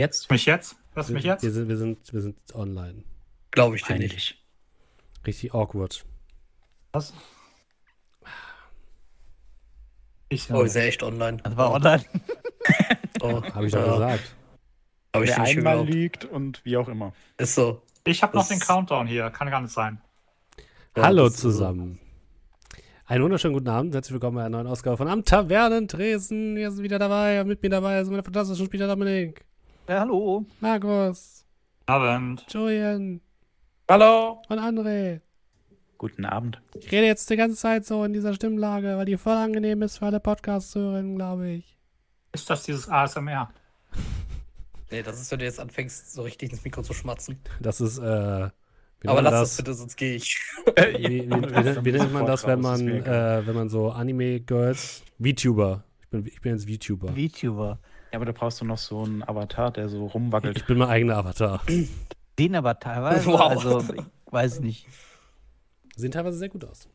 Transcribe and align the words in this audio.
Jetzt? 0.00 0.30
Mich 0.30 0.46
jetzt? 0.46 0.76
Wir, 0.94 1.04
mich 1.10 1.24
jetzt? 1.24 1.42
wir, 1.42 1.50
sind, 1.50 1.68
wir, 1.68 1.76
sind, 1.76 1.98
wir 2.10 2.22
sind 2.22 2.38
online. 2.54 3.04
Glaube 3.50 3.76
ich 3.76 3.82
dir 3.82 3.98
nicht. 3.98 4.42
Richtig 5.26 5.52
awkward. 5.52 6.06
Was? 6.92 7.12
Ich 10.30 10.50
Oh, 10.50 10.62
ist 10.62 10.74
er 10.74 10.86
echt 10.86 11.02
online. 11.02 11.36
Das 11.42 11.54
war 11.54 11.72
online. 11.72 12.02
Oh, 13.22 13.42
Habe 13.42 13.66
ich 13.66 13.72
doch 13.72 13.84
ja. 13.84 13.92
gesagt. 13.92 14.34
Hab 15.14 15.22
ich 15.22 15.28
Wer 15.28 15.40
einmal 15.42 15.86
lügt 15.86 16.24
und 16.24 16.64
wie 16.64 16.78
auch 16.78 16.88
immer. 16.88 17.12
Ist 17.36 17.54
so. 17.54 17.82
ich 18.06 18.22
habe 18.22 18.34
noch 18.34 18.48
den 18.48 18.58
Countdown 18.58 19.06
hier. 19.06 19.28
Kann 19.28 19.50
gar 19.50 19.60
nicht 19.60 19.74
sein. 19.74 20.00
Ja, 20.96 21.02
Hallo 21.02 21.28
so. 21.28 21.36
zusammen. 21.36 21.98
Einen 23.04 23.24
wunderschönen 23.24 23.52
guten 23.52 23.68
Abend. 23.68 23.92
Herzlich 23.92 24.14
willkommen 24.14 24.36
bei 24.36 24.44
einer 24.44 24.56
neuen 24.56 24.68
Ausgabe 24.68 24.96
von 24.96 25.08
Am 25.08 25.22
Tavernentresen. 25.22 26.56
Wir 26.56 26.70
sind 26.70 26.82
wieder 26.82 26.98
dabei. 26.98 27.44
Mit 27.44 27.62
mir 27.62 27.68
dabei 27.68 28.00
ist 28.00 28.08
meine 28.08 28.22
fantastischen 28.22 28.64
Spieler 28.64 28.88
Dominik, 28.88 29.44
Ja, 29.90 29.98
hallo. 30.02 30.46
Markus, 30.60 31.44
Abend. 31.86 32.46
Julian 32.48 33.20
Hallo. 33.88 34.40
und 34.48 34.58
André. 34.60 35.20
Guten 35.98 36.24
Abend. 36.26 36.62
Ich 36.78 36.92
rede 36.92 37.06
jetzt 37.06 37.28
die 37.28 37.34
ganze 37.34 37.56
Zeit 37.56 37.84
so 37.84 38.04
in 38.04 38.12
dieser 38.12 38.32
Stimmlage, 38.32 38.96
weil 38.96 39.04
die 39.04 39.16
voll 39.16 39.32
angenehm 39.32 39.82
ist 39.82 39.98
für 39.98 40.06
alle 40.06 40.20
Podcast-Hörerinnen, 40.20 41.16
glaube 41.16 41.48
ich. 41.48 41.76
Ist 42.30 42.48
das 42.48 42.62
dieses 42.62 42.88
ASMR? 42.88 43.50
Nee, 44.92 45.02
das 45.02 45.20
ist, 45.20 45.32
wenn 45.32 45.40
du 45.40 45.44
jetzt 45.44 45.58
anfängst, 45.58 46.12
so 46.12 46.22
richtig 46.22 46.52
ins 46.52 46.62
Mikro 46.62 46.82
zu 46.82 46.94
schmatzen. 46.94 47.40
Das 47.60 47.80
ist, 47.80 47.98
äh, 47.98 48.48
wie 49.00 49.08
Aber 49.08 49.22
lass 49.22 49.32
das? 49.32 49.40
das 49.40 49.56
bitte, 49.56 49.74
sonst 49.74 49.96
gehe 49.96 50.14
ich. 50.14 50.38
Wie, 50.76 51.28
wie, 51.28 51.30
wie, 51.30 51.84
wie 51.84 51.92
nennt 51.92 52.12
man 52.12 52.26
das, 52.26 52.46
wenn 52.46 52.60
man, 52.60 52.88
äh, 52.88 53.42
wenn 53.44 53.54
man 53.56 53.68
so 53.68 53.90
Anime-Girls, 53.90 55.02
VTuber. 55.20 55.82
Ich 56.00 56.08
bin, 56.08 56.26
ich 56.26 56.40
bin 56.40 56.56
jetzt 56.56 56.68
VTuber. 56.68 57.12
VTuber. 57.12 57.80
Ja, 58.12 58.16
aber 58.18 58.24
da 58.26 58.32
brauchst 58.32 58.60
du 58.60 58.64
noch 58.64 58.78
so 58.78 59.04
einen 59.04 59.22
Avatar, 59.22 59.70
der 59.70 59.88
so 59.88 60.06
rumwackelt. 60.06 60.56
Ich 60.56 60.66
bin 60.66 60.78
mein 60.78 60.88
eigener 60.88 61.16
Avatar. 61.16 61.62
Den 62.38 62.56
aber 62.56 62.78
teilweise, 62.78 63.26
Wow. 63.32 63.40
also, 63.40 63.80
ich 63.94 64.02
weiß 64.32 64.56
ich 64.56 64.60
nicht. 64.60 64.86
Sehen 65.96 66.10
teilweise 66.10 66.38
sehr 66.38 66.48
gut 66.48 66.64
aus. 66.64 66.88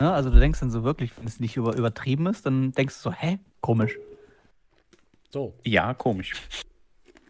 Ne? 0.00 0.12
Also 0.12 0.30
du 0.30 0.38
denkst 0.40 0.60
dann 0.60 0.70
so 0.70 0.82
wirklich, 0.82 1.16
wenn 1.16 1.26
es 1.26 1.40
nicht 1.40 1.56
über, 1.56 1.76
übertrieben 1.76 2.26
ist, 2.26 2.46
dann 2.46 2.72
denkst 2.72 2.94
du 2.96 3.00
so, 3.10 3.12
hä? 3.12 3.38
Komisch. 3.60 3.96
So. 5.30 5.54
Ja, 5.64 5.94
komisch. 5.94 6.32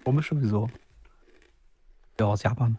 Komisch 0.04 0.28
sowieso. 0.28 0.70
Ja, 2.18 2.26
aus 2.26 2.42
Japan. 2.42 2.78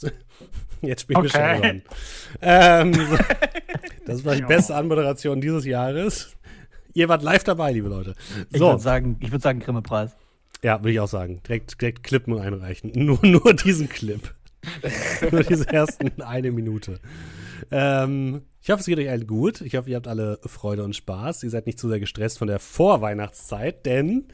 Jetzt 0.82 1.02
spielen 1.02 1.22
wir 1.22 1.30
schon 1.30 1.40
Okay. 1.40 1.82
Ähm, 2.40 2.92
das 4.06 4.24
war 4.24 4.34
die 4.34 4.42
beste 4.42 4.74
Anmoderation 4.74 5.40
dieses 5.40 5.64
Jahres. 5.64 6.36
Ihr 6.94 7.08
wart 7.08 7.22
live 7.22 7.44
dabei, 7.44 7.72
liebe 7.72 7.88
Leute. 7.88 8.14
Ich 8.50 8.58
So, 8.58 8.66
würde 8.68 8.82
sagen, 8.82 9.16
ich 9.20 9.30
würde 9.30 9.42
sagen 9.42 9.60
Grimme-Preis. 9.60 10.14
ja, 10.62 10.80
würde 10.80 10.92
ich 10.92 11.00
auch 11.00 11.08
sagen. 11.08 11.40
Direkt, 11.46 11.80
direkt 11.80 12.02
Clippen 12.04 12.38
einreichen. 12.38 12.92
Nur, 12.94 13.18
nur 13.24 13.54
diesen 13.54 13.88
Clip. 13.88 14.34
nur 15.32 15.42
diese 15.42 15.68
ersten 15.68 16.22
eine 16.22 16.52
Minute. 16.52 17.00
Ähm, 17.72 18.42
ich 18.60 18.70
hoffe, 18.70 18.78
es 18.80 18.86
geht 18.86 18.98
euch 18.98 19.08
allen 19.10 19.26
gut. 19.26 19.60
Ich 19.60 19.74
hoffe, 19.74 19.90
ihr 19.90 19.96
habt 19.96 20.06
alle 20.06 20.38
Freude 20.44 20.84
und 20.84 20.94
Spaß. 20.94 21.42
Ihr 21.42 21.50
seid 21.50 21.66
nicht 21.66 21.80
zu 21.80 21.88
sehr 21.88 21.98
gestresst 21.98 22.38
von 22.38 22.46
der 22.46 22.60
Vorweihnachtszeit, 22.60 23.84
denn 23.86 24.28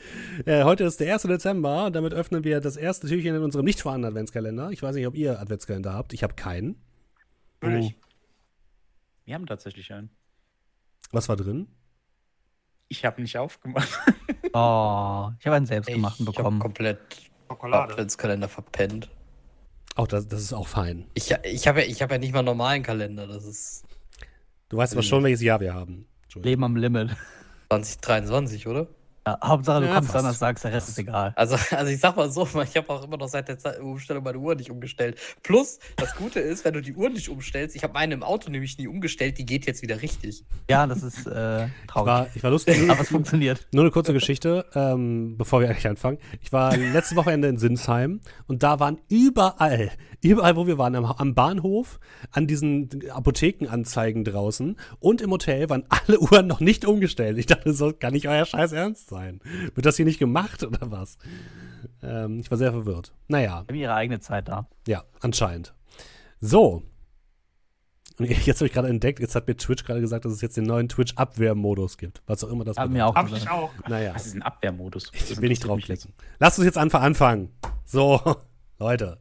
äh, 0.44 0.64
heute 0.64 0.84
ist 0.84 1.00
der 1.00 1.14
1. 1.14 1.22
Dezember 1.22 1.86
und 1.86 1.97
damit 1.97 2.12
öffnen 2.12 2.44
wir 2.44 2.60
das 2.60 2.76
erste 2.76 3.06
Türchen 3.08 3.36
in 3.36 3.42
unserem 3.42 3.64
nicht 3.64 3.80
vorhandenen 3.80 4.12
Adventskalender. 4.12 4.70
Ich 4.70 4.82
weiß 4.82 4.97
nicht, 4.97 5.06
ob 5.06 5.14
ihr 5.14 5.41
Adventskalender 5.41 5.94
habt. 5.94 6.12
Ich 6.12 6.22
habe 6.22 6.34
keinen. 6.34 6.76
Natürlich. 7.62 7.94
Wir 9.24 9.34
haben 9.34 9.47
tatsächlich 9.47 9.91
einen. 9.94 10.10
Was 11.10 11.30
war 11.30 11.36
drin? 11.36 11.68
Ich 12.88 13.04
habe 13.04 13.21
nicht 13.22 13.37
aufgemacht. 13.38 13.88
Oh, 14.54 15.28
ich 15.38 15.47
habe 15.47 15.56
einen 15.56 15.66
selbstgemachten 15.66 16.26
ich 16.26 16.34
bekommen. 16.34 16.54
habe 16.56 16.62
komplett 16.62 16.99
Schokolade. 17.49 17.93
Adventskalender 17.93 18.49
verpennt. 18.49 19.10
Auch 19.94 20.06
das, 20.06 20.26
das 20.26 20.41
ist 20.41 20.54
auch 20.54 20.66
fein. 20.66 21.06
Ich, 21.12 21.31
ich 21.44 21.69
habe 21.69 21.82
ja, 21.82 21.87
ich 21.87 22.00
hab 22.00 22.10
ja 22.10 22.16
nicht 22.16 22.32
mal 22.32 22.38
einen 22.38 22.47
normalen 22.47 22.82
Kalender. 22.82 23.27
Das 23.27 23.44
ist 23.44 23.84
Du 24.71 24.78
weißt 24.78 24.94
aber 24.94 25.03
schon, 25.03 25.22
welches 25.22 25.43
Jahr 25.43 25.60
wir 25.60 25.75
haben. 25.75 26.06
Leben 26.34 26.65
am 26.65 26.77
Limit. 26.77 27.10
2023, 27.69 28.66
oder? 28.66 28.87
Ja, 29.28 29.39
Hauptsache, 29.49 29.81
du 29.81 29.87
Ja, 29.87 29.94
kommst 29.94 30.11
fast. 30.12 30.22
donnerstags, 30.25 30.62
der 30.62 30.72
Rest 30.72 30.89
ist 30.89 30.99
egal. 30.99 31.33
Also, 31.37 31.56
also 31.77 31.93
ich 31.93 32.00
sag 32.00 32.16
mal 32.16 32.31
so, 32.31 32.43
ich 32.62 32.77
habe 32.77 32.89
auch 32.91 33.05
immer 33.05 33.16
noch 33.16 33.28
seit 33.28 33.49
der 33.49 33.59
Zeit- 33.59 33.81
Umstellung 33.81 34.25
meine 34.25 34.39
Uhr 34.39 34.55
nicht 34.55 34.71
umgestellt. 34.71 35.19
Plus, 35.43 35.78
das 35.97 36.15
Gute 36.16 36.41
ist, 36.41 36.65
wenn 36.65 36.75
du 36.75 36.81
die 36.81 36.94
Uhr 36.94 37.11
nicht 37.11 37.28
umstellst, 37.28 37.77
ich 37.77 37.83
habe 37.83 37.93
meine 37.93 38.15
im 38.15 38.22
Auto 38.22 38.50
nämlich 38.50 38.78
nie 38.78 38.89
umgestellt, 38.89 39.39
die 39.39 39.44
geht 39.44 39.66
jetzt 39.66 39.83
wieder 39.83 40.00
richtig. 40.03 40.44
Ja, 40.71 40.87
das 40.87 41.03
ist 41.03 41.27
äh, 41.27 41.66
Ich 41.66 41.71
traurig. 41.89 42.06
war, 42.06 42.27
ich 42.34 42.43
war 42.43 42.50
lustig. 42.50 42.78
Aber 42.91 43.00
es 43.00 43.09
funktioniert. 43.09 43.66
Nur 43.72 43.84
eine 43.84 43.91
kurze 43.91 44.12
Geschichte, 44.12 44.65
ähm, 44.75 45.37
bevor 45.37 45.60
wir 45.60 45.69
eigentlich 45.69 45.87
anfangen. 45.89 46.19
Ich 46.41 46.53
war 46.53 46.77
letztes 46.77 47.16
Wochenende 47.16 47.49
in 47.49 47.59
Sinsheim 47.59 48.21
und 48.47 48.62
da 48.62 48.81
waren 48.81 48.99
überall, 49.09 49.91
überall, 50.22 50.56
wo 50.56 50.66
wir 50.66 50.78
waren, 50.78 50.95
am, 50.97 51.05
am 51.05 51.34
Bahnhof, 51.34 52.00
an 52.33 52.47
diesen 52.47 52.89
Apothekenanzeigen 53.10 54.25
draußen 54.25 54.77
und 55.00 55.21
im 55.21 55.31
Hotel 55.31 55.69
waren 55.71 55.84
alle 55.89 56.19
Uhren 56.21 56.47
noch 56.47 56.60
nicht 56.60 56.84
umgestellt. 56.84 57.39
Ich 57.39 57.47
dachte, 57.47 57.72
so 57.72 57.93
kann 57.93 58.12
nicht 58.12 58.28
euer 58.28 58.45
Scheiß 58.45 58.72
ernst 58.72 59.09
sein. 59.09 59.17
Wird 59.74 59.86
das 59.86 59.96
hier 59.96 60.04
nicht 60.04 60.18
gemacht 60.18 60.62
oder 60.62 60.90
was? 60.90 61.18
Ähm, 62.02 62.40
ich 62.40 62.50
war 62.50 62.58
sehr 62.58 62.72
verwirrt. 62.72 63.12
Naja, 63.28 63.64
haben 63.68 63.74
ihre 63.74 63.94
eigene 63.94 64.20
Zeit 64.20 64.48
da. 64.48 64.68
ja, 64.86 65.04
anscheinend. 65.20 65.74
So. 66.40 66.82
Und 68.18 68.28
jetzt 68.46 68.60
habe 68.60 68.66
ich 68.66 68.72
gerade 68.72 68.88
entdeckt, 68.88 69.20
jetzt 69.20 69.34
hat 69.34 69.46
mir 69.46 69.56
Twitch 69.56 69.84
gerade 69.84 70.00
gesagt, 70.00 70.24
dass 70.24 70.32
es 70.32 70.40
jetzt 70.40 70.56
den 70.56 70.64
neuen 70.64 70.88
Twitch-Abwehrmodus 70.88 71.98
gibt. 71.98 72.22
Was 72.26 72.42
auch 72.44 72.50
immer 72.50 72.64
das 72.64 72.76
Haben 72.76 72.94
wir 72.94 73.06
auch 73.06 73.14
Hab 73.14 73.32
ich 73.32 73.48
auch. 73.48 73.70
Naja. 73.88 74.12
Das 74.12 74.26
ist 74.26 74.34
ein 74.34 74.42
Abwehrmodus. 74.42 75.10
Ich 75.12 75.40
will 75.40 75.48
nicht 75.48 75.66
draufklicken. 75.66 76.12
Lasst 76.38 76.58
uns 76.58 76.66
jetzt 76.66 76.78
einfach 76.78 77.02
anfangen. 77.02 77.50
So, 77.84 78.20
Leute. 78.78 79.18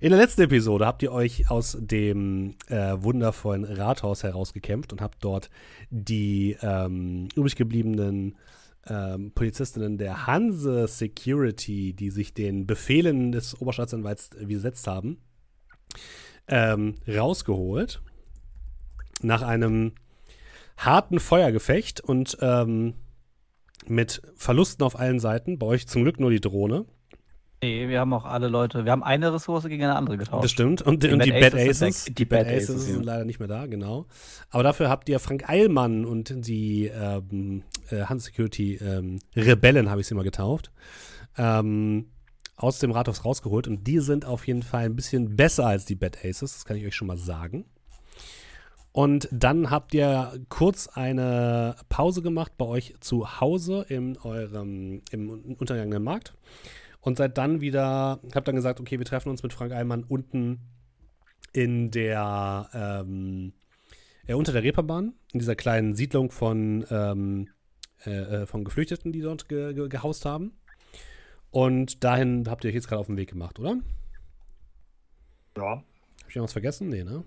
In 0.00 0.10
der 0.10 0.18
letzten 0.20 0.42
Episode 0.42 0.86
habt 0.86 1.02
ihr 1.02 1.10
euch 1.10 1.50
aus 1.50 1.76
dem 1.80 2.54
äh, 2.68 2.94
wundervollen 3.02 3.64
Rathaus 3.64 4.22
herausgekämpft 4.22 4.92
und 4.92 5.00
habt 5.00 5.24
dort 5.24 5.50
die 5.90 6.56
ähm, 6.62 7.28
übrig 7.34 7.56
gebliebenen 7.56 8.36
ähm, 8.88 9.32
Polizistinnen 9.32 9.98
der 9.98 10.26
Hanse 10.26 10.86
Security, 10.88 11.92
die 11.92 12.10
sich 12.10 12.34
den 12.34 12.66
Befehlen 12.66 13.32
des 13.32 13.60
Oberstaatsanwalts 13.60 14.30
widersetzt 14.38 14.86
haben, 14.86 15.18
ähm, 16.48 16.96
rausgeholt. 17.06 18.02
Nach 19.20 19.42
einem 19.42 19.92
harten 20.76 21.18
Feuergefecht 21.18 22.00
und 22.00 22.38
ähm, 22.40 22.94
mit 23.86 24.22
Verlusten 24.36 24.84
auf 24.84 24.98
allen 24.98 25.20
Seiten. 25.20 25.58
Bei 25.58 25.66
euch 25.66 25.88
zum 25.88 26.02
Glück 26.02 26.20
nur 26.20 26.30
die 26.30 26.40
Drohne. 26.40 26.86
Nee, 27.60 27.88
wir 27.88 27.98
haben 27.98 28.12
auch 28.12 28.24
alle 28.24 28.46
Leute, 28.46 28.84
wir 28.84 28.92
haben 28.92 29.02
eine 29.02 29.34
Ressource 29.34 29.64
gegen 29.64 29.82
eine 29.82 29.96
andere 29.96 30.16
getauscht. 30.16 30.44
Das 30.44 30.50
stimmt. 30.52 30.80
Und, 30.82 31.02
Die 31.02 31.10
und 31.10 31.24
die 31.24 31.32
Bad 31.32 31.54
Aces 31.54 31.82
Aces, 31.82 32.04
sind 32.04 32.18
die 32.18 32.24
Bad 32.24 32.46
Aces 32.46 32.70
Aces, 32.70 32.84
sind 32.86 33.04
leider 33.04 33.24
nicht 33.24 33.40
mehr 33.40 33.48
da, 33.48 33.66
genau. 33.66 34.06
Aber 34.50 34.62
dafür 34.62 34.88
habt 34.88 35.08
ihr 35.08 35.18
Frank 35.18 35.48
Eilmann 35.48 36.04
und 36.04 36.46
die 36.46 36.86
ähm, 36.86 37.64
äh, 37.90 38.02
Hans 38.02 38.26
Security 38.26 38.76
ähm, 38.76 39.18
Rebellen, 39.34 39.90
habe 39.90 40.00
ich 40.00 40.06
sie 40.06 40.14
mal 40.14 40.22
getauft, 40.22 40.70
ähm, 41.36 42.06
aus 42.54 42.78
dem 42.78 42.92
Rathaus 42.92 43.24
rausgeholt. 43.24 43.66
Und 43.66 43.88
die 43.88 43.98
sind 43.98 44.24
auf 44.24 44.46
jeden 44.46 44.62
Fall 44.62 44.84
ein 44.84 44.94
bisschen 44.94 45.34
besser 45.34 45.66
als 45.66 45.84
die 45.84 45.96
Bad 45.96 46.18
Aces, 46.18 46.52
das 46.52 46.64
kann 46.64 46.76
ich 46.76 46.86
euch 46.86 46.94
schon 46.94 47.08
mal 47.08 47.18
sagen. 47.18 47.64
Und 48.92 49.28
dann 49.32 49.70
habt 49.70 49.94
ihr 49.94 50.40
kurz 50.48 50.88
eine 50.88 51.74
Pause 51.88 52.22
gemacht 52.22 52.52
bei 52.56 52.66
euch 52.66 52.94
zu 53.00 53.40
Hause 53.40 53.84
in 53.88 54.16
eurem 54.18 55.02
im 55.10 55.56
untergegangenen 55.58 56.02
Markt. 56.02 56.34
Und 57.08 57.16
seid 57.16 57.38
dann 57.38 57.62
wieder, 57.62 58.20
habt 58.34 58.48
dann 58.48 58.54
gesagt, 58.54 58.80
okay, 58.80 58.98
wir 58.98 59.06
treffen 59.06 59.30
uns 59.30 59.42
mit 59.42 59.54
Frank 59.54 59.72
Eilmann 59.72 60.04
unten 60.04 60.60
in 61.54 61.90
der, 61.90 62.68
ähm, 62.74 63.54
äh, 64.26 64.34
unter 64.34 64.52
der 64.52 64.62
Reeperbahn, 64.62 65.14
in 65.32 65.38
dieser 65.38 65.56
kleinen 65.56 65.94
Siedlung 65.94 66.30
von, 66.30 66.84
ähm, 66.90 67.48
äh, 68.04 68.10
äh, 68.10 68.46
von 68.46 68.62
Geflüchteten, 68.62 69.10
die 69.10 69.22
dort 69.22 69.48
ge 69.48 69.72
ge 69.72 69.88
gehaust 69.88 70.26
haben. 70.26 70.52
Und 71.50 72.04
dahin 72.04 72.46
habt 72.46 72.64
ihr 72.64 72.68
euch 72.68 72.74
jetzt 72.74 72.88
gerade 72.88 73.00
auf 73.00 73.06
den 73.06 73.16
Weg 73.16 73.30
gemacht, 73.30 73.58
oder? 73.58 73.78
Ja. 75.56 75.64
Hab 75.64 76.28
ich 76.28 76.36
irgendwas 76.36 76.52
vergessen? 76.52 76.90
Nee, 76.90 77.04
ne? 77.04 77.24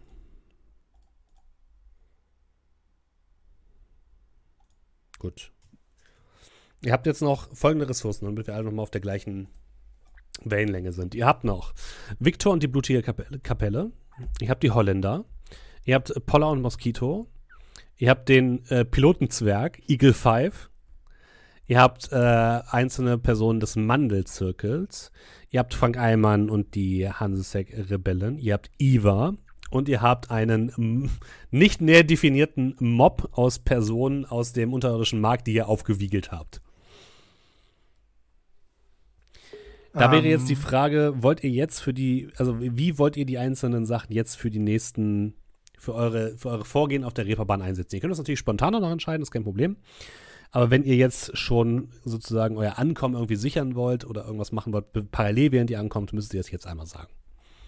Gut. 5.17 5.51
Ihr 6.83 6.91
habt 6.91 7.07
jetzt 7.07 7.23
noch 7.23 7.51
folgende 7.55 7.89
Ressourcen, 7.89 8.25
damit 8.25 8.45
wir 8.45 8.53
alle 8.53 8.65
nochmal 8.65 8.83
auf 8.83 8.91
der 8.91 9.01
gleichen 9.01 9.47
Wellenlänge 10.43 10.91
sind. 10.91 11.15
Ihr 11.15 11.25
habt 11.25 11.43
noch 11.43 11.73
Victor 12.19 12.53
und 12.53 12.63
die 12.63 12.67
blutige 12.67 13.01
Kapelle. 13.01 13.91
Ihr 14.39 14.49
habt 14.49 14.63
die 14.63 14.71
Holländer. 14.71 15.25
Ihr 15.85 15.95
habt 15.95 16.13
Polla 16.25 16.47
und 16.47 16.61
Mosquito. 16.61 17.27
Ihr 17.97 18.09
habt 18.09 18.29
den 18.29 18.65
äh, 18.67 18.85
Pilotenzwerg 18.85 19.81
Eagle 19.87 20.13
5. 20.13 20.69
Ihr 21.67 21.79
habt 21.79 22.11
äh, 22.11 22.15
einzelne 22.15 23.17
Personen 23.17 23.59
des 23.59 23.75
Mandelzirkels. 23.75 25.11
Ihr 25.49 25.59
habt 25.59 25.73
Frank 25.73 25.97
Eimann 25.97 26.49
und 26.49 26.75
die 26.75 27.07
Hansesek-Rebellen. 27.07 28.37
Ihr 28.37 28.53
habt 28.53 28.71
Iva. 28.77 29.35
Und 29.69 29.87
ihr 29.87 30.01
habt 30.01 30.29
einen 30.31 30.73
mm, 30.75 31.09
nicht 31.51 31.79
näher 31.79 32.03
definierten 32.03 32.75
Mob 32.79 33.29
aus 33.31 33.59
Personen 33.59 34.25
aus 34.25 34.51
dem 34.51 34.73
unterirdischen 34.73 35.21
Markt, 35.21 35.47
die 35.47 35.53
ihr 35.53 35.69
aufgewiegelt 35.69 36.31
habt. 36.31 36.61
Da 39.93 40.11
wäre 40.11 40.23
Ähm, 40.23 40.31
jetzt 40.31 40.49
die 40.49 40.55
Frage, 40.55 41.13
wollt 41.17 41.43
ihr 41.43 41.49
jetzt 41.49 41.79
für 41.81 41.93
die, 41.93 42.29
also 42.37 42.59
wie 42.59 42.97
wollt 42.97 43.17
ihr 43.17 43.25
die 43.25 43.37
einzelnen 43.37 43.85
Sachen 43.85 44.13
jetzt 44.13 44.35
für 44.35 44.49
die 44.49 44.59
nächsten, 44.59 45.35
für 45.77 45.93
eure, 45.93 46.37
für 46.37 46.49
eure 46.49 46.65
Vorgehen 46.65 47.03
auf 47.03 47.13
der 47.13 47.25
Reeperbahn 47.25 47.61
einsetzen? 47.61 47.95
Ihr 47.95 48.01
könnt 48.01 48.11
das 48.11 48.17
natürlich 48.17 48.39
spontaner 48.39 48.79
noch 48.79 48.91
entscheiden, 48.91 49.21
ist 49.21 49.31
kein 49.31 49.43
Problem. 49.43 49.77
Aber 50.51 50.69
wenn 50.69 50.83
ihr 50.83 50.95
jetzt 50.95 51.37
schon 51.37 51.89
sozusagen 52.03 52.57
euer 52.57 52.77
Ankommen 52.77 53.15
irgendwie 53.15 53.37
sichern 53.37 53.75
wollt 53.75 54.05
oder 54.05 54.25
irgendwas 54.25 54.51
machen 54.51 54.73
wollt, 54.73 55.11
parallel 55.11 55.51
während 55.53 55.69
ihr 55.69 55.79
ankommt, 55.79 56.11
müsst 56.13 56.33
ihr 56.33 56.39
das 56.39 56.51
jetzt 56.51 56.67
einmal 56.67 56.87
sagen. 56.87 57.09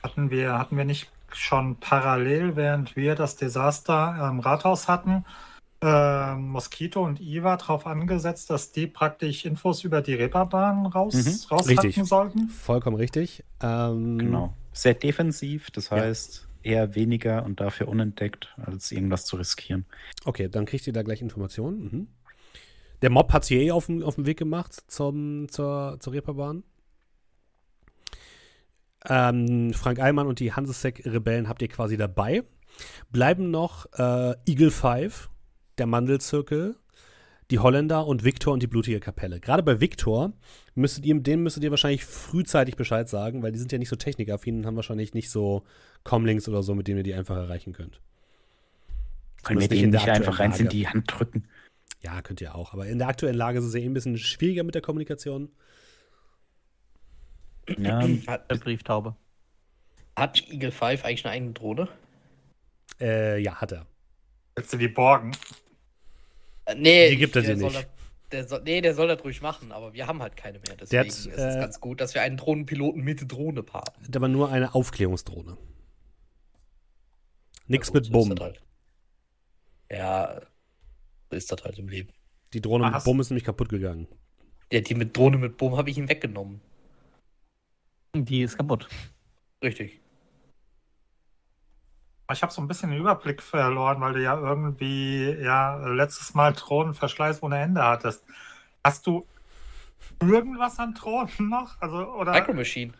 Hatten 0.03 0.29
wir, 0.31 0.57
hatten 0.59 0.77
wir 0.77 0.85
nicht 0.85 1.09
schon 1.31 1.77
parallel, 1.77 2.55
während 2.55 2.95
wir 2.95 3.15
das 3.15 3.37
Desaster 3.37 4.29
im 4.29 4.39
Rathaus 4.39 4.87
hatten, 4.87 5.25
äh, 5.83 6.35
Moskito 6.35 7.03
und 7.03 7.19
Iva 7.19 7.57
darauf 7.57 7.85
angesetzt, 7.85 8.49
dass 8.49 8.71
die 8.71 8.87
praktisch 8.87 9.45
Infos 9.45 9.83
über 9.83 10.01
die 10.01 10.13
Reeperbahn 10.13 10.85
raus, 10.85 11.13
Mhm, 11.13 11.49
raushacken 11.51 12.05
sollten? 12.05 12.49
Vollkommen 12.49 12.95
richtig. 12.97 13.43
Ähm, 13.61 14.17
Genau. 14.17 14.53
Sehr 14.71 14.93
defensiv, 14.93 15.69
das 15.71 15.89
Ja. 15.89 15.97
heißt 15.97 16.47
eher 16.63 16.95
weniger 16.95 17.43
und 17.43 17.59
dafür 17.59 17.89
unentdeckt, 17.89 18.55
als 18.57 18.91
irgendwas 18.91 19.25
zu 19.25 19.35
riskieren. 19.35 19.85
Okay, 20.25 20.47
dann 20.49 20.65
kriegt 20.65 20.87
ihr 20.87 20.93
da 20.93 21.03
gleich 21.03 21.21
Informationen. 21.21 21.83
Mhm. 21.83 22.07
Der 23.01 23.09
Mob 23.09 23.33
hat 23.33 23.43
sich 23.43 23.57
eh 23.57 23.71
auf 23.71 23.87
den, 23.87 24.01
auf 24.01 24.15
den 24.15 24.25
Weg 24.25 24.39
gemacht 24.39 24.73
zum, 24.87 25.49
zur, 25.49 25.97
zur 25.99 26.13
Reeperbahn. 26.13 26.63
Ähm, 29.05 29.73
Frank 29.73 29.99
Eilmann 29.99 30.27
und 30.27 30.39
die 30.39 30.53
Hansesek-Rebellen 30.53 31.49
habt 31.49 31.61
ihr 31.61 31.67
quasi 31.67 31.97
dabei. 31.97 32.43
Bleiben 33.11 33.51
noch 33.51 33.85
äh, 33.97 34.33
Eagle 34.45 34.71
5, 34.71 35.29
der 35.77 35.85
Mandelzirkel, 35.87 36.75
die 37.51 37.59
Holländer 37.59 38.07
und 38.07 38.23
Victor 38.23 38.53
und 38.53 38.63
die 38.63 38.67
blutige 38.67 38.99
Kapelle. 38.99 39.39
Gerade 39.39 39.63
bei 39.63 39.79
Victor 39.79 40.33
müsstet 40.75 41.05
ihr, 41.05 41.19
denen 41.19 41.43
müsstet 41.43 41.63
ihr 41.63 41.71
wahrscheinlich 41.71 42.05
frühzeitig 42.05 42.75
Bescheid 42.75 43.09
sagen, 43.09 43.43
weil 43.43 43.51
die 43.51 43.59
sind 43.59 43.71
ja 43.71 43.77
nicht 43.77 43.89
so 43.89 43.95
technikaffin 43.95 44.57
und 44.59 44.65
haben 44.65 44.75
wahrscheinlich 44.75 45.13
nicht 45.13 45.29
so 45.29 45.63
Comlinks 46.03 46.47
oder 46.47 46.63
so, 46.63 46.73
mit 46.73 46.87
denen 46.87 46.97
ihr 46.97 47.03
die 47.03 47.13
einfach 47.13 47.35
erreichen 47.35 47.73
könnt. 47.73 48.01
Können 49.43 49.59
wir 49.59 49.67
denen 49.67 49.85
in 49.85 49.91
der 49.91 50.01
nicht 50.01 50.09
einfach 50.09 50.39
eins 50.39 50.59
in 50.59 50.69
die 50.69 50.87
Hand 50.87 51.05
drücken? 51.07 51.47
Ja, 52.01 52.21
könnt 52.21 52.41
ihr 52.41 52.55
auch. 52.55 52.73
Aber 52.73 52.87
in 52.87 52.97
der 52.97 53.07
aktuellen 53.07 53.35
Lage 53.37 53.59
ist 53.59 53.65
es 53.65 53.73
ja 53.73 53.81
eh 53.81 53.85
ein 53.85 53.93
bisschen 53.93 54.17
schwieriger 54.17 54.63
mit 54.63 54.75
der 54.75 54.81
Kommunikation. 54.81 55.49
Ja, 57.77 58.01
Hat, 58.27 58.49
Der 58.51 58.55
Brieftaube. 58.57 59.15
hat 60.17 60.41
Eagle 60.49 60.71
5 60.71 61.05
eigentlich 61.05 61.25
eine 61.25 61.33
eigene 61.33 61.53
Drohne? 61.53 61.87
Äh, 62.99 63.39
ja, 63.41 63.55
hat 63.55 63.71
er. 63.71 63.85
Willst 64.55 64.73
du 64.73 64.77
die 64.77 64.87
borgen? 64.89 65.31
Äh, 66.65 66.75
nee, 66.75 67.09
Die 67.09 67.17
gibt 67.17 67.35
er 67.35 67.41
der 67.41 67.55
dir 67.55 67.59
soll 67.59 67.71
nicht. 67.71 67.83
Das, 67.83 68.29
der 68.31 68.47
soll, 68.47 68.63
nee, 68.63 68.81
der 68.81 68.95
soll 68.95 69.07
das 69.07 69.23
ruhig 69.23 69.41
machen, 69.41 69.71
aber 69.71 69.93
wir 69.93 70.07
haben 70.07 70.21
halt 70.21 70.35
keine 70.35 70.59
mehr. 70.59 70.75
Deswegen 70.79 71.01
hat, 71.01 71.07
ist 71.07 71.27
es 71.27 71.55
äh, 71.55 71.59
ganz 71.59 71.79
gut, 71.79 72.01
dass 72.01 72.13
wir 72.13 72.21
einen 72.21 72.37
Drohnenpiloten 72.37 73.03
mit 73.03 73.31
Drohne 73.31 73.63
haben. 73.71 74.05
Hat 74.05 74.15
aber 74.15 74.27
nur 74.27 74.51
eine 74.51 74.73
Aufklärungsdrohne. 74.73 75.57
Nix 77.67 77.87
Ja, 77.87 77.93
gut, 77.93 78.03
mit 78.03 78.11
Bumm. 78.11 78.35
Halt. 78.39 78.61
Ja, 79.91 80.41
so 81.29 81.35
ist 81.37 81.51
das 81.51 81.63
halt 81.63 81.77
im 81.79 81.87
Leben. 81.87 82.09
Die 82.53 82.61
Drohne 82.61 82.85
Ah, 82.85 82.91
mit 82.91 83.03
Bumm 83.03 83.19
ist 83.19 83.29
nämlich 83.29 83.43
kaputt 83.43 83.69
gegangen. 83.69 84.07
Ja, 84.71 84.81
die 84.81 84.95
mit 84.95 85.15
Drohne 85.15 85.37
mit 85.37 85.57
Bumm 85.57 85.77
habe 85.77 85.89
ich 85.89 85.97
ihm 85.97 86.09
weggenommen. 86.09 86.61
Die 88.15 88.41
ist 88.41 88.57
kaputt. 88.57 88.87
Richtig. 89.63 90.02
Ich 92.31 92.41
habe 92.41 92.51
so 92.53 92.61
ein 92.61 92.67
bisschen 92.67 92.91
den 92.91 92.99
Überblick 92.99 93.41
verloren, 93.41 93.99
weil 94.01 94.13
du 94.13 94.21
ja 94.21 94.37
irgendwie 94.37 95.29
ja 95.41 95.75
letztes 95.85 96.33
Mal 96.33 96.53
Thronenverschleiß 96.53 97.43
ohne 97.43 97.59
Ende 97.59 97.83
hattest. 97.83 98.23
Hast 98.83 99.05
du 99.05 99.27
irgendwas 100.21 100.79
an 100.79 100.95
Thronen 100.95 101.49
noch? 101.49 101.79
Also, 101.81 101.97
oder? 102.13 102.31
Micro 102.31 102.53
Machine. 102.53 102.93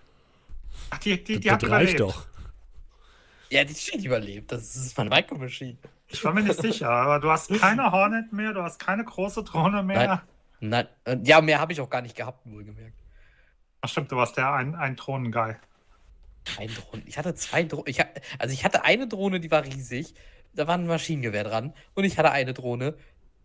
Ach, 0.90 0.98
die, 1.00 1.24
die, 1.24 1.40
die 1.40 1.52
hat 1.52 1.64
überlebt. 1.64 2.00
doch. 2.00 2.26
Ja, 3.50 3.64
die 3.64 3.74
steht 3.76 4.04
überlebt. 4.04 4.52
Das 4.52 4.76
ist 4.76 4.98
meine 4.98 5.10
Micro 5.10 5.36
Machine. 5.38 5.78
Ich 6.08 6.24
war 6.24 6.34
mir 6.34 6.44
nicht 6.44 6.60
sicher, 6.60 6.90
aber 6.90 7.20
du 7.20 7.32
hast 7.32 7.52
keine 7.60 7.92
Hornet 7.92 8.34
mehr, 8.34 8.54
du 8.54 8.62
hast 8.62 8.80
keine 8.80 9.04
große 9.04 9.44
Drohne 9.44 9.84
mehr. 9.84 10.22
Nein. 10.60 10.88
Nein. 11.06 11.24
Ja, 11.26 11.42
mehr 11.42 11.60
habe 11.60 11.74
ich 11.74 11.82
auch 11.82 11.90
gar 11.90 12.02
nicht 12.02 12.16
gehabt, 12.16 12.40
wohlgemerkt. 12.46 12.98
Ach 13.82 13.90
stimmt, 13.90 14.12
du 14.12 14.16
warst 14.16 14.38
der 14.38 14.54
ein, 14.54 14.76
ein 14.76 14.96
Thronen-Guy. 14.96 15.56
Ein 16.58 16.70
Drohnen. 16.70 17.04
Ich 17.08 17.18
hatte 17.18 17.34
zwei 17.36 17.64
Drohnen. 17.64 17.88
Ich 17.88 18.00
ha 18.00 18.06
also 18.40 18.54
ich 18.54 18.64
hatte 18.64 18.84
eine 18.84 19.08
Drohne, 19.08 19.40
die 19.40 19.52
war 19.52 19.64
riesig. 19.66 20.14
Da 20.54 20.68
war 20.68 20.76
ein 20.76 20.86
Maschinengewehr 20.86 21.44
dran. 21.44 21.74
Und 21.96 22.04
ich 22.04 22.18
hatte 22.18 22.32
eine 22.32 22.54
Drohne, 22.54 22.96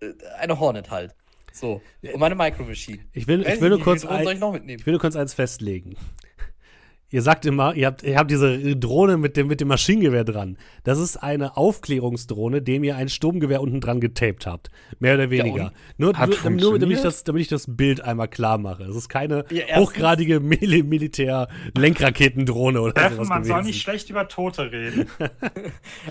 äh, 0.01 0.13
eine 0.39 0.61
Hornet 0.61 0.91
halt. 0.91 1.15
So. 1.53 1.81
Und 2.03 2.21
meine 2.21 2.35
Micro 2.35 2.65
Machine. 2.65 3.01
Ich 3.13 3.27
will, 3.27 3.47
ich 3.47 3.61
will 3.61 3.71
nur 3.71 3.81
kurz 3.81 4.03
Drohnen 4.03 4.19
soll 4.19 4.29
ein, 4.29 4.37
ich 4.37 4.41
noch 4.41 4.53
mitnehmen? 4.53 4.81
ich 4.81 4.87
will 4.87 4.93
nur 4.93 5.01
kurz 5.01 5.17
eins 5.17 5.35
festlegen. 5.35 5.97
Ihr 7.11 7.23
sagt 7.23 7.47
immer, 7.47 7.75
ihr 7.75 7.87
habt, 7.87 8.03
ihr 8.03 8.19
habt 8.19 8.31
diese 8.31 8.77
Drohne 8.77 9.17
mit 9.17 9.39
dem, 9.39 9.47
mit 9.47 9.63
dem 9.63 9.69
Maschinengewehr 9.69 10.25
dran. 10.25 10.59
Das 10.85 10.99
ist 10.99 11.17
eine 11.17 11.57
Aufklärungsdrohne, 11.57 12.61
dem 12.61 12.85
ihr 12.85 12.97
ein 12.97 13.09
Sturmgewehr 13.09 13.63
unten 13.63 13.81
dran 13.81 13.99
getaped 13.99 14.47
habt. 14.47 14.71
Mehr 14.99 15.15
oder 15.15 15.31
weniger. 15.31 15.65
und? 15.65 15.73
nur, 15.99 16.19
Hat 16.19 16.29
nur, 16.45 16.51
nur 16.51 16.79
damit, 16.79 16.99
ich 16.99 17.03
das, 17.03 17.25
damit 17.25 17.41
ich 17.41 17.49
das 17.49 17.65
Bild 17.67 18.03
einmal 18.03 18.29
klar 18.29 18.59
mache. 18.59 18.83
Es 18.85 18.95
ist 18.95 19.09
keine 19.09 19.47
Ja, 19.51 19.77
hochgradige 19.77 20.39
Mil 20.41 20.85
Militär-Lenkraketendrohne 20.85 22.81
oder 22.83 22.91
Steffen, 22.91 23.17
sowas 23.17 23.29
man 23.31 23.45
soll 23.45 23.55
gewesen. 23.57 23.67
nicht 23.69 23.81
schlecht 23.83 24.11
über 24.11 24.29
Tote 24.29 24.71
reden. 24.71 25.07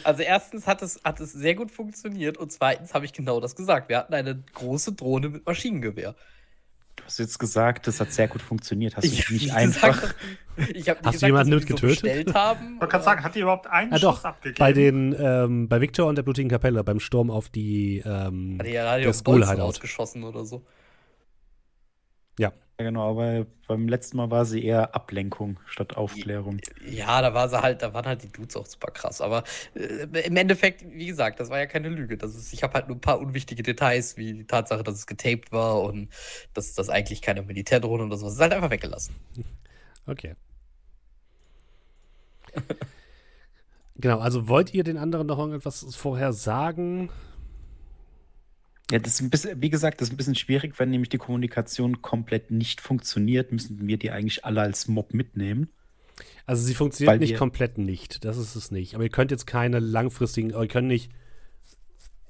Also 0.03 0.23
erstens 0.23 0.67
hat 0.67 0.81
es, 0.81 0.99
hat 1.03 1.19
es 1.19 1.33
sehr 1.33 1.55
gut 1.55 1.71
funktioniert 1.71 2.37
und 2.37 2.51
zweitens 2.51 2.93
habe 2.93 3.05
ich 3.05 3.13
genau 3.13 3.39
das 3.39 3.55
gesagt. 3.55 3.89
Wir 3.89 3.97
hatten 3.97 4.13
eine 4.13 4.43
große 4.53 4.93
Drohne 4.93 5.29
mit 5.29 5.45
Maschinengewehr. 5.45 6.15
Du 7.07 7.11
hast 7.11 7.19
jetzt 7.19 7.39
gesagt, 7.39 7.87
das 7.87 7.99
hat 8.01 8.11
sehr 8.11 8.27
gut 8.27 8.41
funktioniert. 8.41 8.95
Hast 8.97 9.03
du 9.05 9.07
Ich 9.07 9.29
nicht 9.29 9.51
hab 9.51 9.61
nicht 9.61 9.79
einfach. 9.81 10.01
gesagt, 10.01 10.15
ich 10.75 10.89
habe 10.89 10.99
Hast 10.99 11.05
du 11.05 11.11
gesagt, 11.11 11.21
jemanden 11.23 11.51
dass 11.51 11.65
getötet? 11.65 11.95
So 11.99 12.01
bestellt 12.07 12.33
haben. 12.33 12.73
Ich 12.75 12.81
wollte 12.81 12.91
gerade 12.91 13.03
sagen, 13.03 13.23
hat 13.23 13.35
die 13.35 13.39
überhaupt 13.39 13.67
einen 13.67 13.93
Ah, 13.93 13.97
Schuss 13.97 14.01
doch, 14.21 14.23
abgegeben? 14.25 14.59
bei 14.59 14.73
den, 14.73 15.15
ähm, 15.19 15.69
bei 15.69 15.79
Victor 15.81 16.07
und 16.07 16.15
der 16.15 16.23
blutigen 16.23 16.49
Kapelle, 16.49 16.83
beim 16.83 16.99
Sturm 16.99 17.31
auf 17.31 17.49
die, 17.49 18.03
ähm, 18.05 18.57
Hat 18.59 18.67
die 18.67 18.71
ja, 18.71 18.97
das 18.99 19.17
auf 19.19 19.23
Bolzen 19.23 19.43
School-Hideout. 19.45 19.63
ausgeschossen 19.67 20.23
oder 20.23 20.45
so. 20.45 20.65
ja. 22.39 22.51
Ja, 22.79 22.85
genau, 22.85 23.09
aber 23.09 23.47
beim 23.67 23.87
letzten 23.87 24.17
Mal 24.17 24.29
war 24.29 24.45
sie 24.45 24.63
eher 24.63 24.93
Ablenkung 24.93 25.59
statt 25.65 25.97
Aufklärung. 25.97 26.61
Ja, 26.87 27.23
da 27.23 27.33
war 27.33 27.49
sie 27.49 27.59
halt, 27.59 27.81
da 27.81 27.91
waren 27.95 28.05
halt 28.05 28.21
die 28.21 28.31
Dudes 28.31 28.55
auch 28.55 28.67
super 28.67 28.91
krass. 28.91 29.19
Aber 29.19 29.43
äh, 29.73 30.03
im 30.19 30.37
Endeffekt, 30.37 30.85
wie 30.87 31.07
gesagt, 31.07 31.39
das 31.39 31.49
war 31.49 31.57
ja 31.57 31.65
keine 31.65 31.89
Lüge. 31.89 32.17
Das 32.17 32.35
ist, 32.35 32.53
ich 32.53 32.61
habe 32.61 32.75
halt 32.75 32.87
nur 32.87 32.97
ein 32.97 33.01
paar 33.01 33.19
unwichtige 33.19 33.63
Details, 33.63 34.15
wie 34.17 34.31
die 34.31 34.45
Tatsache, 34.45 34.83
dass 34.83 34.93
es 34.93 35.07
getaped 35.07 35.51
war 35.51 35.81
und 35.81 36.09
dass 36.53 36.75
das 36.75 36.89
eigentlich 36.89 37.23
keine 37.23 37.41
Militärdrohne 37.41 38.05
oder 38.05 38.17
sowas 38.17 38.33
ist. 38.33 38.41
halt 38.41 38.53
einfach 38.53 38.69
weggelassen. 38.69 39.15
Okay. 40.05 40.35
genau, 43.95 44.19
also 44.19 44.47
wollt 44.47 44.75
ihr 44.75 44.83
den 44.83 44.99
anderen 44.99 45.25
noch 45.25 45.39
irgendetwas 45.39 45.95
vorher 45.95 46.31
sagen? 46.31 47.09
Ja, 48.89 48.99
das 48.99 49.15
ist 49.15 49.21
ein 49.21 49.29
bisschen, 49.29 49.61
wie 49.61 49.69
gesagt, 49.69 49.99
das 49.99 50.07
ist 50.07 50.13
ein 50.13 50.17
bisschen 50.17 50.35
schwierig, 50.35 50.79
wenn 50.79 50.89
nämlich 50.89 51.09
die 51.09 51.17
Kommunikation 51.17 52.01
komplett 52.01 52.51
nicht 52.51 52.79
funktioniert, 52.79 53.51
müssen 53.51 53.85
wir 53.85 53.97
die 53.97 54.11
eigentlich 54.11 54.45
alle 54.45 54.61
als 54.61 54.87
Mob 54.87 55.13
mitnehmen. 55.13 55.69
Also 56.45 56.63
sie 56.63 56.73
funktioniert 56.73 57.11
Weil 57.11 57.19
nicht 57.19 57.35
komplett 57.35 57.77
nicht, 57.77 58.23
das 58.23 58.37
ist 58.37 58.55
es 58.55 58.71
nicht. 58.71 58.95
Aber 58.95 59.03
ihr 59.03 59.09
könnt 59.09 59.31
jetzt 59.31 59.45
keine 59.45 59.79
langfristigen, 59.79 60.51
ihr 60.51 60.67
könnt 60.67 60.87
nicht, 60.87 61.11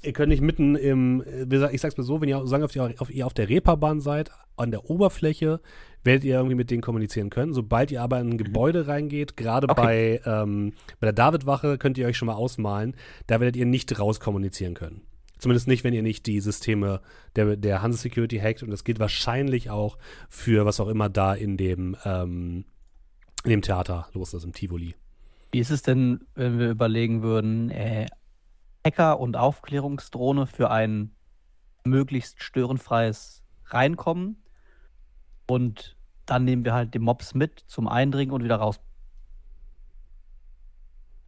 ihr 0.01 0.13
könnt 0.13 0.29
nicht 0.29 0.41
mitten 0.41 0.75
im, 0.75 1.23
ich 1.71 1.81
sag's 1.81 1.95
mal 1.95 2.03
so, 2.03 2.19
wenn 2.19 2.27
ihr 2.27 2.45
sagen, 2.47 2.63
auf, 2.63 2.71
die, 2.71 2.79
auf, 2.79 3.13
ihr 3.13 3.25
auf 3.27 3.33
der 3.35 3.49
Reeperbahn 3.49 4.01
seid, 4.01 4.31
an 4.55 4.71
der 4.71 4.89
Oberfläche, 4.89 5.61
werdet 6.03 6.23
ihr 6.23 6.35
irgendwie 6.35 6.55
mit 6.55 6.71
denen 6.71 6.81
kommunizieren 6.81 7.29
können. 7.29 7.53
Sobald 7.53 7.91
ihr 7.91 8.01
aber 8.01 8.19
in 8.19 8.31
ein 8.31 8.37
Gebäude 8.39 8.87
reingeht, 8.87 9.37
gerade 9.37 9.69
Okay. 9.69 9.81
bei, 9.81 10.21
ähm, 10.25 10.73
bei 10.99 11.05
der 11.05 11.13
Davidwache, 11.13 11.77
könnt 11.77 11.99
ihr 11.99 12.07
euch 12.07 12.17
schon 12.17 12.25
mal 12.25 12.33
ausmalen, 12.33 12.95
da 13.27 13.39
werdet 13.39 13.55
ihr 13.55 13.67
nicht 13.67 13.99
raus 13.99 14.19
kommunizieren 14.19 14.73
können. 14.73 15.01
Zumindest 15.39 15.67
nicht, 15.67 15.83
wenn 15.83 15.93
ihr 15.93 16.01
nicht 16.03 16.25
die 16.25 16.39
Systeme 16.39 17.01
der, 17.35 17.55
der 17.57 17.81
Hanse 17.81 17.99
Security 17.99 18.37
hackt. 18.39 18.63
Und 18.63 18.71
das 18.71 18.83
gilt 18.83 18.99
wahrscheinlich 18.99 19.69
auch 19.69 19.97
für 20.29 20.65
was 20.65 20.79
auch 20.79 20.87
immer 20.87 21.09
da 21.09 21.33
in 21.33 21.57
dem, 21.57 21.95
ähm, 22.05 22.65
in 23.43 23.51
dem 23.51 23.61
Theater 23.61 24.09
los 24.13 24.33
ist, 24.33 24.43
im 24.43 24.53
Tivoli. 24.53 24.95
Wie 25.51 25.59
ist 25.59 25.69
es 25.69 25.81
denn, 25.81 26.25
wenn 26.35 26.57
wir 26.59 26.69
überlegen 26.71 27.21
würden, 27.21 27.69
äh, 27.69 28.07
Hacker 28.85 29.19
und 29.19 29.35
Aufklärungsdrohne 29.37 30.47
für 30.47 30.71
ein 30.71 31.11
möglichst 31.85 32.41
störenfreies 32.41 33.43
Reinkommen 33.65 34.41
und 35.45 35.95
dann 36.25 36.43
nehmen 36.45 36.65
wir 36.65 36.73
halt 36.73 36.93
die 36.93 36.99
Mobs 36.99 37.33
mit 37.33 37.63
zum 37.67 37.87
Eindringen 37.87 38.33
und 38.33 38.43
wieder 38.43 38.55
raus. 38.57 38.79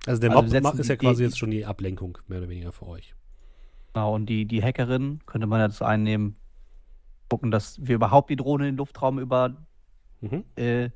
Also 0.06 0.20
der 0.22 0.32
Also 0.32 0.60
Mob 0.62 0.80
ist 0.80 0.88
ja 0.88 0.96
quasi 0.96 1.18
die- 1.18 1.24
jetzt 1.24 1.38
schon 1.38 1.52
die 1.52 1.66
Ablenkung, 1.66 2.18
mehr 2.28 2.40
oder 2.40 2.50
weniger 2.50 2.72
für 2.72 2.88
euch. 2.88 3.14
Genau, 3.94 4.16
und 4.16 4.28
die, 4.28 4.46
die 4.46 4.64
Hackerin 4.64 5.20
könnte 5.26 5.48
man 5.48 5.60
ja 5.60 5.68
dazu 5.68 5.86
einnehmen, 5.86 6.36
gucken, 7.30 7.52
dass 7.52 7.80
wir 7.86 7.96
überhaupt 7.96 8.30
die 8.30 8.36
Drohne 8.36 8.68
in 8.68 8.74
den 8.76 8.78
Luftraum 8.78 9.20
über 9.20 9.56
Mhm. 10.22 10.44
äh, 10.58 10.90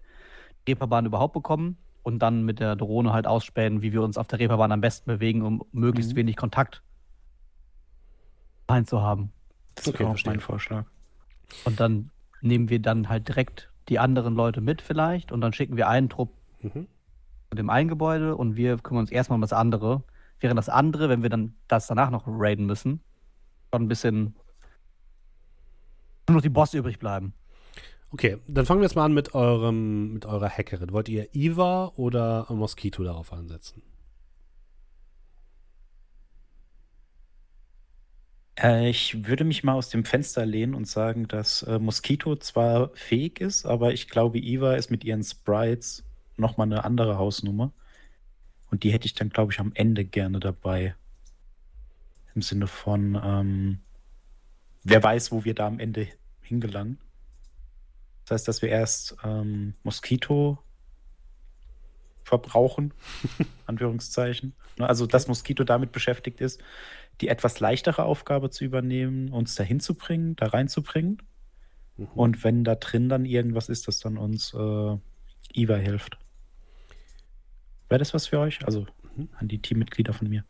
die 0.68 0.72
Reeperbahn 0.74 1.06
überhaupt 1.06 1.34
bekommen 1.34 1.78
und 2.04 2.20
dann 2.20 2.44
mit 2.44 2.60
der 2.60 2.76
Drohne 2.76 3.14
halt 3.14 3.26
ausspähen, 3.28 3.82
wie 3.82 3.94
wir 3.94 4.02
uns 4.02 4.18
auf 4.18 4.28
der 4.28 4.40
Reeperbahn 4.40 4.72
am 4.72 4.82
besten 4.82 5.06
bewegen, 5.10 5.42
um 5.44 5.64
möglichst 5.72 6.12
Mhm. 6.12 6.18
wenig 6.18 6.36
Kontakt 6.36 6.84
rein 8.70 8.86
zu 8.86 9.02
haben. 9.02 9.32
Das 9.76 9.88
Okay, 9.88 10.00
wäre 10.00 10.10
auch 10.10 10.26
mein 10.26 10.40
Vorschlag. 10.40 10.86
Und 11.66 11.80
dann 11.80 12.10
nehmen 12.42 12.70
wir 12.70 12.80
dann 12.82 13.10
halt 13.10 13.28
direkt 13.28 13.70
die 13.90 14.00
anderen 14.00 14.36
Leute 14.36 14.62
mit 14.62 14.82
vielleicht 14.82 15.32
und 15.32 15.42
dann 15.42 15.54
schicken 15.54 15.78
wir 15.78 15.88
einen 15.88 16.10
Trupp 16.10 16.32
Mhm. 16.62 16.88
zu 17.50 17.56
dem 17.56 17.70
einen 17.70 17.90
Gebäude 17.90 18.36
und 18.36 18.56
wir 18.56 18.78
kümmern 18.78 19.02
uns 19.02 19.12
erstmal 19.12 19.36
um 19.36 19.42
das 19.42 19.54
andere. 19.54 20.04
Während 20.44 20.58
das 20.58 20.68
andere, 20.68 21.08
wenn 21.08 21.24
wir 21.24 21.30
dann 21.30 21.56
das 21.70 21.88
danach 21.88 22.10
noch 22.10 22.26
raiden 22.28 22.66
müssen, 22.66 23.00
schon 23.72 23.84
ein 23.84 23.88
bisschen 23.88 24.36
nur 26.28 26.36
noch 26.36 26.42
die 26.42 26.50
Bosse 26.50 26.80
übrig 26.80 27.00
bleiben. 27.00 27.34
Okay, 28.12 28.40
dann 28.50 28.66
fangen 28.66 28.82
wir 28.82 28.86
jetzt 28.86 28.98
mal 28.98 29.06
an 29.06 29.14
mit 29.14 29.36
eurem, 29.36 30.12
mit 30.12 30.26
eurer 30.26 30.50
Hackerin. 30.50 30.92
Wollt 30.92 31.08
ihr 31.08 31.30
Eva 31.34 31.94
oder 31.96 32.46
Mosquito 32.50 33.06
darauf 33.06 33.32
ansetzen? 33.32 33.84
Äh, 38.60 38.90
ich 38.90 39.26
würde 39.26 39.46
mich 39.46 39.64
mal 39.64 39.76
aus 39.76 39.88
dem 39.88 40.04
Fenster 40.04 40.46
lehnen 40.46 40.76
und 40.76 40.90
sagen, 40.90 41.30
dass 41.30 41.64
äh, 41.64 41.80
Mosquito 41.80 42.36
zwar 42.36 42.90
fähig 42.96 43.40
ist, 43.40 43.66
aber 43.66 43.94
ich 43.94 44.10
glaube, 44.10 44.40
Eva 44.40 44.74
ist 44.74 44.92
mit 44.92 45.06
ihren 45.06 45.24
Sprites 45.24 46.04
nochmal 46.36 46.68
eine 46.68 46.84
andere 46.84 47.18
Hausnummer. 47.18 47.72
Und 48.74 48.82
die 48.82 48.92
hätte 48.92 49.06
ich 49.06 49.14
dann, 49.14 49.30
glaube 49.30 49.54
ich, 49.54 49.60
am 49.60 49.72
Ende 49.76 50.04
gerne 50.04 50.40
dabei. 50.40 50.96
Im 52.34 52.42
Sinne 52.42 52.66
von, 52.66 53.22
ähm, 53.24 53.78
wer 54.82 55.04
weiß, 55.04 55.32
wo 55.32 55.46
wir 55.46 55.54
da 55.54 55.68
am 55.68 55.80
Ende 55.80 56.08
hingelangen. 56.42 56.98
Das 58.26 58.32
heißt, 58.32 58.48
dass 58.48 58.64
wir 58.64 58.70
erst 58.70 59.16
ähm, 59.24 59.76
Mosquito 59.84 60.58
verbrauchen, 62.24 62.96
Anführungszeichen. 63.68 64.56
Ne, 64.80 64.90
Also, 64.90 65.06
dass 65.06 65.28
Mosquito 65.28 65.64
damit 65.64 65.92
beschäftigt 65.92 66.42
ist, 66.42 66.60
die 67.22 67.28
etwas 67.28 67.60
leichtere 67.60 68.06
Aufgabe 68.06 68.50
zu 68.50 68.66
übernehmen, 68.66 69.30
uns 69.30 69.54
dahin 69.54 69.82
zu 69.82 69.94
bringen, 69.94 70.36
da 70.36 70.48
reinzubringen. 70.48 71.22
Mhm. 71.98 72.08
Und 72.16 72.44
wenn 72.44 72.64
da 72.64 72.74
drin 72.74 73.08
dann 73.08 73.26
irgendwas 73.26 73.70
ist, 73.70 73.88
das 73.88 74.00
dann 74.00 74.18
uns 74.18 74.52
äh, 74.56 74.98
Iva 75.54 75.76
hilft. 75.76 76.18
Wäre 77.94 78.00
das 78.00 78.12
was 78.16 78.26
für 78.26 78.40
euch? 78.40 78.66
Also 78.66 78.88
Mhm. 79.16 79.30
an 79.38 79.48
die 79.48 79.62
Teammitglieder 79.62 80.14
von 80.14 80.28
mir. 80.28 80.44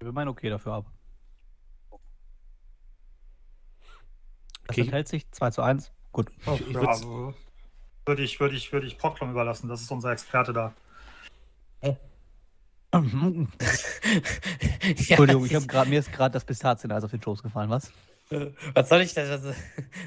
Wir 0.00 0.10
meinen 0.10 0.28
okay 0.28 0.48
dafür 0.48 0.72
ab. 0.72 0.86
Das 1.90 2.00
Okay. 4.70 4.80
enthält 4.80 5.06
sich 5.08 5.30
2 5.30 5.50
zu 5.50 5.60
1. 5.60 5.92
Gut. 6.12 6.30
Oh, 6.46 6.54
Ich- 6.54 6.62
ich 6.68 6.72
ja, 6.72 6.80
also, 6.80 7.34
würde 8.06 8.22
ich, 8.22 8.40
würde 8.40 8.56
ich, 8.56 8.72
würde 8.72 8.86
ich 8.86 8.96
Proclum 8.96 9.32
überlassen. 9.32 9.68
Das 9.68 9.82
ist 9.82 9.90
unser 9.90 10.12
Experte 10.12 10.54
da. 10.54 10.72
Entschuldigung, 14.80 15.44
ich 15.44 15.54
hab 15.54 15.68
grad, 15.68 15.88
mir 15.88 15.98
ist 15.98 16.10
gerade 16.10 16.32
das 16.32 16.46
Pistazieneis 16.46 17.04
auf 17.04 17.10
den 17.10 17.20
Schoß 17.20 17.42
gefallen, 17.42 17.68
was? 17.68 17.92
Was 18.72 18.88
soll 18.88 19.02
ich 19.02 19.12
denn, 19.12 19.28
was, 19.28 19.54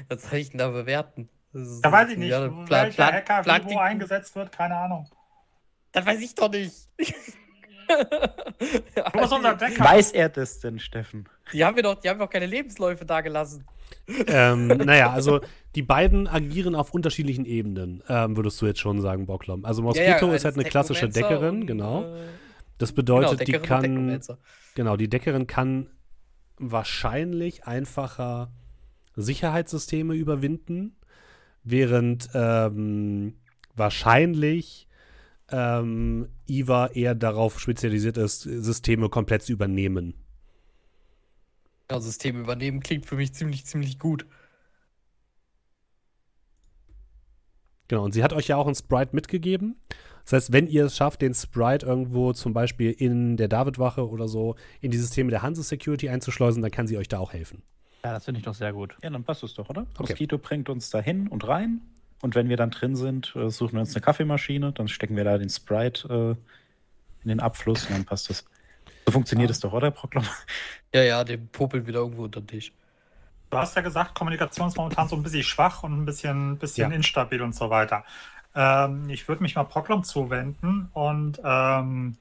was 0.08 0.22
soll 0.28 0.38
ich 0.40 0.50
denn 0.50 0.58
da 0.58 0.68
bewerten? 0.68 1.28
Ist- 1.52 1.80
Da 1.84 1.92
weiß 1.92 2.10
ich 2.10 2.18
nicht, 2.18 2.30
ja, 2.30 2.50
welcher 2.68 2.90
Plan- 2.94 3.12
Hacker 3.14 3.42
Plan- 3.42 3.62
wie 3.68 3.74
wo 3.74 3.78
eingesetzt 3.78 4.34
wird, 4.36 4.52
keine 4.52 4.76
Ahnung. 4.76 5.08
Das 5.92 6.06
weiß 6.06 6.20
ich 6.20 6.34
doch 6.34 6.50
nicht. 6.50 6.72
Du 7.88 9.18
bist 9.20 9.32
unser 9.32 9.54
Decker. 9.54 9.84
Weiß 9.84 10.12
er 10.12 10.28
das 10.30 10.60
denn, 10.60 10.78
Steffen? 10.78 11.28
Die 11.52 11.62
haben 11.64 11.76
wir 11.76 11.82
doch, 11.82 11.96
die 12.00 12.08
haben 12.08 12.18
doch 12.18 12.30
keine 12.30 12.46
Lebensläufe 12.46 13.04
da 13.04 13.20
gelassen. 13.20 13.66
ähm, 14.28 14.66
naja, 14.68 15.10
also 15.12 15.40
die 15.74 15.82
beiden 15.82 16.26
agieren 16.26 16.74
auf 16.74 16.94
unterschiedlichen 16.94 17.44
Ebenen, 17.44 18.02
ähm, 18.08 18.36
würdest 18.36 18.62
du 18.62 18.66
jetzt 18.66 18.80
schon 18.80 19.00
sagen, 19.02 19.26
Bocklom. 19.26 19.64
Also 19.66 19.82
Mosquito 19.82 20.32
ist 20.32 20.44
halt 20.46 20.54
eine 20.54 20.64
klassische 20.64 21.08
Deckerin, 21.08 21.66
genau. 21.66 22.06
Das 22.78 22.92
bedeutet, 22.92 23.40
die 23.40 23.52
Deckerin 23.52 24.10
und 24.12 24.26
kann, 24.26 24.38
genau, 24.74 24.96
die 24.96 25.08
Deckerin 25.08 25.46
kann 25.46 25.90
wahrscheinlich 26.56 27.64
einfacher 27.66 28.52
Sicherheitssysteme 29.16 30.14
überwinden, 30.14 30.96
während 31.64 32.28
ähm, 32.34 33.34
wahrscheinlich 33.74 34.88
ähm, 35.50 36.28
Eva 36.46 36.88
eher 36.88 37.14
darauf 37.14 37.60
spezialisiert 37.60 38.16
ist, 38.16 38.42
Systeme 38.42 39.08
komplett 39.08 39.42
zu 39.42 39.52
übernehmen. 39.52 40.14
Ja, 41.90 42.00
System 42.00 42.40
übernehmen 42.40 42.80
klingt 42.80 43.06
für 43.06 43.16
mich 43.16 43.34
ziemlich, 43.34 43.66
ziemlich 43.66 43.98
gut. 43.98 44.26
Genau, 47.88 48.04
und 48.04 48.12
sie 48.12 48.24
hat 48.24 48.32
euch 48.32 48.48
ja 48.48 48.56
auch 48.56 48.66
ein 48.66 48.74
Sprite 48.74 49.14
mitgegeben. 49.14 49.76
Das 50.24 50.32
heißt, 50.32 50.52
wenn 50.52 50.66
ihr 50.66 50.86
es 50.86 50.96
schafft, 50.96 51.20
den 51.20 51.34
Sprite 51.34 51.84
irgendwo 51.84 52.32
zum 52.32 52.54
Beispiel 52.54 52.92
in 52.92 53.36
der 53.36 53.48
Davidwache 53.48 54.08
oder 54.08 54.28
so 54.28 54.54
in 54.80 54.90
die 54.90 54.98
Systeme 54.98 55.30
der 55.30 55.42
Hanse 55.42 55.62
Security 55.62 56.08
einzuschleusen, 56.08 56.62
dann 56.62 56.70
kann 56.70 56.86
sie 56.86 56.96
euch 56.96 57.08
da 57.08 57.18
auch 57.18 57.32
helfen. 57.32 57.62
Ja, 58.04 58.12
das 58.12 58.24
finde 58.24 58.38
ich 58.38 58.44
doch 58.44 58.54
sehr 58.54 58.72
gut. 58.72 58.96
Ja, 59.02 59.10
dann 59.10 59.22
passt 59.24 59.42
es 59.42 59.54
doch, 59.54 59.68
oder? 59.68 59.82
Okay. 59.82 60.02
Mosquito 60.12 60.38
bringt 60.38 60.68
uns 60.68 60.90
da 60.90 61.00
hin 61.00 61.28
und 61.28 61.46
rein. 61.46 61.80
Und 62.20 62.34
wenn 62.34 62.48
wir 62.48 62.56
dann 62.56 62.70
drin 62.70 62.94
sind, 62.96 63.34
äh, 63.36 63.50
suchen 63.50 63.74
wir 63.74 63.80
uns 63.80 63.94
eine 63.94 64.00
Kaffeemaschine, 64.02 64.72
dann 64.72 64.88
stecken 64.88 65.16
wir 65.16 65.24
da 65.24 65.38
den 65.38 65.48
Sprite 65.50 66.36
äh, 66.38 67.22
in 67.22 67.28
den 67.28 67.40
Abfluss 67.40 67.86
und 67.86 67.92
dann 67.92 68.04
passt 68.04 68.30
das. 68.30 68.44
So 69.06 69.12
funktioniert 69.12 69.50
es 69.50 69.60
doch, 69.60 69.72
oder, 69.72 69.90
Proklam? 69.90 70.24
Ja, 70.94 71.02
ja, 71.02 71.24
den 71.24 71.48
popeln 71.48 71.86
wieder 71.86 72.00
irgendwo 72.00 72.24
unter 72.24 72.40
den 72.40 72.46
Tisch. 72.46 72.72
Du 73.50 73.58
hast 73.58 73.74
ja 73.76 73.82
gesagt, 73.82 74.14
Kommunikation 74.14 74.68
ist 74.68 74.76
momentan 74.76 75.08
so 75.08 75.16
ein 75.16 75.22
bisschen 75.22 75.42
schwach 75.42 75.82
und 75.82 75.92
ein 76.02 76.04
bisschen, 76.04 76.58
bisschen 76.58 76.90
Ja. 76.90 76.96
instabil 76.96 77.42
und 77.42 77.54
so 77.54 77.70
weiter. 77.70 78.04
Ähm, 78.54 79.08
ich 79.08 79.26
würde 79.26 79.42
mich 79.42 79.54
mal 79.54 79.64
Proclum 79.64 80.04
zuwenden 80.04 80.88
und 80.92 81.38
ähm, 81.44 82.16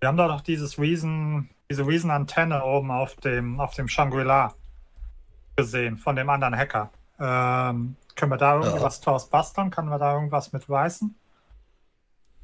wir 0.00 0.08
haben 0.08 0.16
da 0.16 0.28
doch 0.28 0.40
dieses 0.40 0.78
Reason, 0.78 1.48
diese 1.70 1.86
Reason-Antenne 1.86 2.64
oben 2.64 2.90
auf 2.90 3.16
dem, 3.16 3.60
auf 3.60 3.74
dem 3.74 3.86
Shangri-La 3.86 4.54
gesehen 5.56 5.98
von 5.98 6.16
dem 6.16 6.28
anderen 6.30 6.56
Hacker. 6.56 6.90
Ähm, 7.18 7.96
können 8.14 8.32
wir 8.32 8.36
da 8.38 8.54
irgendwie 8.56 8.76
Ja. 8.78 8.82
was 8.82 9.00
draus 9.00 9.28
basteln? 9.28 9.70
Können 9.70 9.88
wir 9.88 9.98
da 9.98 10.14
irgendwas 10.14 10.52
mit 10.52 10.68
reißen? 10.68 11.14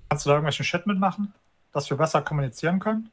Kannst 0.08 0.24
du 0.24 0.28
da 0.30 0.34
irgendwelchen 0.36 0.64
Shit 0.64 0.86
mitmachen, 0.86 1.32
dass 1.72 1.88
wir 1.90 1.96
besser 1.96 2.22
kommunizieren 2.22 2.78
können? 2.78 3.10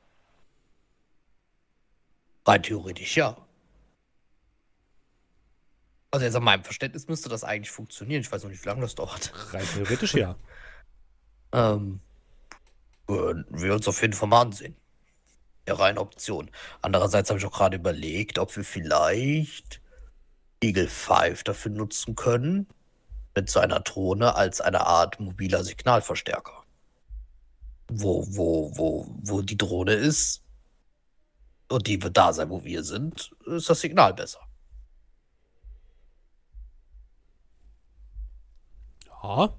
Rein 2.45 2.61
theoretisch, 2.61 3.15
ja. 3.17 3.37
Also 6.11 6.25
jetzt 6.25 6.35
an 6.35 6.43
meinem 6.43 6.63
Verständnis 6.63 7.07
müsste 7.07 7.29
das 7.29 7.43
eigentlich 7.43 7.71
funktionieren. 7.71 8.21
Ich 8.21 8.31
weiß 8.31 8.43
noch 8.43 8.51
nicht, 8.51 8.63
wie 8.63 8.69
lange 8.69 8.81
das 8.81 8.95
dauert. 8.95 9.33
Rein 9.53 9.65
theoretisch 9.73 10.13
ja. 10.15 10.35
Ähm, 11.55 11.99
würden 13.05 13.45
wir 13.51 13.75
uns 13.75 13.87
auf 13.87 14.01
jeden 14.01 14.13
Fall 14.13 14.27
mal 14.27 14.41
ansehen. 14.41 14.75
Wäre 15.67 15.83
eine 15.83 15.99
Option. 16.01 16.49
Andererseits 16.81 17.29
habe 17.29 17.37
ich 17.37 17.45
auch 17.45 17.51
gerade 17.53 17.77
überlegt, 17.77 18.39
ob 18.39 18.55
wir 18.57 18.63
vielleicht 18.63 19.79
Eagle 20.63 20.87
5 20.87 21.43
dafür 21.43 21.71
nutzen 21.71 22.15
können, 22.15 22.67
mit 23.35 23.49
seiner 23.49 23.81
Drohne 23.81 24.35
als 24.35 24.61
eine 24.61 24.85
Art 24.85 25.19
mobiler 25.19 25.63
Signalverstärker. 25.63 26.63
Wo, 27.91 28.25
wo, 28.29 28.71
wo, 28.77 29.15
wo 29.21 29.41
die 29.41 29.57
Drohne 29.57 29.93
ist 29.93 30.41
und 31.69 31.87
die 31.87 32.01
wird 32.01 32.15
da 32.15 32.31
sein, 32.31 32.49
wo 32.49 32.63
wir 32.63 32.83
sind, 32.83 33.31
ist 33.45 33.69
das 33.69 33.81
Signal 33.81 34.13
besser. 34.13 34.39
Ja. 39.21 39.53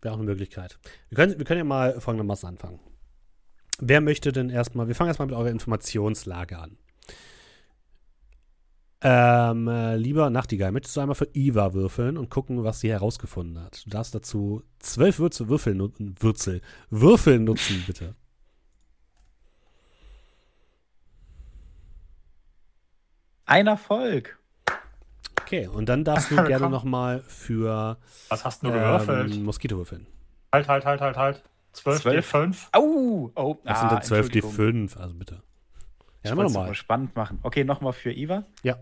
Wäre 0.00 0.14
auch 0.14 0.18
eine 0.18 0.26
Möglichkeit. 0.26 0.78
Wir 1.08 1.16
können, 1.16 1.38
wir 1.38 1.44
können 1.44 1.58
ja 1.58 1.64
mal 1.64 2.00
folgendermaßen 2.00 2.48
anfangen. 2.48 2.80
Wer 3.78 4.00
möchte 4.00 4.32
denn 4.32 4.48
erstmal, 4.48 4.88
wir 4.88 4.94
fangen 4.94 5.08
erstmal 5.08 5.26
mit 5.26 5.36
eurer 5.36 5.50
Informationslage 5.50 6.58
an. 6.58 6.78
Ähm, 9.02 9.68
äh, 9.68 9.96
lieber 9.96 10.30
Nachtigall, 10.30 10.72
möchtest 10.72 10.96
du 10.96 11.00
einmal 11.00 11.14
für 11.14 11.28
Iva 11.34 11.74
würfeln 11.74 12.16
und 12.16 12.30
gucken, 12.30 12.64
was 12.64 12.80
sie 12.80 12.90
herausgefunden 12.90 13.62
hat? 13.62 13.84
Du 13.84 13.90
darfst 13.90 14.14
dazu 14.14 14.62
zwölf 14.78 15.18
Würze, 15.18 15.48
Würfel, 15.48 15.78
Würzel, 16.20 16.62
Würfel 16.90 17.38
nutzen, 17.38 17.84
bitte. 17.86 18.14
Ein 23.44 23.66
Erfolg. 23.66 24.38
Okay, 25.42 25.68
und 25.68 25.88
dann 25.88 26.02
darfst 26.02 26.30
du 26.30 26.36
gerne 26.44 26.68
nochmal 26.68 27.20
für 27.20 27.98
Was 28.28 28.44
hast 28.44 28.62
du 28.64 28.72
gewürfelt? 28.72 29.32
ähm, 29.34 29.44
Moskito 29.44 29.76
würfeln. 29.76 30.06
Halt, 30.52 30.68
halt, 30.68 30.84
halt, 30.84 31.00
halt, 31.00 31.16
halt. 31.16 31.42
12 31.72 32.02
Zwölf? 32.02 32.34
D5. 32.34 32.56
Au! 32.72 33.30
Oh, 33.34 33.56
Das 33.64 33.80
sind 33.80 33.92
dann 33.92 34.02
12 34.02 34.30
die 34.30 34.38
Entschuldigung. 34.38 34.86
5, 34.88 34.96
also 34.96 35.14
bitte. 35.14 35.42
Ich 36.26 36.30
Ja, 36.30 36.32
immer 36.44 36.52
wollte 36.54 36.72
es 36.72 36.76
spannend 36.78 37.14
machen. 37.14 37.38
Okay, 37.44 37.62
nochmal 37.62 37.92
für 37.92 38.12
Iva. 38.12 38.44
Ja. 38.64 38.78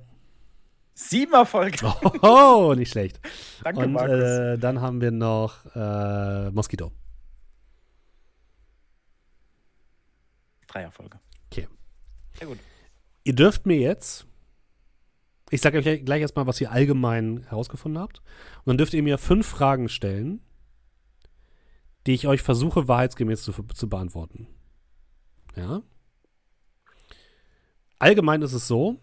Sieben 0.95 1.33
Erfolge. 1.35 1.77
Oh, 2.23 2.73
nicht 2.77 2.91
schlecht. 2.93 3.21
Danke, 3.63 3.81
Und 3.81 3.93
Markus. 3.93 4.15
äh, 4.15 4.59
dann 4.59 4.81
haben 4.81 5.01
wir 5.03 5.11
noch 5.11 5.67
äh, 5.75 6.51
Moskito. 6.51 6.91
Drei 10.69 10.83
Erfolge. 10.83 11.19
Okay. 11.51 11.69
Sehr 12.39 12.47
gut. 12.49 12.59
Ihr 13.25 13.35
dürft 13.35 13.67
mir 13.67 13.77
jetzt, 13.77 14.27
ich 15.51 15.61
sage 15.61 15.79
euch 15.79 15.85
gleich- 15.85 16.05
gleich 16.05 16.21
erstmal, 16.23 16.47
was 16.47 16.61
ihr 16.61 16.71
allgemein 16.71 17.45
herausgefunden 17.49 18.01
habt. 18.01 18.19
Und 18.59 18.67
dann 18.69 18.79
dürft 18.79 18.95
ihr 18.95 19.03
mir 19.03 19.19
fünf 19.19 19.47
Fragen 19.47 19.89
stellen, 19.89 20.41
die 22.07 22.15
ich 22.15 22.27
euch 22.27 22.43
versuche, 22.43 22.89
wahrheitsgemäß 22.89 23.43
zu, 23.43 23.53
zu 23.53 23.89
beantworten. 23.89 24.47
Ja. 25.57 25.83
Allgemein 28.04 28.42
ist 28.42 28.52
es 28.52 28.68
so, 28.68 28.99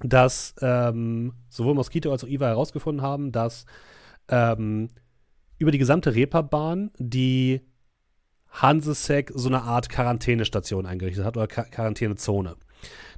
dass 0.00 0.54
ähm, 0.62 1.32
sowohl 1.48 1.74
Mosquito 1.74 2.12
als 2.12 2.22
auch 2.22 2.28
Iva 2.28 2.46
herausgefunden 2.46 3.02
haben, 3.02 3.32
dass 3.32 3.66
ähm, 4.28 4.90
über 5.58 5.72
die 5.72 5.78
gesamte 5.78 6.14
Reeperbahn 6.14 6.92
die 6.98 7.62
Hansesec 8.48 9.32
so 9.34 9.48
eine 9.48 9.62
Art 9.62 9.88
Quarantänestation 9.88 10.86
eingerichtet 10.86 11.24
hat 11.24 11.36
oder 11.36 11.48
Quar 11.48 11.64
Quarantänezone. 11.64 12.54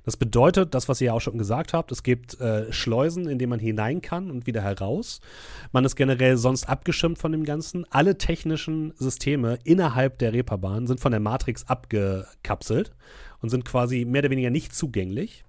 Das 0.04 0.16
bedeutet, 0.16 0.74
das, 0.74 0.88
was 0.88 1.02
ihr 1.02 1.08
ja 1.08 1.12
auch 1.12 1.20
schon 1.20 1.36
gesagt 1.36 1.74
habt, 1.74 1.92
es 1.92 2.02
gibt 2.02 2.40
äh, 2.40 2.72
Schleusen, 2.72 3.28
in 3.28 3.38
denen 3.38 3.50
man 3.50 3.60
hinein 3.60 4.00
kann 4.00 4.30
und 4.30 4.46
wieder 4.46 4.62
heraus. 4.62 5.20
Man 5.72 5.84
ist 5.84 5.96
generell 5.96 6.38
sonst 6.38 6.66
abgeschirmt 6.66 7.18
von 7.18 7.32
dem 7.32 7.44
Ganzen. 7.44 7.84
Alle 7.90 8.16
technischen 8.16 8.94
Systeme 8.96 9.58
innerhalb 9.64 10.18
der 10.18 10.32
Reeperbahn 10.32 10.86
sind 10.86 10.98
von 10.98 11.12
der 11.12 11.20
Matrix 11.20 11.68
abgekapselt 11.68 12.92
und 13.42 13.50
sind 13.50 13.64
quasi 13.64 14.04
mehr 14.04 14.20
oder 14.20 14.30
weniger 14.30 14.50
nicht 14.50 14.75
zugänglich. 14.75 15.44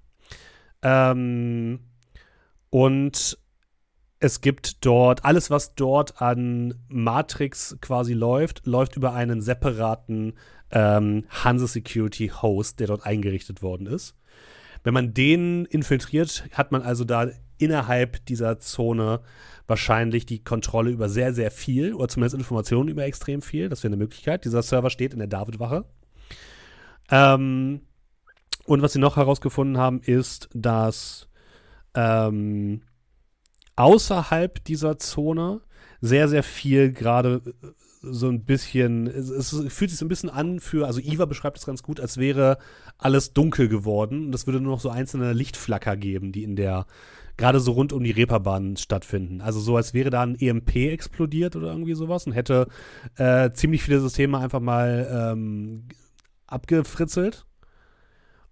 Ähm, 0.82 1.80
und 2.70 3.38
es 4.20 4.42
gibt 4.42 4.86
dort, 4.86 5.26
alles, 5.26 5.50
was 5.50 5.76
dort 5.76 6.22
an 6.22 6.76
Matrix 6.88 7.78
quasi 7.82 8.14
läuft, 8.14 8.66
läuft 8.66 8.96
über 8.96 9.14
einen 9.14 9.42
separaten 9.42 10.34
ähm, 10.72 11.26
Hanse 11.30 11.68
Security 11.68 12.30
Host, 12.30 12.80
der 12.80 12.88
dort 12.88 13.06
eingerichtet 13.06 13.62
worden 13.62 13.88
ist. 13.88 14.16
Wenn 14.84 14.94
man 14.94 15.14
den 15.14 15.66
infiltriert, 15.66 16.46
hat 16.52 16.72
man 16.72 16.82
also 16.82 17.04
da 17.04 17.30
innerhalb 17.58 18.26
dieser 18.26 18.60
Zone 18.60 19.22
wahrscheinlich 19.68 20.26
die 20.26 20.44
Kontrolle 20.44 20.92
über 20.92 21.08
sehr, 21.10 21.34
sehr 21.34 21.52
viel 21.52 21.94
oder 21.94 22.10
zumindest 22.10 22.36
Informationen 22.36 22.90
über 22.90 23.04
extrem 23.04 23.42
viel. 23.42 23.70
Das 23.70 23.84
wäre 23.84 23.94
eine 23.94 24.02
Möglichkeit. 24.04 24.46
Dieser 24.46 24.62
Server 24.62 24.90
steht 24.90 25.14
in 25.14 25.20
der 25.20 25.28
Davidwache. 25.28 25.86
Ähm, 27.10 27.82
und 28.66 28.82
was 28.82 28.94
sie 28.94 29.00
noch 29.00 29.18
herausgefunden 29.18 29.78
haben, 29.78 30.02
ist, 30.02 30.50
dass 30.54 31.28
ähm, 31.96 32.82
außerhalb 33.76 34.64
dieser 34.64 34.98
Zone 34.98 35.62
sehr, 36.02 36.28
sehr 36.28 36.44
viel 36.44 36.92
gerade 36.92 37.42
äh, 37.46 37.68
so 38.06 38.28
ein 38.28 38.44
bisschen, 38.44 39.08
es, 39.08 39.56
fühlt 39.70 39.90
sich 39.90 39.98
so 39.98 40.06
ein 40.06 40.10
bisschen 40.10 40.30
an 40.30 40.60
für, 40.60 40.86
also 40.86 41.00
Iva 41.00 41.26
beschreibt 41.26 41.58
es 41.58 41.66
ganz 41.66 41.84
gut, 41.84 42.02
als 42.02 42.18
wäre 42.18 42.58
alles 42.98 43.32
dunkel 43.32 43.70
geworden 43.70 44.26
und 44.26 44.36
es 44.36 44.46
würde 44.46 44.60
nur 44.60 44.74
noch 44.74 44.82
so 44.82 44.90
einzelne 44.90 45.32
Lichtflacker 45.32 45.96
geben, 45.96 46.34
die 46.34 46.44
in 46.44 46.58
der, 46.58 46.86
gerade 47.38 47.62
so 47.62 47.72
rund 47.72 47.94
um 47.94 48.04
die 48.04 48.12
Reeperbahn 48.12 48.76
stattfinden. 48.76 49.40
Also 49.40 49.62
so, 49.62 49.78
als 49.78 49.94
wäre 49.94 50.10
da 50.10 50.22
ein 50.22 50.36
EMP 50.36 50.76
explodiert 50.76 51.56
oder 51.56 51.68
irgendwie 51.68 51.94
sowas 51.94 52.28
und 52.28 52.34
hätte 52.34 52.68
äh, 53.16 53.52
ziemlich 53.52 53.84
viele 53.84 54.02
Systeme 54.02 54.38
einfach 54.38 54.60
mal 54.60 55.32
ähm, 55.34 55.86
abgefritzelt 56.54 57.46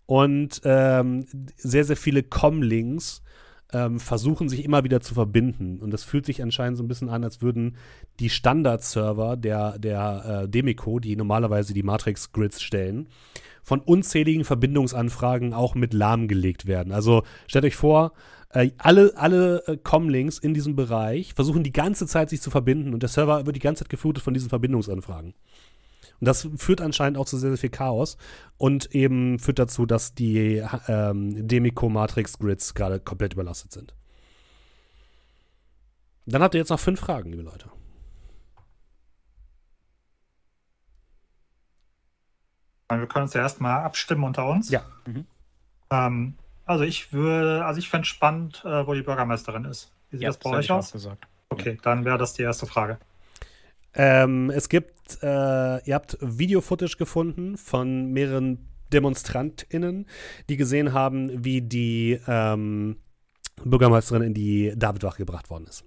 und 0.05 0.61
ähm, 0.65 1.25
sehr, 1.55 1.85
sehr 1.85 1.95
viele 1.95 2.23
Comlinks 2.23 3.21
ähm, 3.73 3.99
versuchen 3.99 4.49
sich 4.49 4.65
immer 4.65 4.83
wieder 4.83 5.01
zu 5.01 5.13
verbinden. 5.13 5.79
Und 5.79 5.91
das 5.91 6.03
fühlt 6.03 6.25
sich 6.25 6.41
anscheinend 6.41 6.77
so 6.77 6.83
ein 6.83 6.87
bisschen 6.87 7.09
an, 7.09 7.23
als 7.23 7.41
würden 7.41 7.77
die 8.19 8.29
Standard-Server 8.29 9.37
der, 9.37 9.79
der 9.79 10.43
äh, 10.43 10.49
Demico, 10.49 10.99
die 10.99 11.15
normalerweise 11.15 11.73
die 11.73 11.83
Matrix-Grids 11.83 12.61
stellen, 12.61 13.07
von 13.63 13.79
unzähligen 13.79 14.43
Verbindungsanfragen 14.43 15.53
auch 15.53 15.75
mit 15.75 15.93
lahmgelegt 15.93 16.65
werden. 16.65 16.91
Also 16.91 17.23
stellt 17.47 17.65
euch 17.65 17.75
vor, 17.75 18.13
äh, 18.49 18.71
alle, 18.77 19.13
alle 19.15 19.63
äh, 19.67 19.77
Comlinks 19.77 20.37
in 20.37 20.53
diesem 20.53 20.75
Bereich 20.75 21.33
versuchen 21.33 21.63
die 21.63 21.71
ganze 21.71 22.07
Zeit 22.07 22.29
sich 22.29 22.41
zu 22.41 22.49
verbinden 22.49 22.93
und 22.93 23.01
der 23.01 23.09
Server 23.09 23.45
wird 23.45 23.55
die 23.55 23.61
ganze 23.61 23.83
Zeit 23.83 23.89
geflutet 23.89 24.23
von 24.23 24.33
diesen 24.33 24.49
Verbindungsanfragen. 24.49 25.33
Und 26.21 26.27
das 26.27 26.47
führt 26.55 26.81
anscheinend 26.81 27.17
auch 27.17 27.25
zu 27.25 27.37
sehr, 27.37 27.49
sehr 27.49 27.57
viel 27.57 27.71
Chaos 27.71 28.15
und 28.57 28.93
eben 28.93 29.39
führt 29.39 29.57
dazu, 29.57 29.87
dass 29.87 30.13
die 30.13 30.63
ähm, 30.87 31.47
Demico-Matrix-Grids 31.47 32.75
gerade 32.75 32.99
komplett 32.99 33.33
überlastet 33.33 33.71
sind. 33.71 33.95
Dann 36.27 36.43
habt 36.43 36.53
ihr 36.53 36.59
jetzt 36.59 36.69
noch 36.69 36.79
fünf 36.79 36.99
Fragen, 36.99 37.31
liebe 37.31 37.41
Leute. 37.41 37.71
Wir 42.89 43.07
können 43.07 43.23
uns 43.23 43.33
ja 43.33 43.41
erstmal 43.41 43.83
abstimmen 43.83 44.23
unter 44.23 44.47
uns. 44.47 44.69
Ja. 44.69 44.83
Mhm. 45.07 45.25
Ähm, 45.89 46.35
also 46.65 46.83
ich 46.83 47.13
würde, 47.13 47.65
also 47.65 47.79
ich 47.79 47.89
fände 47.89 48.05
spannend, 48.05 48.63
äh, 48.63 48.85
wo 48.85 48.93
die 48.93 49.01
Bürgermeisterin 49.01 49.65
ist. 49.65 49.91
Wie 50.11 50.17
sieht 50.17 50.23
Ja, 50.23 50.29
das 50.29 50.37
bei 50.37 50.51
euch 50.51 50.69
aus? 50.69 50.89
auch 50.89 50.93
gesagt. 50.93 51.27
Okay, 51.49 51.79
dann 51.81 52.05
wäre 52.05 52.19
das 52.19 52.33
die 52.33 52.43
erste 52.43 52.67
Frage. 52.67 52.99
Ähm, 53.93 54.49
es 54.49 54.69
gibt, 54.69 55.21
äh, 55.21 55.25
ihr 55.25 55.95
habt 55.95 56.17
Video-Footage 56.21 56.97
gefunden 56.97 57.57
von 57.57 58.11
mehreren 58.11 58.69
DemonstrantInnen, 58.93 60.07
die 60.49 60.57
gesehen 60.57 60.93
haben, 60.93 61.43
wie 61.43 61.61
die 61.61 62.19
ähm, 62.27 62.97
Bürgermeisterin 63.63 64.23
in 64.23 64.33
die 64.33 64.73
Davidwache 64.75 65.17
gebracht 65.17 65.49
worden 65.49 65.67
ist. 65.67 65.83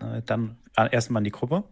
Äh, 0.00 0.22
Dann 0.22 0.58
äh, 0.76 0.88
erstmal 0.92 1.20
an 1.20 1.24
die 1.24 1.30
Gruppe. 1.30 1.64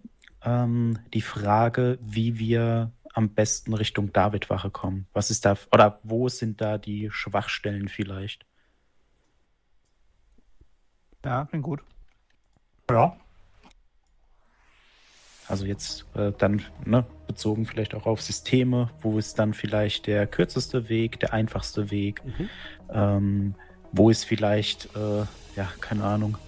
Ähm, 0.42 0.98
die 1.12 1.20
Frage, 1.20 1.98
wie 2.00 2.38
wir 2.38 2.92
am 3.12 3.34
besten 3.34 3.74
Richtung 3.74 4.12
Davidwache 4.12 4.70
kommen. 4.70 5.06
Was 5.12 5.30
ist 5.30 5.44
da, 5.44 5.56
oder 5.72 6.00
wo 6.02 6.28
sind 6.28 6.60
da 6.60 6.78
die 6.78 7.10
Schwachstellen 7.10 7.88
vielleicht? 7.88 8.46
Ja, 11.24 11.44
klingt 11.46 11.64
gut. 11.64 11.80
Ja, 12.90 13.16
Also 15.50 15.66
jetzt 15.66 16.06
äh, 16.14 16.30
dann 16.38 16.62
ne, 16.84 17.04
bezogen 17.26 17.66
vielleicht 17.66 17.96
auch 17.96 18.06
auf 18.06 18.22
Systeme, 18.22 18.88
wo 19.00 19.18
ist 19.18 19.36
dann 19.36 19.52
vielleicht 19.52 20.06
der 20.06 20.28
kürzeste 20.28 20.88
Weg, 20.88 21.18
der 21.18 21.32
einfachste 21.32 21.90
Weg, 21.90 22.22
Mhm. 22.24 22.48
ähm, 22.92 23.54
wo 23.90 24.10
ist 24.10 24.24
vielleicht, 24.24 24.94
äh, 24.94 25.24
ja, 25.56 25.72
keine 25.80 26.04
Ahnung, 26.04 26.38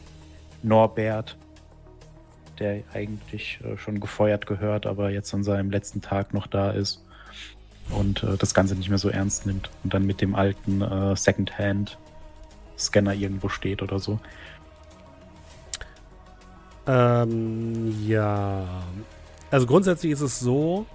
Norbert, 0.62 1.36
der 2.62 2.82
eigentlich 2.94 3.58
äh, 3.64 3.76
schon 3.76 3.98
gefeuert 4.00 4.46
gehört, 4.46 4.86
aber 4.86 5.10
jetzt 5.10 5.34
an 5.34 5.42
seinem 5.42 5.70
letzten 5.70 6.00
Tag 6.00 6.32
noch 6.32 6.46
da 6.46 6.70
ist 6.70 7.02
und 7.90 8.22
äh, 8.22 8.36
das 8.38 8.54
Ganze 8.54 8.76
nicht 8.76 8.88
mehr 8.88 8.98
so 8.98 9.08
ernst 9.08 9.46
nimmt 9.46 9.68
und 9.82 9.92
dann 9.92 10.06
mit 10.06 10.20
dem 10.20 10.36
alten 10.36 10.80
äh, 10.80 11.16
Secondhand-Scanner 11.16 13.14
irgendwo 13.14 13.48
steht 13.48 13.82
oder 13.82 13.98
so. 13.98 14.20
Ähm, 16.86 18.06
ja. 18.06 18.64
Also 19.50 19.66
grundsätzlich 19.66 20.12
ist 20.12 20.20
es 20.20 20.38
so, 20.40 20.86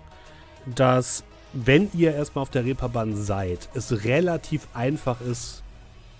dass 0.65 1.23
wenn 1.53 1.89
ihr 1.93 2.15
erstmal 2.15 2.43
auf 2.43 2.49
der 2.49 2.65
Reeperbahn 2.65 3.15
seid, 3.15 3.69
es 3.73 4.05
relativ 4.05 4.67
einfach 4.73 5.21
ist, 5.21 5.63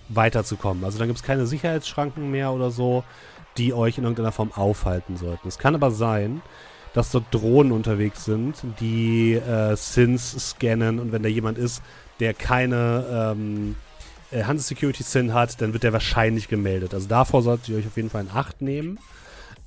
weiterzukommen. 0.10 0.84
Also 0.84 1.00
dann 1.00 1.08
gibt 1.08 1.20
es 1.20 1.24
keine 1.24 1.46
Sicherheitsschranken 1.46 2.32
mehr 2.32 2.52
oder 2.52 2.72
so, 2.72 3.04
die 3.58 3.74
euch 3.74 3.98
in 3.98 4.04
irgendeiner 4.04 4.32
Form 4.32 4.52
aufhalten 4.54 5.18
sollten. 5.18 5.48
Es 5.48 5.58
kann 5.58 5.76
aber 5.76 5.92
sein, 5.92 6.42
dass 6.94 7.12
dort 7.12 7.26
Drohnen 7.32 7.72
unterwegs 7.72 8.26
sind, 8.26 8.56
die 8.80 9.34
äh, 9.34 9.76
Sins 9.76 10.50
scannen 10.52 11.00
und 11.00 11.12
wenn 11.12 11.24
da 11.24 11.30
jemand 11.30 11.58
ist, 11.58 11.82
der 12.20 12.34
keine 12.34 13.36
ähm, 13.38 13.76
äh, 14.32 14.44
Hanse 14.44 14.64
Security 14.64 15.04
Sin 15.04 15.34
hat, 15.34 15.62
dann 15.62 15.74
wird 15.74 15.84
der 15.84 15.94
wahrscheinlich 15.94 16.48
gemeldet. 16.48 16.94
Also 16.94 17.08
davor 17.08 17.42
solltet 17.42 17.70
ihr 17.70 17.78
euch 17.78 17.88
auf 17.88 17.98
jeden 17.98 18.10
Fall 18.10 18.24
in 18.24 18.32
Acht 18.32 18.62
nehmen. 18.62 19.00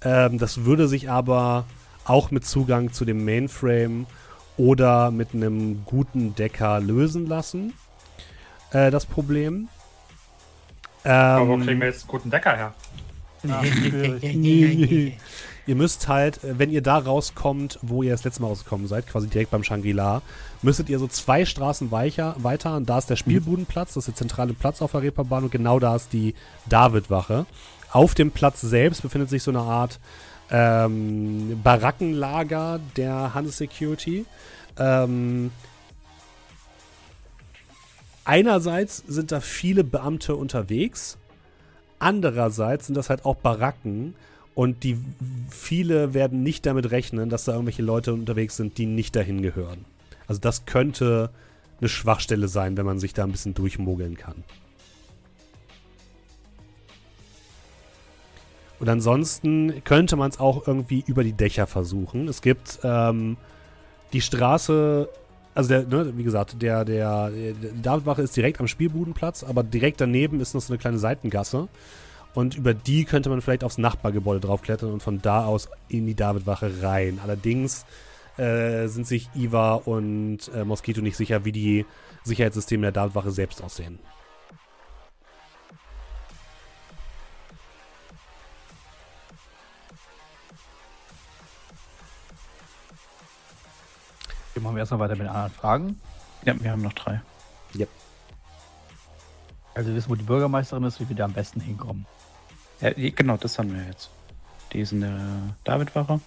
Ähm, 0.02 0.38
das 0.38 0.64
würde 0.64 0.88
sich 0.88 1.10
aber 1.10 1.66
auch 2.04 2.30
mit 2.30 2.44
Zugang 2.44 2.92
zu 2.92 3.04
dem 3.04 3.24
Mainframe 3.24 4.06
oder 4.56 5.10
mit 5.10 5.34
einem 5.34 5.84
guten 5.84 6.34
Decker 6.34 6.80
lösen 6.80 7.26
lassen. 7.26 7.74
Äh, 8.72 8.90
das 8.90 9.06
Problem. 9.06 9.68
aber 11.04 11.48
wo 11.48 11.54
Ähm, 11.54 11.64
kriegen 11.64 11.80
wir 11.80 11.88
jetzt 11.88 12.02
einen 12.02 12.10
guten 12.10 12.30
Decker 12.30 12.56
her? 12.56 12.74
Ihr 15.66 15.76
müsst 15.76 16.08
halt, 16.08 16.42
äh, 16.44 16.58
wenn 16.58 16.70
ihr 16.70 16.82
da 16.82 16.98
rauskommt, 16.98 17.78
wo 17.82 18.02
ihr 18.02 18.10
das 18.12 18.24
letzte 18.24 18.42
Mal 18.42 18.48
rausgekommen 18.48 18.86
seid, 18.86 19.06
quasi 19.06 19.28
direkt 19.28 19.50
beim 19.50 19.64
Shangri-La, 19.64 20.22
müsstet 20.62 20.88
ihr 20.88 20.98
so 20.98 21.06
zwei 21.06 21.44
Straßen 21.44 21.90
weicher, 21.90 22.36
weiter, 22.38 22.76
und 22.76 22.88
da 22.88 22.98
ist 22.98 23.10
der 23.10 23.16
Spielbudenplatz, 23.16 23.94
das 23.94 24.02
ist 24.02 24.08
der 24.08 24.14
zentrale 24.16 24.52
Platz 24.52 24.82
auf 24.82 24.92
der 24.92 25.02
Reeperbahn 25.02 25.44
und 25.44 25.52
genau 25.52 25.78
da 25.78 25.96
ist 25.96 26.12
die 26.12 26.34
Davidwache. 26.68 27.46
Auf 27.92 28.14
dem 28.14 28.30
Platz 28.30 28.60
selbst 28.60 29.02
befindet 29.02 29.30
sich 29.30 29.42
so 29.42 29.50
eine 29.50 29.60
Art 29.60 30.00
ähm, 30.50 31.60
Barackenlager 31.62 32.80
der 32.96 33.34
Hanse 33.34 33.52
Security. 33.52 34.26
Ähm, 34.78 35.50
einerseits 38.24 39.02
sind 39.06 39.32
da 39.32 39.40
viele 39.40 39.84
Beamte 39.84 40.36
unterwegs, 40.36 41.18
andererseits 42.00 42.86
sind 42.86 42.96
das 42.96 43.10
halt 43.10 43.24
auch 43.24 43.36
Baracken 43.36 44.14
und 44.54 44.82
die 44.82 44.98
viele 45.48 46.12
werden 46.12 46.42
nicht 46.42 46.66
damit 46.66 46.90
rechnen, 46.90 47.30
dass 47.30 47.44
da 47.44 47.52
irgendwelche 47.52 47.82
Leute 47.82 48.12
unterwegs 48.12 48.56
sind, 48.56 48.78
die 48.78 48.86
nicht 48.86 49.14
dahin 49.14 49.42
gehören. 49.42 49.84
Also 50.26 50.40
das 50.40 50.66
könnte 50.66 51.30
eine 51.80 51.88
Schwachstelle 51.88 52.48
sein, 52.48 52.76
wenn 52.76 52.86
man 52.86 52.98
sich 52.98 53.14
da 53.14 53.24
ein 53.24 53.32
bisschen 53.32 53.54
durchmogeln 53.54 54.16
kann. 54.16 54.44
Und 58.80 58.88
ansonsten 58.88 59.84
könnte 59.84 60.16
man 60.16 60.30
es 60.30 60.40
auch 60.40 60.66
irgendwie 60.66 61.04
über 61.06 61.22
die 61.22 61.34
Dächer 61.34 61.66
versuchen. 61.66 62.28
Es 62.28 62.40
gibt 62.40 62.80
ähm, 62.82 63.36
die 64.14 64.22
Straße, 64.22 65.08
also 65.60 65.68
der, 65.68 65.86
ne, 65.86 66.16
wie 66.16 66.24
gesagt, 66.24 66.62
der, 66.62 66.86
der, 66.86 67.30
der 67.30 67.52
Davidwache 67.82 68.22
ist 68.22 68.34
direkt 68.34 68.60
am 68.60 68.66
Spielbudenplatz, 68.66 69.44
aber 69.44 69.62
direkt 69.62 70.00
daneben 70.00 70.40
ist 70.40 70.54
noch 70.54 70.62
so 70.62 70.72
eine 70.72 70.78
kleine 70.78 70.98
Seitengasse. 70.98 71.68
Und 72.32 72.56
über 72.56 72.72
die 72.72 73.04
könnte 73.04 73.28
man 73.28 73.42
vielleicht 73.42 73.64
aufs 73.64 73.76
Nachbargebäude 73.76 74.40
draufklettern 74.40 74.90
und 74.90 75.02
von 75.02 75.20
da 75.20 75.44
aus 75.44 75.68
in 75.88 76.06
die 76.06 76.14
Davidwache 76.14 76.82
rein. 76.82 77.18
Allerdings 77.22 77.84
äh, 78.38 78.86
sind 78.86 79.06
sich 79.06 79.28
Iva 79.34 79.74
und 79.74 80.50
äh, 80.54 80.64
Mosquito 80.64 81.02
nicht 81.02 81.16
sicher, 81.16 81.44
wie 81.44 81.52
die 81.52 81.84
Sicherheitssysteme 82.24 82.82
der 82.82 82.92
Davidwache 82.92 83.30
selbst 83.30 83.62
aussehen. 83.62 83.98
Wir 94.60 94.64
machen 94.64 94.76
wir 94.76 94.80
erstmal 94.80 95.00
weiter 95.00 95.16
mit 95.16 95.26
anderen 95.26 95.50
Fragen. 95.52 96.00
Ja, 96.44 96.54
wir 96.62 96.70
haben 96.70 96.82
noch 96.82 96.92
drei. 96.92 97.22
Also 99.72 99.88
wir 99.88 99.96
wissen, 99.96 100.10
wo 100.10 100.14
die 100.16 100.24
Bürgermeisterin 100.24 100.84
ist, 100.84 101.00
wie 101.00 101.08
wir 101.08 101.16
da 101.16 101.24
am 101.24 101.32
besten 101.32 101.60
hinkommen. 101.60 102.04
Ja, 102.82 102.90
genau, 102.92 103.38
das 103.38 103.58
haben 103.58 103.74
wir 103.74 103.82
jetzt. 103.84 104.10
Die 104.72 104.80
ist 104.80 104.92
in 104.92 105.00
der 105.00 105.18
Davidwache. 105.64 106.20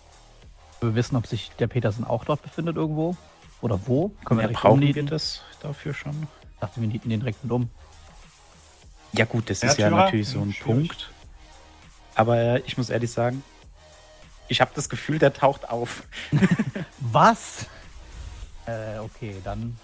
Wir 0.81 0.95
wissen, 0.95 1.15
ob 1.15 1.27
sich 1.27 1.51
der 1.59 1.67
Petersen 1.67 2.05
auch 2.05 2.25
dort 2.25 2.41
befindet 2.41 2.75
irgendwo. 2.75 3.15
Oder 3.61 3.79
wo. 3.85 4.09
Können 4.25 4.39
wir 4.39 4.43
Ja, 4.45 4.47
direkt 4.47 4.61
brauchen 4.61 4.81
wir 4.81 5.05
das 5.05 5.43
dafür 5.61 5.93
schon? 5.93 6.27
Ich 6.55 6.59
dachte, 6.59 6.81
wir 6.81 6.87
nieten 6.87 7.09
den 7.09 7.19
direkt 7.19 7.43
mit 7.43 7.53
um. 7.53 7.69
Ja 9.11 9.25
gut, 9.25 9.51
das 9.51 9.61
ist 9.61 9.77
ja 9.77 9.91
natürlich 9.91 10.29
so 10.29 10.39
ein 10.41 10.53
schwierig. 10.53 10.87
Punkt. 10.87 11.11
Aber 12.15 12.37
äh, 12.37 12.59
ich 12.65 12.77
muss 12.79 12.89
ehrlich 12.89 13.11
sagen, 13.11 13.43
ich 14.47 14.59
habe 14.59 14.71
das 14.73 14.89
Gefühl, 14.89 15.19
der 15.19 15.33
taucht 15.33 15.69
auf. 15.69 16.01
Was? 16.99 17.67
Äh, 18.65 18.99
okay, 18.99 19.35
dann. 19.43 19.75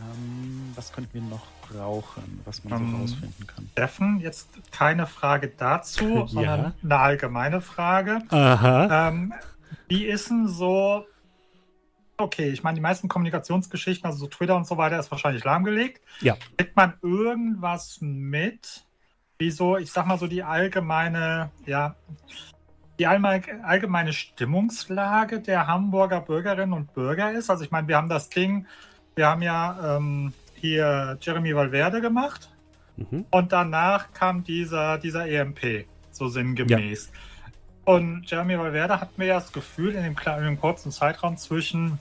Ähm, 0.00 0.72
was 0.74 0.92
könnten 0.92 1.14
wir 1.14 1.22
noch 1.22 1.46
brauchen, 1.68 2.40
was 2.44 2.64
man 2.64 2.78
so 2.78 2.84
Ähm, 2.84 3.00
rausfinden 3.00 3.46
kann? 3.46 3.68
Steffen, 3.72 4.20
jetzt 4.20 4.48
keine 4.72 5.06
Frage 5.06 5.48
dazu, 5.56 6.04
Ja. 6.04 6.26
sondern 6.26 6.74
eine 6.82 6.98
allgemeine 6.98 7.60
Frage. 7.60 8.18
Aha. 8.30 9.08
Ähm, 9.08 9.32
wie 9.88 10.04
ist 10.06 10.30
denn 10.30 10.48
so. 10.48 11.06
Okay, 12.16 12.50
ich 12.50 12.62
meine, 12.62 12.76
die 12.76 12.80
meisten 12.80 13.08
Kommunikationsgeschichten, 13.08 14.06
also 14.06 14.18
so 14.20 14.26
Twitter 14.28 14.54
und 14.54 14.66
so 14.68 14.76
weiter, 14.76 14.98
ist 15.00 15.10
wahrscheinlich 15.10 15.42
lahmgelegt. 15.42 16.00
Ja. 16.20 16.36
Kriegt 16.56 16.76
man 16.76 16.94
irgendwas 17.02 17.98
mit, 18.00 18.84
wie 19.38 19.50
so, 19.50 19.76
ich 19.76 19.90
sag 19.90 20.06
mal 20.06 20.16
so 20.18 20.28
die 20.28 20.44
allgemeine, 20.44 21.50
ja, 21.66 21.96
die 22.98 23.06
allgemeine, 23.06 24.12
Stimmungslage 24.12 25.40
der 25.40 25.66
Hamburger 25.66 26.20
Bürgerinnen 26.20 26.72
und 26.72 26.94
Bürger 26.94 27.32
ist? 27.32 27.50
Also 27.50 27.64
ich 27.64 27.70
meine, 27.70 27.88
wir 27.88 27.96
haben 27.96 28.08
das 28.08 28.28
Ding, 28.28 28.66
wir 29.14 29.28
haben 29.28 29.42
ja 29.42 29.96
ähm, 29.96 30.32
hier 30.54 31.18
Jeremy 31.20 31.54
Valverde 31.54 32.00
gemacht. 32.00 32.50
Mhm. 32.96 33.26
Und 33.30 33.52
danach 33.52 34.12
kam 34.12 34.44
dieser, 34.44 34.98
dieser 34.98 35.26
EMP, 35.28 35.86
so 36.10 36.28
sinngemäß. 36.28 37.10
Und 37.84 38.30
Jeremy 38.30 38.58
Valverde 38.58 39.00
hat 39.00 39.18
mir 39.18 39.26
ja 39.26 39.34
das 39.34 39.52
Gefühl, 39.52 39.94
in 39.94 40.04
dem, 40.04 40.16
in 40.38 40.44
dem 40.44 40.60
kurzen 40.60 40.90
Zeitraum 40.90 41.36
zwischen, 41.36 41.98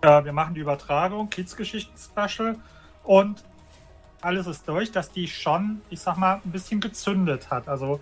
äh, 0.00 0.24
wir 0.24 0.32
machen 0.32 0.54
die 0.54 0.60
Übertragung, 0.60 1.30
Kiezgeschichten-Special 1.30 2.56
und 3.04 3.44
alles 4.22 4.46
ist 4.46 4.68
durch, 4.68 4.92
dass 4.92 5.10
die 5.10 5.26
schon, 5.28 5.80
ich 5.90 6.00
sag 6.00 6.16
mal, 6.16 6.40
ein 6.44 6.50
bisschen 6.52 6.80
gezündet 6.80 7.50
hat. 7.50 7.68
Also 7.68 8.00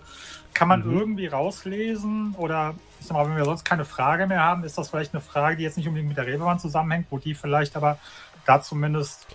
kann 0.53 0.67
man 0.67 0.85
Mhm. 0.85 0.97
irgendwie 0.99 1.27
rauslesen 1.27 2.35
oder, 2.37 2.73
ich 2.99 3.05
sag 3.07 3.15
mal, 3.15 3.25
wenn 3.27 3.37
wir 3.37 3.45
sonst 3.45 3.63
keine 3.63 3.85
Frage 3.85 4.27
mehr 4.27 4.41
haben, 4.43 4.63
ist 4.63 4.77
das 4.77 4.89
vielleicht 4.89 5.13
eine 5.13 5.21
Frage, 5.21 5.57
die 5.57 5.63
jetzt 5.63 5.77
nicht 5.77 5.87
unbedingt 5.87 6.09
mit 6.09 6.17
der 6.17 6.25
Reeperbahn 6.27 6.59
zusammenhängt, 6.59 7.07
wo 7.09 7.17
die 7.19 7.33
vielleicht 7.35 7.75
aber 7.75 7.97
da 8.45 8.61
zumindest, 8.61 9.27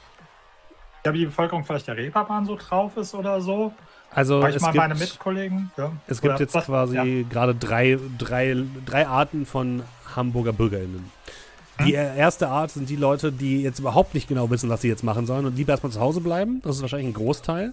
ja, 1.07 1.13
wie 1.13 1.19
die 1.19 1.27
Bevölkerung 1.27 1.65
vielleicht 1.65 1.87
der 1.89 1.97
Reeperbahn 1.97 2.45
so 2.47 2.57
drauf 2.57 2.97
ist 2.97 3.15
oder 3.15 3.41
so. 3.41 3.73
Also 4.11 4.45
es 4.47 4.61
mal 4.63 4.69
gibt, 4.71 4.77
meine 4.77 4.95
Mitkollegen. 4.95 5.71
Ja. 5.77 5.91
es 6.07 6.21
gibt 6.21 6.39
jetzt 6.39 6.55
was- 6.55 6.67
quasi 6.67 6.97
Ja. 6.97 7.29
gerade 7.29 7.55
drei, 7.55 7.99
drei, 8.19 8.57
drei 8.87 9.09
Arten 9.09 9.45
von 9.45 9.83
Hamburger 10.15 10.53
BürgerInnen. 10.53 11.11
Die 11.81 11.97
Hm? 11.99 12.19
erste 12.19 12.49
Art 12.49 12.71
sind 12.71 12.89
die 12.89 12.97
Leute, 12.97 13.33
die 13.33 13.63
jetzt 13.63 13.79
überhaupt 13.79 14.15
nicht 14.15 14.29
genau 14.29 14.51
wissen, 14.51 14.71
was 14.71 14.83
sie 14.83 14.89
jetzt 14.89 15.03
machen 15.03 15.27
sollen 15.27 15.47
und 15.47 15.57
lieber 15.57 15.73
erstmal 15.73 15.93
zu 15.93 16.01
Hause 16.01 16.21
bleiben. 16.21 16.61
Das 16.63 16.77
ist 16.77 16.83
wahrscheinlich 16.83 17.09
ein 17.09 17.15
Großteil. 17.15 17.73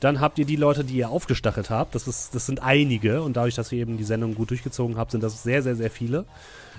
Dann 0.00 0.20
habt 0.20 0.38
ihr 0.38 0.44
die 0.44 0.56
Leute, 0.56 0.84
die 0.84 0.96
ihr 0.96 1.10
aufgestachelt 1.10 1.70
habt. 1.70 1.94
Das, 1.94 2.06
ist, 2.06 2.34
das 2.34 2.46
sind 2.46 2.62
einige 2.62 3.22
und 3.22 3.36
dadurch, 3.36 3.56
dass 3.56 3.72
ihr 3.72 3.80
eben 3.80 3.96
die 3.96 4.04
Sendung 4.04 4.34
gut 4.34 4.50
durchgezogen 4.50 4.96
habt, 4.96 5.10
sind 5.10 5.22
das 5.24 5.42
sehr, 5.42 5.62
sehr, 5.62 5.74
sehr 5.74 5.90
viele, 5.90 6.24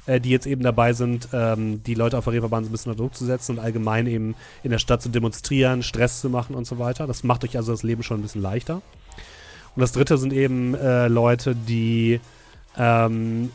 äh, 0.06 0.22
die 0.22 0.30
jetzt 0.30 0.48
eben 0.48 0.64
dabei 0.64 0.94
sind, 0.94 1.28
ähm, 1.34 1.84
die 1.84 1.96
Leute 1.96 2.18
auf 2.18 2.24
der 2.24 2.34
Reeperbahn 2.34 2.64
so 2.64 2.70
ein 2.70 2.72
bisschen 2.72 2.92
unter 2.92 3.04
Druck 3.04 3.16
zu 3.16 3.26
setzen 3.26 3.58
und 3.58 3.60
allgemein 3.60 4.08
eben 4.08 4.36
in 4.64 4.72
der 4.72 4.80
Stadt 4.80 5.02
zu 5.02 5.10
demonstrieren, 5.10 5.84
Stress 5.84 6.22
zu 6.22 6.30
machen 6.30 6.56
und 6.56 6.66
so 6.66 6.80
weiter. 6.80 7.08
Das 7.08 7.24
macht 7.24 7.44
euch 7.44 7.58
also 7.58 7.74
das 7.74 7.84
Leben 7.84 8.04
schon 8.04 8.20
ein 8.20 8.24
bisschen 8.24 8.42
leichter. 8.42 8.82
Und 9.76 9.82
das 9.82 9.92
dritte 9.92 10.18
sind 10.18 10.32
eben 10.32 10.74
äh, 10.76 11.08
Leute, 11.10 11.56
die 11.56 12.22
ähm, 12.78 13.52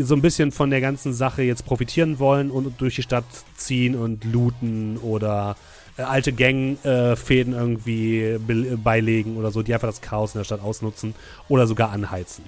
so 0.00 0.14
ein 0.14 0.22
bisschen 0.22 0.52
von 0.52 0.70
der 0.70 0.80
ganzen 0.80 1.12
Sache 1.12 1.42
jetzt 1.42 1.64
profitieren 1.64 2.18
wollen 2.18 2.50
und 2.50 2.80
durch 2.80 2.96
die 2.96 3.02
Stadt 3.02 3.24
ziehen 3.56 3.94
und 3.96 4.24
looten 4.24 4.96
oder 4.98 5.56
äh, 5.96 6.02
alte 6.02 6.32
Gangfäden 6.32 7.52
irgendwie 7.52 8.38
be- 8.38 8.76
beilegen 8.76 9.36
oder 9.36 9.50
so, 9.50 9.62
die 9.62 9.74
einfach 9.74 9.88
das 9.88 10.00
Chaos 10.00 10.34
in 10.34 10.38
der 10.38 10.44
Stadt 10.44 10.62
ausnutzen 10.62 11.14
oder 11.48 11.66
sogar 11.66 11.90
anheizen. 11.90 12.44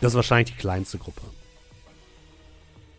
Das 0.00 0.12
ist 0.12 0.16
wahrscheinlich 0.16 0.54
die 0.54 0.60
kleinste 0.60 0.98
Gruppe. 0.98 1.22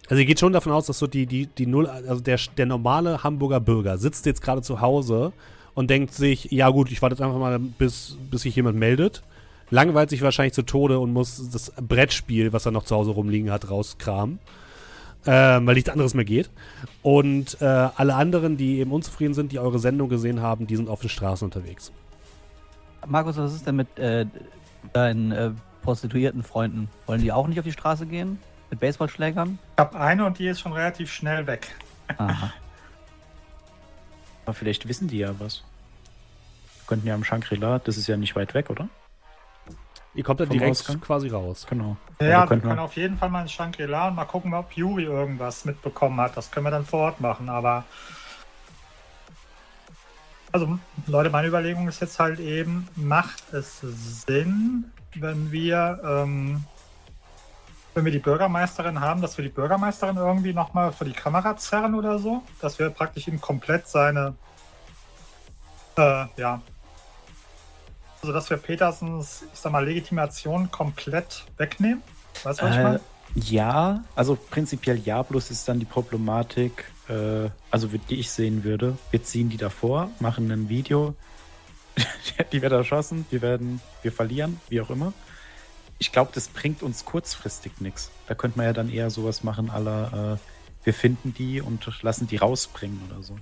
Also 0.09 0.19
ihr 0.19 0.25
geht 0.25 0.39
schon 0.39 0.53
davon 0.53 0.73
aus, 0.73 0.85
dass 0.85 0.99
so 0.99 1.07
die, 1.07 1.25
die, 1.25 1.47
die 1.47 1.65
Null, 1.65 1.87
also 1.87 2.21
der, 2.21 2.39
der 2.57 2.65
normale 2.65 3.23
Hamburger 3.23 3.59
Bürger 3.59 3.97
sitzt 3.97 4.25
jetzt 4.25 4.41
gerade 4.41 4.61
zu 4.61 4.81
Hause 4.81 5.31
und 5.73 5.89
denkt 5.89 6.13
sich, 6.13 6.51
ja 6.51 6.69
gut, 6.69 6.91
ich 6.91 7.01
warte 7.01 7.15
jetzt 7.15 7.21
einfach 7.21 7.39
mal, 7.39 7.57
bis, 7.57 8.17
bis 8.29 8.41
sich 8.41 8.55
jemand 8.55 8.77
meldet. 8.77 9.23
Langweilt 9.73 10.11
sich 10.11 10.21
wahrscheinlich 10.21 10.53
zu 10.53 10.61
Tode 10.61 10.99
und 10.99 11.13
muss 11.13 11.49
das 11.49 11.71
Brettspiel, 11.71 12.53
was 12.53 12.67
er 12.67 12.71
noch 12.71 12.83
zu 12.83 12.95
Hause 12.95 13.09
rumliegen 13.09 13.49
hat, 13.49 13.71
rauskramen. 13.71 14.37
Ähm, 15.25 15.65
weil 15.65 15.73
nichts 15.73 15.89
anderes 15.89 16.13
mehr 16.13 16.25
geht. 16.25 16.51
Und 17.01 17.59
äh, 17.59 17.65
alle 17.65 18.13
anderen, 18.13 18.55
die 18.55 18.77
eben 18.77 18.91
unzufrieden 18.91 19.33
sind, 19.33 19.51
die 19.51 19.57
eure 19.57 19.79
Sendung 19.79 20.09
gesehen 20.09 20.43
haben, 20.43 20.67
die 20.67 20.75
sind 20.75 20.89
auf 20.89 21.01
den 21.01 21.09
Straßen 21.09 21.45
unterwegs. 21.45 21.91
Markus, 23.07 23.35
was 23.37 23.51
ist 23.51 23.65
denn 23.65 23.77
mit 23.77 23.97
äh, 23.97 24.27
deinen 24.91 25.31
äh, 25.31 25.49
prostituierten 25.81 26.43
Freunden? 26.43 26.87
Wollen 27.07 27.21
die 27.21 27.31
auch 27.31 27.47
nicht 27.47 27.57
auf 27.57 27.65
die 27.65 27.71
Straße 27.71 28.05
gehen? 28.05 28.37
Mit 28.69 28.79
Baseballschlägern? 28.79 29.57
Ich 29.75 29.79
habe 29.79 29.99
eine 29.99 30.27
und 30.27 30.37
die 30.37 30.49
ist 30.49 30.59
schon 30.59 30.73
relativ 30.73 31.11
schnell 31.11 31.47
weg. 31.47 31.73
Aha. 32.17 32.53
Aber 34.45 34.53
vielleicht 34.53 34.87
wissen 34.87 35.07
die 35.07 35.17
ja 35.17 35.33
was. 35.39 35.63
Wir 36.81 36.85
könnten 36.85 37.07
ja 37.07 37.15
am 37.15 37.23
Shangri-La, 37.23 37.79
das 37.79 37.97
ist 37.97 38.05
ja 38.05 38.17
nicht 38.17 38.35
weit 38.35 38.53
weg, 38.53 38.69
oder? 38.69 38.87
Ihr 40.15 40.23
kommt 40.23 40.39
dann 40.39 40.49
direkt 40.49 40.71
Ausgang? 40.71 41.01
quasi 41.01 41.29
raus. 41.29 41.65
Genau. 41.67 41.97
Ja, 42.21 42.27
Also 42.27 42.41
wir 42.41 42.47
könnten 42.47 42.67
können 42.67 42.79
auf 42.79 42.95
jeden 42.95 43.17
Fall 43.17 43.29
mal 43.29 43.41
in 43.41 43.49
Shangri-La 43.49 44.09
und 44.09 44.15
mal 44.15 44.25
gucken, 44.25 44.53
ob 44.53 44.71
Yuri 44.73 45.05
irgendwas 45.05 45.65
mitbekommen 45.65 46.19
hat. 46.21 46.37
Das 46.37 46.51
können 46.51 46.65
wir 46.65 46.71
dann 46.71 46.85
vor 46.85 47.01
Ort 47.01 47.21
machen, 47.21 47.49
aber. 47.49 47.83
Also, 50.51 50.77
Leute, 51.07 51.31
meine 51.31 51.47
Überlegung 51.47 51.87
ist 51.87 51.99
jetzt 51.99 52.19
halt 52.19 52.39
eben, 52.39 52.87
macht 52.95 53.51
es 53.53 53.79
Sinn, 53.81 54.91
wenn 55.15 55.51
wir, 55.51 55.99
ähm, 56.05 56.63
wenn 57.95 58.05
wir 58.05 58.11
die 58.11 58.19
Bürgermeisterin 58.19 58.99
haben, 58.99 59.21
dass 59.23 59.35
wir 59.35 59.43
die 59.43 59.49
Bürgermeisterin 59.49 60.17
irgendwie 60.17 60.53
nochmal 60.53 60.91
für 60.91 61.05
die 61.05 61.13
Kamera 61.13 61.57
zerren 61.57 61.95
oder 61.95 62.19
so? 62.19 62.43
Dass 62.61 62.77
wir 62.77 62.91
praktisch 62.91 63.27
ihm 63.27 63.41
komplett 63.41 63.87
seine, 63.87 64.35
äh, 65.97 66.25
ja, 66.37 66.61
also 68.23 68.31
dass 68.31 68.49
wir 68.49 68.55
Petersens, 68.55 69.43
ich 69.53 69.59
sag 69.59 69.73
mal, 69.73 69.85
Legitimation 69.85 70.71
komplett 70.71 71.43
wegnehmen? 71.57 72.01
Weißt 72.43 72.61
du, 72.61 72.65
was 72.65 72.71
ich 72.71 72.79
Äh, 72.79 72.83
meine? 72.83 73.01
ja, 73.35 74.03
also 74.15 74.35
prinzipiell 74.49 74.97
ja, 74.99 75.21
bloß 75.23 75.51
ist 75.51 75.67
dann 75.67 75.79
die 75.79 75.85
Problematik, 75.85 76.85
äh, 77.09 77.49
also 77.69 77.89
die 77.89 78.15
ich 78.21 78.31
sehen 78.31 78.63
würde, 78.63 78.97
wir 79.11 79.23
ziehen 79.23 79.49
die 79.49 79.57
davor, 79.57 80.09
machen 80.19 80.49
ein 80.51 80.69
Video, 80.69 81.15
die 82.53 82.61
wird 82.61 82.71
erschossen, 82.71 83.25
wir 83.29 83.41
werden, 83.41 83.81
wir 84.01 84.13
verlieren, 84.13 84.61
wie 84.69 84.79
auch 84.79 84.89
immer. 84.89 85.11
Ich 85.99 86.13
glaube, 86.13 86.31
das 86.33 86.47
bringt 86.47 86.81
uns 86.81 87.03
kurzfristig 87.03 87.73
nichts. 87.81 88.09
Da 88.27 88.35
könnte 88.35 88.57
man 88.57 88.67
ja 88.67 88.73
dann 88.73 88.89
eher 88.89 89.09
sowas 89.09 89.43
machen, 89.43 89.69
aller, 89.69 90.37
äh, 90.39 90.85
wir 90.85 90.93
finden 90.93 91.33
die 91.33 91.59
und 91.59 91.85
lassen 92.01 92.27
die 92.27 92.37
rausbringen 92.37 93.01
oder 93.09 93.21
so. 93.21 93.37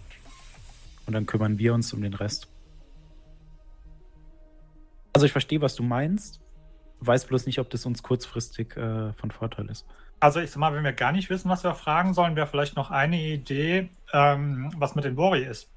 Und 1.05 1.13
dann 1.13 1.27
kümmern 1.27 1.59
wir 1.59 1.73
uns 1.75 1.93
um 1.93 2.01
den 2.01 2.15
Rest. 2.15 2.47
Also 5.13 5.25
ich 5.25 5.31
verstehe, 5.31 5.61
was 5.61 5.75
du 5.75 5.83
meinst, 5.83 6.39
weiß 7.01 7.25
bloß 7.25 7.45
nicht, 7.45 7.59
ob 7.59 7.69
das 7.69 7.85
uns 7.85 8.03
kurzfristig 8.03 8.75
äh, 8.77 9.13
von 9.13 9.31
Vorteil 9.31 9.69
ist. 9.69 9.85
Also 10.19 10.39
ich 10.39 10.51
sag 10.51 10.59
mal, 10.59 10.73
wenn 10.73 10.83
wir 10.83 10.93
gar 10.93 11.11
nicht 11.11 11.29
wissen, 11.29 11.49
was 11.49 11.63
wir 11.63 11.73
fragen 11.73 12.13
sollen, 12.13 12.35
wäre 12.35 12.47
vielleicht 12.47 12.75
noch 12.75 12.91
eine 12.91 13.19
Idee, 13.19 13.89
ähm, 14.13 14.71
was 14.77 14.95
mit 14.95 15.03
den 15.03 15.15
Bori 15.15 15.43
ist. 15.43 15.67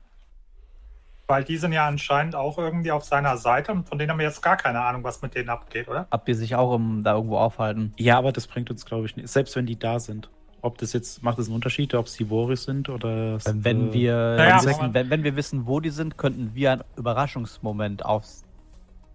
Weil 1.27 1.42
die 1.44 1.57
sind 1.57 1.73
ja 1.73 1.88
anscheinend 1.88 2.37
auch 2.37 2.59
irgendwie 2.59 2.92
auf 2.92 3.05
seiner 3.05 3.38
Seite 3.38 3.73
und 3.73 3.88
von 3.88 3.99
denen 3.99 4.11
haben 4.11 4.18
wir 4.18 4.27
jetzt 4.27 4.42
gar 4.42 4.59
keine 4.59 4.83
Ahnung, 4.83 5.03
was 5.03 5.23
mit 5.23 5.35
denen 5.35 5.49
abgeht, 5.49 5.88
oder? 5.88 6.07
Habt 6.11 6.29
ihr 6.29 6.35
sich 6.35 6.55
auch 6.55 6.75
im, 6.75 7.03
da 7.03 7.14
irgendwo 7.14 7.38
aufhalten? 7.38 7.94
Ja, 7.97 8.18
aber 8.18 8.33
das 8.33 8.47
bringt 8.47 8.70
uns, 8.70 8.85
glaube 8.85 9.07
ich, 9.07 9.16
nicht. 9.16 9.29
Selbst 9.29 9.57
wenn 9.57 9.64
die 9.64 9.79
da 9.79 9.99
sind. 9.99 10.29
Ob 10.61 10.77
das 10.79 10.92
jetzt, 10.92 11.23
macht 11.23 11.38
das 11.38 11.47
einen 11.47 11.55
Unterschied, 11.55 11.94
ob 11.94 12.07
es 12.07 12.14
die 12.14 12.27
Voris 12.27 12.64
sind 12.64 12.90
oder. 12.90 13.38
Wenn, 13.44 13.64
wenn 13.64 13.88
äh, 13.88 13.94
wir 13.94 14.14
Naja, 14.37 14.64
wissen, 14.64 14.92
wenn, 14.92 15.09
wenn 15.09 15.25
wir 15.25 15.37
wissen, 15.37 15.66
wo 15.66 15.81
die 15.81 15.90
sind, 15.90 16.18
könnten 16.18 16.55
wir 16.55 16.73
einen 16.73 16.85
Überraschungsmoment 16.97 18.05
aufs. 18.05 18.43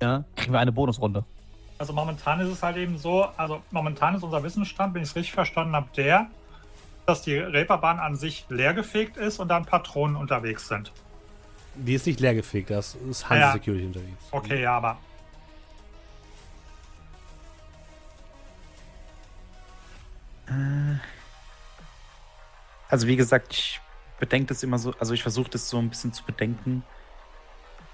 Ja, 0.02 0.24
kriegen 0.36 0.54
wir 0.54 0.60
eine 0.60 0.72
Bonusrunde. 0.72 1.24
Also 1.78 1.94
momentan 1.94 2.40
ist 2.42 2.50
es 2.50 2.64
halt 2.64 2.78
eben 2.78 2.98
so, 2.98 3.26
also 3.38 3.62
momentan 3.72 4.16
ist 4.16 4.24
unser 4.24 4.44
Wissensstand, 4.44 4.94
wenn 4.94 5.02
ich 5.02 5.10
es 5.10 5.16
richtig 5.16 5.34
verstanden 5.34 5.76
habe, 5.76 5.88
der, 5.96 6.28
dass 7.06 7.22
die 7.22 7.38
Reeperbahn 7.38 8.00
an 8.00 8.16
sich 8.16 8.46
leergefegt 8.50 9.18
ist 9.18 9.40
und 9.40 9.48
da 9.48 9.58
ein 9.58 9.66
paar 9.66 9.84
Drohnen 9.84 10.16
unterwegs 10.16 10.68
sind. 10.68 10.92
Die 11.76 11.94
ist 11.94 12.06
nicht 12.06 12.20
leergefegt, 12.20 12.70
da 12.70 12.80
ist 12.80 12.98
Hanse 13.30 13.42
ja. 13.42 13.52
Security 13.54 13.86
unterwegs. 13.86 14.24
Okay, 14.32 14.62
ja, 14.62 14.76
aber 14.76 14.98
Also 22.90 23.06
wie 23.06 23.16
gesagt, 23.16 23.54
ich 23.54 23.80
bedenke 24.20 24.48
das 24.48 24.64
immer 24.64 24.80
so, 24.80 24.94
also 25.00 25.14
ich 25.14 25.22
versuche 25.22 25.50
das 25.52 25.70
so 25.70 25.78
ein 25.78 25.90
bisschen 25.90 26.12
zu 26.12 26.24
bedenken. 26.24 26.84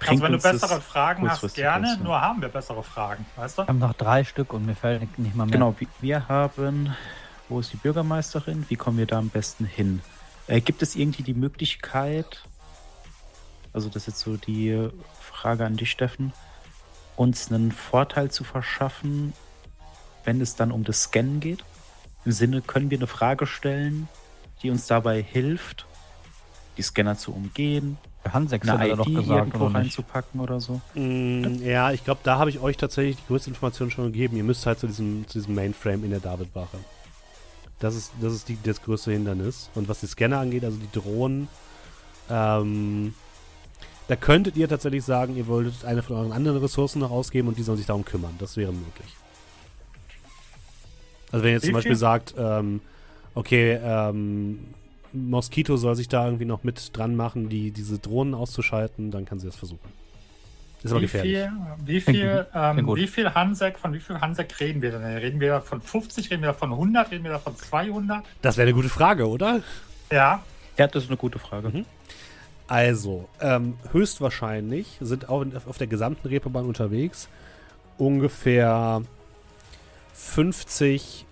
Also 0.05 0.23
wenn 0.23 0.31
du 0.34 0.38
bessere 0.39 0.81
Fragen 0.81 1.29
hast, 1.29 1.55
gerne, 1.55 1.88
ja. 1.88 2.03
nur 2.03 2.19
haben 2.21 2.41
wir 2.41 2.49
bessere 2.49 2.84
Fragen, 2.84 3.25
weißt 3.36 3.58
du? 3.60 3.62
Wir 3.63 3.67
haben 3.67 3.79
noch 3.79 3.93
drei 3.93 4.23
Stück 4.23 4.53
und 4.53 4.65
mir 4.65 4.75
fällt 4.75 5.17
nicht 5.19 5.36
mal 5.36 5.45
mehr. 5.45 5.53
Genau, 5.53 5.75
wir- 5.79 5.88
wir 6.01 6.27
haben, 6.27 6.95
wo 7.49 7.60
ist 7.60 7.71
die 7.73 7.77
Bürgermeisterin? 7.77 8.65
Wie 8.69 8.75
kommen 8.75 8.97
wir 8.97 9.05
da 9.05 9.17
am 9.19 9.29
besten 9.29 9.65
hin? 9.65 10.01
Äh, 10.47 10.62
gibt 10.62 10.81
es 10.81 10.95
irgendwie 10.95 11.23
die 11.23 11.34
Möglichkeit, 11.34 12.43
also 13.73 13.88
das 13.89 14.03
ist 14.03 14.08
jetzt 14.08 14.19
so 14.19 14.38
die 14.38 14.89
Frage 15.21 15.65
an 15.65 15.75
dich, 15.77 15.91
Steffen, 15.91 16.34
uns 17.15 17.51
einen 17.51 17.71
Vorteil 17.71 18.29
zu 18.31 18.43
verschaffen, 18.43 19.34
wenn 20.23 20.41
es 20.41 20.55
dann 20.55 20.71
um 20.71 20.84
das 20.84 21.03
Scannen 21.03 21.39
geht? 21.39 21.63
Im 22.25 22.31
Sinne, 22.31 22.62
können 22.62 22.89
wir 22.89 22.97
eine 22.97 23.08
Frage 23.08 23.45
stellen, 23.47 24.08
die 24.62 24.69
uns 24.71 24.88
dabei 24.88 25.21
hilft, 25.21 25.86
die 26.77 26.81
Scanner 26.81 27.17
zu 27.17 27.34
umgehen, 27.34 27.97
Hansex 28.33 28.67
hat 28.67 28.79
eine 28.79 28.89
er 28.89 28.95
doch 28.97 29.07
ID 29.07 29.15
gesagt, 29.15 29.47
irgendwo 29.47 29.67
reinzupacken 29.67 30.39
oder 30.39 30.59
so? 30.59 30.81
Mm, 30.93 31.61
ja, 31.61 31.91
ich 31.91 32.03
glaube, 32.03 32.21
da 32.23 32.38
habe 32.38 32.49
ich 32.49 32.59
euch 32.59 32.77
tatsächlich 32.77 33.17
die 33.17 33.27
größte 33.27 33.49
Information 33.49 33.91
schon 33.91 34.05
gegeben. 34.05 34.38
Ihr 34.38 34.43
müsst 34.43 34.65
halt 34.65 34.79
zu 34.79 34.88
diesem, 34.88 35.27
zu 35.27 35.39
diesem 35.39 35.55
Mainframe 35.55 36.03
in 36.03 36.09
der 36.11 36.19
David-Wache. 36.19 36.77
Das 37.79 37.95
ist, 37.95 38.13
das 38.21 38.33
ist 38.33 38.49
die, 38.49 38.57
das 38.63 38.81
größte 38.81 39.11
Hindernis. 39.11 39.69
Und 39.75 39.88
was 39.88 39.99
die 39.99 40.07
Scanner 40.07 40.39
angeht, 40.39 40.63
also 40.63 40.77
die 40.77 40.91
Drohnen, 40.91 41.47
ähm, 42.29 43.13
da 44.07 44.15
könntet 44.15 44.55
ihr 44.55 44.69
tatsächlich 44.69 45.03
sagen, 45.03 45.35
ihr 45.35 45.47
wolltet 45.47 45.83
eine 45.83 46.03
von 46.03 46.15
euren 46.15 46.31
anderen 46.31 46.59
Ressourcen 46.59 46.99
noch 46.99 47.11
ausgeben 47.11 47.47
und 47.47 47.57
die 47.57 47.63
sollen 47.63 47.77
sich 47.77 47.88
darum 47.88 48.05
kümmern. 48.05 48.35
Das 48.39 48.55
wäre 48.55 48.71
möglich. 48.71 49.15
Also 51.31 51.43
wenn 51.43 51.51
ihr 51.51 51.55
jetzt 51.55 51.65
zum 51.65 51.73
Beispiel 51.73 51.95
sagt, 51.95 52.35
ähm, 52.38 52.81
okay, 53.33 53.79
ähm, 53.83 54.59
Mosquito 55.15 55.78
soll 55.78 55.95
sich 55.95 56.08
da 56.08 56.25
irgendwie 56.25 56.45
noch 56.45 56.63
mit 56.63 56.95
dran 56.97 57.15
machen, 57.15 57.49
die, 57.49 57.71
diese 57.71 57.99
Drohnen 57.99 58.34
auszuschalten, 58.34 59.12
dann 59.12 59.25
kann 59.25 59.39
sie 59.39 59.47
das 59.47 59.56
versuchen. 59.56 59.89
Ist 60.84 60.91
aber 60.91 60.99
Wie 61.01 61.06
gefährlich. 61.06 61.38
viel, 61.38 61.51
wie 61.86 62.01
viel, 62.01 62.47
ähm, 62.54 62.95
wie 62.95 63.08
viel 63.08 63.34
Hansek, 63.34 63.80
von 63.80 63.93
wie 63.93 63.99
viel 63.99 64.21
Hansek 64.21 64.60
reden 64.60 64.84
wir 64.84 64.91
denn? 64.91 65.01
Reden 65.04 65.39
wir 65.39 65.62
von 65.62 65.82
50, 65.82 66.30
reden 66.30 66.43
wir 66.43 66.54
von 66.54 66.71
100, 66.71 67.10
reden 67.12 67.23
wir 67.23 67.39
von 67.39 67.56
200? 67.56 68.23
Das 68.43 68.58
wäre 68.58 68.67
eine 68.67 68.75
gute 68.75 68.89
Frage, 68.89 69.28
oder? 69.28 69.62
Ja, 70.12 70.43
Ja, 70.78 70.88
das 70.88 71.04
ist 71.06 71.10
eine 71.10 71.17
gute 71.17 71.39
Frage. 71.39 71.69
Mhm. 71.69 71.86
Also, 72.67 73.28
ähm, 73.41 73.75
höchstwahrscheinlich 73.91 74.97
sind 75.01 75.30
auch 75.30 75.41
in- 75.41 75.56
auf 75.56 75.78
der 75.78 75.88
gesamten 75.88 76.28
Reeperbahn 76.28 76.65
unterwegs 76.65 77.30
ungefähr 77.97 79.01
50 80.13 81.21
M- 81.21 81.24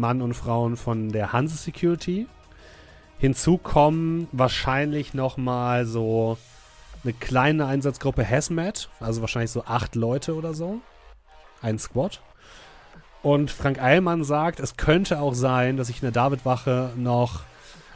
Mann 0.00 0.22
und 0.22 0.34
Frauen 0.34 0.76
von 0.76 1.10
der 1.10 1.32
Hanse 1.32 1.56
Security. 1.56 2.26
Hinzu 3.18 3.58
kommen 3.58 4.28
wahrscheinlich 4.32 5.14
noch 5.14 5.36
mal 5.36 5.86
so 5.86 6.36
eine 7.02 7.12
kleine 7.12 7.66
Einsatzgruppe 7.66 8.28
Hazmat, 8.28 8.88
also 9.00 9.20
wahrscheinlich 9.20 9.50
so 9.50 9.64
acht 9.64 9.94
Leute 9.94 10.34
oder 10.34 10.54
so. 10.54 10.80
Ein 11.62 11.78
Squad. 11.78 12.20
Und 13.22 13.50
Frank 13.50 13.80
Eilmann 13.80 14.24
sagt, 14.24 14.60
es 14.60 14.76
könnte 14.76 15.20
auch 15.20 15.34
sein, 15.34 15.76
dass 15.76 15.86
sich 15.86 15.96
in 15.96 16.06
der 16.06 16.12
Davidwache 16.12 16.90
noch 16.96 17.44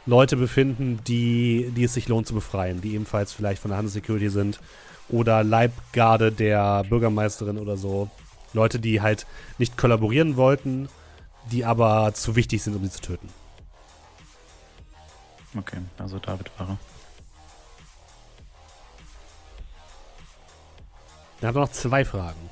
Leute 0.05 0.37
befinden, 0.37 0.99
die, 1.07 1.71
die 1.75 1.83
es 1.83 1.93
sich 1.93 2.07
lohnt 2.07 2.25
zu 2.25 2.33
befreien, 2.33 2.81
die 2.81 2.95
ebenfalls 2.95 3.31
vielleicht 3.31 3.61
von 3.61 3.69
der 3.69 3.77
Handelssecurity 3.77 4.29
sind 4.29 4.59
oder 5.07 5.43
Leibgarde 5.43 6.31
der 6.31 6.83
Bürgermeisterin 6.89 7.57
oder 7.57 7.77
so. 7.77 8.09
Leute, 8.53 8.79
die 8.79 9.01
halt 9.01 9.27
nicht 9.59 9.77
kollaborieren 9.77 10.35
wollten, 10.35 10.89
die 11.51 11.65
aber 11.65 12.13
zu 12.13 12.35
wichtig 12.35 12.63
sind, 12.63 12.75
um 12.75 12.83
sie 12.83 12.91
zu 12.91 13.01
töten. 13.01 13.29
Okay, 15.57 15.79
also 15.97 16.19
David 16.19 16.51
war 16.59 16.69
er. 16.69 16.77
Dann 21.39 21.47
haben 21.47 21.55
wir 21.55 21.61
noch 21.61 21.71
zwei 21.71 22.05
Fragen. 22.05 22.49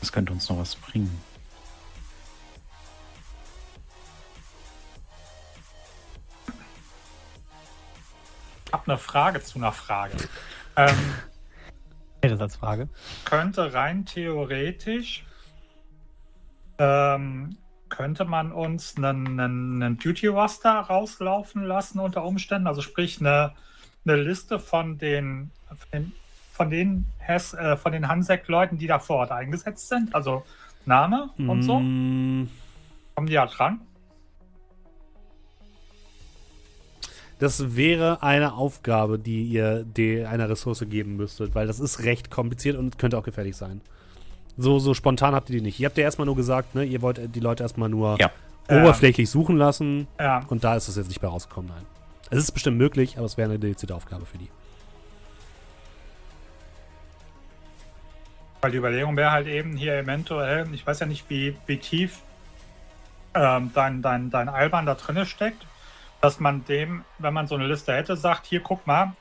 Das 0.00 0.12
könnte 0.12 0.32
uns 0.32 0.48
noch 0.48 0.58
was 0.58 0.76
bringen. 0.76 1.20
Ich 8.66 8.72
habe 8.72 8.90
eine 8.90 8.98
Frage 8.98 9.42
zu 9.42 9.58
einer 9.58 9.72
Frage. 9.72 10.16
ähm, 10.76 10.94
Wäre 12.20 12.34
das 12.34 12.40
als 12.40 12.56
Frage. 12.56 12.88
könnte 13.24 13.72
rein 13.72 14.04
theoretisch 14.04 15.24
ähm, 16.78 17.56
könnte 17.88 18.24
man 18.24 18.52
uns 18.52 18.96
einen, 18.96 19.38
einen, 19.40 19.82
einen 19.82 19.98
Duty 19.98 20.26
Roster 20.26 20.72
rauslaufen 20.80 21.62
lassen 21.62 22.00
unter 22.00 22.24
Umständen, 22.24 22.66
also 22.66 22.82
sprich 22.82 23.20
eine, 23.20 23.52
eine 24.04 24.16
Liste 24.16 24.58
von 24.58 24.98
den 24.98 25.50
von 26.52 26.70
den, 26.70 27.04
Hes- 27.18 27.54
äh, 27.54 27.76
von 27.76 27.92
den 27.92 28.08
Hansek-Leuten, 28.08 28.78
die 28.78 28.86
da 28.86 28.98
vor 28.98 29.16
Ort 29.18 29.30
eingesetzt 29.30 29.88
sind, 29.88 30.14
also 30.14 30.44
Name 30.86 31.30
und 31.36 31.62
so, 31.62 31.80
Mm, 31.80 32.48
kommen 33.14 33.26
die 33.26 33.34
ja 33.34 33.44
dran. 33.46 33.80
Das 37.38 37.76
wäre 37.76 38.22
eine 38.22 38.54
Aufgabe, 38.54 39.18
die 39.18 39.44
ihr 39.44 39.84
die 39.84 40.24
einer 40.24 40.48
Ressource 40.48 40.84
geben 40.88 41.16
müsstet, 41.16 41.54
weil 41.54 41.66
das 41.66 41.80
ist 41.80 42.04
recht 42.04 42.30
kompliziert 42.30 42.76
und 42.76 42.98
könnte 42.98 43.18
auch 43.18 43.24
gefährlich 43.24 43.56
sein. 43.56 43.82
So, 44.56 44.78
so 44.78 44.94
spontan 44.94 45.34
habt 45.34 45.50
ihr 45.50 45.56
die 45.56 45.62
nicht. 45.62 45.78
Ihr 45.78 45.86
habt 45.86 45.98
ja 45.98 46.04
erstmal 46.04 46.24
nur 46.24 46.36
gesagt, 46.36 46.74
ne, 46.74 46.84
ihr 46.84 47.02
wollt 47.02 47.34
die 47.34 47.40
Leute 47.40 47.62
erstmal 47.62 47.90
nur 47.90 48.16
Ja. 48.18 48.30
oberflächlich 48.70 49.28
suchen 49.28 49.58
lassen 49.58 50.06
Ja, 50.18 50.44
und 50.48 50.64
da 50.64 50.76
ist 50.76 50.88
es 50.88 50.96
jetzt 50.96 51.08
nicht 51.08 51.20
bei 51.20 51.28
rausgekommen, 51.28 51.70
nein. 51.74 51.84
Es 52.30 52.38
ist 52.38 52.52
bestimmt 52.52 52.78
möglich, 52.78 53.18
aber 53.18 53.26
es 53.26 53.36
wäre 53.36 53.50
eine 53.50 53.58
dedizierte 53.58 53.94
Aufgabe 53.94 54.24
für 54.24 54.38
die. 54.38 54.48
weil 58.62 58.72
die 58.72 58.78
Überlegung 58.78 59.16
wäre 59.16 59.30
halt 59.30 59.46
eben 59.46 59.76
hier 59.76 59.94
eventuell, 59.96 60.66
ich 60.72 60.84
weiß 60.84 60.98
ja 61.00 61.06
nicht, 61.06 61.28
wie, 61.28 61.56
wie 61.66 61.76
tief 61.76 62.18
ähm, 63.34 63.70
dein, 63.74 64.02
dein, 64.02 64.30
dein 64.30 64.48
Alban 64.48 64.86
da 64.86 64.94
drinne 64.94 65.24
steckt, 65.24 65.64
dass 66.20 66.40
man 66.40 66.64
dem, 66.64 67.04
wenn 67.18 67.34
man 67.34 67.46
so 67.46 67.54
eine 67.54 67.66
Liste 67.66 67.94
hätte, 67.94 68.16
sagt, 68.16 68.46
hier 68.46 68.60
guck 68.60 68.86
mal, 68.86 69.12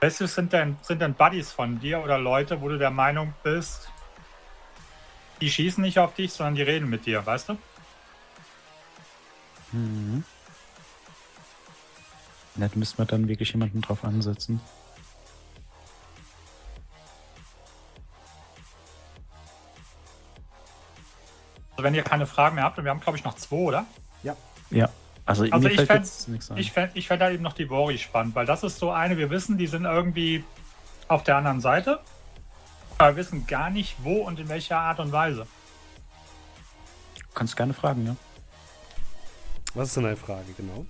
welche 0.00 0.26
sind 0.26 0.52
denn, 0.52 0.76
sind 0.82 1.00
denn 1.00 1.14
Buddies 1.14 1.52
von 1.52 1.78
dir 1.78 2.02
oder 2.02 2.18
Leute, 2.18 2.60
wo 2.60 2.68
du 2.68 2.78
der 2.78 2.90
Meinung 2.90 3.34
bist, 3.42 3.90
die 5.40 5.50
schießen 5.50 5.82
nicht 5.82 5.98
auf 5.98 6.14
dich, 6.14 6.32
sondern 6.32 6.54
die 6.54 6.62
reden 6.62 6.88
mit 6.90 7.06
dir, 7.06 7.24
weißt 7.24 7.50
du? 7.50 7.58
Mhm. 9.72 10.24
Da 12.54 12.68
müssen 12.74 12.98
wir 12.98 13.06
dann 13.06 13.28
wirklich 13.28 13.52
jemanden 13.52 13.80
drauf 13.80 14.04
ansetzen. 14.04 14.60
Also 21.72 21.84
wenn 21.84 21.94
ihr 21.94 22.02
keine 22.02 22.26
Fragen 22.26 22.56
mehr 22.56 22.64
habt, 22.64 22.76
und 22.78 22.84
wir 22.84 22.90
haben 22.90 23.00
glaube 23.00 23.16
ich 23.16 23.24
noch 23.24 23.34
zwei, 23.36 23.56
oder? 23.56 23.86
Ja. 24.22 24.36
Also, 25.24 25.44
Also 25.50 25.68
ich 25.68 25.80
fänd- 25.80 26.50
ein. 26.50 26.56
Ich 26.58 26.72
fände 26.72 26.90
ich 26.98 27.06
fänd 27.08 27.22
da 27.22 27.30
eben 27.30 27.42
noch 27.42 27.52
die 27.52 27.64
Bori 27.66 27.98
spannend, 27.98 28.34
weil 28.34 28.46
das 28.46 28.62
ist 28.64 28.78
so 28.78 28.90
eine, 28.90 29.16
wir 29.16 29.30
wissen, 29.30 29.56
die 29.56 29.66
sind 29.68 29.84
irgendwie 29.84 30.44
auf 31.08 31.22
der 31.22 31.36
anderen 31.36 31.60
Seite, 31.60 32.00
aber 32.98 33.10
wir 33.10 33.16
wissen 33.16 33.46
gar 33.46 33.70
nicht, 33.70 33.96
wo 34.02 34.22
und 34.22 34.40
in 34.40 34.48
welcher 34.48 34.78
Art 34.78 34.98
und 34.98 35.12
Weise. 35.12 35.46
Du 37.16 37.34
kannst 37.34 37.56
gerne 37.56 37.72
fragen, 37.72 38.06
ja. 38.06 38.16
Was 39.74 39.88
ist 39.88 39.96
denn 39.96 40.06
eine 40.06 40.16
Frage, 40.16 40.52
genau? 40.56 40.84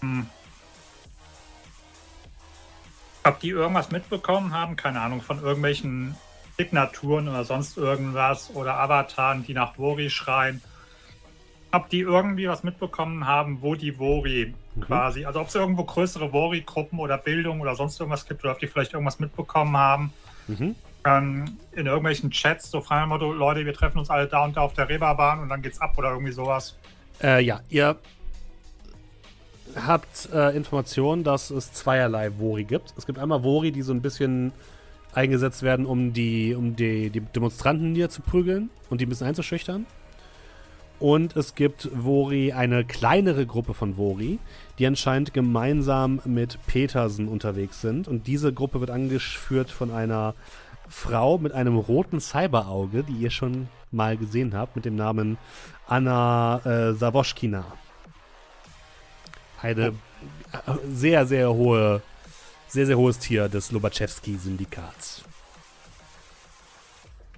Hm. 0.00 0.26
Ob 3.24 3.40
die 3.40 3.50
irgendwas 3.50 3.90
mitbekommen 3.90 4.54
haben, 4.54 4.76
keine 4.76 5.00
Ahnung, 5.00 5.20
von 5.20 5.42
irgendwelchen 5.42 6.16
Signaturen 6.56 7.28
oder 7.28 7.44
sonst 7.44 7.76
irgendwas 7.76 8.50
oder 8.54 8.76
Avataren, 8.78 9.44
die 9.44 9.52
nach 9.52 9.76
Wori 9.78 10.08
schreien. 10.08 10.62
Ob 11.72 11.88
die 11.88 12.00
irgendwie 12.00 12.48
was 12.48 12.64
mitbekommen 12.64 13.26
haben, 13.26 13.58
wo 13.62 13.74
die 13.74 13.98
Wori 13.98 14.54
Mhm. 14.74 14.80
quasi, 14.82 15.24
also 15.24 15.40
ob 15.40 15.48
es 15.48 15.54
irgendwo 15.54 15.84
größere 15.84 16.32
Wori-Gruppen 16.32 16.98
oder 16.98 17.18
Bildung 17.18 17.60
oder 17.60 17.74
sonst 17.74 17.98
irgendwas 17.98 18.26
gibt 18.26 18.44
oder 18.44 18.52
ob 18.52 18.58
die 18.58 18.66
vielleicht 18.66 18.92
irgendwas 18.92 19.18
mitbekommen 19.18 19.76
haben. 19.76 20.12
Mhm. 20.46 20.74
Ähm, 21.04 21.44
in 21.72 21.86
irgendwelchen 21.86 22.30
Chats, 22.30 22.70
so 22.70 22.80
frei 22.80 23.04
Motto, 23.06 23.32
Leute, 23.32 23.64
wir 23.64 23.72
treffen 23.72 23.98
uns 23.98 24.10
alle 24.10 24.26
da 24.26 24.44
und 24.44 24.56
da 24.56 24.60
auf 24.60 24.74
der 24.74 24.88
Reeperbahn 24.88 25.40
und 25.40 25.48
dann 25.48 25.62
geht's 25.62 25.80
ab 25.80 25.96
oder 25.96 26.10
irgendwie 26.10 26.32
sowas. 26.32 26.76
Äh, 27.22 27.42
ja, 27.42 27.60
ihr 27.70 27.96
habt 29.74 30.28
äh, 30.32 30.54
Informationen, 30.56 31.24
dass 31.24 31.50
es 31.50 31.72
zweierlei 31.72 32.38
Wori 32.38 32.64
gibt. 32.64 32.92
Es 32.96 33.06
gibt 33.06 33.18
einmal 33.18 33.42
Wori, 33.42 33.72
die 33.72 33.82
so 33.82 33.92
ein 33.92 34.02
bisschen 34.02 34.52
eingesetzt 35.12 35.62
werden, 35.62 35.86
um 35.86 36.12
die, 36.12 36.54
um 36.54 36.76
die, 36.76 37.10
die 37.10 37.20
Demonstranten 37.20 37.94
hier 37.94 38.10
zu 38.10 38.22
prügeln 38.22 38.70
und 38.90 39.00
die 39.00 39.06
ein 39.06 39.08
bisschen 39.08 39.26
einzuschüchtern. 39.26 39.86
Und 41.00 41.34
es 41.34 41.54
gibt 41.54 41.88
Wori, 41.92 42.52
eine 42.52 42.84
kleinere 42.84 43.46
Gruppe 43.46 43.72
von 43.72 43.96
Wori, 43.96 44.38
die 44.78 44.86
anscheinend 44.86 45.32
gemeinsam 45.32 46.20
mit 46.26 46.58
Petersen 46.66 47.26
unterwegs 47.26 47.80
sind. 47.80 48.06
Und 48.06 48.26
diese 48.26 48.52
Gruppe 48.52 48.80
wird 48.80 48.90
angeführt 48.90 49.70
von 49.70 49.90
einer 49.90 50.34
Frau 50.90 51.38
mit 51.38 51.52
einem 51.52 51.76
roten 51.76 52.20
Cyberauge, 52.20 53.02
die 53.02 53.14
ihr 53.14 53.30
schon 53.30 53.68
mal 53.90 54.18
gesehen 54.18 54.54
habt, 54.54 54.76
mit 54.76 54.84
dem 54.84 54.94
Namen 54.94 55.38
Anna 55.86 56.60
äh, 56.64 56.92
Savoschkina. 56.92 57.64
Eine 59.62 59.86
äh, 59.86 59.92
sehr, 60.92 61.26
sehr 61.26 61.52
hohe, 61.54 62.02
sehr, 62.68 62.84
sehr 62.84 62.98
hohes 62.98 63.18
Tier 63.18 63.48
des 63.48 63.72
Lobachewski-Syndikats. 63.72 65.22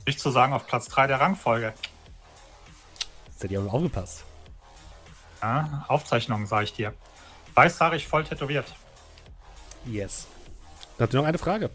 Nicht 0.05 0.19
zu 0.19 0.31
sagen, 0.31 0.53
auf 0.53 0.67
Platz 0.67 0.89
3 0.89 1.07
der 1.07 1.21
Rangfolge. 1.21 1.75
Jetzt 3.43 3.51
hätte 3.51 3.61
ich 3.61 3.69
auch 3.69 3.75
aufgepasst. 3.75 4.25
Ja, 5.43 5.85
Aufzeichnungen, 5.89 6.47
sage 6.47 6.63
ich 6.63 6.75
dir. 6.75 6.95
Weißhaarig 7.57 8.07
voll 8.07 8.23
tätowiert. 8.23 8.73
Yes. 9.85 10.29
Dann 10.97 11.07
habt 11.07 11.15
ihr 11.15 11.21
noch 11.21 11.27
eine 11.27 11.39
Frage? 11.39 11.69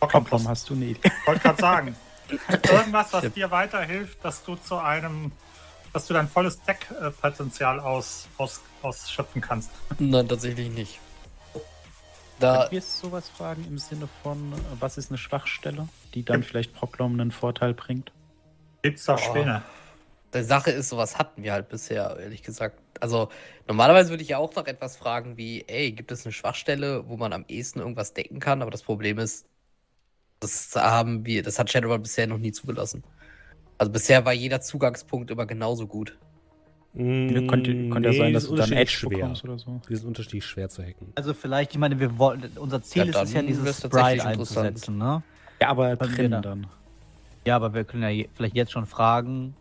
Warum 0.00 0.48
hast 0.48 0.68
du 0.68 0.74
eine 0.74 0.84
Idee? 0.84 1.00
Ich 1.02 1.26
wollte 1.26 1.40
gerade 1.40 1.60
sagen, 1.62 1.96
irgendwas, 2.70 3.10
was 3.14 3.32
dir 3.32 3.50
weiterhilft, 3.50 4.22
dass 4.22 4.44
du 4.44 4.56
zu 4.56 4.76
einem, 4.76 5.32
dass 5.92 6.06
du 6.06 6.14
dein 6.14 6.28
volles 6.28 6.60
Deck-Potenzial 6.62 7.80
aus, 7.80 8.28
aus, 8.38 8.60
ausschöpfen 8.82 9.40
kannst. 9.40 9.70
Nein, 9.98 10.28
tatsächlich 10.28 10.70
nicht. 10.70 11.00
Da, 12.38 12.60
Können 12.62 12.70
wir 12.70 12.82
sowas 12.82 13.28
fragen 13.28 13.64
im 13.66 13.78
Sinne 13.78 14.08
von, 14.22 14.54
was 14.78 14.96
ist 14.96 15.10
eine 15.10 15.18
Schwachstelle, 15.18 15.88
die 16.14 16.24
dann 16.24 16.42
vielleicht 16.42 16.72
Proklom 16.72 17.20
einen 17.20 17.32
Vorteil 17.32 17.74
bringt? 17.74 18.12
Gibt's 18.82 19.04
da 19.04 19.14
Oh. 19.14 19.18
Späne? 19.18 19.62
die 20.32 20.42
Sache 20.44 20.70
ist, 20.70 20.88
sowas 20.88 21.18
hatten 21.18 21.42
wir 21.42 21.52
halt 21.52 21.68
bisher, 21.68 22.16
ehrlich 22.18 22.42
gesagt. 22.42 22.78
Also, 23.00 23.30
normalerweise 23.66 24.10
würde 24.10 24.22
ich 24.22 24.28
ja 24.28 24.38
auch 24.38 24.54
noch 24.54 24.66
etwas 24.66 24.96
fragen 24.96 25.36
wie, 25.36 25.64
ey, 25.66 25.92
gibt 25.92 26.12
es 26.12 26.24
eine 26.24 26.32
Schwachstelle, 26.32 27.08
wo 27.08 27.16
man 27.16 27.32
am 27.32 27.44
ehesten 27.48 27.80
irgendwas 27.80 28.14
decken 28.14 28.38
kann? 28.38 28.62
Aber 28.62 28.70
das 28.70 28.82
Problem 28.82 29.18
ist, 29.18 29.46
das 30.38 30.74
haben 30.76 31.26
wir, 31.26 31.42
das 31.42 31.58
hat 31.58 31.70
Shadowrun 31.70 32.02
bisher 32.02 32.26
noch 32.26 32.38
nie 32.38 32.52
zugelassen. 32.52 33.02
Also 33.80 33.92
bisher 33.92 34.22
war 34.26 34.34
jeder 34.34 34.60
Zugangspunkt 34.60 35.30
immer 35.30 35.46
genauso 35.46 35.86
gut. 35.86 36.14
könnte 36.92 37.88
könnte 37.88 38.10
ja 38.10 38.12
nee, 38.12 38.18
sein, 38.18 38.26
die 38.26 38.32
dass 38.34 38.46
du 38.46 38.54
dann 38.54 38.72
Edge 38.72 38.90
schwer. 38.90 39.08
bekommst 39.08 39.42
oder 39.42 39.58
so. 39.58 39.80
Die 39.88 39.96
sind 39.96 40.06
unterschiedlich 40.06 40.44
schwer 40.44 40.68
zu 40.68 40.82
hacken. 40.82 41.14
Also 41.14 41.32
vielleicht, 41.32 41.72
ich 41.72 41.78
meine, 41.78 41.98
wir 41.98 42.18
wollen, 42.18 42.42
unser 42.56 42.82
Ziel 42.82 43.06
Ja, 43.06 43.22
ist 43.22 43.28
es 43.28 43.32
ja, 43.32 43.40
dieses 43.40 43.78
Sprite 43.78 44.26
einzusetzen, 44.26 44.98
ne? 44.98 45.22
Ja, 45.62 45.68
aber 45.68 45.96
drin 45.96 46.30
da- 46.30 46.42
dann. 46.42 46.66
Ja, 47.46 47.56
aber 47.56 47.72
wir 47.72 47.84
können 47.84 48.02
ja 48.02 48.10
je, 48.10 48.28
vielleicht 48.34 48.54
jetzt 48.54 48.70
schon 48.70 48.84
fragen, 48.84 49.54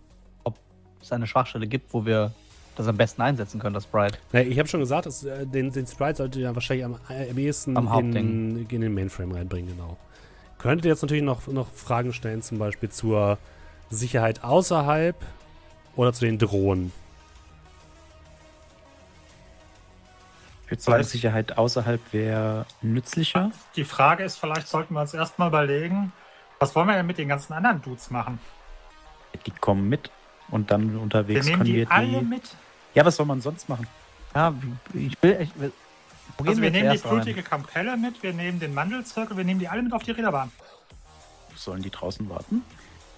ob 0.44 0.60
es 1.02 1.14
eine 1.14 1.26
Schwachstelle 1.26 1.66
gibt, 1.66 1.94
wo 1.94 2.06
wir 2.06 2.34
das 2.76 2.90
am 2.90 2.98
besten 2.98 3.22
einsetzen 3.22 3.58
können, 3.62 3.74
das 3.74 3.86
Sprite. 3.86 4.18
Na, 4.34 4.42
ich 4.42 4.60
habe 4.60 4.68
schon 4.68 4.82
gesagt, 4.82 5.06
dass, 5.06 5.24
äh, 5.24 5.48
den, 5.48 5.72
den 5.72 5.88
Sprite 5.88 6.18
sollte 6.18 6.42
ihr 6.42 6.54
wahrscheinlich 6.54 6.84
am, 6.84 6.98
äh, 7.08 7.30
am 7.30 7.38
ehesten 7.38 7.78
Am 7.78 7.88
in, 8.14 8.68
in 8.68 8.82
den 8.82 8.94
Mainframe 8.94 9.32
reinbringen, 9.32 9.78
genau. 9.78 9.96
Könntet 10.58 10.88
ihr 10.88 10.92
jetzt 10.92 11.04
natürlich 11.04 11.24
noch, 11.24 11.48
noch 11.48 11.72
Fragen 11.72 12.12
stellen, 12.12 12.42
zum 12.42 12.60
Beispiel 12.60 12.90
zur 12.90 13.38
Sicherheit 13.90 14.44
außerhalb 14.44 15.16
oder 15.96 16.14
zu 16.14 16.26
den 16.26 16.38
Drohnen. 16.38 16.92
Ich 20.72 20.86
würde 20.86 21.04
Sicherheit 21.04 21.58
außerhalb 21.58 22.00
wäre 22.14 22.66
nützlicher. 22.82 23.52
Die 23.76 23.84
Frage 23.84 24.24
ist, 24.24 24.38
vielleicht 24.38 24.68
sollten 24.68 24.94
wir 24.94 25.02
uns 25.02 25.14
erstmal 25.16 25.48
überlegen, 25.48 26.12
was 26.60 26.76
wollen 26.76 26.88
wir 26.88 26.96
denn 26.96 27.08
mit 27.08 27.18
den 27.18 27.28
ganzen 27.28 27.54
anderen 27.54 27.82
Dudes 27.82 28.12
machen? 28.12 28.40
Die 29.46 29.52
kommen 29.52 29.90
mit 29.90 30.12
und 30.50 30.70
dann 30.70 30.94
Wir 30.94 31.02
unterwegs 31.02 31.46
nehmen 31.46 31.58
können 31.58 31.66
die 31.66 31.76
wir 31.76 31.86
die. 31.86 31.92
alle 31.92 32.22
mit. 32.22 32.56
Ja, 32.94 33.06
was 33.06 33.16
soll 33.16 33.26
man 33.26 33.42
sonst 33.42 33.68
machen? 33.68 33.88
Ja, 34.36 34.54
ich 34.94 35.22
will. 35.24 35.38
Ich 35.42 35.60
will 35.60 35.72
Also 36.46 36.62
wir 36.62 36.72
nehmen 36.72 36.92
die 36.92 36.98
blutige 37.00 37.42
Kapelle 37.42 37.98
mit, 37.98 38.22
wir 38.22 38.34
nehmen 38.34 38.60
den 38.60 38.74
Mandelzirkel, 38.74 39.38
wir 39.38 39.44
nehmen 39.44 39.60
die 39.60 39.68
alle 39.68 39.82
mit 39.82 39.94
auf 39.94 40.04
die 40.04 40.12
Räderbahn. 40.12 40.52
Sollen 41.56 41.82
die 41.82 41.90
draußen 41.90 42.30
warten? 42.30 42.64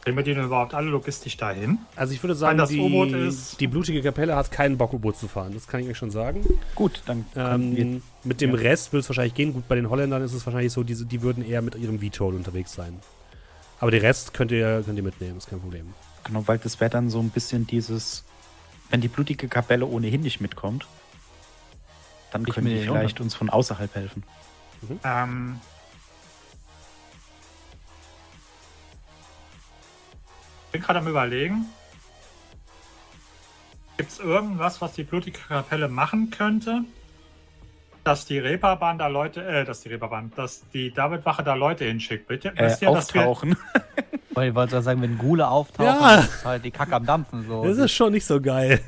Kriegen 0.04 0.18
wir 0.18 0.24
die 0.24 0.34
denn 0.34 0.46
überhaupt 0.46 0.74
alle 0.74 0.90
logistisch 0.90 1.38
dahin? 1.38 1.78
Also 1.96 2.14
ich 2.14 2.24
würde 2.24 2.34
sagen, 2.34 2.58
das 2.58 2.70
die, 2.70 2.80
U-Boot 2.80 3.12
ist- 3.12 3.60
die 3.60 3.68
blutige 3.68 4.02
Kapelle 4.02 4.36
hat 4.36 4.52
keinen 4.52 4.78
Bock, 4.78 4.94
U-Boot 4.94 5.16
zu 5.18 5.28
fahren. 5.28 5.54
Das 5.54 5.68
kann 5.68 5.80
ich 5.82 5.88
euch 5.90 5.98
schon 5.98 6.10
sagen. 6.10 6.44
Gut, 6.74 7.04
dann 7.06 7.26
können 7.34 7.76
wir. 7.76 7.84
Ähm, 7.84 8.02
mit 8.24 8.42
dem 8.42 8.56
ja. 8.56 8.62
Rest 8.62 8.92
würde 8.94 9.02
es 9.02 9.10
wahrscheinlich 9.10 9.36
gehen. 9.36 9.54
Gut, 9.54 9.68
bei 9.68 9.76
den 9.76 9.90
Holländern 9.90 10.24
ist 10.24 10.34
es 10.34 10.46
wahrscheinlich 10.46 10.74
so, 10.74 10.84
diese, 10.84 11.06
die 11.06 11.22
würden 11.22 11.48
eher 11.48 11.62
mit 11.62 11.76
ihrem 11.76 12.00
VTOL 12.00 12.34
unterwegs 12.34 12.74
sein. 12.74 13.00
Aber 13.80 13.92
den 13.92 14.02
Rest 14.02 14.34
könnt 14.34 14.52
ihr, 14.52 14.82
könnt 14.86 14.98
ihr 14.98 15.04
mitnehmen, 15.04 15.38
ist 15.38 15.50
kein 15.50 15.60
Problem. 15.60 15.94
Genau, 16.24 16.48
weil 16.48 16.58
das 16.58 16.80
wäre 16.80 16.90
dann 16.90 17.10
so 17.10 17.20
ein 17.20 17.30
bisschen 17.30 17.68
dieses, 17.68 18.24
wenn 18.90 19.02
die 19.02 19.08
blutige 19.08 19.48
Kapelle 19.48 19.86
ohnehin 19.86 20.22
nicht 20.22 20.42
mitkommt, 20.42 20.86
dann 22.32 22.46
können 22.46 22.68
die 22.68 22.76
den 22.76 22.84
vielleicht 22.84 23.20
uns 23.22 23.36
von 23.36 23.50
außerhalb 23.50 23.94
helfen. 23.96 24.24
Ähm, 25.04 25.60
bin 30.72 30.82
gerade 30.82 31.00
am 31.00 31.08
überlegen. 31.08 31.66
Gibt 33.98 34.12
es 34.12 34.20
irgendwas, 34.20 34.82
was 34.82 34.94
die 34.94 35.04
blutige 35.04 35.38
Kapelle 35.40 35.88
machen 35.88 36.32
könnte? 36.32 36.82
Dass 38.04 38.26
die 38.26 38.40
Reeperbahn 38.40 38.98
da 38.98 39.08
Leute, 39.08 39.46
äh, 39.46 39.64
dass 39.64 39.82
die 39.82 39.90
Reeperbahn, 39.90 40.32
dass 40.36 40.68
die 40.74 40.92
Davidwache 40.92 41.44
da 41.44 41.54
Leute 41.54 41.86
hinschickt. 41.86 42.28
Bitte, 42.28 42.50
Äh, 42.56 42.66
wisst 42.66 42.82
ihr, 42.82 42.92
dass 42.92 43.14
wir, 43.14 43.28
auftauchen. 43.28 43.56
Weil 44.32 44.50
ich 44.50 44.56
wollte 44.56 44.82
sagen, 44.82 45.02
wenn 45.02 45.18
Gule 45.18 45.48
auftauchen, 45.48 45.86
Ja. 46.02 46.20
ist 46.22 46.46
halt 46.46 46.66
die 46.66 46.72
Kacke 46.72 46.96
am 46.96 47.06
Dampfen. 47.06 47.46
So. 47.48 47.64
Das 47.64 47.78
ist 47.78 47.92
schon 47.92 48.14
nicht 48.14 48.26
so 48.26 48.42
geil. 48.42 48.80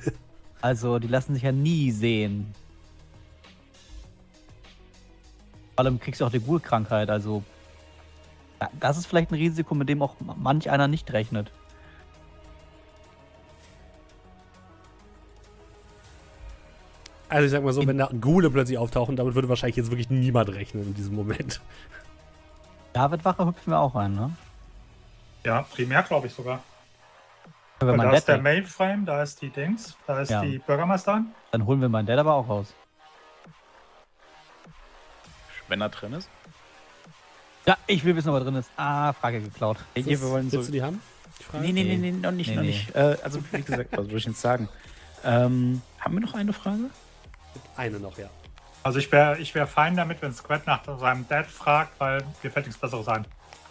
Also, 0.61 0.97
die 0.97 1.07
lassen 1.09 1.33
sich 1.33 1.43
ja 1.43 1.51
nie 1.51 1.91
sehen. 1.91 2.55
Vor 5.75 5.85
allem 5.85 5.99
kriegst 5.99 6.21
du 6.21 6.25
auch 6.25 6.31
die 6.31 6.39
Ghoul-Krankheit, 6.39 7.09
also. 7.09 7.43
Das 8.79 8.97
ist 8.97 9.05
vielleicht 9.07 9.31
ein 9.31 9.35
Risiko, 9.35 9.75
mit 9.75 9.89
dem 9.89 10.01
auch 10.01 10.15
manch 10.37 10.69
einer 10.69 10.87
nicht 10.87 11.11
rechnet. 11.11 11.51
Also 17.33 17.45
ich 17.45 17.51
sag 17.51 17.63
mal 17.63 17.73
so, 17.73 17.85
wenn 17.87 17.97
da 17.97 18.09
Gule 18.21 18.51
plötzlich 18.51 18.77
auftauchen, 18.77 19.15
damit 19.15 19.33
würde 19.33 19.49
wahrscheinlich 19.49 19.75
jetzt 19.75 19.89
wirklich 19.89 20.11
niemand 20.11 20.49
rechnen 20.49 20.83
in 20.83 20.93
diesem 20.93 21.15
Moment. 21.15 21.61
David-Wache 22.93 23.47
hüpfen 23.47 23.71
wir 23.73 23.79
auch 23.79 23.95
rein, 23.95 24.13
ne? 24.13 24.29
ja, 25.43 25.63
primär 25.63 26.03
glaube 26.03 26.27
ich 26.27 26.33
sogar. 26.33 26.61
Weil 27.79 27.97
da 27.97 28.11
ist 28.11 28.27
der 28.27 28.37
Mainframe, 28.37 29.03
da 29.05 29.23
ist 29.23 29.41
die 29.41 29.49
Dings, 29.49 29.97
da 30.05 30.21
ist 30.21 30.29
Ja. 30.29 30.41
die 30.43 30.59
Bürgermeisterin. 30.59 31.25
dann 31.51 31.65
holen 31.65 31.81
wir 31.81 31.89
meinen 31.89 32.05
Dead 32.05 32.19
aber 32.19 32.35
auch 32.35 32.47
raus. 32.47 32.67
Wenn 35.67 35.81
er 35.81 35.89
drin 35.89 36.13
ist. 36.13 36.29
Ja, 37.65 37.77
ich 37.87 38.05
will 38.05 38.15
wissen, 38.15 38.29
ob 38.29 38.35
er 38.35 38.41
drin 38.41 38.55
ist. 38.55 38.69
Ah, 38.77 39.11
Frage 39.13 39.41
geklaut. 39.41 39.77
Hey, 39.95 40.03
hier, 40.03 40.21
wir 40.21 40.29
wollen 40.29 40.51
so. 40.51 40.57
Willst 40.57 40.69
du 40.69 40.73
die 40.73 40.83
haben? 40.83 41.01
Die 41.39 41.43
Frage? 41.45 41.63
Nee, 41.63 41.71
nee, 41.71 41.83
nee, 41.83 41.97
nee, 41.97 42.11
noch 42.11 42.31
nicht, 42.31 42.49
Nee, 42.49 42.55
noch 42.57 42.61
nee. 42.61 42.67
nicht. 42.69 42.95
Äh, 42.95 43.17
also, 43.23 43.39
wie 43.51 43.61
gesagt, 43.63 43.89
was 43.97 44.05
soll 44.05 44.17
ich 44.17 44.25
jetzt 44.25 44.39
sagen? 44.39 44.69
Ähm, 45.25 45.81
haben 45.99 46.13
wir 46.13 46.21
noch 46.21 46.35
eine 46.35 46.53
Frage? 46.53 46.89
Eine 47.75 47.99
noch, 47.99 48.17
ja. 48.17 48.27
Also 48.83 48.99
ich 48.99 49.11
wäre 49.11 49.37
ich 49.39 49.55
wär 49.55 49.65
fein 49.67 49.95
damit, 49.95 50.21
wenn 50.21 50.33
Squad 50.33 50.67
nach 50.67 50.81
seinem 50.99 51.27
Dad 51.27 51.45
fragt, 51.47 51.99
weil 51.99 52.23
mir 52.43 52.51
fällt 52.51 52.65
nichts 52.65 52.79
Besseres 52.81 53.07
ein. 53.07 53.25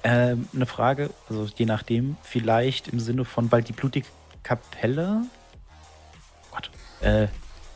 Ähm, 0.05 0.49
eine 0.55 0.67
Frage, 0.67 1.11
also 1.29 1.45
je 1.45 1.67
nachdem, 1.67 2.17
vielleicht 2.23 2.89
im 2.89 2.99
Sinne 2.99 3.25
von, 3.25 3.53
weil 3.53 3.63
die 3.63 3.73
blutige 3.73 4.07
Kapelle. 4.43 5.23
Gott. 6.51 6.71
Äh, 7.01 7.29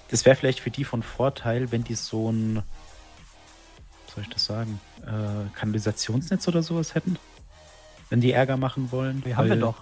das 0.09 0.25
wäre 0.25 0.35
vielleicht 0.37 0.61
für 0.61 0.71
die 0.71 0.85
von 0.85 1.03
Vorteil, 1.03 1.71
wenn 1.73 1.85
die 1.85 1.95
so 1.95 2.31
ein. 2.33 2.57
Was 4.07 4.15
soll 4.15 4.25
ich 4.25 4.31
das 4.31 4.45
sagen? 4.47 4.81
Äh, 5.03 5.55
Kanalisationsnetz 5.57 6.49
oder 6.49 6.63
sowas 6.63 6.95
hätten. 6.95 7.19
wenn 8.09 8.21
die 8.21 8.33
Ärger 8.33 8.57
machen 8.57 8.91
wollen. 8.93 9.23
Die 9.25 9.37
haben 9.37 9.49
wir 9.49 9.57
doch. 9.57 9.77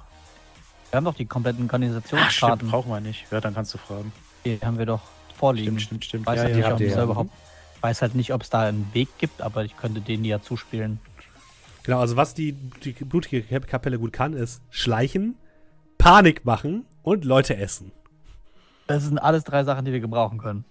Wir 0.90 0.96
haben 0.98 1.04
doch 1.04 1.14
die 1.14 1.26
kompletten 1.26 1.64
Ah, 1.64 1.68
stimmt, 1.68 1.82
Organisationskarten. 1.84 2.70
brauchen 2.70 2.90
wir 2.90 3.00
nicht. 3.00 3.26
Ja, 3.30 3.40
dann 3.40 3.54
kannst 3.54 3.74
du 3.74 3.78
fragen. 3.78 4.12
die 4.44 4.58
haben 4.62 4.78
wir 4.78 4.86
doch 4.86 5.02
vorliegen. 5.44 5.78
Stimmt, 5.78 6.04
stimmt, 6.04 6.24
stimmt. 6.24 6.26
Weiß 6.26 6.38
Ja, 6.38 6.44
halt 6.44 6.56
ja, 6.56 6.78
nicht, 6.78 6.90
ja. 6.90 6.96
da 6.96 7.04
überhaupt, 7.04 7.30
weiß 7.80 8.02
halt 8.02 8.14
nicht, 8.14 8.32
ob 8.32 8.42
es 8.42 8.50
da 8.50 8.62
einen 8.62 8.86
Weg 8.94 9.08
gibt, 9.18 9.42
aber 9.42 9.64
ich 9.64 9.76
könnte 9.76 10.00
denen 10.00 10.24
ja 10.24 10.40
zuspielen. 10.40 11.00
Genau, 11.82 12.00
also 12.00 12.16
was 12.16 12.32
die, 12.34 12.52
die 12.52 12.92
blutige 12.92 13.42
Kap- 13.42 13.66
Kapelle 13.66 13.98
gut 13.98 14.12
kann, 14.12 14.32
ist 14.32 14.62
schleichen, 14.70 15.36
Panik 15.98 16.44
machen 16.44 16.86
und 17.02 17.24
Leute 17.24 17.56
essen. 17.56 17.92
Das 18.86 19.04
sind 19.04 19.18
alles 19.18 19.44
drei 19.44 19.64
Sachen, 19.64 19.84
die 19.84 19.92
wir 19.92 20.00
gebrauchen 20.00 20.38
können. 20.38 20.64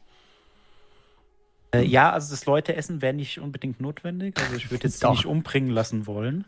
Äh, 1.73 1.83
ja, 1.85 2.11
also 2.11 2.31
das 2.31 2.45
Leute 2.45 2.75
essen 2.75 3.01
wäre 3.01 3.13
nicht 3.13 3.39
unbedingt 3.39 3.79
notwendig. 3.79 4.37
Also 4.39 4.55
ich 4.55 4.71
würde 4.71 4.83
jetzt 4.87 5.03
die 5.03 5.07
nicht 5.09 5.25
umbringen 5.25 5.69
lassen 5.69 6.07
wollen. 6.07 6.45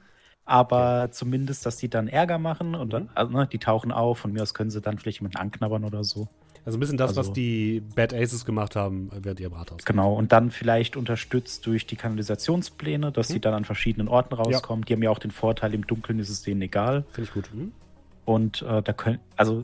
Aber 0.47 1.09
zumindest, 1.11 1.65
dass 1.65 1.77
die 1.77 1.89
dann 1.89 2.07
Ärger 2.07 2.37
machen 2.37 2.75
und 2.75 2.93
dann, 2.93 3.09
also, 3.15 3.31
ne, 3.31 3.47
die 3.47 3.57
tauchen 3.57 3.91
auf. 3.91 4.19
Von 4.19 4.31
mir 4.31 4.43
aus 4.43 4.53
können 4.53 4.69
sie 4.69 4.81
dann 4.81 4.99
vielleicht 4.99 5.19
jemanden 5.19 5.37
anknabbern 5.37 5.83
oder 5.83 6.03
so. 6.03 6.27
Also 6.65 6.77
ein 6.77 6.79
bisschen 6.79 6.97
das, 6.97 7.11
was 7.11 7.17
Also- 7.19 7.33
die 7.33 7.81
Bad 7.95 8.11
Aces 8.13 8.43
gemacht 8.43 8.75
haben, 8.75 9.09
während 9.13 9.39
ihr 9.39 9.47
im 9.47 9.53
Rathaus. 9.53 9.85
Genau. 9.85 10.13
Und 10.15 10.31
dann 10.31 10.49
vielleicht 10.49 10.97
unterstützt 10.97 11.65
durch 11.67 11.85
die 11.85 11.95
Kanalisationspläne, 11.95 13.11
dass 13.11 13.27
sie 13.27 13.39
dann 13.39 13.53
an 13.53 13.65
verschiedenen 13.65 14.07
Orten 14.07 14.33
rauskommen. 14.33 14.83
Die 14.85 14.93
haben 14.93 15.03
ja 15.03 15.11
auch 15.11 15.19
den 15.19 15.29
Vorteil, 15.31 15.73
im 15.75 15.85
Dunkeln 15.85 16.17
ist 16.17 16.29
es 16.29 16.41
denen 16.41 16.61
egal. 16.63 17.05
Finde 17.11 17.27
ich 17.29 17.33
gut. 17.33 17.51
Hm? 17.51 17.71
Und 18.25 18.63
äh, 18.63 18.81
da 18.81 18.93
können, 18.93 19.19
also 19.37 19.63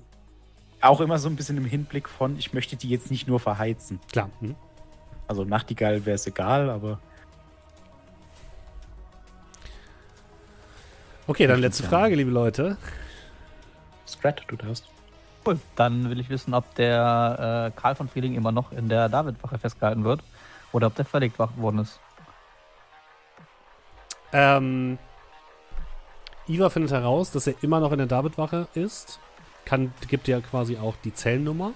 auch 0.80 1.02
immer 1.02 1.18
so 1.18 1.28
ein 1.28 1.36
bisschen 1.36 1.58
im 1.58 1.66
Hinblick 1.66 2.08
von, 2.08 2.38
ich 2.38 2.54
möchte 2.54 2.76
die 2.76 2.90
jetzt 2.90 3.10
nicht 3.10 3.28
nur 3.28 3.40
verheizen. 3.40 4.00
Klar. 4.12 4.30
Hm? 4.40 4.54
Also 5.28 5.44
Nachtigall 5.44 6.06
wäre 6.06 6.16
es 6.16 6.28
egal, 6.28 6.70
aber 6.70 7.00
Okay, 11.28 11.48
dann 11.48 11.62
letzte 11.62 11.84
Ja. 11.84 11.90
Frage, 11.90 12.16
liebe 12.16 12.32
Leute. 12.32 12.78
Strat, 14.08 14.44
du 14.48 14.56
darfst. 14.56 14.86
Cool. 15.46 15.60
Dann 15.76 16.10
will 16.10 16.20
ich 16.20 16.30
wissen, 16.30 16.54
ob 16.54 16.76
der 16.76 17.72
äh, 17.76 17.80
Karl 17.80 17.96
von 17.96 18.08
Frieling 18.08 18.36
immer 18.36 18.52
noch 18.52 18.72
in 18.72 18.90
der 18.90 19.10
Davidwache 19.10 19.58
festgehalten 19.58 20.04
wird 20.04 20.22
oder 20.72 20.88
ob 20.88 20.96
der 20.96 21.06
verlegt 21.06 21.40
worden 21.40 21.80
ist. 21.80 22.00
Ähm, 24.34 24.98
Iva 26.48 26.70
findet 26.70 26.92
heraus, 26.92 27.32
dass 27.32 27.48
er 27.48 27.56
immer 27.62 27.80
noch 27.80 27.92
in 27.92 27.98
der 27.98 28.08
Davidwache 28.08 28.68
ist. 28.76 29.20
Kann, 29.66 29.94
gibt 30.08 30.28
ja 30.28 30.40
quasi 30.42 30.78
auch 30.78 30.96
die 31.04 31.14
Zellennummer. 31.14 31.74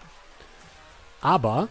Aber 1.21 1.67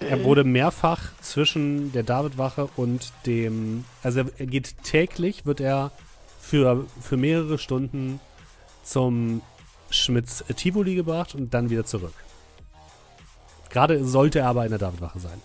er 0.00 0.24
wurde 0.24 0.42
mehrfach 0.42 1.00
zwischen 1.20 1.92
der 1.92 2.02
Davidwache 2.02 2.68
und 2.76 3.12
dem. 3.26 3.84
Also 4.02 4.20
er- 4.20 4.30
er 4.38 4.46
geht 4.46 4.82
täglich, 4.82 5.46
wird 5.46 5.60
er 5.60 5.92
für, 6.40 6.84
für 7.00 7.16
mehrere 7.16 7.58
Stunden 7.58 8.20
zum 8.82 9.42
Schmitz 9.92 10.44
Tivoli 10.56 10.94
gebracht 10.94 11.34
und 11.34 11.54
dann 11.54 11.70
wieder 11.70 11.84
zurück. 11.84 12.14
Gerade 13.70 14.04
sollte 14.04 14.40
er 14.40 14.48
aber 14.48 14.64
in 14.64 14.70
der 14.70 14.78
Davidwache 14.78 15.18
sein. 15.20 15.40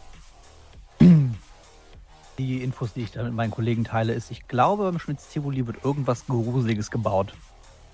Die 2.37 2.63
Infos, 2.63 2.93
die 2.93 3.03
ich 3.03 3.11
da 3.11 3.23
mit 3.23 3.33
meinen 3.33 3.51
Kollegen 3.51 3.83
teile, 3.83 4.13
ist, 4.13 4.31
ich 4.31 4.47
glaube, 4.47 4.83
beim 4.83 4.99
Schmitz 4.99 5.29
Tivoli 5.29 5.65
wird 5.65 5.83
irgendwas 5.83 6.25
Gruseliges 6.27 6.91
gebaut. 6.91 7.33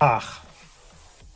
Ach, 0.00 0.40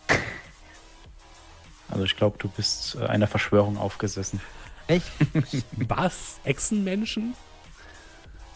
Also 1.91 2.05
ich 2.05 2.17
glaube, 2.17 2.37
du 2.39 2.49
bist 2.49 2.97
äh, 2.97 3.07
einer 3.07 3.27
Verschwörung 3.27 3.79
aufgesessen. 3.79 4.41
Echt? 4.87 5.07
Was? 5.73 6.39
Echsenmenschen? 6.45 7.35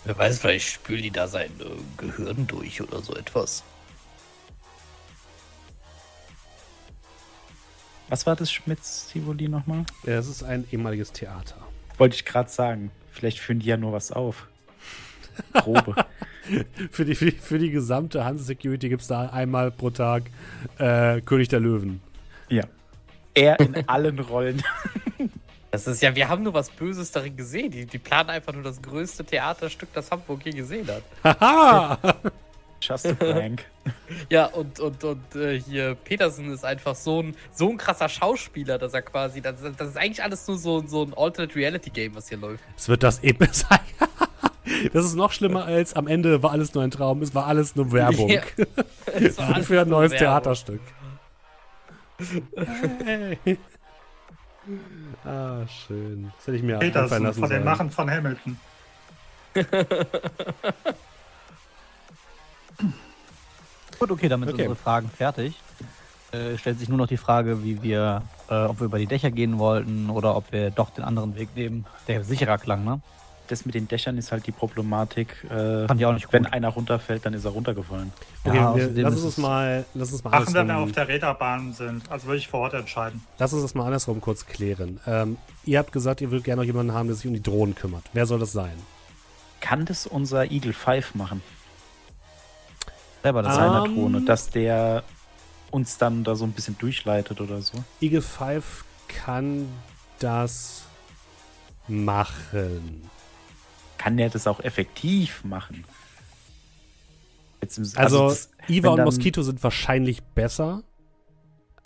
Wer 0.05 0.19
weiß, 0.19 0.41
vielleicht 0.41 0.69
spülen 0.69 1.03
die 1.03 1.11
da 1.11 1.29
sein 1.29 1.51
äh, 1.61 1.65
Gehirn 1.97 2.47
durch 2.47 2.83
oder 2.83 3.03
so 3.03 3.15
etwas. 3.15 3.63
Was 8.13 8.27
war 8.27 8.37
das 8.37 8.53
Schmitz-Tivoli 8.53 9.49
nochmal? 9.49 9.87
Ja, 10.05 10.19
es 10.19 10.29
ist 10.29 10.43
ein 10.43 10.67
ehemaliges 10.71 11.13
Theater. 11.13 11.57
Wollte 11.97 12.15
ich 12.15 12.27
gerade 12.27 12.51
sagen. 12.51 12.91
Vielleicht 13.11 13.39
führen 13.39 13.61
die 13.61 13.65
ja 13.65 13.79
nur 13.79 13.95
was 13.95 14.13
auf. 14.13 14.49
Probe. 15.55 15.95
Für 16.91 17.05
die, 17.07 17.15
für 17.15 17.25
die, 17.25 17.31
für 17.31 17.59
die 17.59 17.71
gesamte 17.71 18.23
Hanse 18.23 18.45
Security 18.45 18.91
gibt 18.91 19.01
es 19.01 19.09
da 19.09 19.31
einmal 19.31 19.71
pro 19.71 19.89
Tag 19.89 20.25
äh, 20.77 21.23
König 21.23 21.49
der 21.49 21.61
Löwen. 21.61 22.03
ja. 22.51 22.65
Er 23.33 23.59
in 23.61 23.77
allen 23.89 24.19
Rollen. 24.19 24.63
Das 25.71 25.87
ist 25.87 26.03
ja, 26.03 26.15
wir 26.15 26.29
haben 26.29 26.43
nur 26.43 26.53
was 26.53 26.69
Böses 26.69 27.13
darin 27.13 27.35
gesehen. 27.35 27.71
Die, 27.71 27.87
die 27.87 27.97
planen 27.97 28.29
einfach 28.29 28.53
nur 28.53 28.63
das 28.63 28.83
größte 28.83 29.25
Theaterstück, 29.25 29.89
das 29.95 30.11
Hamburg 30.11 30.45
je 30.45 30.51
gesehen 30.53 30.87
hat. 30.87 31.03
Haha! 31.41 31.99
Just 32.83 33.07
a 33.07 33.15
prank. 33.15 33.65
Ja, 34.31 34.47
und, 34.47 34.79
und, 34.79 35.03
und 35.03 35.35
äh, 35.35 35.59
hier 35.59 35.97
Petersen 35.97 36.53
ist 36.53 36.65
einfach 36.65 36.95
so 36.95 37.21
ein, 37.21 37.37
so 37.53 37.69
ein 37.71 37.79
krasser 37.79 38.09
Schauspieler, 38.09 38.79
dass 38.79 38.95
er 38.95 39.03
quasi, 39.03 39.41
das, 39.41 39.57
das 39.77 39.89
ist 39.89 39.97
eigentlich 39.97 40.23
alles 40.23 40.47
nur 40.47 40.57
so, 40.57 40.87
so 40.87 41.03
ein 41.03 41.15
Alternate 41.15 41.57
Reality 41.57 41.91
Game, 41.91 42.15
was 42.15 42.29
hier 42.29 42.39
läuft. 42.39 42.63
Es 42.77 42.89
wird 42.89 43.03
das 43.03 43.23
eben 43.23 43.49
sein. 43.53 43.81
Das 44.93 45.05
ist 45.05 45.17
noch 45.17 45.33
schlimmer 45.33 45.65
als 45.65 45.95
am 45.95 46.07
Ende 46.07 46.43
war 46.43 46.53
alles 46.53 46.73
nur 46.73 46.85
ein 46.85 46.93
Traum, 46.93 47.21
es 47.23 47.35
war 47.35 47.47
alles 47.47 47.75
nur 47.75 47.91
Werbung. 47.93 48.29
Ja. 48.29 48.43
Es 49.13 49.37
war 49.37 49.55
alles 49.55 49.67
Für 49.67 49.81
ein 49.83 49.89
neues 49.89 50.13
Werbung. 50.13 50.29
Theaterstück. 50.29 50.81
Hey. 53.05 53.59
Ah, 55.25 55.67
schön. 55.67 56.33
Das 56.37 56.47
hätte 56.47 56.57
ich 56.57 56.63
mir 56.63 56.79
Peterson 56.79 57.23
lassen 57.25 57.41
von 57.41 57.49
den 57.49 57.57
sollen. 57.57 57.65
Machen 57.65 57.91
von 57.91 58.11
Hamilton. 58.11 58.57
Gut, 64.03 64.11
okay, 64.11 64.29
damit 64.29 64.49
Okay. 64.49 64.57
sind 64.63 64.69
unsere 64.71 64.83
Fragen 64.83 65.09
fertig. 65.09 65.55
Äh, 66.33 66.59
stellt 66.59 66.81
sich 66.81 66.89
nur 66.89 66.99
noch 66.99 67.07
die 67.07 67.17
Frage, 67.17 67.63
wie 67.63 67.81
wir, 67.85 68.23
äh, 68.51 68.55
ob 68.65 68.81
wir 68.81 68.87
über 68.87 68.99
die 68.99 69.07
Dächer 69.07 69.31
gehen 69.31 69.61
wollten 69.61 70.11
oder 70.11 70.35
ob 70.35 70.51
wir 70.51 70.73
doch 70.73 70.91
den 70.91 71.05
anderen 71.05 71.37
Weg 71.37 71.51
nehmen, 71.55 71.85
der 72.09 72.25
sicherer 72.25 72.59
klang, 72.59 72.85
ne? 72.85 73.01
Das 73.47 73.65
mit 73.65 73.77
den 73.77 73.87
Dächern 73.87 74.19
ist 74.19 74.33
halt 74.33 74.45
die 74.49 74.51
Problematik. 74.51 75.45
Äh, 75.45 75.87
Fand 75.87 76.01
ich 76.01 76.07
auch 76.07 76.15
nicht 76.15 76.25
gut. 76.25 76.33
wenn 76.33 76.47
einer 76.47 76.71
runterfällt, 76.71 77.25
dann 77.25 77.33
ist 77.35 77.45
er 77.45 77.53
runtergefallen. 77.53 78.13
Okay, 78.43 78.57
Ja, 78.57 78.75
wir, 78.75 78.91
lass 79.05 79.15
uns 79.15 79.25
es- 79.25 79.39
mal, 79.39 79.85
lass 79.95 80.11
uns 80.13 80.25
mal 80.25 80.31
Machen, 80.31 80.47
wenn 80.49 80.55
wir 80.55 80.61
andersrum- 80.63 80.83
auf 80.85 80.93
der 80.93 81.07
Räderbahn 81.09 81.73
sind. 81.73 82.11
Also 82.11 82.27
würde 82.27 82.39
ich 82.39 82.49
vor 82.49 82.59
Ort 82.61 82.75
entscheiden. 82.75 83.23
Lass 83.39 83.53
uns 83.53 83.63
das 83.63 83.75
mal 83.77 83.85
andersrum 83.85 84.21
kurz 84.21 84.47
klären. 84.47 84.99
Ähm, 85.07 85.37
ihr 85.65 85.79
habt 85.79 85.93
gesagt, 85.93 86.21
ihr 86.23 86.33
würdet 86.33 86.45
gerne 86.47 86.63
noch 86.63 86.67
jemanden 86.67 86.93
haben, 86.93 87.07
der 87.07 87.15
sich 87.15 87.29
um 87.29 87.35
die 87.35 87.43
Drohnen 87.43 87.77
kümmert. 87.77 88.03
Wer 88.15 88.27
soll 88.27 88.41
das 88.41 88.51
sein? 88.51 88.73
Kann 89.61 89.85
das 89.85 90.09
unser 90.09 90.51
Eagle 90.51 90.73
5 90.73 91.15
machen? 91.15 91.41
Selber 93.23 93.43
das. 93.43 93.55
Seiner 93.57 93.85
Ähm. 93.87 93.95
Drohne, 93.95 94.21
dass 94.23 94.51
der 94.51 95.03
uns 95.71 95.97
dann 95.99 96.25
da 96.25 96.35
so 96.35 96.45
ein 96.45 96.53
bisschen 96.53 96.77
durchleitet 96.79 97.41
oder 97.41 97.61
so? 97.63 97.83
Eagle 98.01 98.21
5 98.23 98.85
kann 99.09 99.69
das 100.19 100.85
machen. 101.89 103.09
Kann 103.99 104.17
der 104.17 104.31
das 104.31 104.47
auch 104.47 104.61
effektiv 104.61 105.45
machen? 105.45 105.85
Jetzt 107.61 107.79
im, 107.79 107.89
Also, 107.97 108.29
das- 108.29 108.51
Iva 108.69 108.91
und 108.91 109.05
Moskito 109.05 109.43
sind 109.43 109.63
wahrscheinlich 109.63 110.23
besser, 110.23 110.83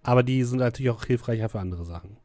aber 0.02 0.22
die 0.22 0.42
sind 0.44 0.58
natürlich 0.58 0.90
auch 0.90 1.04
hilfreicher 1.04 1.48
für 1.48 1.60
andere 1.60 1.84
Sachen. 1.84 2.16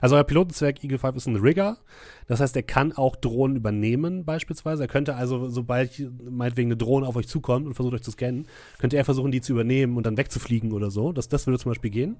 Also 0.00 0.16
euer 0.16 0.24
Pilotenzwerg 0.24 0.82
Eagle 0.82 0.98
5 0.98 1.16
ist 1.16 1.26
ein 1.26 1.36
Rigger. 1.36 1.78
Das 2.26 2.40
heißt, 2.40 2.54
er 2.56 2.62
kann 2.62 2.92
auch 2.92 3.16
Drohnen 3.16 3.56
übernehmen 3.56 4.24
beispielsweise. 4.24 4.84
Er 4.84 4.88
könnte 4.88 5.14
also, 5.16 5.48
sobald 5.48 6.10
meinetwegen 6.30 6.68
eine 6.68 6.76
Drohne 6.76 7.06
auf 7.06 7.16
euch 7.16 7.28
zukommt 7.28 7.66
und 7.66 7.74
versucht 7.74 7.94
euch 7.94 8.02
zu 8.02 8.10
scannen, 8.10 8.46
könnte 8.78 8.96
er 8.96 9.04
versuchen, 9.04 9.30
die 9.30 9.40
zu 9.40 9.52
übernehmen 9.52 9.96
und 9.96 10.06
dann 10.06 10.16
wegzufliegen 10.16 10.72
oder 10.72 10.90
so. 10.90 11.12
Das, 11.12 11.28
das 11.28 11.46
würde 11.46 11.58
zum 11.58 11.70
Beispiel 11.70 11.90
gehen. 11.90 12.16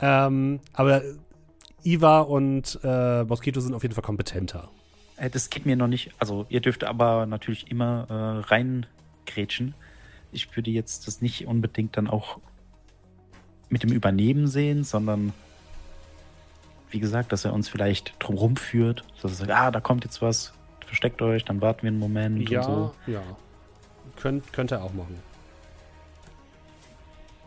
Ähm, 0.00 0.60
aber 0.72 1.02
Iva 1.84 2.20
und 2.20 2.78
äh, 2.82 3.24
Moskito 3.24 3.60
sind 3.60 3.74
auf 3.74 3.82
jeden 3.82 3.94
Fall 3.94 4.04
kompetenter. 4.04 4.70
Äh, 5.16 5.30
Das 5.30 5.50
geht 5.50 5.66
mir 5.66 5.76
noch 5.76 5.88
nicht. 5.88 6.10
Also, 6.18 6.46
ihr 6.48 6.60
dürft 6.60 6.84
aber 6.84 7.26
natürlich 7.26 7.70
immer 7.70 8.06
äh, 8.08 8.48
reingrätschen. 8.48 9.74
Ich 10.32 10.54
würde 10.56 10.70
jetzt 10.70 11.06
das 11.06 11.20
nicht 11.20 11.46
unbedingt 11.46 11.96
dann 11.96 12.08
auch 12.08 12.38
mit 13.68 13.82
dem 13.82 13.92
Übernehmen 13.92 14.46
sehen, 14.46 14.84
sondern 14.84 15.32
wie 16.92 17.00
gesagt, 17.00 17.32
dass 17.32 17.44
er 17.44 17.52
uns 17.52 17.68
vielleicht 17.68 18.14
drumrum 18.18 18.56
führt. 18.56 19.04
Dass 19.22 19.32
er 19.32 19.36
sagt, 19.36 19.50
ah, 19.50 19.70
da 19.70 19.80
kommt 19.80 20.04
jetzt 20.04 20.22
was, 20.22 20.52
versteckt 20.86 21.20
euch, 21.22 21.44
dann 21.44 21.60
warten 21.60 21.82
wir 21.82 21.88
einen 21.88 21.98
Moment 21.98 22.48
Ja, 22.50 22.60
und 22.60 22.64
so. 22.66 22.94
ja. 23.10 23.22
Könnt, 24.20 24.52
könnte 24.52 24.76
er 24.76 24.84
auch 24.84 24.92
machen. 24.92 25.18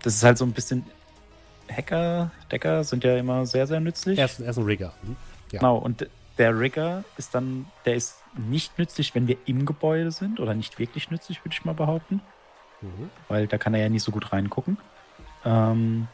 Das 0.04 0.16
ist 0.16 0.24
halt 0.24 0.38
so 0.38 0.46
ein 0.46 0.52
bisschen. 0.52 0.86
Hacker, 1.72 2.30
Decker 2.52 2.84
sind 2.84 3.04
ja 3.04 3.18
immer 3.18 3.46
sehr, 3.48 3.66
sehr 3.66 3.80
nützlich. 3.80 4.20
Er 4.20 4.26
ist, 4.26 4.39
er 4.39 4.50
ist 4.52 4.58
ein 4.58 4.66
Rigger. 4.66 4.93
Hm? 5.04 5.16
Ja. 5.52 5.60
Genau, 5.60 5.78
und 5.78 6.08
der 6.38 6.60
Rigger 6.60 7.04
ist 7.18 7.34
dann, 7.34 7.66
der 7.86 7.96
ist 7.96 8.18
nicht 8.38 8.78
nützlich, 8.78 9.16
wenn 9.16 9.28
wir 9.28 9.38
im 9.46 9.66
Gebäude 9.66 10.12
sind, 10.12 10.39
oder 10.39 10.54
nicht 10.54 10.78
wirklich 10.78 11.10
nützlich, 11.10 11.39
würde 11.43 11.54
ich 11.54 11.66
mal 11.66 11.74
behaupten, 11.74 12.22
Mhm. 12.82 13.10
weil 13.30 13.48
da 13.48 13.58
kann 13.58 13.74
er 13.74 13.82
ja 13.82 13.89
nicht 13.89 14.04
so 14.04 14.12
gut 14.12 14.32
reingucken. 14.32 14.78
Ähm, 15.43 16.08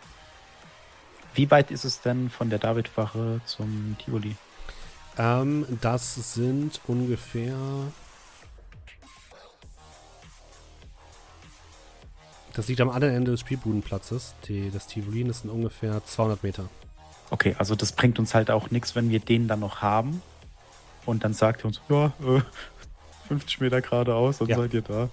wie 1.34 1.50
weit 1.52 1.72
ist 1.72 1.86
es 1.86 2.02
denn 2.02 2.30
von 2.30 2.50
der 2.50 2.60
Davidwache 2.60 3.42
zum 3.46 3.96
Tivoli? 4.04 4.36
Ähm, 5.18 5.66
das 5.82 6.34
sind 6.34 6.80
ungefähr 6.88 7.56
Das 12.54 12.68
liegt 12.68 12.82
am 12.82 12.90
anderen 12.90 13.16
Ende 13.16 13.32
des 13.32 13.40
Spielbudenplatzes. 13.40 14.36
Die, 14.48 14.72
das 14.72 14.88
Tivolin 14.88 15.30
ist 15.30 15.46
in 15.46 15.50
ungefähr 15.50 16.04
200 16.04 16.44
Meter. 16.44 16.66
Okay, 17.30 17.56
also 17.58 17.76
das 17.76 17.94
bringt 17.94 18.20
uns 18.20 18.34
halt 18.34 18.52
auch 18.52 18.72
nichts, 18.72 18.94
wenn 18.94 19.10
wir 19.10 19.20
den 19.22 19.48
dann 19.48 19.62
noch 19.62 19.82
haben. 19.82 20.22
Und 21.06 21.24
dann 21.24 21.34
sagt 21.34 21.62
er 21.62 21.68
uns, 21.68 21.82
ja, 21.88 22.08
äh, 22.22 22.42
50 23.30 23.62
Meter 23.62 23.82
geradeaus, 23.82 24.40
dann 24.40 24.50
Ja. 24.50 24.58
seid 24.58 24.74
ihr 24.74 24.82
da. 24.82 25.10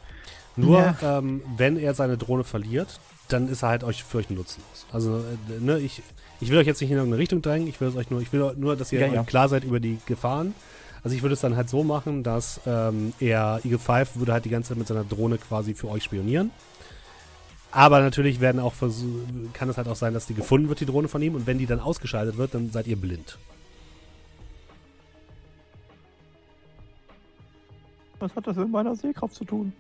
Nur 0.57 0.97
ähm, 1.01 1.43
wenn 1.57 1.77
er 1.77 1.95
seine 1.95 2.19
Drohne 2.19 2.43
verliert, 2.43 2.99
dann 3.29 3.49
ist 3.49 3.63
er 3.63 3.69
halt 3.71 3.85
euch 3.85 4.03
für 4.05 4.19
euch 4.19 4.31
nutzlos. 4.31 4.87
Also, 4.93 5.19
äh, 5.19 5.61
ne, 5.61 5.79
ich, 5.79 6.03
ich 6.41 6.51
will 6.51 6.59
euch 6.59 6.67
jetzt 6.67 6.81
nicht 6.81 6.91
in 6.91 6.97
irgendeine 6.97 7.21
Richtung 7.21 7.43
drängen, 7.43 7.69
ich 7.69 7.81
will 7.81 7.89
es 7.89 7.97
euch 7.97 8.11
nur, 8.11 8.21
ich 8.21 8.33
will 8.33 8.55
nur, 8.57 8.77
dass 8.77 8.93
ihr 8.93 9.01
Ja, 9.01 9.07
ja. 9.09 9.23
klar 9.25 9.49
seid 9.49 9.65
über 9.65 9.81
die 9.81 9.99
Gefahren. 10.07 10.55
Also 11.05 11.15
ich 11.15 11.23
würde 11.23 11.35
es 11.35 11.41
dann 11.41 11.57
halt 11.57 11.69
so 11.69 11.85
machen, 11.85 12.23
dass 12.23 12.61
ähm, 12.67 13.13
er, 13.21 13.61
Eagle 13.65 13.79
5 13.79 14.17
würde 14.17 14.33
halt 14.33 14.45
die 14.45 14.51
ganze 14.51 14.71
Zeit 14.71 14.79
mit 14.79 14.89
seiner 14.89 15.05
Drohne 15.05 15.39
quasi 15.39 15.75
für 15.75 15.89
euch 15.89 16.03
spionieren. 16.05 16.51
Aber 17.71 18.01
natürlich 18.01 18.41
werden 18.41 18.61
auch 18.61 18.75
kann 19.53 19.69
es 19.69 19.77
halt 19.77 19.89
auch 19.89 19.97
sein, 19.97 20.15
dass 20.15 20.27
die 20.27 20.35
gefunden 20.35 20.69
wird, 20.69 20.81
die 20.81 20.87
Drohne 20.87 21.09
von 21.09 21.21
ihm, 21.23 21.35
und 21.35 21.47
wenn 21.47 21.59
die 21.59 21.67
dann 21.67 21.81
ausgeschaltet 21.81 22.37
wird, 22.37 22.55
dann 22.55 22.71
seid 22.71 22.87
ihr 22.87 22.97
blind. 22.97 23.39
Was 28.19 28.35
hat 28.35 28.47
das 28.47 28.57
mit 28.57 28.71
meiner 28.71 28.97
Sehkraft 28.97 29.35
zu 29.35 29.45
tun? 29.45 29.73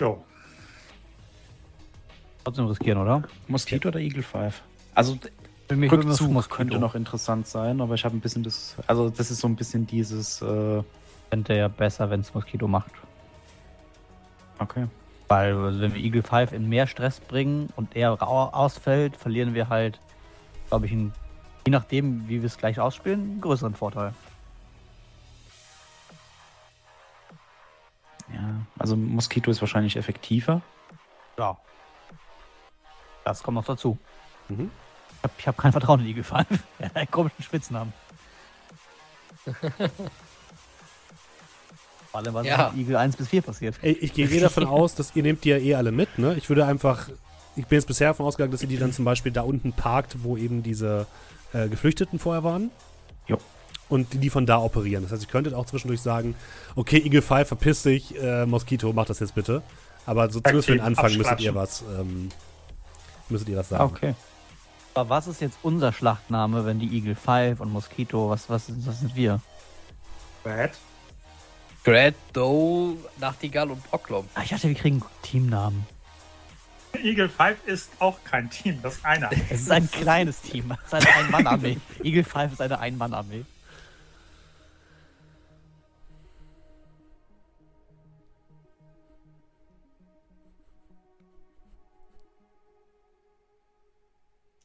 Jo. 0.00 0.22
Trotzdem 2.44 2.66
riskieren, 2.66 2.98
oder? 2.98 3.22
Moskito 3.46 3.88
oder 3.88 4.00
Eagle 4.00 4.22
5? 4.22 4.62
Also 4.94 5.18
Rückzug 5.70 6.48
könnte 6.48 6.78
noch 6.78 6.94
interessant 6.94 7.46
sein, 7.46 7.80
aber 7.80 7.94
ich 7.94 8.04
habe 8.04 8.16
ein 8.16 8.20
bisschen 8.20 8.42
das, 8.42 8.76
also 8.86 9.10
das 9.10 9.30
ist 9.30 9.40
so 9.40 9.48
ein 9.48 9.56
bisschen 9.56 9.86
dieses, 9.86 10.40
äh, 10.40 10.82
Fände 11.30 11.56
ja 11.56 11.68
besser, 11.68 12.10
wenn 12.10 12.20
es 12.20 12.34
Moskito 12.34 12.66
macht. 12.68 12.92
okay. 14.58 14.86
Weil 15.28 15.54
also 15.56 15.80
wenn 15.80 15.94
wir 15.94 16.02
Eagle 16.02 16.22
5 16.22 16.52
in 16.52 16.68
mehr 16.68 16.86
Stress 16.86 17.20
bringen 17.20 17.68
und 17.76 17.94
er 17.94 18.22
ausfällt, 18.22 19.16
verlieren 19.16 19.52
wir 19.52 19.68
halt, 19.68 20.00
glaube 20.68 20.86
ich, 20.86 20.92
einen, 20.92 21.12
je 21.66 21.70
nachdem, 21.70 22.28
wie 22.28 22.40
wir 22.40 22.46
es 22.46 22.56
gleich 22.56 22.80
ausspielen, 22.80 23.20
einen 23.20 23.40
größeren 23.42 23.74
Vorteil. 23.74 24.14
Ja, 28.32 28.40
also 28.78 28.96
Moskito 28.96 29.50
ist 29.50 29.60
wahrscheinlich 29.60 29.96
effektiver. 29.96 30.60
Ja. 31.38 31.56
Das 33.24 33.42
kommt 33.42 33.54
noch 33.56 33.64
dazu. 33.64 33.98
Mhm. 34.48 34.70
Ich 35.38 35.46
habe 35.46 35.56
hab 35.56 35.58
kein 35.58 35.72
Vertrauen 35.72 36.00
in 36.00 36.06
Eagle 36.06 36.24
5. 36.24 36.46
Er 36.78 36.86
hat 36.86 36.96
einen 36.96 37.10
komischen 37.10 37.42
Spitznamen. 37.42 37.92
Vor 42.10 42.20
allem, 42.20 42.34
was 42.34 42.46
Ja. 42.46 42.70
mit 42.74 42.80
Eagle 42.82 42.96
1 42.98 43.16
bis 43.16 43.28
4 43.28 43.42
passiert. 43.42 43.76
Ey, 43.82 43.92
Ich 43.92 44.14
gehe 44.14 44.26
eh 44.28 44.40
davon 44.40 44.66
aus, 44.66 44.94
dass 44.94 45.14
ihr 45.14 45.22
nehmt 45.22 45.44
die 45.44 45.50
ja 45.50 45.58
eh 45.58 45.74
alle 45.74 45.92
mit, 45.92 46.18
ne? 46.18 46.34
Ich 46.36 46.48
würde 46.48 46.64
einfach, 46.66 47.08
ich 47.56 47.66
bin 47.66 47.76
jetzt 47.76 47.86
bisher 47.86 48.08
davon 48.08 48.26
ausgegangen, 48.26 48.52
dass 48.52 48.62
ihr 48.62 48.68
die 48.68 48.78
dann 48.78 48.92
zum 48.92 49.04
Beispiel 49.04 49.32
da 49.32 49.42
unten 49.42 49.72
parkt, 49.72 50.22
wo 50.22 50.36
eben 50.36 50.62
diese 50.62 51.06
äh, 51.52 51.68
Geflüchteten 51.68 52.18
vorher 52.18 52.44
waren. 52.44 52.70
Jo. 53.26 53.38
Und 53.88 54.22
die, 54.22 54.28
von 54.28 54.44
da 54.44 54.58
operieren. 54.58 55.02
Das 55.02 55.12
heißt, 55.12 55.22
ihr 55.22 55.28
könntet 55.28 55.54
auch 55.54 55.64
zwischendurch 55.64 56.02
sagen, 56.02 56.34
okay, 56.76 56.98
Eagle 56.98 57.22
5, 57.22 57.48
verpiss 57.48 57.82
dich, 57.82 58.20
äh, 58.20 58.44
Moskito, 58.44 58.92
mach 58.92 59.06
das 59.06 59.20
jetzt 59.20 59.34
bitte. 59.34 59.62
Aber 60.04 60.30
so 60.30 60.40
zumindest 60.40 60.66
für 60.66 60.72
den 60.72 60.80
Anfang 60.80 61.16
müsstet 61.16 61.40
ihr 61.40 61.54
was, 61.54 61.82
ähm, 61.98 62.28
müsstet 63.28 63.48
ihr 63.48 63.56
was 63.56 63.68
sagen. 63.70 63.84
Okay. 63.84 64.14
Aber 64.94 65.10
was 65.10 65.26
ist 65.26 65.40
jetzt 65.40 65.58
unser 65.62 65.92
Schlachtname, 65.92 66.66
wenn 66.66 66.80
die 66.80 66.94
Eagle 66.96 67.14
5 67.14 67.60
und 67.60 67.72
Moskito, 67.72 68.28
was, 68.30 68.50
was, 68.50 68.70
was 68.86 69.00
sind 69.00 69.14
wir? 69.14 69.40
Bad. 70.44 70.72
Grad, 71.84 72.14
Doe, 72.32 72.96
Nachtigall 73.18 73.70
und 73.70 73.90
Poklom. 73.90 74.28
Ah, 74.34 74.42
ich 74.42 74.50
dachte, 74.50 74.68
wir 74.68 74.74
kriegen 74.74 75.02
Teamnamen. 75.22 75.86
Eagle 77.02 77.28
5 77.28 77.66
ist 77.66 77.90
auch 77.98 78.18
kein 78.24 78.50
Team, 78.50 78.80
das 78.82 78.96
ist 78.96 79.04
einer. 79.04 79.30
Es 79.50 79.60
ist 79.62 79.70
ein 79.70 79.90
kleines 79.90 80.40
Team. 80.40 80.74
Es 80.86 80.92
ist 80.92 80.94
eine 80.94 81.14
Ein-Mann-Armee. 81.14 81.78
Eagle 82.02 82.24
5 82.24 82.54
ist 82.54 82.60
eine 82.60 82.78
Ein-Mann-Armee. 82.78 83.44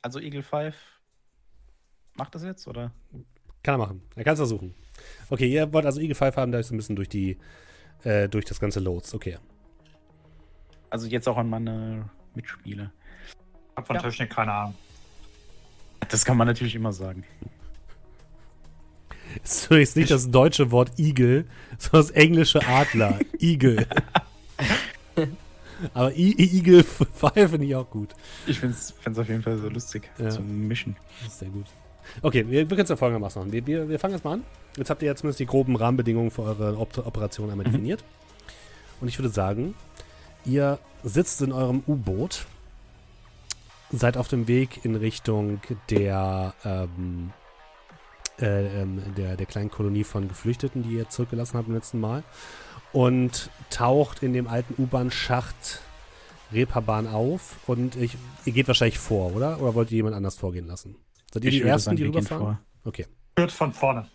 Also 0.04 0.20
Eagle 0.20 0.43
5 0.43 0.76
macht 2.16 2.36
das 2.36 2.43
jetzt, 2.43 2.68
oder? 2.68 2.91
Kann 3.64 3.76
er 3.76 3.78
machen. 3.78 4.01
Er 4.16 4.24
kann 4.24 4.34
es 4.34 4.39
versuchen. 4.39 4.76
Okay, 5.30 5.47
ihr 5.47 5.72
wollt 5.74 5.86
also 5.86 5.99
Eagle 5.99 6.14
5 6.16 6.36
haben, 6.36 6.51
da 6.51 6.60
ist 6.60 6.72
ein 6.72 6.78
bisschen 6.78 6.95
durch 6.95 7.10
die, 7.10 7.38
äh, 8.04 8.28
durch 8.30 8.45
das 8.45 8.60
ganze 8.60 8.80
Loads. 8.82 9.14
Okay. 9.16 9.38
Also 10.89 11.08
jetzt 11.08 11.28
auch 11.28 11.38
an 11.38 11.49
meine 11.49 12.10
Mitspieler. 12.36 12.91
Ich 13.26 13.78
hab 13.78 13.88
von 13.88 13.95
Ja. 13.95 14.01
Technik 14.04 14.30
keine 14.30 14.51
Ahnung. 14.51 14.76
Das 16.10 16.26
kann 16.26 16.38
man 16.38 16.47
natürlich 16.47 16.76
immer 16.76 16.91
sagen. 16.91 17.24
Es 19.41 19.56
ist 19.56 19.66
übrigens 19.68 19.95
nicht 19.95 20.12
das 20.12 20.30
deutsche 20.30 20.70
Wort 20.70 20.99
Igel, 20.99 21.47
sondern 21.78 22.08
das 22.08 22.12
englische 22.12 22.68
Adler. 22.68 23.20
Igel. 23.39 23.88
Aber 25.94 26.14
I 26.16 26.34
Igel 26.58 26.84
5 26.84 27.10
finde 27.50 27.66
ich 27.66 27.76
auch 27.76 27.90
gut. 27.90 28.10
Ich 28.48 28.60
finde 28.60 28.76
es 28.76 28.94
auf 29.18 29.28
jeden 29.28 29.42
Fall 29.44 29.58
so 29.58 29.70
lustig 29.70 30.10
Ja. 30.18 30.30
zum 30.30 30.68
Mischen. 30.68 30.96
Das 31.24 31.34
ist 31.34 31.40
sehr 31.40 31.50
gut. 31.50 31.66
Okay, 32.22 32.46
wir, 32.48 32.60
wir 32.62 32.68
können 32.68 32.82
es 32.82 32.90
ja 32.90 32.96
folgendermaßen 32.96 33.42
machen. 33.42 33.52
Wir, 33.52 33.66
wir, 33.66 33.90
wir 33.90 34.00
fangen 34.00 34.14
jetzt 34.14 34.24
mal 34.24 34.34
an. 34.34 34.44
Jetzt 34.78 34.90
habt 34.90 35.02
ihr 35.02 35.08
ja 35.08 35.16
zumindest 35.16 35.40
die 35.40 35.46
groben 35.46 35.76
Rahmenbedingungen 35.76 36.32
für 36.32 36.44
eure 36.44 36.78
Op 36.78 36.98
Operation 36.98 37.50
einmal 37.50 37.66
definiert. 37.66 38.04
Und 39.02 39.08
ich 39.08 39.18
würde 39.20 39.30
sagen, 39.30 39.74
ihr 40.46 40.80
sitzt 41.04 41.42
in 41.42 41.52
eurem 41.52 41.84
U-Boot, 41.88 42.46
seid 43.92 44.18
auf 44.18 44.28
dem 44.28 44.48
Weg 44.48 44.84
in 44.84 44.96
Richtung 44.96 45.62
der, 45.90 46.54
ähm, 46.66 47.32
äh, 48.40 48.82
ähm, 48.82 49.02
der, 49.16 49.36
der 49.38 49.46
kleinen 49.46 49.70
Kolonie 49.70 50.04
von 50.04 50.28
Geflüchteten, 50.28 50.84
die 50.84 50.96
ihr 50.96 51.10
zurückgelassen 51.10 51.58
habt 51.58 51.68
im 51.68 51.76
letzten 51.76 52.00
Mal. 52.00 52.24
Und 52.94 53.50
taucht 53.70 54.24
in 54.24 54.34
dem 54.34 54.48
alten 54.48 54.82
U-Bahn-Schacht 54.82 55.82
Reeperbahn 56.52 57.08
auf. 57.08 57.58
Und 57.68 57.96
ich, 57.96 58.16
ihr 58.46 58.54
geht 58.54 58.68
wahrscheinlich 58.68 59.00
vor, 59.00 59.36
oder? 59.36 59.60
Oder 59.62 59.76
wollt 59.76 59.91
ihr 59.91 59.98
jemand 59.98 60.16
anders 60.16 60.36
vorgehen 60.38 60.68
lassen? 60.68 60.96
Seid 61.34 61.44
ihr 61.44 61.52
Ich 61.52 61.62
die 61.62 61.68
Ersten, 61.68 61.86
sagen, 61.86 61.98
die 61.98 62.04
rüberfahren? 62.04 62.44
vor. 62.46 62.60
Okay. 62.86 63.08
Führt 63.36 63.52
von 63.52 63.74
vorne. 63.74 64.08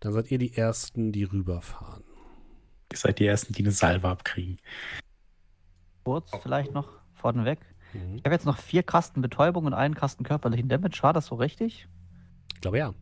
Dann 0.00 0.14
seid 0.14 0.30
ihr 0.30 0.38
die 0.38 0.56
Ersten, 0.56 1.12
die 1.12 1.24
rüberfahren. 1.24 2.02
Ihr 2.90 2.98
seid 2.98 3.18
die 3.18 3.26
Ersten, 3.26 3.52
die 3.52 3.62
eine 3.62 3.70
Salve 3.70 4.08
abkriegen. 4.08 4.56
Kurz 6.04 6.30
vielleicht 6.42 6.72
noch 6.72 6.88
vorneweg. 7.12 7.60
Mhm. 7.92 8.16
Ich 8.16 8.24
habe 8.24 8.34
jetzt 8.34 8.46
noch 8.46 8.56
vier 8.56 8.82
Kasten 8.82 9.20
Betäubung 9.20 9.66
und 9.66 9.74
einen 9.74 9.94
Kasten 9.94 10.24
körperlichen 10.24 10.68
Damage. 10.70 11.02
War 11.02 11.12
das 11.12 11.26
so 11.26 11.34
richtig? 11.34 11.86
Ich 12.54 12.60
glaube 12.62 12.78
ja. 12.78 12.94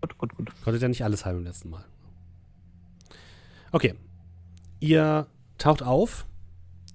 Gut, 0.00 0.18
gut, 0.18 0.34
gut. 0.36 0.52
Konntet 0.62 0.82
ja 0.82 0.88
nicht 0.88 1.04
alles 1.04 1.24
heim 1.24 1.38
im 1.38 1.44
letzten 1.44 1.70
Mal. 1.70 1.84
Okay. 3.72 3.94
Ihr 4.80 5.26
taucht 5.58 5.82
auf. 5.82 6.26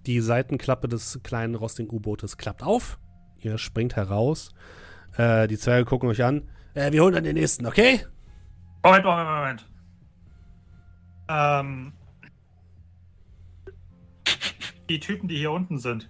Die 0.05 0.19
Seitenklappe 0.19 0.87
des 0.87 1.19
kleinen 1.23 1.55
Rosting-U-Bootes 1.55 2.37
klappt 2.37 2.63
auf. 2.63 2.99
Ihr 3.37 3.57
springt 3.57 3.95
heraus. 3.95 4.51
Äh, 5.17 5.47
die 5.47 5.57
Zwerge 5.57 5.85
gucken 5.85 6.09
euch 6.09 6.23
an. 6.23 6.49
Äh, 6.73 6.91
wir 6.91 7.03
holen 7.03 7.13
dann 7.13 7.23
den 7.23 7.35
nächsten, 7.35 7.65
okay? 7.65 8.05
Moment, 8.83 9.05
Moment, 9.05 9.29
Moment. 9.29 9.71
Ähm, 11.27 11.93
die 14.89 14.99
Typen, 14.99 15.27
die 15.27 15.37
hier 15.37 15.51
unten 15.51 15.77
sind, 15.77 16.09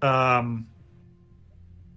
ähm, 0.00 0.66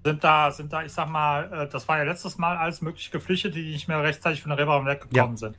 sind 0.07 0.23
da, 0.23 0.51
sind 0.51 0.71
da, 0.73 0.83
ich 0.83 0.91
sag 0.93 1.09
mal, 1.09 1.51
äh, 1.51 1.67
das 1.69 1.87
war 1.87 1.97
ja 1.97 2.03
letztes 2.03 2.37
Mal 2.37 2.57
alles 2.57 2.81
mögliche 2.81 3.11
Geflüchtete, 3.11 3.55
die 3.55 3.71
nicht 3.71 3.87
mehr 3.87 4.01
rechtzeitig 4.01 4.41
von 4.41 4.49
der 4.49 4.57
Reeperbahn 4.59 4.85
weggekommen 4.85 5.35
Ja. 5.35 5.37
sind. 5.37 5.57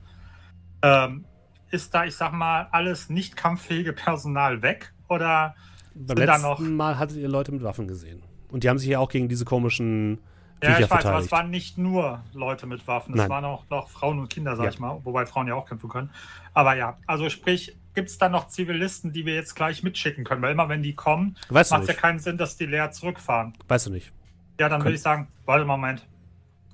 Ähm, 0.82 1.24
ist 1.70 1.92
da, 1.94 2.05
ich 2.05 2.16
sag 2.16 2.32
mal, 2.32 2.68
alles 2.70 3.11
nicht 3.11 3.36
kampffähige 3.36 3.92
Personal 3.92 4.62
weg? 4.62 4.92
Oder 5.09 5.55
Beim 5.94 6.16
letzten 6.16 6.42
noch- 6.42 6.59
Mal 6.61 6.99
hattet 6.99 7.16
ihr 7.18 7.28
Leute 7.28 7.53
mit 7.53 7.62
Waffen 7.62 7.88
gesehen. 7.88 8.22
Und 8.51 8.64
die 8.64 8.68
haben 8.68 8.78
sich 8.78 8.88
ja 8.88 8.99
auch 8.99 9.09
gegen 9.11 9.28
diese 9.28 9.44
komischen 9.44 10.18
Ja, 10.62 10.78
ich 10.78 10.90
weiß, 10.90 11.05
aber 11.07 11.18
es 11.18 11.30
waren 11.30 11.51
nicht 11.51 11.78
nur 11.78 12.24
Leute 12.32 12.66
mit 12.66 12.86
Waffen, 12.88 13.12
es 13.14 13.18
Nein. 13.18 13.28
waren 13.30 13.44
auch 13.44 13.68
noch 13.70 13.88
Frauen 13.90 14.18
und 14.18 14.28
Kinder, 14.30 14.57
sag 14.57 14.64
Ja. 14.64 14.70
ich 14.70 14.78
mal, 14.80 14.99
wobei 15.05 15.24
Frauen 15.26 15.46
ja 15.46 15.55
auch 15.55 15.66
kämpfen 15.68 15.88
können. 15.88 16.11
Aber 16.55 16.74
ja, 16.74 16.96
also 17.07 17.28
sprich, 17.30 17.76
gibt 17.94 18.09
es 18.09 18.18
da 18.18 18.28
noch 18.28 18.49
Zivilisten, 18.49 19.12
die 19.12 19.24
wir 19.26 19.34
jetzt 19.34 19.55
gleich 19.55 19.82
mitschicken 19.82 20.24
können? 20.24 20.40
Weil 20.42 20.53
immer 20.53 20.68
wenn 20.68 20.82
die 20.82 20.94
kommen, 20.94 21.36
macht 21.51 21.66
es 21.70 21.70
ja 21.86 21.94
keinen 21.94 22.18
Sinn, 22.18 22.38
dass 22.38 22.57
die 22.57 22.66
leer 22.66 22.90
zurückfahren. 22.90 23.53
Weißt 23.68 23.86
du 23.86 23.90
nicht. 23.90 24.12
Ja, 24.61 24.68
dann 24.68 24.82
würde 24.82 24.94
ich 24.96 25.02
sagen, 25.02 25.28
warte 25.44 25.64
mal, 25.64 25.76
Moment, 25.76 26.06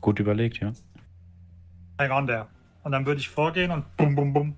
Gut 0.01 0.18
überlegt, 0.20 0.59
ja. 0.61 0.72
hang 1.99 2.11
on 2.11 2.26
there. 2.26 2.47
Und 2.82 2.93
dann 2.93 3.07
würde 3.07 3.20
ich 3.20 3.28
vorgehen 3.28 3.70
und 3.70 3.97
bum, 3.97 4.14
bum, 4.14 4.32
bum, 4.32 4.57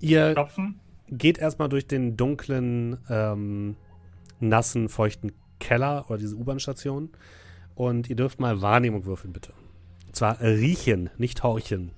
Ihr 0.00 0.34
klopfen. 0.34 0.78
geht 1.08 1.38
erstmal 1.38 1.68
durch 1.70 1.86
den 1.86 2.16
dunklen, 2.16 2.98
ähm, 3.08 3.76
nassen, 4.40 4.88
feuchten 4.88 5.32
Keller 5.58 6.04
oder 6.08 6.18
diese 6.18 6.36
U-Bahn-Station. 6.36 7.10
Und 7.74 8.10
ihr 8.10 8.16
dürft 8.16 8.40
mal 8.40 8.60
Wahrnehmung 8.60 9.04
würfeln, 9.06 9.32
bitte. 9.32 9.52
zwar 10.12 10.40
riechen, 10.40 11.10
nicht 11.16 11.42
horchen. 11.42 11.92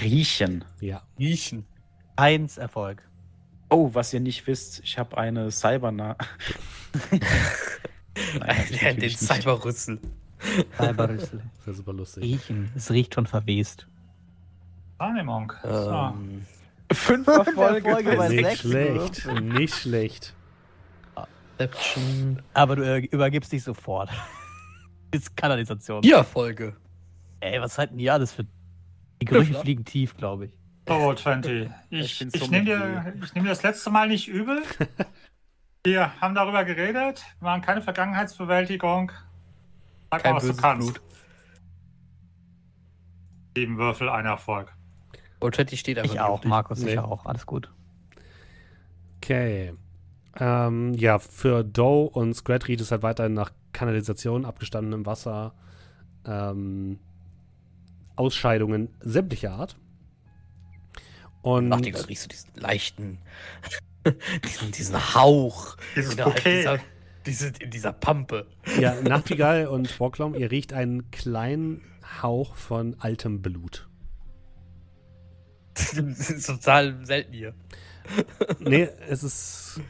Riechen. 0.00 0.64
Ja. 0.80 1.02
Riechen. 1.18 1.64
Eins 2.16 2.58
Erfolg. 2.58 3.08
Oh, 3.70 3.90
was 3.94 4.12
ihr 4.12 4.20
nicht 4.20 4.46
wisst, 4.46 4.80
ich 4.84 4.98
habe 4.98 5.16
eine 5.16 5.50
Cyberna. 5.50 6.16
Nein, 8.38 8.96
Den. 8.98 9.10
Cyberrüssel. 9.10 9.98
Cyberrüssel. 10.76 11.42
Das 11.58 11.66
wäre 11.66 11.76
super 11.76 11.92
lustig. 11.92 12.22
Riechen. 12.24 12.70
Es 12.74 12.90
riecht 12.90 13.14
schon 13.14 13.26
verwest. 13.26 13.86
Wahrnehmung. 14.98 15.52
So. 15.62 15.90
Ähm, 15.92 16.46
Fünf 16.92 17.26
Erfolge 17.26 18.16
bei 18.16 18.28
Nicht 18.28 18.44
sechs 18.44 18.60
schlecht. 18.60 19.26
Nicht 19.40 19.74
schlecht. 19.74 20.34
Aber 22.54 22.76
du 22.76 22.82
äh, 22.82 22.98
übergibst 23.06 23.52
dich 23.52 23.62
sofort. 23.62 24.10
Ist 25.12 25.36
Kanalisation. 25.36 26.02
Vier 26.02 26.24
Folge. 26.24 26.76
Ey, 27.40 27.60
was 27.60 27.78
halten 27.78 27.98
die 27.98 28.10
alles 28.10 28.32
für. 28.32 28.44
Die 29.20 29.26
Gerüche 29.26 29.54
fliegen 29.54 29.84
tief, 29.84 30.16
glaube 30.16 30.46
ich. 30.46 30.52
So, 30.88 31.14
20. 31.14 31.70
Ich 31.90 32.20
Ich, 32.20 32.34
ich, 32.34 32.40
so 32.40 32.46
nehme 32.48 32.64
dir, 32.64 33.14
ich 33.22 33.34
nehm 33.34 33.44
dir 33.44 33.50
das 33.50 33.62
letzte 33.62 33.90
Mal 33.90 34.08
nicht 34.08 34.26
übel. 34.28 34.62
Wir 35.84 36.20
haben 36.20 36.34
darüber 36.36 36.64
geredet, 36.64 37.24
waren 37.40 37.60
keine 37.60 37.82
Vergangenheitsbewältigung. 37.82 39.10
Sag 40.12 40.22
Kein 40.22 40.34
mal, 40.34 40.36
was 40.42 40.46
du 40.46 40.62
kannst. 40.62 40.94
Blut. 40.94 41.02
Sieben 43.56 43.78
Würfel, 43.78 44.08
ein 44.08 44.24
Erfolg. 44.26 44.72
Und 45.40 45.56
Chatty 45.56 45.76
steht 45.76 45.98
einfach 45.98 46.14
Ich 46.14 46.20
auch, 46.20 46.40
dich. 46.40 46.48
Markus, 46.48 46.78
Nee. 46.82 46.92
ich 46.92 46.98
auch. 47.00 47.26
Alles 47.26 47.46
gut. 47.46 47.68
Okay. 49.16 49.74
Ähm, 50.38 50.94
ja, 50.94 51.18
für 51.18 51.64
Doe 51.64 52.08
und 52.08 52.34
Scrat 52.34 52.68
riecht 52.68 52.80
es 52.80 52.92
halt 52.92 53.02
weiterhin 53.02 53.34
nach 53.34 53.50
Kanalisation, 53.72 54.44
abgestandenem 54.44 55.04
Wasser, 55.04 55.52
ähm, 56.24 57.00
Ausscheidungen 58.14 58.88
sämtlicher 59.00 59.50
Art. 59.52 59.76
Und 61.42 61.68
Nachtigall 61.68 62.02
riechst 62.02 62.24
du 62.26 62.28
diesen 62.28 62.54
leichten, 62.54 63.18
diesen, 64.44 64.72
diesen 64.72 65.14
Hauch 65.14 65.76
Dieses 65.96 66.14
innerhalb 66.14 66.42
dieser, 66.42 66.78
diese, 67.26 67.52
in 67.60 67.70
dieser 67.70 67.92
Pampe. 67.92 68.46
ja, 68.80 69.00
Nachtigall 69.02 69.66
und 69.66 69.96
Borglom, 69.98 70.34
ihr 70.34 70.50
riecht 70.50 70.72
einen 70.72 71.10
kleinen 71.10 71.82
Hauch 72.22 72.54
von 72.56 72.96
altem 72.98 73.42
Blut. 73.42 73.88
Das 75.74 75.94
ist 76.30 76.46
total 76.46 77.04
selten 77.06 77.32
hier. 77.32 77.54
Nee, 78.58 78.88
es 79.08 79.22
ist, 79.22 79.80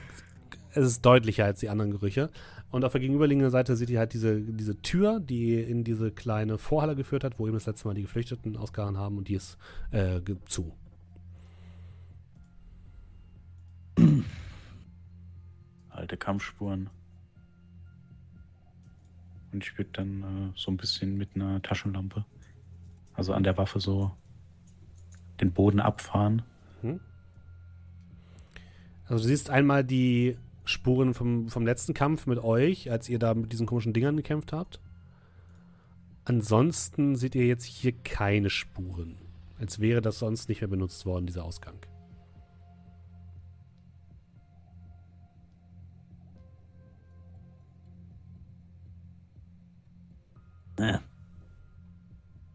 es 0.71 0.87
ist 0.87 1.03
deutlicher 1.05 1.45
als 1.45 1.61
die 1.61 1.69
anderen 1.69 1.91
Gerüche. 1.91 2.31
Und 2.71 2.85
auf 2.85 2.93
der 2.93 3.03
gegenüberliegenden 3.03 3.51
Seite 3.51 3.77
seht 3.77 3.91
ihr 3.91 3.99
halt 3.99 4.15
diese, 4.15 4.41
diese 4.41 4.81
Tür, 4.81 5.21
die 5.21 5.61
in 5.61 5.85
diese 5.85 6.11
kleine 6.11 6.57
Vorhalle 6.57 6.97
geführt 6.97 7.23
hat, 7.23 7.39
wo 7.39 7.47
eben 7.47 7.55
das 7.55 7.67
letzte 7.67 7.87
Mal 7.87 7.95
die 7.95 8.03
Geflüchteten 8.03 8.57
ausgeharren 8.57 8.97
haben 8.97 9.19
und 9.19 9.29
die 9.29 9.35
ist 9.35 9.59
äh, 9.91 10.21
zu. 10.47 10.73
Alte 15.91 16.17
Kampfspuren. 16.17 16.91
Und 19.53 19.65
ich 19.65 19.77
würde 19.77 19.91
dann 19.93 20.23
äh, 20.23 20.53
so 20.57 20.71
ein 20.71 20.77
bisschen 20.77 21.19
mit 21.19 21.35
einer 21.35 21.61
Taschenlampe, 21.61 22.25
also 23.15 23.35
an 23.35 23.43
der 23.43 23.59
Waffe 23.59 23.81
so 23.81 24.13
den 25.41 25.53
Boden 25.53 25.81
abfahren. 25.81 26.43
Also 29.13 29.25
du 29.25 29.29
siehst 29.29 29.51
einmal 29.51 29.85
die 29.85 30.39
Spuren 30.65 31.13
vom, 31.13 31.49
vom 31.49 31.67
letzten 31.67 31.93
Kampf 31.93 32.27
mit 32.27 32.39
euch, 32.39 32.91
als 32.91 33.11
ihr 33.11 33.19
da 33.19 33.35
mit 33.35 33.53
diesen 33.53 33.67
komischen 33.67 33.93
Dingern 33.93 34.17
gekämpft 34.17 34.55
habt. 34.55 34.81
Ansonsten 36.25 37.15
seht 37.17 37.35
ihr 37.35 37.47
jetzt 37.47 37.65
hier 37.65 37.93
keine 37.93 38.49
Spuren. 38.49 39.19
Als 39.59 39.81
wäre 39.81 40.01
das 40.01 40.19
sonst 40.19 40.49
nicht 40.49 40.63
mehr 40.63 40.69
benutzt 40.69 41.05
worden, 41.05 41.27
dieser 41.27 41.45
Ausgang. 41.45 41.77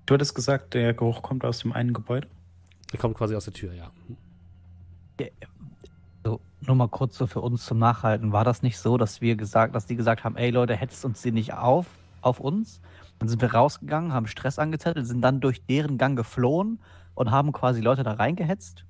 Du 0.05 0.13
hattest 0.13 0.35
gesagt, 0.35 0.73
der 0.73 0.93
Geruch 0.93 1.21
kommt 1.21 1.43
aus 1.43 1.59
dem 1.59 1.73
einen 1.73 1.93
Gebäude. 1.93 2.27
Der 2.91 2.99
kommt 2.99 3.17
quasi 3.17 3.35
aus 3.35 3.45
der 3.45 3.53
Tür, 3.53 3.73
ja. 3.73 3.91
So, 6.23 6.39
nur 6.61 6.75
mal 6.75 6.87
kurz 6.87 7.17
so 7.17 7.27
für 7.27 7.41
uns 7.41 7.65
zum 7.65 7.79
Nachhalten. 7.79 8.31
War 8.31 8.45
das 8.45 8.61
nicht 8.61 8.79
so, 8.79 8.97
dass 8.97 9.21
wir 9.21 9.35
gesagt, 9.35 9.75
dass 9.75 9.85
die 9.85 9.95
gesagt 9.95 10.23
haben, 10.23 10.37
ey 10.37 10.49
Leute, 10.49 10.75
hetzt 10.75 11.03
uns 11.03 11.21
sie 11.21 11.31
nicht 11.31 11.53
auf, 11.53 11.87
auf 12.21 12.39
uns? 12.39 12.81
Dann 13.19 13.27
sind 13.27 13.41
wir 13.41 13.53
rausgegangen, 13.53 14.13
haben 14.13 14.27
Stress 14.27 14.59
angezettelt, 14.59 15.07
sind 15.07 15.21
dann 15.21 15.41
durch 15.41 15.65
deren 15.65 15.97
Gang 15.97 16.15
geflohen 16.15 16.79
und 17.15 17.31
haben 17.31 17.51
quasi 17.51 17.81
Leute 17.81 18.03
da 18.03 18.13
reingehetzt. 18.13 18.85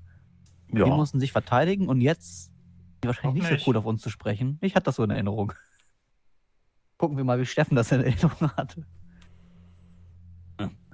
Die 0.69 0.83
mussten 0.83 1.19
sich 1.19 1.31
verteidigen 1.31 1.87
und 1.87 2.01
jetzt 2.01 2.45
sind 2.45 2.53
die 3.03 3.07
wahrscheinlich 3.07 3.43
nicht, 3.43 3.51
nicht. 3.51 3.61
so 3.61 3.65
gut 3.65 3.77
auf 3.77 3.85
uns 3.85 4.01
zu 4.01 4.09
sprechen. 4.09 4.57
Ich 4.61 4.75
hatte 4.75 4.85
das 4.85 4.97
so 4.97 5.03
in 5.03 5.09
Erinnerung. 5.09 5.53
Gucken 6.97 7.15
wir 7.15 7.23
mal, 7.23 7.39
wie 7.39 7.45
Steffen 7.45 7.75
das 7.75 7.91
in 7.91 8.01
Erinnerung 8.01 8.51
hatte. 8.57 8.85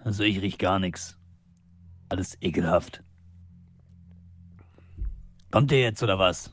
Also 0.03 0.23
ich 0.23 0.41
riech 0.41 0.57
gar 0.57 0.79
nichts. 0.79 1.17
Alles 2.09 2.37
ekelhaft. 2.41 3.03
Kommt 5.51 5.71
ihr 5.71 5.81
jetzt 5.81 6.01
oder 6.03 6.19
was? 6.19 6.51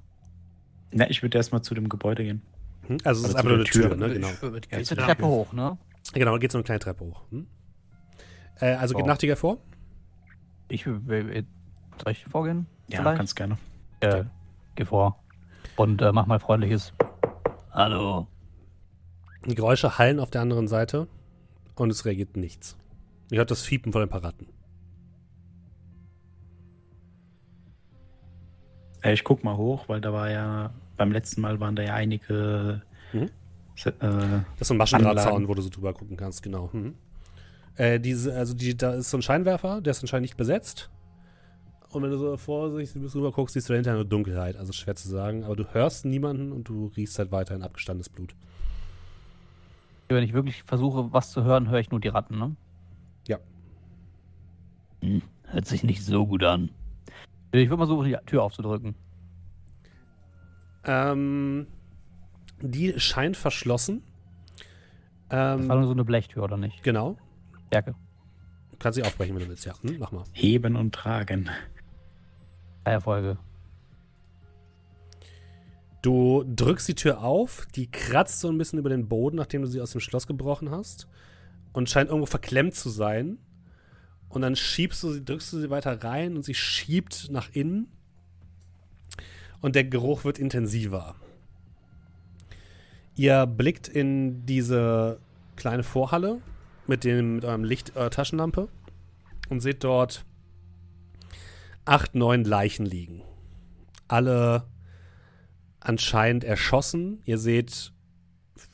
Na, 0.93 1.09
ich 1.09 1.23
würde 1.23 1.39
erstmal 1.39 1.63
zu 1.63 1.75
dem 1.75 1.89
Gebäude 1.89 2.23
gehen. 2.25 2.43
Hm? 2.87 2.99
Also 3.05 3.23
es 3.23 3.29
ist 3.29 3.35
Oder 3.35 3.39
einfach 3.39 3.49
nur 3.51 3.55
eine 3.59 3.65
Tür, 3.65 3.89
Tür. 3.89 3.97
ne? 3.97 4.13
Genau. 4.15 4.29
Mit 4.53 4.67
Ja, 4.71 4.79
eine 4.79 4.87
Ja. 4.87 4.95
Treppe 4.97 5.27
hoch, 5.27 5.53
ne? 5.53 5.79
Genau, 6.13 6.33
da 6.33 6.39
geht 6.39 6.53
so 6.53 6.59
eine 6.59 6.65
kleine 6.65 6.81
Treppe 6.81 7.05
hoch. 7.05 7.23
Hm? 7.31 7.47
Äh, 8.61 8.75
also 8.75 8.95
geht 8.95 9.05
Oh. 9.05 9.09
Nachtigall 9.09 9.37
vor. 9.37 9.59
Ich 10.69 10.87
will, 10.87 11.07
will- 11.07 11.47
soll 12.03 12.13
ich 12.13 12.25
vorgehen? 12.25 12.67
Ja, 12.89 13.01
Vielleicht? 13.01 13.19
ganz 13.19 13.35
gerne. 13.35 13.59
Äh, 14.01 14.25
geh 14.75 14.85
vor. 14.85 15.23
Und 15.77 16.03
äh, 16.03 16.13
mach 16.13 16.27
mal 16.27 16.39
freundliches. 16.41 16.93
Hallo. 17.73 18.27
Die 19.47 19.55
Geräusche 19.55 19.99
hallen 19.99 20.21
auf 20.21 20.31
der 20.31 20.43
anderen 20.43 20.69
Seite 20.69 21.09
und 21.77 21.91
es 21.91 22.05
reagiert 22.05 22.37
nichts. 22.37 22.77
Ihr 23.31 23.39
hört 23.39 23.51
das 23.51 23.63
Fiepen 23.63 23.93
von 23.93 24.03
den 24.03 24.09
Paratten. 24.09 24.47
Äh, 29.03 29.13
ich 29.13 29.25
guck 29.25 29.45
mal 29.45 29.57
hoch, 29.57 29.89
weil 29.89 30.01
da 30.01 30.13
war 30.13 30.31
ja, 30.31 30.73
beim 30.97 31.13
letzten 31.13 31.41
Mal 31.41 31.61
waren 31.61 31.77
da 31.77 31.83
ja 31.83 31.95
einige. 31.95 32.83
Mhm. 33.13 33.23
Äh, 33.23 33.31
Das 34.01 34.61
ist 34.61 34.69
so 34.69 34.75
ein 34.75 34.79
Maschendrahtzaun, 34.79 35.49
wo 35.49 35.55
du 35.55 35.63
so 35.63 35.71
drüber 35.71 35.95
gucken 35.95 36.17
kannst, 36.17 36.43
genau. 36.43 36.71
Mhm. 36.73 36.95
Äh, 37.77 38.01
diese, 38.01 38.35
also 38.35 38.53
die, 38.53 38.77
da 38.77 38.95
ist 38.95 39.11
so 39.11 39.17
ein 39.17 39.23
Scheinwerfer, 39.23 39.81
der 39.81 39.93
ist 39.93 40.03
anscheinend 40.03 40.25
nicht 40.25 40.37
besetzt. 40.37 40.91
Und 41.91 42.03
wenn 42.03 42.11
du 42.11 42.19
so 42.19 42.37
vorsichtig 42.37 42.97
ein 42.97 43.03
bisschen 43.03 43.21
rüber 43.21 43.33
guckst, 43.33 43.55
siehst 43.55 43.69
du 43.69 43.73
dahinter 43.73 43.95
nur 43.95 44.05
Dunkelheit. 44.05 44.57
Also 44.57 44.73
schwer 44.73 44.95
zu 44.97 45.09
sagen, 45.09 45.45
aber 45.45 45.57
du 45.57 45.65
hörst 45.73 46.05
niemanden 46.05 46.53
und 46.53 46.69
du 46.69 46.93
riechst 46.97 47.19
halt 47.19 47.33
weiterhin 47.33 47.63
abgestandenes 47.63 48.09
Blut. 48.09 48.35
Wenn 50.09 50.23
ich 50.23 50.33
wirklich 50.33 50.63
versuche, 50.65 51.13
was 51.13 51.31
zu 51.31 51.45
hören, 51.45 51.69
höre 51.69 51.81
ich 51.81 51.91
nur 51.91 52.01
die 52.01 52.09
Ratten, 52.09 52.39
ne? 52.39 52.57
Hm, 55.03 55.23
hört 55.45 55.67
sich 55.67 55.83
nicht 55.83 56.05
so 56.05 56.27
gut 56.27 56.43
an. 56.45 56.71
Ich 57.53 57.69
würde 57.69 57.79
mal 57.79 57.87
versuchen, 57.87 58.05
die 58.07 58.17
Tür 58.27 58.43
aufzudrücken. 58.45 58.95
Ähm, 60.85 61.67
die 62.61 62.99
scheint 62.99 63.37
verschlossen. 63.37 64.03
Das 65.29 65.39
war 65.69 65.77
nur 65.77 65.77
Ähm, 65.83 65.85
so 65.87 65.93
eine 65.93 66.05
Blechtür, 66.05 66.43
oder 66.45 66.57
nicht? 66.57 66.83
genau. 66.83 67.17
Stärke. 67.69 67.95
Du 68.73 68.77
kannst 68.79 68.97
sie 68.97 69.03
aufbrechen, 69.03 69.35
wenn 69.37 69.43
du 69.45 69.49
willst, 69.49 69.65
ja. 69.65 69.75
Hm, 69.83 69.99
mach 69.99 70.11
mal. 70.13 70.25
heben 70.33 70.77
und 70.77 70.95
tragen. 70.95 71.49
Erfolge. 72.85 73.37
Du 76.03 76.45
drückst 76.45 76.89
die 76.89 76.95
Tür 76.95 77.23
auf, 77.23 77.67
die 77.75 77.91
kratzt 77.91 78.41
so 78.41 78.49
ein 78.49 78.57
bisschen 78.57 78.79
über 78.79 78.89
den 78.89 79.07
Boden, 79.07 79.37
nachdem 79.37 79.61
du 79.63 79.69
sie 79.69 79.81
aus 79.83 79.93
dem 79.93 80.01
Schloss 80.01 80.27
gebrochen 80.27 80.71
hast. 80.71 81.09
Und 81.73 81.91
scheint 81.91 82.09
irgendwo 82.09 82.27
verklemmt 82.27 82.75
zu 82.75 82.89
sein. 82.89 83.39
Und 84.31 84.43
dann 84.43 84.57
schiebst 84.57 85.03
du 85.03 85.13
sie, 85.13 85.25
drückst 85.25 85.53
du 85.53 85.61
sie 85.61 85.71
weiter 85.71 86.03
rein 86.03 86.37
und 86.37 86.45
sie 86.45 86.55
schiebt 86.55 87.29
nach 87.31 87.51
innen. 87.53 87.89
Und 89.61 89.75
der 89.75 89.85
Geruch 89.85 90.25
wird 90.25 90.39
intensiver. 90.39 91.17
Ihr 93.17 93.45
blickt 93.47 93.89
in 93.89 94.47
diese 94.47 95.21
kleine 95.57 95.83
Vorhalle 95.83 96.41
mit, 96.87 97.05
dem, 97.05 97.35
mit 97.35 97.45
eurem 97.45 97.65
Licht, 97.65 97.97
eurer 97.97 98.11
Taschenlampe 98.11 98.69
und 99.51 99.61
seht 99.61 99.85
dort 99.85 100.25
acht, 101.85 102.15
neun 102.15 102.45
Leichen 102.45 102.87
liegen. 102.87 103.23
Alle 104.09 104.65
anscheinend 105.81 106.45
erschossen. 106.45 107.21
Ihr 107.25 107.39
seht 107.39 107.93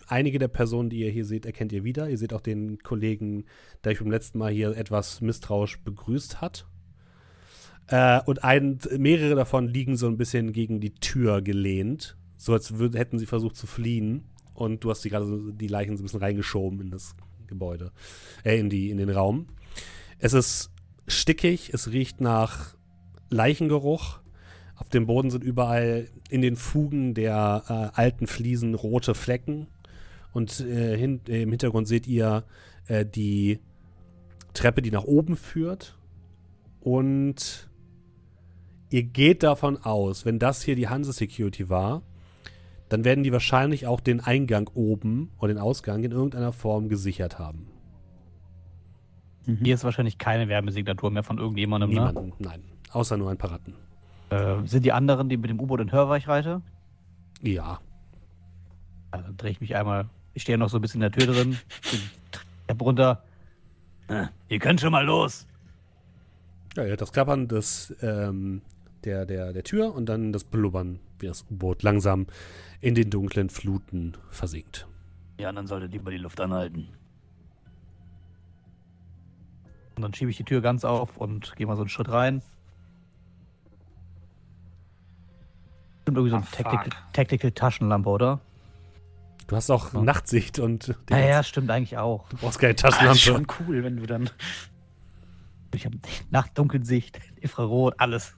einige 0.07 0.39
der 0.39 0.49
Personen, 0.49 0.91
die 0.91 1.01
ihr 1.01 1.11
hier 1.11 1.25
seht, 1.25 1.47
erkennt 1.47 1.73
ihr 1.73 1.85
wieder. 1.85 2.09
Ihr 2.09 2.19
seht 2.19 2.33
auch 2.33 2.41
den 2.41 2.79
Kollegen, 2.79 3.45
der 3.85 3.93
euch 3.93 3.99
beim 3.99 4.11
letzten 4.11 4.39
Mal 4.39 4.53
hier 4.53 4.77
etwas 4.77 5.21
misstrauisch 5.21 5.81
begrüßt 5.81 6.41
hat. 6.41 6.67
Äh, 7.89 8.21
und 8.25 8.45
ein, 8.45 8.79
mehrere 8.99 9.35
davon 9.35 9.69
liegen 9.69 9.97
so 9.97 10.07
ein 10.07 10.17
bisschen 10.17 10.53
gegen 10.53 10.81
die 10.81 10.95
Tür 10.95 11.43
gelehnt, 11.43 12.17
so 12.37 12.53
als 12.53 12.79
würd, 12.79 12.97
hätten 12.97 13.19
sie 13.19 13.27
versucht 13.27 13.57
zu 13.57 13.67
fliehen. 13.67 14.25
Und 14.55 14.85
du 14.85 14.91
hast 14.91 15.05
die 15.05 15.11
gerade 15.11 15.27
so, 15.27 15.51
die 15.51 15.69
Leichen 15.69 15.97
so 15.97 16.03
ein 16.03 16.07
bisschen 16.07 16.21
reingeschoben 16.21 16.81
in 16.81 16.91
das 16.91 17.15
Gebäude, 17.47 17.93
äh, 18.45 18.59
in, 18.59 18.71
die, 18.71 18.91
in 18.91 18.99
den 18.99 19.11
Raum. 19.11 19.47
Es 20.19 20.33
ist 20.33 20.71
stickig, 21.07 21.71
es 21.73 21.93
riecht 21.93 22.21
nach 22.21 22.75
Leichengeruch. 23.31 24.21
Auf 24.77 24.89
dem 24.89 25.07
Boden 25.07 25.31
sind 25.31 25.45
überall 25.45 26.09
in 26.29 26.43
den 26.43 26.57
Fugen 26.57 27.15
der 27.15 27.65
äh, 27.69 27.99
alten 27.99 28.27
Fliesen 28.27 28.75
rote 28.75 29.15
Flecken. 29.15 29.69
Und 30.37 30.61
äh, 30.61 30.99
hin, 30.99 31.23
äh, 31.29 31.45
im 31.45 31.49
Hintergrund 31.49 31.89
seht 31.89 32.07
ihr 32.07 32.45
äh, 32.89 33.07
die 33.07 33.59
Treppe, 34.53 34.83
die 34.83 34.91
nach 34.91 35.05
oben 35.05 35.35
führt. 35.35 35.97
Und 36.79 37.71
ihr 38.91 39.03
geht 39.03 39.43
davon 39.43 39.79
aus, 39.79 40.27
wenn 40.27 40.39
das 40.39 40.61
hier 40.63 40.77
die 40.77 40.89
Hanse 40.89 41.15
Security 41.15 41.71
war, 41.71 42.03
dann 42.91 43.07
werden 43.07 43.25
die 43.25 43.33
wahrscheinlich 43.33 43.87
auch 43.87 43.99
den 43.99 44.21
Eingang 44.21 44.69
oben 44.75 45.31
oder 45.39 45.55
den 45.55 45.59
Ausgang 45.59 46.05
in 46.05 46.13
irgendeiner 46.13 46.53
Form 46.53 46.91
gesichert 46.91 47.39
haben. 47.39 47.69
Hier 49.63 49.75
ist 49.75 49.85
wahrscheinlich 49.85 50.19
keine 50.19 50.49
Wärmesignatur 50.49 51.11
mehr 51.11 51.23
von 51.23 51.39
irgendjemandem, 51.39 51.89
ne? 51.89 51.97
Niemanden, 52.09 52.33
nein. 52.41 52.63
Außer 52.93 53.17
nur 53.17 53.31
ein 53.31 53.39
paar 53.39 53.53
Ratten. 53.53 53.73
Äh, 54.29 54.67
sind 54.67 54.85
die 54.85 54.93
anderen, 54.93 55.31
die 55.31 55.39
mit 55.39 55.49
dem 55.49 55.59
U-Boot 55.59 55.81
in 55.81 55.93
Hörweichreite? 55.93 56.61
Ja. 57.41 57.81
Also 59.13 59.31
drehe 59.35 59.53
ich 59.53 59.63
mich 59.63 59.75
einmal. 59.75 60.11
Ich 60.37 60.43
stehe 60.43 60.59
noch 60.59 60.69
so 60.69 60.77
ein 60.77 60.83
bisschen 60.83 61.01
in 61.03 61.11
der 61.11 61.19
Tür 61.19 61.33
drin. 61.33 61.59
bin 61.91 62.01
Treppe 62.67 62.85
runter. 62.85 63.23
Äh, 64.09 64.27
ihr 64.51 64.59
könnt 64.59 64.83
schon 64.83 64.93
mal 64.93 65.03
los. 65.03 65.47
Ja, 66.77 66.83
ihr 66.83 66.91
hört 66.91 67.01
das 67.01 67.11
Klappern 67.11 67.49
des, 67.49 67.97
ähm, 68.03 68.61
der, 69.05 69.25
der, 69.25 69.55
der 69.55 69.65
Tür 69.65 69.95
und 69.95 70.05
dann 70.07 70.35
das 70.35 70.45
Blubbern, 70.45 71.01
wie 71.21 71.27
das 71.27 71.47
U-Boot 71.51 71.83
langsam 71.83 72.27
in 72.83 72.95
den 72.95 73.09
dunklen 73.09 73.49
Fluten 73.49 74.13
versinkt. 74.31 74.87
Die 75.41 75.47
anderen 75.47 75.67
solltet 75.67 75.93
lieber 75.93 76.11
die 76.11 76.19
Luft 76.19 76.39
anhalten. 76.39 76.89
Und 79.97 80.03
dann 80.03 80.13
schiebe 80.13 80.31
ich 80.31 80.37
die 80.37 80.45
Tür 80.45 80.61
ganz 80.61 80.85
auf 80.85 81.17
und 81.17 81.57
gehe 81.57 81.67
mal 81.67 81.77
so 81.77 81.83
einen 81.83 81.89
Schritt 81.89 82.11
rein. 82.11 82.43
Stimmt 86.03 86.19
irgendwie 86.19 86.31
so 86.31 86.37
Ah, 86.37 86.41
eine 86.41 86.51
Tactical, 86.51 86.85
fuck. 86.91 87.13
Tactical 87.15 87.53
Taschenlampe, 87.53 88.11
oder? 88.11 88.41
Du 89.47 89.55
hast 89.57 89.71
auch 89.71 89.93
Ja. 89.95 90.03
Nachtsicht 90.03 90.59
und 90.59 90.95
Ja, 91.09 91.19
ja, 91.19 91.43
stimmt 91.43 91.71
eigentlich 91.71 91.97
auch. 91.99 92.29
du 92.31 92.37
brauchst 92.39 92.59
keine 92.59 92.73
Ah, 92.73 92.75
ist 92.75 92.81
Taschenlampe. 92.83 93.19
schon 93.21 93.47
cool, 93.61 93.85
wenn 93.85 93.97
du 93.97 94.07
dann. 94.07 94.29
Ich 95.75 95.85
habe 95.85 95.99
Nachtdunkelsicht, 96.31 97.21
Infrarot, 97.41 97.95
alles. 97.99 98.35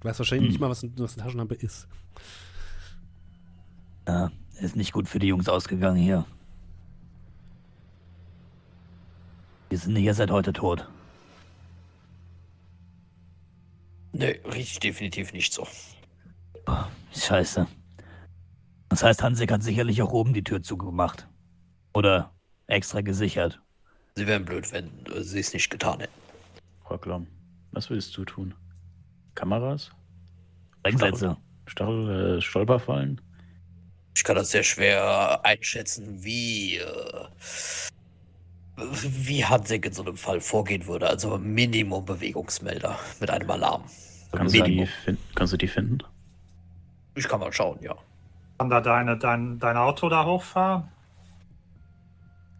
Du 0.00 0.08
weißt 0.08 0.18
wahrscheinlich 0.18 0.50
nicht 0.50 0.60
mal, 0.60 0.68
was, 0.70 0.84
was 0.96 1.14
eine 1.14 1.22
Taschenlampe 1.24 1.54
ist. 1.54 1.88
Ja, 4.06 4.30
ist 4.60 4.76
nicht 4.76 4.92
gut 4.92 5.08
für 5.08 5.18
die 5.18 5.26
Jungs 5.28 5.48
ausgegangen 5.48 5.96
hier. 5.96 6.24
Wir 9.70 9.78
sind 9.78 9.96
hier 9.96 10.14
seit 10.14 10.30
heute 10.30 10.52
tot. 10.52 10.88
Nee, 14.12 14.40
riecht 14.52 14.82
definitiv 14.82 15.32
nicht 15.32 15.52
so. 15.52 15.66
Scheiße. 17.14 17.66
Das 18.88 19.02
heißt, 19.02 19.22
Hansik 19.22 19.52
hat 19.52 19.62
sicherlich 19.62 20.02
auch 20.02 20.12
oben 20.12 20.32
die 20.32 20.44
Tür 20.44 20.62
zugemacht. 20.62 21.28
Oder 21.92 22.32
extra 22.66 23.00
gesichert. 23.00 23.60
Sie 24.14 24.26
wären 24.26 24.44
blöd, 24.44 24.72
wenn 24.72 24.90
äh, 25.14 25.22
sie 25.22 25.40
es 25.40 25.52
nicht 25.52 25.70
getan 25.70 26.00
hätten. 26.00 26.12
Rocklam, 26.88 27.26
was 27.72 27.90
willst 27.90 28.16
du 28.16 28.24
tun? 28.24 28.54
Kameras? 29.34 29.90
Sprengsätze. 30.78 31.36
Stachel, 31.66 32.38
äh, 32.38 32.40
Stolperfallen? 32.40 33.20
Ich 34.16 34.24
kann 34.24 34.36
das 34.36 34.50
sehr 34.50 34.64
schwer 34.64 35.44
einschätzen, 35.44 36.24
wie, 36.24 36.78
äh, 36.78 37.28
wie 38.76 39.44
Hansek 39.44 39.86
in 39.86 39.92
so 39.92 40.02
einem 40.02 40.16
Fall 40.16 40.40
vorgehen 40.40 40.86
würde. 40.86 41.08
Also 41.08 41.38
Minimum 41.38 42.04
Bewegungsmelder 42.04 42.98
mit 43.20 43.30
einem 43.30 43.50
Alarm. 43.50 43.84
Kannst 44.32 44.54
du, 44.54 44.62
die 44.62 44.88
kannst 45.34 45.52
du 45.52 45.56
die 45.56 45.68
finden? 45.68 45.98
Ich 47.14 47.28
kann 47.28 47.40
mal 47.40 47.52
schauen, 47.52 47.78
ja. 47.80 47.96
Kann 48.58 48.70
da 48.70 48.80
deine, 48.80 49.16
dein, 49.16 49.58
dein 49.58 49.76
Auto 49.76 50.08
da 50.08 50.24
hochfahren? 50.24 50.88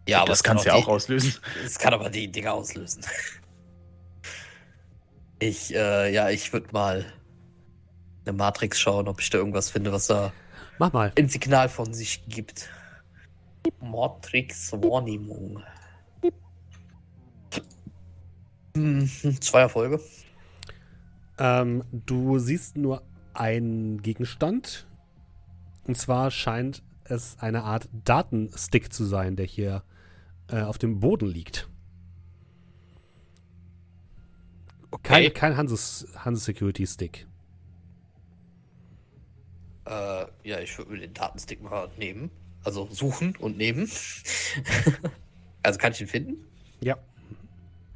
Ja, 0.07 0.19
aber 0.19 0.27
das 0.29 0.39
es 0.39 0.43
kann 0.43 0.55
kannst 0.55 0.65
du 0.65 0.69
ja 0.69 0.77
die- 0.77 0.83
auch 0.83 0.87
auslösen. 0.87 1.33
Es 1.63 1.77
kann 1.77 1.93
aber 1.93 2.09
die 2.09 2.31
Dinger 2.31 2.53
auslösen. 2.53 3.03
Ich, 5.39 5.73
äh, 5.75 6.11
ja, 6.13 6.29
ich 6.29 6.51
würde 6.53 6.67
mal 6.71 7.05
eine 8.25 8.33
Matrix 8.33 8.79
schauen, 8.79 9.07
ob 9.07 9.19
ich 9.21 9.29
da 9.29 9.37
irgendwas 9.37 9.69
finde, 9.69 9.91
was 9.91 10.07
da 10.07 10.31
Mach 10.79 10.91
mal. 10.93 11.11
ein 11.17 11.29
Signal 11.29 11.69
von 11.69 11.93
sich 11.93 12.25
gibt. 12.27 12.69
Matrix 13.81 14.71
Wahrnehmung. 14.73 15.61
Hm, 18.75 19.09
zwei 19.41 19.61
Erfolge. 19.61 19.99
Ähm, 21.37 21.83
du 21.91 22.39
siehst 22.39 22.77
nur 22.77 23.01
einen 23.33 24.01
Gegenstand. 24.01 24.85
Und 25.89 25.95
zwar 25.95 26.29
scheint 26.29 26.83
es 27.05 27.35
eine 27.39 27.63
Art 27.63 27.89
Datenstick 27.91 28.93
zu 28.93 29.05
sein, 29.05 29.35
der 29.35 29.47
hier 29.47 29.81
äh, 30.47 30.61
auf 30.61 30.77
dem 30.77 30.99
Boden 30.99 31.25
liegt. 31.25 31.67
Kein, 35.01 35.33
kein 35.33 35.57
Hanses, 35.57 36.07
Hanses 36.15 36.45
Security 36.45 36.85
Stick. 36.85 37.25
Äh, 39.85 40.25
ja, 40.43 40.59
ich 40.59 40.77
würde 40.77 40.91
mir 40.91 40.99
den 40.99 41.15
Datenstick 41.15 41.59
mal 41.63 41.89
nehmen. 41.97 42.29
Also 42.63 42.87
suchen 42.91 43.35
und 43.37 43.57
nehmen. 43.57 43.89
also 45.63 45.79
kann 45.79 45.93
ich 45.93 46.01
ihn 46.01 46.07
finden? 46.07 46.45
Ja. 46.81 46.99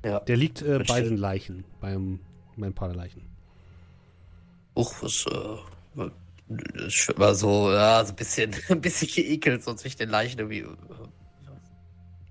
Ja. 0.03 0.19
Der 0.21 0.37
liegt 0.37 0.63
äh, 0.63 0.83
bei 0.87 1.01
den 1.01 1.17
Leichen, 1.17 1.63
beim, 1.79 2.21
beim 2.57 2.73
Paar 2.73 2.87
der 2.87 2.97
Leichen. 2.97 3.21
Uch, 4.73 4.95
was, 5.03 5.27
äh, 5.27 6.09
war 7.17 7.35
so, 7.35 7.71
ja, 7.71 8.03
so 8.05 8.11
ein 8.11 8.15
bisschen, 8.15 8.53
ein 8.69 8.81
bisschen 8.81 9.07
geekelt, 9.07 9.63
so 9.63 9.73
zwischen 9.73 9.97
den 9.99 10.09
Leichen 10.09 10.39
irgendwie. 10.39 10.65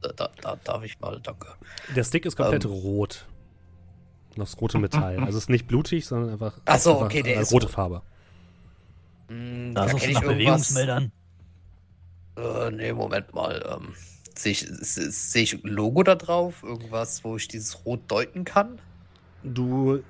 Da, 0.01 0.13
da, 0.13 0.31
da 0.41 0.57
darf 0.57 0.83
ich 0.85 0.99
mal, 1.01 1.21
danke. 1.23 1.47
Der 1.95 2.05
Stick 2.05 2.27
ist 2.27 2.37
komplett 2.37 2.65
Ähm. 2.65 2.71
rot. 2.73 3.27
Das 4.37 4.59
rote 4.61 4.79
Metall. 4.79 5.19
Also 5.21 5.37
es 5.39 5.45
ist 5.45 5.51
nicht 5.51 5.67
blutig, 5.67 6.07
sondern 6.07 6.31
einfach, 6.31 6.59
Ach 6.65 6.79
so, 6.79 6.93
einfach 6.95 7.07
okay, 7.07 7.23
der 7.23 7.41
ist 7.41 7.53
rote 7.53 7.67
rot. 7.67 7.75
Farbe. 7.75 8.03
Hm, 9.29 9.75
Da 9.75 9.87
da 9.87 9.93
kenne 9.93 10.01
du 10.01 10.07
ich 10.09 10.15
nach 10.15 10.23
irgendwas. 10.23 10.35
Bewegungsmeldern. 10.75 11.13
Äh, 12.37 12.71
nee, 12.71 12.93
Moment 12.93 13.35
mal. 13.35 13.63
Ähm, 13.79 13.95
Sehe 14.35 14.53
ich, 14.53 14.61
se- 14.67 15.11
sehe 15.11 15.43
ich 15.43 15.63
ein 15.63 15.69
Logo 15.71 16.03
da 16.03 16.15
drauf? 16.15 16.63
Irgendwas, 16.63 17.23
wo 17.23 17.37
ich 17.37 17.49
dieses 17.49 17.85
Rot 17.85 18.01
deuten 18.11 18.45
kann? 18.45 18.81
Du 19.45 20.03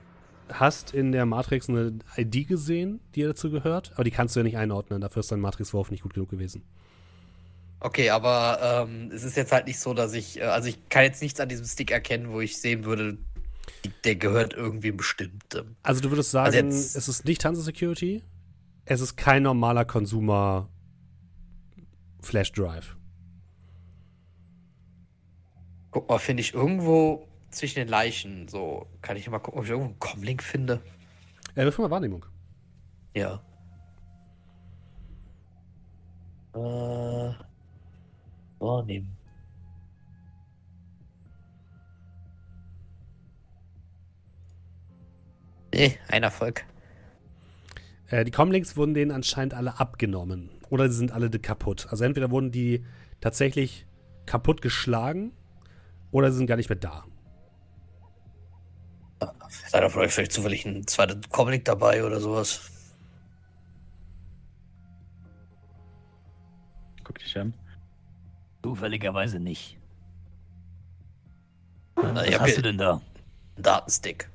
hast 0.51 0.93
in 0.93 1.13
der 1.13 1.27
Matrix 1.27 1.69
eine 1.69 1.99
ID 2.17 2.49
gesehen, 2.49 3.01
die 3.15 3.23
dazu 3.23 3.51
gehört, 3.51 3.93
aber 3.95 4.05
die 4.05 4.11
kannst 4.11 4.37
du 4.37 4.41
ja 4.41 4.45
nicht 4.45 4.57
einordnen. 4.57 5.01
Dafür 5.01 5.21
ist 5.21 5.33
dein 5.33 5.41
Matrix-Wurf 5.41 5.91
nicht 5.91 6.03
gut 6.03 6.15
genug 6.15 6.31
gewesen. 6.31 6.63
Okay, 7.81 8.11
aber 8.11 8.87
ähm, 8.87 9.11
es 9.13 9.25
ist 9.25 9.37
jetzt 9.37 9.51
halt 9.51 9.67
nicht 9.67 9.81
so, 9.81 9.93
dass 9.93 10.15
ich, 10.15 10.39
äh, 10.39 10.45
also 10.45 10.69
ich 10.69 10.89
kann 10.89 11.03
jetzt 11.03 11.21
nichts 11.21 11.41
an 11.41 11.49
diesem 11.49 11.67
Stick 11.67 11.91
erkennen, 11.91 12.31
wo 12.31 12.41
ich 12.41 12.57
sehen 12.57 12.85
würde, 12.85 13.19
der 14.05 14.15
gehört 14.15 14.55
irgendwie 14.55 14.93
bestimmtem. 14.93 15.77
Also 15.83 16.01
du 16.01 16.11
würdest 16.11 16.31
sagen, 16.31 16.55
Also 16.55 16.69
es 16.69 17.09
ist 17.09 17.25
nicht 17.25 17.45
Hansa 17.45 17.63
Security, 17.63 18.23
es 18.85 19.01
ist 19.01 19.17
kein 19.17 19.43
normaler 19.43 19.85
Consumer 19.85 20.69
Flash 22.21 22.53
Drive. 22.53 22.97
Guck 25.91 26.09
mal, 26.09 26.19
finde 26.19 26.43
ich 26.43 26.55
irgendwo 26.55 27.29
zwischen 27.53 27.77
den 27.77 27.89
Leichen, 27.89 28.49
so, 28.49 28.87
kann 29.03 29.17
ich 29.17 29.29
mal 29.31 29.39
gucken, 29.39 29.59
ob 29.59 29.65
ich 29.65 29.71
irgendwo 29.71 29.91
einen 29.91 29.99
Comlink 29.99 30.43
finde? 30.43 30.81
Äh, 31.55 31.65
wirf 31.65 31.79
mal 31.79 31.91
Wahrnehmung. 31.91 32.25
Ja. 33.15 33.43
Äh, 36.55 37.35
wahrnehmen. 38.59 39.17
Nee, 45.75 45.99
ein 46.09 46.23
Erfolg. 46.23 46.65
Äh, 48.09 48.25
die 48.25 48.31
Comlinks 48.31 48.77
wurden 48.77 48.93
denen 48.93 49.11
anscheinend 49.11 49.55
alle 49.55 49.81
abgenommen. 49.81 50.51
Oder 50.69 50.91
sie 50.91 50.97
sind 50.99 51.13
alle 51.13 51.31
kaputt. 51.31 51.87
Also 51.91 52.05
entweder 52.05 52.31
wurden 52.31 52.51
die 52.51 52.85
tatsächlich 53.21 53.87
kaputt 54.27 54.63
geschlagen 54.63 55.33
oder 56.11 56.31
sie 56.31 56.39
sind 56.39 56.47
gar 56.47 56.57
nicht 56.57 56.69
mehr 56.69 56.79
da. 56.79 57.05
Sei 59.69 59.81
da 59.81 59.89
vielleicht, 59.89 60.15
vielleicht 60.15 60.33
zufällig 60.33 60.65
ein 60.65 60.87
zweiter 60.87 61.17
Comlink 61.31 61.65
dabei 61.65 62.05
oder 62.05 62.21
sowas. 62.21 62.61
Guck 67.05 67.19
dich 67.19 67.37
an. 67.39 67.55
Zufälligerweise 68.63 69.41
nicht. 69.41 69.77
Na, 71.97 72.15
Was 72.17 72.27
ich 72.29 72.41
hast 72.41 72.57
du 72.57 72.63
denn 72.63 72.79
da? 72.79 73.01
einen 73.57 73.63
Datenstick. 73.63 74.29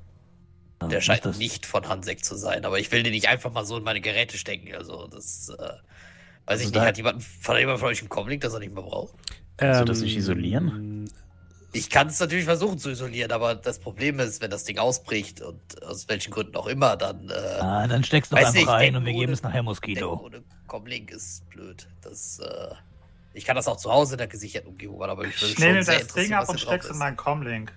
Ah, 0.80 0.88
Der 0.88 1.02
scheint 1.02 1.26
nicht 1.40 1.66
von 1.66 1.88
Hansek 1.88 2.24
zu 2.24 2.36
sein, 2.36 2.64
aber 2.66 2.80
ich 2.80 2.92
will 2.92 3.02
den 3.04 3.14
nicht 3.14 3.28
einfach 3.30 3.52
mal 3.52 3.66
so 3.66 3.78
in 3.78 3.84
meine 3.84 4.02
Geräte 4.02 4.38
stecken. 4.38 4.76
Also, 4.76 5.08
das, 5.08 5.50
äh, 5.50 5.58
weiß 5.58 5.66
ich 5.66 5.78
Also 6.46 6.64
nicht. 6.66 6.76
da- 6.76 6.86
Hat 6.86 6.98
jemand, 6.98 7.24
hat 7.48 7.58
jemand 7.58 7.80
von 7.80 7.88
euch 7.90 8.00
einen 8.02 8.10
Comlink, 8.10 8.42
das 8.42 8.54
er 8.54 8.60
nicht 8.60 8.74
mehr 8.74 8.84
braucht? 8.84 9.16
Kannst 9.58 9.82
du 9.82 9.86
das 9.86 10.02
nicht 10.02 10.16
isolieren? 10.18 11.10
Ich 11.74 11.90
kann 11.90 12.08
es 12.08 12.20
natürlich 12.20 12.46
versuchen 12.46 12.80
zu 12.80 12.90
isolieren, 12.90 13.32
aber 13.32 13.54
das 13.56 13.80
Problem 13.80 14.20
ist, 14.20 14.42
wenn 14.42 14.50
das 14.50 14.64
Ding 14.64 14.78
ausbricht 14.80 15.42
und 15.42 15.84
aus 15.84 16.08
welchen 16.08 16.32
Gründen 16.32 16.56
auch 16.56 16.68
immer, 16.68 16.96
dann. 16.98 17.30
Äh, 17.30 17.34
Ah, 17.60 17.88
dann 17.88 18.04
steckst 18.04 18.32
du 18.32 18.36
einfach 18.38 18.54
nicht, 18.54 18.68
rein 18.68 18.96
und 18.96 19.06
wir 19.06 19.12
ohne- 19.12 19.20
geben 19.20 19.34
es 19.34 19.44
nachher 19.44 19.64
Moskito. 19.64 20.14
ohne 20.24 20.44
Comlink 20.68 21.12
ist 21.12 21.48
blöd. 21.50 21.88
Das, 22.02 22.40
äh, 22.40 22.74
ich 23.34 23.46
kann 23.46 23.56
das 23.56 23.68
auch 23.68 23.78
zu 23.78 23.92
Hause 23.92 24.14
in 24.14 24.18
der 24.20 24.28
gesicherten 24.28 24.70
Umgebung 24.70 24.98
machen, 25.00 25.12
aber 25.12 25.26
ich 25.26 25.40
würde 25.42 25.54
Ich 25.54 25.60
nehme 25.60 25.76
schon 25.76 25.84
sehr 25.84 26.00
das 26.00 26.14
Ding 26.14 26.34
ab 26.34 26.48
und 26.50 26.56
hier 26.58 26.66
drauf 26.66 26.74
steck's 26.76 26.90
in 26.90 26.98
meinen 26.98 27.18
Comlink. 27.18 27.74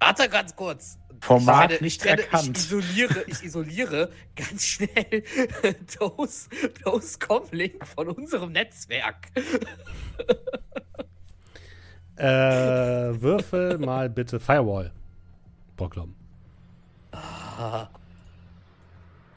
Warte 0.00 0.28
ganz 0.28 0.54
kurz. 0.56 0.98
Format 1.20 1.66
Ich 1.66 1.68
meine, 1.78 1.82
nicht 1.84 2.02
ich 2.04 2.08
trenne- 2.10 2.22
erkannt. 2.22 2.58
Ich 2.58 2.64
isoliere, 2.64 3.24
ich 3.28 3.42
isoliere 3.44 4.10
ganz 4.34 4.64
schnell 4.66 5.22
Dose, 5.98 6.48
Dose 6.84 7.18
Comlink 7.20 7.86
von 7.86 8.08
unserem 8.08 8.50
Netzwerk. 8.52 9.28
Äh, 12.16 13.20
würfel 13.20 13.78
mal 13.78 14.08
bitte 14.10 14.38
Firewall. 14.40 14.92
Bocklom. 15.76 16.14
Ah, 17.12 17.88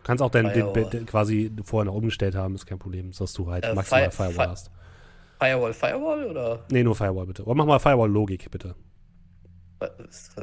Kannst 0.03 0.21
auch 0.21 0.29
dein, 0.29 0.53
den, 0.53 0.71
den, 0.91 1.05
quasi 1.07 1.51
vorher 1.63 1.85
noch 1.85 1.95
umgestellt 1.95 2.35
haben, 2.35 2.53
ist 2.55 2.65
kein 2.67 2.77
Problem, 2.77 3.11
dass 3.11 3.33
du 3.33 3.49
halt 3.49 3.65
Äh, 3.65 3.73
maximal 3.73 4.11
Fire- 4.11 4.11
Firewall 4.11 4.45
Fi- 4.45 4.51
hast. 4.51 4.71
Firewall, 5.39 5.73
Firewall 5.73 6.25
oder? 6.25 6.63
Nee, 6.69 6.83
nur 6.83 6.95
Firewall 6.95 7.25
bitte. 7.25 7.43
Oder 7.43 7.55
mach 7.55 7.65
mal 7.65 7.79
Firewall-Logik 7.79 8.51
bitte. 8.51 8.75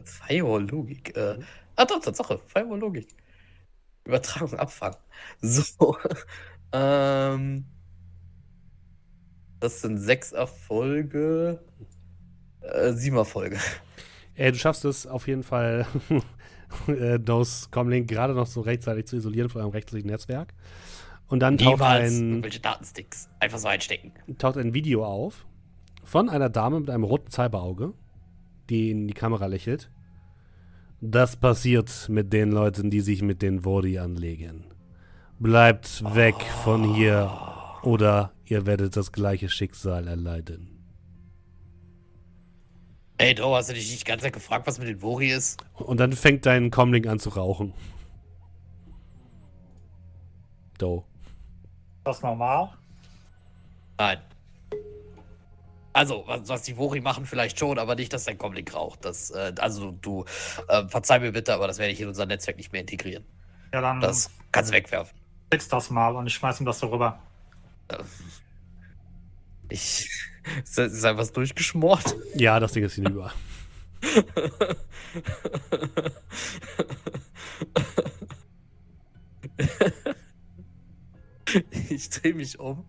Firewall-Logik. 0.05 1.17
Äh, 1.17 1.39
ah, 1.77 1.85
doch, 1.85 2.01
Tatsache. 2.01 2.39
Firewall-Logik. 2.47 3.09
Übertragung, 4.05 4.59
Abfang. 4.59 4.97
So. 5.41 5.97
ähm, 6.73 7.65
das 9.61 9.81
sind 9.81 9.99
sechs 9.99 10.33
Erfolge. 10.33 11.61
Äh, 12.63 12.93
sieben 12.93 13.17
Erfolge. 13.17 13.59
Äh, 14.35 14.53
du 14.53 14.59
schaffst 14.59 14.85
es 14.85 15.07
auf 15.07 15.27
jeden 15.29 15.43
Fall, 15.43 15.87
äh, 16.87 17.19
Dose 17.19 17.69
Comlink 17.71 18.09
gerade 18.09 18.35
noch 18.35 18.47
so 18.47 18.61
rechtzeitig 18.61 19.07
zu 19.07 19.17
isolieren 19.17 19.49
von 19.49 19.61
eurem 19.61 19.73
rechtlichen 19.73 20.09
Netzwerk. 20.09 20.55
Und 21.29 21.41
dann 21.41 21.57
taucht 21.57 21.79
Niemals 21.79 22.19
ein, 22.19 22.29
irgendwelche 22.29 22.61
Datensticks. 22.61 23.29
Einfach 23.41 23.59
so 23.59 23.69
einstecken. 23.69 24.13
taucht 24.39 24.59
ein 24.59 24.75
Video 24.75 25.05
auf 25.05 25.47
von 26.05 26.29
einer 26.29 26.51
Dame 26.51 26.81
mit 26.81 26.91
einem 26.91 27.05
roten 27.05 27.31
Cyberauge, 27.31 27.95
die 28.69 28.91
in 28.91 29.09
die 29.09 29.15
Kamera 29.15 29.47
lächelt. 29.47 29.91
Das 31.01 31.37
passiert 31.37 32.09
mit 32.09 32.33
den 32.33 32.53
Leuten, 32.53 32.91
die 32.91 33.01
sich 33.01 33.23
mit 33.23 33.43
den 33.43 33.65
Vori 33.65 33.99
anlegen. 33.99 34.65
Bleibt 35.39 36.05
weg 36.15 36.37
von 36.63 36.95
hier 36.95 37.31
oder 37.83 38.33
ihr 38.45 38.67
werdet 38.67 38.97
das 38.97 39.11
gleiche 39.11 39.49
Schicksal 39.49 40.07
erleiden. 40.07 40.72
Ey, 43.23 43.37
Do, 43.37 43.55
hast 43.55 43.69
du 43.71 43.75
dich 43.75 43.89
nicht 43.89 44.01
die 44.01 44.11
ganze 44.11 44.25
Zeit 44.25 44.33
gefragt, 44.33 44.67
was 44.67 44.79
mit 44.81 44.89
den 44.89 45.01
Vori 45.01 45.31
ist? 45.31 45.63
Und 45.75 45.99
dann 46.01 46.13
fängt 46.13 46.45
dein 46.45 46.73
Comlink 46.73 47.07
an 47.07 47.21
zu 47.21 47.29
rauchen. 47.29 47.73
Do. 50.79 51.05
Ist 51.99 52.05
das 52.05 52.23
normal? 52.23 52.71
Nein. 53.97 54.19
Also, 55.93 56.25
was, 56.27 56.49
was 56.49 56.63
die 56.63 56.77
Vori 56.77 57.01
machen, 57.01 57.25
vielleicht 57.25 57.61
schon, 57.61 57.79
aber 57.79 57.95
nicht, 57.95 58.13
dass 58.13 58.25
dein 58.25 58.39
Comlink 58.39 58.75
raucht. 58.75 59.05
Das, 59.05 59.31
äh, 59.31 59.53
also, 59.61 59.93
du, 59.93 60.25
äh, 60.67 60.89
verzeih 60.89 61.21
mir 61.21 61.31
bitte, 61.31 61.55
aber 61.55 61.69
das 61.69 61.79
werde 61.79 61.93
ich 61.93 62.01
in 62.01 62.09
unser 62.09 62.27
Netzwerk 62.27 62.57
nicht 62.57 62.73
mehr 62.73 62.81
integrieren. 62.81 63.25
Ja, 63.73 63.81
dann 63.81 64.01
Das 64.01 64.31
kannst 64.51 64.71
du 64.71 64.75
wegwerfen. 64.75 65.17
fix 65.49 65.69
das 65.69 65.91
mal 65.91 66.17
und 66.17 66.27
ich 66.27 66.35
schmeiß 66.35 66.59
ihm 66.59 66.67
das 66.67 66.81
so 66.81 66.89
rüber. 66.89 67.21
Ich. 69.73 70.09
Ist, 70.65 70.79
ist 70.79 71.05
einfach 71.05 71.29
durchgeschmort. 71.29 72.15
Ja, 72.35 72.61
das 72.61 72.73
Ding 72.73 72.85
ist 72.85 72.95
hinüber. 72.95 73.33
Ich 81.91 82.11
drehe 82.11 82.35
mich 82.35 82.59
um, 82.59 82.85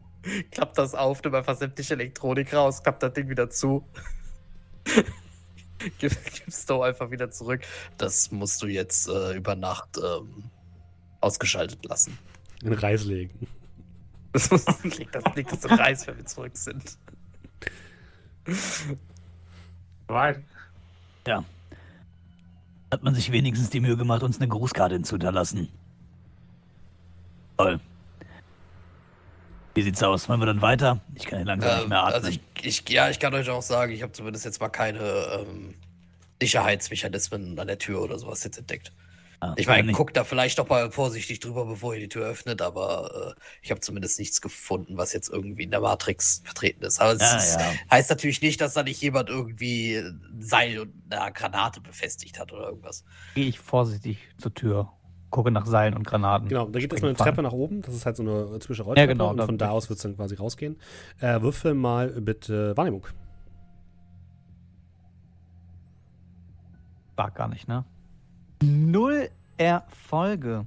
klapp 0.52 0.74
das 0.74 0.96
auf, 0.96 1.22
nimm 1.24 1.36
einfach 1.36 1.58
sämtliche 1.58 1.94
Elektronik 1.94 2.54
raus, 2.54 2.82
klapp 2.82 3.00
das 3.00 3.14
Ding 3.14 3.30
wieder 3.30 3.50
zu. 3.50 3.86
Gib, 6.00 6.14
gib's 6.34 6.66
doch 6.66 6.82
einfach 6.82 7.12
wieder 7.12 7.30
zurück. 7.30 7.62
Das 7.98 8.32
musst 8.32 8.62
du 8.62 8.68
jetzt 8.68 9.08
äh, 9.10 9.36
über 9.36 9.56
Nacht 9.56 9.98
ähm, 9.98 10.50
ausgeschaltet 11.20 11.86
lassen. 11.86 12.18
In 12.64 12.74
Reis 12.74 13.04
legen. 13.04 13.48
Das 14.34 14.50
muss 14.52 14.66
liegt 14.84 15.14
das, 15.16 15.24
liegt 15.36 15.52
das 15.52 15.64
im 15.66 15.74
Reis, 15.74 16.06
wenn 16.08 16.18
wir 16.18 16.26
zurück 16.26 16.58
sind. 16.58 16.98
Right. 20.10 20.40
Ja. 21.28 21.44
Hat 22.92 23.04
man 23.04 23.16
sich 23.16 23.32
wenigstens 23.32 23.70
die 23.70 23.80
Mühe 23.80 23.96
gemacht, 23.98 24.24
uns 24.24 24.38
eine 24.40 24.48
Grußkarte 24.48 24.96
hinzuhinterlassen. 24.96 25.70
Toll. 27.58 27.80
Wie 29.76 29.82
sieht's 29.82 30.04
aus? 30.04 30.30
Wollen 30.30 30.40
wir 30.42 30.46
dann 30.46 30.62
weiter? 30.62 31.00
Ich 31.16 31.26
kann 31.26 31.40
hier 31.40 31.46
langsam 31.48 31.72
nicht 31.74 31.84
Ähm, 31.84 31.90
mehr 31.90 32.04
atmen. 32.04 32.14
also 32.14 32.28
ich, 32.30 32.40
ich, 32.62 32.90
ja, 32.90 33.10
ich 33.10 33.20
kann 33.20 33.34
euch 33.34 33.50
auch 33.50 33.62
sagen, 33.64 33.92
ich 33.94 34.04
habe 34.04 34.12
zumindest 34.12 34.46
jetzt 34.46 34.60
mal 34.60 34.70
keine 34.70 35.00
ähm, 35.48 35.74
Sicherheitsmechanismen 36.42 37.58
an 37.58 37.68
der 37.68 37.80
Tür 37.80 38.02
oder 38.02 38.20
sowas 38.20 38.44
jetzt 38.44 38.58
entdeckt. 38.58 38.92
Ah, 39.52 39.54
Ich 39.58 39.68
meine, 39.68 39.92
guckt 39.92 40.16
da 40.16 40.24
vielleicht 40.24 40.58
doch 40.60 40.70
mal 40.70 40.90
vorsichtig 40.92 41.40
drüber, 41.40 41.66
bevor 41.66 41.94
ihr 41.94 42.00
die 42.00 42.08
Tür 42.10 42.26
öffnet, 42.28 42.62
aber 42.62 43.36
äh, 43.38 43.42
ich 43.62 43.72
habe 43.72 43.82
zumindest 43.82 44.20
nichts 44.20 44.40
gefunden, 44.42 44.96
was 44.98 45.12
jetzt 45.14 45.30
irgendwie 45.30 45.64
in 45.64 45.72
der 45.72 45.82
Matrix 45.82 46.42
vertreten 46.46 46.84
ist. 46.84 47.00
Aber 47.02 47.14
es 47.14 47.22
Ja, 47.22 47.38
ist, 47.38 47.60
ja. 47.60 47.72
heißt 47.92 48.10
natürlich 48.10 48.42
nicht, 48.42 48.62
dass 48.62 48.74
da 48.74 48.84
nicht 48.84 49.02
jemand 49.02 49.30
irgendwie 49.30 49.96
ein 49.98 50.38
Seil 50.40 50.80
und 50.80 50.94
eine 51.10 51.32
Granate 51.34 51.82
befestigt 51.82 52.40
hat 52.40 52.54
oder 52.54 52.68
irgendwas. 52.70 53.04
Gehe 53.36 53.46
ich 53.48 53.60
vorsichtig 53.60 54.18
zur 54.38 54.54
Tür, 54.54 54.92
gucke 55.30 55.52
nach 55.52 55.66
Seilen 55.66 55.96
und 55.96 56.06
Granaten. 56.06 56.48
Genau, 56.48 56.68
da 56.68 56.80
gibt 56.80 56.94
es 56.94 57.00
Spring 57.00 57.10
eine. 57.10 57.18
Treppe 57.18 57.42
nach 57.42 57.52
oben. 57.54 57.82
Das 57.82 57.94
ist 57.94 58.06
halt 58.06 58.16
so 58.16 58.24
eine 58.24 58.60
Zwischenrolltreppe. 58.60 59.08
Ja, 59.08 59.14
genau, 59.14 59.32
Und 59.32 59.42
von 59.42 59.58
da 59.58 59.70
aus 59.72 59.90
wird 59.90 59.98
es 59.98 60.04
dann 60.04 60.16
quasi 60.16 60.36
rausgehen. 60.36 60.80
Äh, 61.20 61.42
würfel 61.42 61.74
mal 61.74 62.10
bitte 62.22 62.78
Wahrnehmung. 62.78 63.08
War 67.16 67.32
gar 67.32 67.48
nicht, 67.48 67.68
ne? 67.68 67.86
Null 68.64 69.30
Erfolge. 69.58 70.66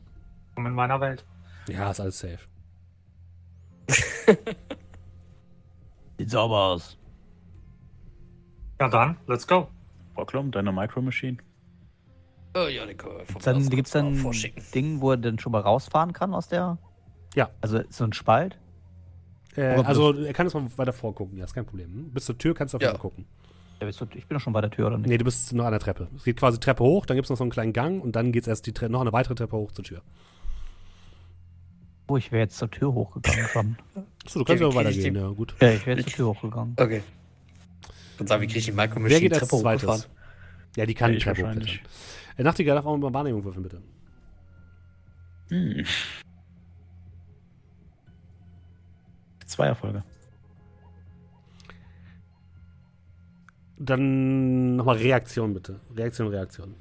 In 0.56 0.72
meiner 0.72 1.00
Welt. 1.00 1.24
Ja, 1.68 1.90
ist 1.90 2.00
alles 2.00 2.18
safe. 2.18 2.38
Sieht 6.18 6.30
sauber 6.30 6.56
aus. 6.56 6.96
Ja 8.80 8.88
dann, 8.88 9.16
let's 9.26 9.46
go. 9.46 9.68
Bocklom, 10.14 10.50
deine 10.50 10.72
Micro 10.72 11.00
Machine. 11.00 11.38
Äh, 12.54 12.74
ja, 12.74 12.86
den 12.86 12.96
können 12.96 13.18
wir 13.18 13.24
Gibt's 13.24 13.44
dann, 13.44 13.68
gibt's 13.68 13.90
dann 13.90 14.06
ein 14.06 14.52
Ding, 14.74 15.00
wo 15.00 15.10
er 15.10 15.16
dann 15.18 15.38
schon 15.38 15.52
mal 15.52 15.60
rausfahren 15.60 16.12
kann 16.12 16.34
aus 16.34 16.48
der. 16.48 16.78
Ja. 17.34 17.50
Also 17.60 17.82
so 17.90 18.04
ein 18.04 18.12
Spalt? 18.12 18.58
Äh, 19.56 19.62
also, 19.82 20.12
er 20.12 20.32
kann 20.32 20.46
jetzt 20.46 20.54
mal 20.54 20.66
weiter 20.76 20.92
vorgucken. 20.92 21.38
Ja, 21.38 21.44
ist 21.44 21.54
kein 21.54 21.66
Problem. 21.66 22.10
Bis 22.12 22.26
zur 22.26 22.36
Tür 22.36 22.54
kannst 22.54 22.74
du 22.74 22.76
auf 22.76 22.82
jeden 22.82 22.92
Ja. 22.94 22.98
Fall 22.98 23.10
gucken. 23.10 23.26
Du- 23.78 23.86
Ich 24.14 24.26
bin 24.26 24.36
doch 24.36 24.40
schon 24.40 24.52
bei 24.52 24.60
der 24.62 24.70
Tür, 24.70 24.86
oder 24.86 24.98
nicht? 24.98 25.08
Nee, 25.08 25.18
du 25.18 25.24
bist 25.24 25.52
noch 25.52 25.64
an 25.66 25.70
der 25.72 25.80
Treppe. 25.80 26.08
Es 26.16 26.24
geht 26.24 26.36
quasi 26.38 26.58
Treppe 26.58 26.82
hoch, 26.82 27.04
dann 27.06 27.16
gibt 27.16 27.26
es 27.26 27.30
noch 27.30 27.36
so 27.36 27.44
einen 27.44 27.50
kleinen 27.50 27.72
Gang 27.72 28.02
und 28.02 28.16
dann 28.16 28.32
geht 28.32 28.42
es 28.44 28.48
erst 28.48 28.66
die 28.66 28.72
Tre 28.72 28.88
noch 28.88 29.00
eine 29.02 29.12
weitere 29.12 29.34
Treppe 29.34 29.56
hoch 29.56 29.72
zur 29.72 29.84
Tür. 29.84 30.02
Oh, 32.08 32.16
ich 32.16 32.30
wäre 32.32 32.42
jetzt 32.44 32.56
zur 32.56 32.70
Tür 32.70 32.94
hochgegangen 32.94 33.46
schon. 33.52 33.76
Achso, 34.24 34.38
du 34.38 34.44
kannst 34.44 34.62
Okay, 34.62 34.62
ja 34.62 34.66
wie 34.66 34.68
ich 34.68 34.74
weitergehen, 34.96 35.16
ja, 35.16 35.28
gut. 35.28 35.54
ja, 35.60 35.72
ich 35.72 35.86
wäre 35.86 36.02
zur 36.04 36.12
Tür 36.12 36.26
hochgegangen. 36.28 36.74
Okay. 36.78 37.02
Dann 38.18 38.26
sagen 38.26 38.40
wir, 38.40 38.46
kriege 38.48 38.60
ich 38.60 38.64
die 38.64 38.72
Micro 38.72 38.94
Wer 38.96 39.02
Machine 39.02 39.20
geht 39.20 39.32
als 39.34 39.48
Treppe 39.48 39.60
zweites? 39.62 39.82
hochgefahren? 39.88 40.12
Ja, 40.76 40.86
die 40.86 40.94
kann 40.94 41.08
Ja, 41.10 41.12
die 41.12 41.18
ich 41.18 41.24
Treppe 41.24 41.42
hochklettern. 41.48 41.78
Äh, 42.38 42.42
Nachtigall 42.42 42.76
darf 42.76 42.86
auch 42.86 42.96
mal 42.96 43.12
Wahrnehmung 43.12 43.44
würfeln, 43.44 43.62
bitte. 43.62 43.82
Hm. 45.50 45.84
Zwei 49.46 49.66
Erfolge. 49.66 50.02
Dann 53.78 54.76
nochmal 54.76 54.96
Reaktion, 54.96 55.52
bitte. 55.52 55.80
Reaktion, 55.94 56.28
Reaktion. 56.28 56.74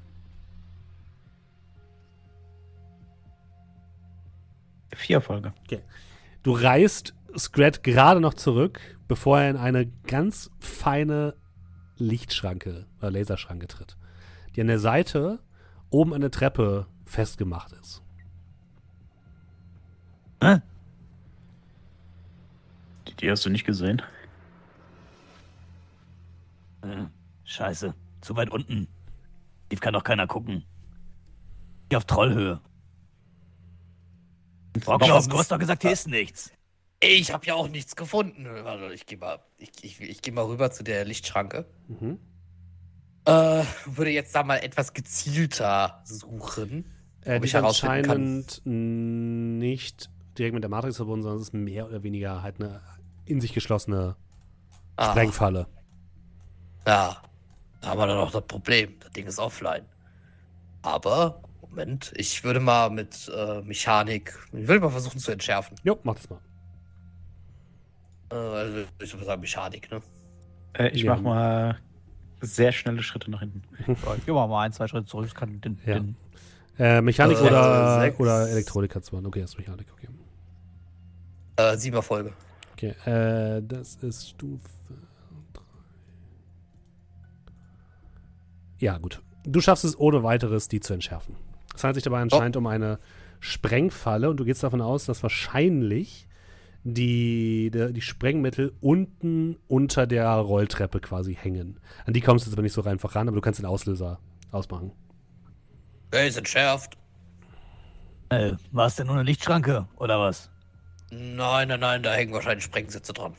Vier 4.93 5.17
Erfolge. 5.17 5.53
Du 6.43 6.53
reißt 6.53 7.13
Scrat 7.37 7.83
gerade 7.83 8.21
noch 8.21 8.33
zurück, 8.33 8.79
bevor 9.07 9.41
er 9.41 9.49
in 9.49 9.57
eine 9.57 9.87
ganz 10.07 10.51
feine 10.59 11.35
Lichtschranke 11.97 12.85
oder 12.99 13.11
Laserschranke 13.11 13.67
tritt, 13.67 13.97
die 14.55 14.61
an 14.61 14.67
der 14.67 14.79
Seite 14.79 15.39
oben 15.89 16.13
an 16.13 16.21
der 16.21 16.31
Treppe 16.31 16.87
festgemacht 17.05 17.73
ist. 17.73 18.01
Hä? 20.41 20.61
Die, 23.07 23.13
die 23.15 23.31
hast 23.31 23.45
du 23.45 23.49
nicht 23.49 23.65
gesehen? 23.65 24.01
Äh, 26.85 27.07
scheiße. 27.43 27.93
Zu 28.21 28.35
weit 28.35 28.49
unten. 28.51 28.87
Tief 29.69 29.79
kann 29.79 29.93
doch 29.93 30.03
keiner 30.03 30.27
gucken. 30.27 30.63
Geh 31.89 31.95
auf 31.97 32.05
Trollhöhe. 32.05 32.61
Brockloff, 34.73 35.27
du 35.27 35.37
hast 35.37 35.51
doch 35.51 35.59
gesagt, 35.59 35.83
hier 35.83 35.91
ist 35.91 36.07
nichts. 36.07 36.51
Ich 37.01 37.31
habe 37.31 37.45
ja 37.45 37.55
auch 37.55 37.67
nichts 37.67 37.95
gefunden. 37.95 38.45
Warte, 38.45 38.93
ich 38.93 39.05
gehe 39.05 39.17
mal, 39.17 39.39
ich, 39.57 39.71
ich, 39.81 40.01
ich 40.01 40.21
geh 40.21 40.31
mal 40.31 40.45
rüber 40.45 40.71
zu 40.71 40.83
der 40.83 41.05
Lichtschranke. 41.05 41.65
Mhm. 41.87 42.19
Äh, 43.25 43.63
würde 43.85 44.11
jetzt 44.11 44.35
da 44.35 44.43
mal 44.43 44.57
etwas 44.57 44.93
gezielter 44.93 46.01
suchen. 46.03 46.85
Äh, 47.21 47.39
die 47.39 47.45
ich 47.45 47.51
ist 47.51 47.53
herausfinden 47.55 48.03
kann. 48.03 48.11
anscheinend 48.11 48.61
nicht 48.65 50.09
direkt 50.37 50.53
mit 50.53 50.63
der 50.63 50.69
Matrix 50.69 50.97
verbunden, 50.97 51.23
sondern 51.23 51.41
es 51.41 51.47
ist 51.47 51.53
mehr 51.53 51.87
oder 51.87 52.03
weniger 52.03 52.41
halt 52.43 52.59
eine 52.59 52.81
in 53.25 53.41
sich 53.41 53.53
geschlossene 53.53 54.15
Ah, 54.97 55.11
Sprengfalle. 55.11 55.67
Ja, 56.87 57.17
da 57.81 57.87
haben 57.89 57.99
wir 57.99 58.07
dann 58.07 58.17
auch 58.17 58.31
das 58.31 58.43
Problem. 58.47 58.95
Das 58.99 59.11
Ding 59.11 59.27
ist 59.27 59.39
offline. 59.39 59.85
Aber, 60.81 61.41
Moment, 61.61 62.13
ich 62.15 62.43
würde 62.43 62.59
mal 62.59 62.89
mit 62.89 63.31
äh, 63.35 63.61
Mechanik, 63.61 64.37
ich 64.53 64.67
würde 64.67 64.81
mal 64.81 64.89
versuchen 64.89 65.19
zu 65.19 65.31
entschärfen. 65.31 65.77
Jo, 65.83 65.97
mach 66.03 66.15
das 66.15 66.29
mal. 66.29 66.39
Äh, 68.31 68.35
also 68.35 68.77
ich 69.01 69.13
würde 69.13 69.25
sagen 69.25 69.41
Mechanik, 69.41 69.91
ne? 69.91 70.01
Äh, 70.73 70.89
ich 70.89 71.03
Ja. 71.03 71.15
mach 71.15 71.21
mal 71.21 71.79
sehr 72.41 72.71
schnelle 72.71 73.01
Schritte 73.01 73.31
nach 73.31 73.39
hinten. 73.39 73.63
Ich 74.17 74.25
geh 74.25 74.31
mal 74.31 74.63
ein, 74.63 74.71
zwei 74.73 74.87
Schritte 74.87 75.05
zurück. 75.05 75.25
Das 75.25 75.35
kann 75.35 75.59
den, 75.61 75.79
Ja. 75.85 75.95
den 75.95 76.15
Äh, 76.77 77.01
Mechanik 77.01 77.37
Äh, 77.39 77.41
oder, 77.41 77.99
sechs. 78.01 78.19
oder 78.19 78.49
Elektronik 78.49 78.93
hat's 78.95 79.11
waren. 79.13 79.25
Okay, 79.25 79.41
das 79.41 79.51
ist 79.51 79.57
Mechanik, 79.57 79.87
okay. 79.93 80.07
Äh, 81.57 81.77
sieben 81.77 81.95
Erfolge. 81.95 82.33
Okay, 82.73 82.89
äh, 83.05 83.61
das 83.65 83.95
ist 83.95 84.29
Stufe. 84.31 84.67
Ja, 88.79 88.97
gut. 88.97 89.21
Du 89.43 89.61
schaffst 89.61 89.85
es 89.85 89.97
ohne 89.99 90.23
weiteres, 90.23 90.67
die 90.67 90.79
zu 90.79 90.93
entschärfen. 90.93 91.35
Es 91.75 91.83
handelt 91.83 91.95
sich 91.95 92.03
dabei 92.03 92.21
anscheinend 92.21 92.57
um 92.57 92.67
eine 92.67 92.99
Sprengfalle 93.39 94.29
und 94.29 94.37
du 94.37 94.45
gehst 94.45 94.63
davon 94.63 94.81
aus, 94.81 95.05
dass 95.05 95.21
wahrscheinlich 95.21 96.27
die, 96.83 97.71
der, 97.71 97.89
die 97.91 98.01
Sprengmittel 98.01 98.73
unten 98.79 99.57
unter 99.67 100.07
der 100.07 100.29
Rolltreppe 100.31 100.99
quasi 100.99 101.35
hängen. 101.35 101.79
An 102.05 102.13
die 102.13 102.21
kommst 102.21 102.45
du 102.45 102.49
jetzt 102.49 102.55
aber 102.55 102.61
nicht 102.63 102.73
so 102.73 102.83
einfach 102.83 103.15
ran, 103.15 103.27
aber 103.27 103.35
du 103.35 103.41
kannst 103.41 103.59
den 103.59 103.65
Auslöser 103.65 104.19
ausmachen. 104.51 104.91
Er 106.11 106.27
ist 106.27 106.37
entschärft. 106.37 106.97
Äh, 108.29 108.53
war 108.71 108.87
es 108.87 108.95
denn 108.95 109.07
nur 109.07 109.15
eine 109.15 109.23
Lichtschranke, 109.23 109.87
oder 109.97 110.19
was? 110.19 110.49
Nein, 111.11 111.67
nein, 111.67 111.79
nein, 111.79 112.03
da 112.03 112.13
hängen 112.13 112.33
wahrscheinlich 112.33 112.63
Sprengsätze 112.63 113.13
dran. 113.13 113.33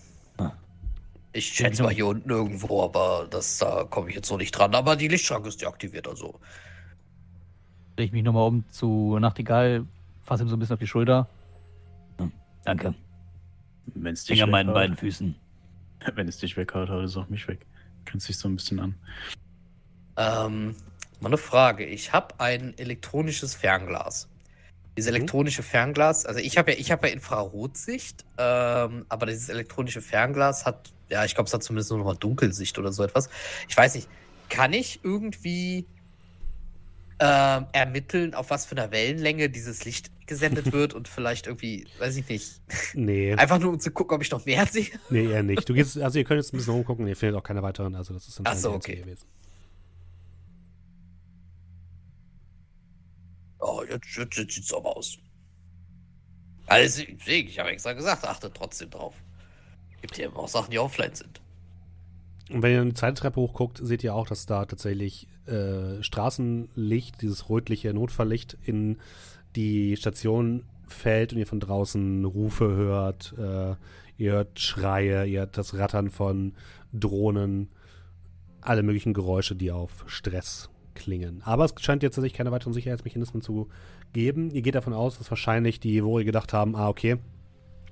Ich 1.37 1.49
schätze 1.49 1.83
mal 1.83 1.93
hier 1.93 2.07
unten 2.07 2.31
irgendwo, 2.31 2.83
aber 2.83 3.27
das 3.29 3.59
da 3.59 3.85
komme 3.85 4.09
ich 4.09 4.17
jetzt 4.17 4.29
so 4.29 4.39
nicht 4.39 4.53
dran. 4.53 4.75
Aber 4.75 4.97
die 4.97 5.09
Lichtschranke 5.09 5.49
ist 5.49 5.61
deaktiviert, 5.61 6.09
also. 6.09 6.41
Dreh 7.97 8.05
ich 8.05 8.13
mich 8.13 8.23
nochmal 8.23 8.49
um 8.49 8.65
zu 8.71 9.19
Nachtigall, 9.19 9.85
fasse 10.23 10.45
ihm 10.45 10.49
so 10.49 10.57
ein 10.57 10.59
bisschen 10.59 10.75
auf 10.75 10.81
die 10.81 10.87
Schulter. 10.87 11.29
Hm, 12.19 12.33
danke. 12.65 12.95
Wenn 13.95 14.15
es 14.15 14.25
dich 14.25 14.35
Finger 14.35 14.45
an 14.45 14.51
meinen 14.51 14.73
beiden 14.73 14.97
Füßen. 14.97 15.35
Wenn 16.15 16.29
es 16.29 16.39
dich 16.39 16.57
weghaut, 16.57 16.89
haut 16.89 17.05
es 17.05 17.17
auch 17.17 17.29
mich 17.29 17.47
weg. 17.49 17.67
Grenzt 18.05 18.29
dich 18.29 18.39
so 18.39 18.49
ein 18.49 18.57
bisschen 18.57 18.81
an. 18.81 18.95
Ähm, 20.17 20.75
mal 21.21 21.29
eine 21.29 21.37
Frage. 21.37 21.85
Ich 21.85 22.13
habe 22.13 22.39
ein 22.39 22.77
elektronisches 22.79 23.55
Fernglas. 23.55 24.29
Dieses 24.97 25.11
Mhm. 25.11 25.17
elektronische 25.17 25.63
Fernglas, 25.63 26.25
also 26.25 26.41
ich 26.41 26.57
habe 26.57 26.73
ja, 26.73 26.79
ich 26.79 26.91
habe 26.91 27.09
ja 27.09 27.13
Infrarotsicht, 27.13 28.25
ähm, 28.39 29.05
aber 29.11 29.27
dieses 29.27 29.51
elektronische 29.51 30.01
Fernglas 30.01 30.65
hat, 30.65 30.93
ja, 31.09 31.25
ich 31.25 31.35
glaube, 31.35 31.49
es 31.49 31.55
hat 31.55 31.63
zumindest 31.63 31.91
nur 31.91 31.99
noch 31.99 32.07
mal 32.07 32.17
Dunkelsicht 32.17 32.79
oder 32.79 32.93
so 32.93 33.03
etwas. 33.03 33.29
Ich 33.69 33.77
weiß 33.77 33.95
nicht, 33.95 34.09
kann 34.49 34.73
ich 34.73 35.01
irgendwie 35.03 35.87
ähm, 37.19 37.67
ermitteln, 37.73 38.35
auf 38.35 38.51
was 38.51 38.67
für 38.67 38.77
einer 38.77 38.91
Wellenlänge 38.91 39.49
dieses 39.49 39.85
Licht 39.85 40.11
gesendet 40.27 40.73
wird 40.73 40.95
und 40.95 41.09
vielleicht 41.09 41.47
irgendwie, 41.47 41.87
weiß 41.99 42.17
ich 42.17 42.29
nicht, 42.29 42.61
Nee, 42.95 43.35
einfach 43.37 43.59
nur 43.59 43.73
um 43.73 43.81
zu 43.81 43.91
gucken, 43.91 44.17
ob 44.17 44.23
ich 44.23 44.31
noch 44.31 44.45
mehr 44.45 44.67
sehe? 44.67 44.89
nee, 45.11 45.27
eher 45.27 45.43
nicht. 45.43 45.69
Du 45.69 45.75
gehst, 45.75 45.99
also 45.99 46.19
ihr 46.19 46.25
könnt 46.25 46.43
jetzt 46.43 46.53
ein 46.53 46.59
bisschen 46.59 46.75
rumgucken, 46.75 47.07
ihr 47.07 47.17
findet 47.17 47.39
auch 47.39 47.45
keine 47.45 47.63
weiteren, 47.63 47.95
also 47.95 48.13
das 48.15 48.29
ist 48.29 48.41
Ach 48.45 48.57
so, 48.57 48.73
okay. 48.73 48.97
gewesen. 48.97 49.27
Oh, 53.59 53.83
jetzt, 53.89 54.17
jetzt, 54.17 54.37
jetzt 54.37 54.55
sieht's 54.55 54.73
aber 54.75 54.97
aus. 54.97 55.19
Also, 56.67 57.03
deswegen, 57.09 57.49
ich 57.49 57.59
habe 57.59 57.71
extra 57.71 57.93
gesagt, 57.93 58.25
achtet 58.25 58.55
trotzdem 58.55 58.91
drauf. 58.91 59.15
Gibt 60.01 60.19
ja 60.19 60.29
auch 60.35 60.49
Sachen, 60.49 60.71
die 60.71 60.79
offline 60.79 61.15
sind. 61.15 61.41
Und 62.51 62.63
wenn 62.63 62.73
ihr 62.73 62.81
eine 62.81 62.95
zweite 62.95 63.15
Treppe 63.15 63.41
hochguckt, 63.41 63.81
seht 63.83 64.05
ihr 64.05 64.15
auch, 64.15 64.27
dass 64.27 64.47
da 64.47 64.65
tatsächlich 64.65 65.29
äh, 65.47 66.03
Straßenlicht, 66.03 67.21
dieses 67.23 67.51
rötliche 67.51 67.93
Notfalllicht 67.93 68.57
in 68.65 68.99
die 69.57 69.97
Station 69.97 70.65
fällt 70.87 71.33
und 71.33 71.41
ihr 71.41 71.47
von 71.47 71.61
draußen 71.61 72.25
Rufe 72.25 72.67
hört, 72.67 73.35
äh, 73.37 73.75
ihr 74.19 74.33
hört 74.33 74.61
Schreie, 74.61 75.27
ihr 75.27 75.41
hört 75.41 75.59
das 75.59 75.75
Rattern 75.75 76.11
von 76.11 76.55
Drohnen, 76.93 77.69
alle 78.61 78.83
möglichen 78.83 79.15
Geräusche, 79.15 79.57
die 79.57 79.73
auf 79.73 80.05
Stress 80.07 80.71
klingen. 80.95 81.43
Aber 81.45 81.65
es 81.65 81.75
scheint 81.81 82.03
jetzt 82.03 82.15
tatsächlich 82.15 82.37
keine 82.37 82.53
weiteren 82.53 82.73
Sicherheitsmechanismen 82.73 83.43
zu 83.43 83.69
geben. 84.13 84.51
Ihr 84.51 84.63
geht 84.63 84.75
davon 84.75 84.95
aus, 84.95 85.19
dass 85.19 85.31
wahrscheinlich 85.31 85.81
die 85.81 86.03
Vori 86.03 86.25
gedacht 86.25 86.53
haben, 86.53 86.75
ah, 86.77 86.89
okay, 86.89 87.19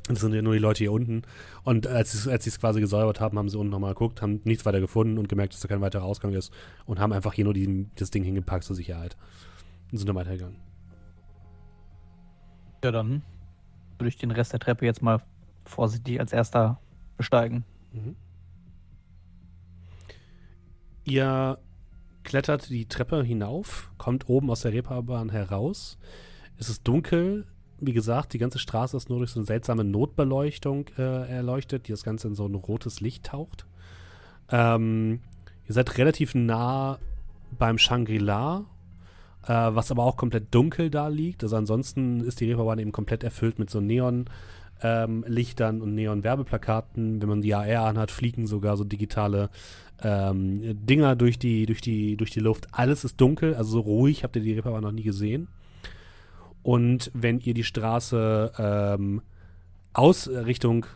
das 0.09 0.21
sind 0.21 0.35
ja 0.35 0.43
nur 0.43 0.53
die 0.53 0.59
Leute 0.59 0.79
hier 0.79 0.93
unten. 0.93 1.23
Und 1.63 1.87
als 1.87 2.13
sie 2.13 2.31
als 2.31 2.47
es 2.47 2.61
quasi 2.61 2.81
gesäubert 2.81 3.21
haben, 3.21 3.39
haben 3.39 3.49
sie 3.49 3.59
unten 3.59 3.71
nochmal 3.71 3.95
geguckt, 3.95 4.21
haben 4.21 4.41
nichts 4.45 4.67
weiter 4.67 4.81
gefunden 4.81 5.19
und 5.19 5.29
gemerkt, 5.29 5.55
dass 5.55 5.61
da 5.61 5.69
kein 5.69 5.81
weiterer 5.81 6.05
Ausgang 6.05 6.33
ist 6.35 6.53
und 6.85 6.99
haben 6.99 7.13
einfach 7.13 7.33
hier 7.33 7.45
nur 7.45 7.55
die, 7.55 7.89
das 7.97 8.11
Ding 8.11 8.23
hingepackt 8.23 8.65
zur 8.65 8.77
Sicherheit. 8.77 9.17
Und 9.91 9.99
sind 9.99 10.09
dann 10.09 10.17
weitergegangen. 10.17 10.57
Ja, 12.83 12.91
dann 12.91 13.23
würde 13.99 14.09
ich 14.09 14.17
den 14.17 14.31
Rest 14.31 14.53
der 14.53 14.61
Treppe 14.61 14.85
jetzt 14.85 15.01
mal 15.01 15.23
vorsichtig 15.65 16.21
als 16.21 16.33
erster 16.33 16.81
besteigen. 17.17 17.65
Mhm. 17.93 18.17
Ihr 21.05 21.59
klettert 22.25 22.69
die 22.69 22.87
Treppe 22.87 23.23
hinauf, 23.23 23.91
kommt 23.97 24.29
oben 24.29 24.51
aus 24.51 24.63
der 24.63 24.73
Reeperbahn 24.73 25.31
heraus. 25.31 25.99
Es 26.59 26.69
ist 26.69 26.87
dunkel. 26.87 27.47
Wie 27.87 27.93
gesagt, 27.93 28.33
die 28.33 28.39
ganze 28.39 28.59
Straße 28.59 28.97
ist 28.97 29.09
nur 29.09 29.19
durch 29.19 29.31
so 29.31 29.41
eine 29.41 29.47
seltsame 29.47 29.85
Notbeleuchtung 29.85 30.87
äh, 30.99 31.29
erleuchtet, 31.29 31.89
die 31.89 31.93
das 31.93 32.05
Ganze 32.05 32.29
in 32.29 32.35
so 32.35 32.47
ein 32.47 32.55
rotes 32.55 33.01
Licht 33.01 33.27
taucht. 33.27 33.67
Ähm, 34.51 35.21
ihr 35.67 35.75
seid 35.75 35.97
relativ 35.99 36.35
nah 36.35 36.99
beim 37.59 37.79
Shangri-La, 37.79 38.65
äh, 39.45 39.49
was 39.49 39.91
aber 39.91 40.05
auch 40.05 40.17
komplett 40.17 40.55
dunkel 40.55 40.91
da 40.91 41.09
liegt. 41.09 41.43
Also 41.43 41.57
ansonsten 41.57 42.21
ist 42.21 42.41
die 42.41 42.47
Reeperbahn 42.47 42.79
eben 42.79 42.93
komplett 42.93 43.25
erfüllt 43.25 43.59
mit 43.59 43.71
so 43.71 43.81
Neon. 43.81 44.27
Ähm, 44.83 45.25
Lichtern 45.27 45.81
und 45.81 45.95
Neon-Werbeplakaten. 45.95 47.23
Wenn 47.23 47.29
man 47.29 47.41
die 47.41 47.55
AR 47.55 47.87
anhat, 47.87 48.11
fliegen 48.11 48.47
sogar 48.47 48.77
so 48.77 48.85
digitale 48.85 49.49
ähm, 50.03 50.61
Dinger 50.85 51.17
durch 51.17 51.39
die, 51.39 51.67
durch, 51.67 51.81
die, 51.81 52.17
durch 52.17 52.31
die 52.31 52.41
Luft. 52.41 52.69
Alles 52.73 53.05
ist 53.05 53.21
dunkel, 53.21 53.55
also 53.55 53.71
so 53.71 53.81
ruhig 53.81 54.25
habt 54.25 54.37
ihr 54.37 54.43
die 54.43 54.53
Reeperbahn 54.53 54.83
noch 54.83 54.93
nie 54.93 55.03
gesehen. 55.03 55.49
Und 56.65 57.11
wenn 57.13 57.41
ihr 57.41 57.53
die 57.53 57.63
Straße 57.63 58.53
ähm, 58.59 59.21
aus 59.93 60.29
Richtung 60.29 60.87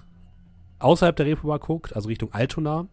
außerhalb 0.79 1.15
der 1.15 1.27
Reeperbahn 1.27 1.61
guckt, 1.61 1.95
also 1.95 2.09
Richtung 2.09 2.33
Altona, 2.33 2.89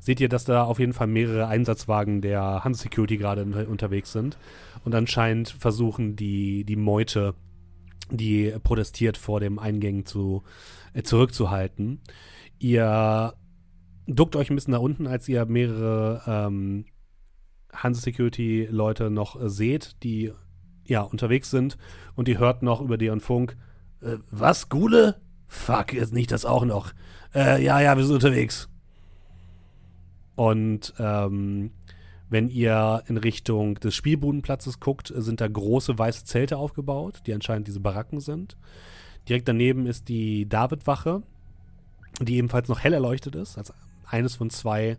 seht 0.00 0.20
ihr, 0.20 0.28
dass 0.28 0.44
da 0.44 0.64
auf 0.64 0.80
jeden 0.80 0.92
Fall 0.92 1.06
mehrere 1.06 1.46
Einsatzwagen 1.46 2.20
der 2.20 2.64
Hans 2.64 2.80
Security 2.80 3.16
gerade 3.16 3.44
unterwegs 3.66 4.10
sind 4.10 4.38
und 4.84 4.92
anscheinend 4.94 5.50
versuchen, 5.50 6.16
die, 6.16 6.64
die 6.64 6.74
Meute, 6.74 7.34
die 8.10 8.52
protestiert 8.60 9.16
vor 9.16 9.38
dem 9.38 9.60
Eingängen 9.60 10.04
zu, 10.04 10.42
äh, 10.94 11.02
zurückzuhalten. 11.02 12.00
Ihr 12.58 13.34
duckt 14.08 14.34
euch 14.34 14.50
ein 14.50 14.56
bisschen 14.56 14.72
nach 14.72 14.80
unten, 14.80 15.06
als 15.06 15.28
ihr 15.28 15.46
mehrere 15.46 16.22
ähm, 16.26 16.86
Hanse 17.72 18.00
Security 18.00 18.66
Leute 18.68 19.10
noch 19.10 19.40
äh, 19.40 19.48
seht, 19.48 20.02
die 20.02 20.32
ja 20.88 21.02
unterwegs 21.02 21.50
sind 21.50 21.76
und 22.14 22.28
ihr 22.28 22.38
hört 22.38 22.62
noch 22.62 22.80
über 22.80 22.98
deren 22.98 23.20
Funk, 23.20 23.56
äh, 24.00 24.16
was, 24.30 24.68
Gule? 24.68 25.20
Fuck, 25.48 25.92
ist 25.92 26.12
nicht 26.12 26.32
das 26.32 26.44
auch 26.44 26.64
noch? 26.64 26.92
Äh, 27.34 27.62
ja, 27.64 27.80
ja, 27.80 27.96
wir 27.96 28.04
sind 28.04 28.14
unterwegs. 28.14 28.68
Und 30.34 30.92
ähm, 30.98 31.70
wenn 32.28 32.48
ihr 32.48 33.02
in 33.06 33.16
Richtung 33.16 33.76
des 33.76 33.94
Spielbudenplatzes 33.94 34.80
guckt, 34.80 35.12
sind 35.14 35.40
da 35.40 35.48
große 35.48 35.98
weiße 35.98 36.24
Zelte 36.24 36.58
aufgebaut, 36.58 37.22
die 37.26 37.32
anscheinend 37.32 37.68
diese 37.68 37.80
Baracken 37.80 38.20
sind. 38.20 38.56
Direkt 39.28 39.48
daneben 39.48 39.86
ist 39.86 40.08
die 40.08 40.48
David-Wache, 40.48 41.22
die 42.20 42.36
ebenfalls 42.36 42.68
noch 42.68 42.80
hell 42.80 42.92
erleuchtet 42.92 43.34
ist, 43.34 43.58
als 43.58 43.72
eines 44.06 44.36
von 44.36 44.50
zwei 44.50 44.98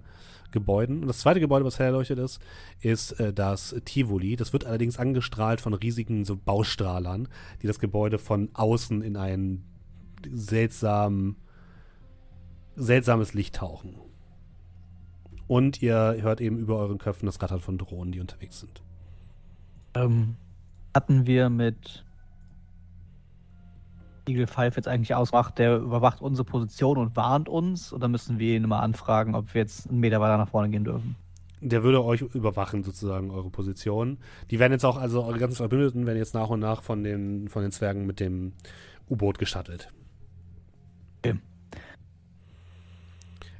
Gebäuden. 0.51 1.01
Und 1.01 1.07
das 1.07 1.19
zweite 1.19 1.39
Gebäude, 1.39 1.65
was 1.65 1.79
hell 1.79 1.87
erleuchtet 1.87 2.19
ist, 2.19 2.39
ist 2.81 3.11
äh, 3.19 3.33
das 3.33 3.75
Tivoli. 3.85 4.35
Das 4.35 4.53
wird 4.53 4.65
allerdings 4.65 4.97
angestrahlt 4.97 5.61
von 5.61 5.73
riesigen 5.73 6.25
so 6.25 6.35
Baustrahlern, 6.37 7.27
die 7.61 7.67
das 7.67 7.79
Gebäude 7.79 8.17
von 8.17 8.49
außen 8.53 9.01
in 9.01 9.17
ein 9.17 9.63
seltsam, 10.31 11.35
seltsames 12.75 13.33
Licht 13.33 13.55
tauchen. 13.55 13.95
Und 15.47 15.81
ihr 15.81 16.17
hört 16.19 16.41
eben 16.41 16.57
über 16.57 16.77
euren 16.77 16.97
Köpfen 16.97 17.25
das 17.25 17.41
Rattern 17.41 17.61
von 17.61 17.77
Drohnen, 17.77 18.11
die 18.11 18.19
unterwegs 18.19 18.59
sind. 18.59 18.81
Ähm, 19.95 20.35
hatten 20.93 21.25
wir 21.25 21.49
mit 21.49 22.05
Eagle 24.27 24.47
5 24.47 24.75
jetzt 24.75 24.87
eigentlich 24.87 25.15
ausmacht, 25.15 25.57
der 25.57 25.77
überwacht 25.77 26.21
unsere 26.21 26.45
Position 26.45 26.97
und 26.97 27.15
warnt 27.15 27.49
uns? 27.49 27.93
Oder 27.93 28.07
müssen 28.07 28.39
wir 28.39 28.55
ihn 28.55 28.67
mal 28.67 28.79
anfragen, 28.79 29.35
ob 29.35 29.53
wir 29.53 29.61
jetzt 29.61 29.89
einen 29.89 29.99
Meter 29.99 30.19
weiter 30.19 30.37
nach 30.37 30.49
vorne 30.49 30.69
gehen 30.69 30.83
dürfen? 30.83 31.15
Der 31.59 31.83
würde 31.83 32.03
euch 32.03 32.21
überwachen, 32.21 32.83
sozusagen, 32.83 33.31
eure 33.31 33.49
Position. 33.49 34.17
Die 34.51 34.59
werden 34.59 34.73
jetzt 34.73 34.85
auch, 34.85 34.97
also 34.97 35.23
eure 35.23 35.39
ganzen 35.39 35.57
Verbündeten 35.57 36.05
werden 36.05 36.17
jetzt 36.17 36.35
nach 36.35 36.49
und 36.49 36.59
nach 36.59 36.83
von 36.83 37.03
den, 37.03 37.47
von 37.49 37.63
den 37.63 37.71
Zwergen 37.71 38.05
mit 38.05 38.19
dem 38.19 38.53
U-Boot 39.09 39.39
geschattelt. 39.39 39.91
Okay. 41.19 41.39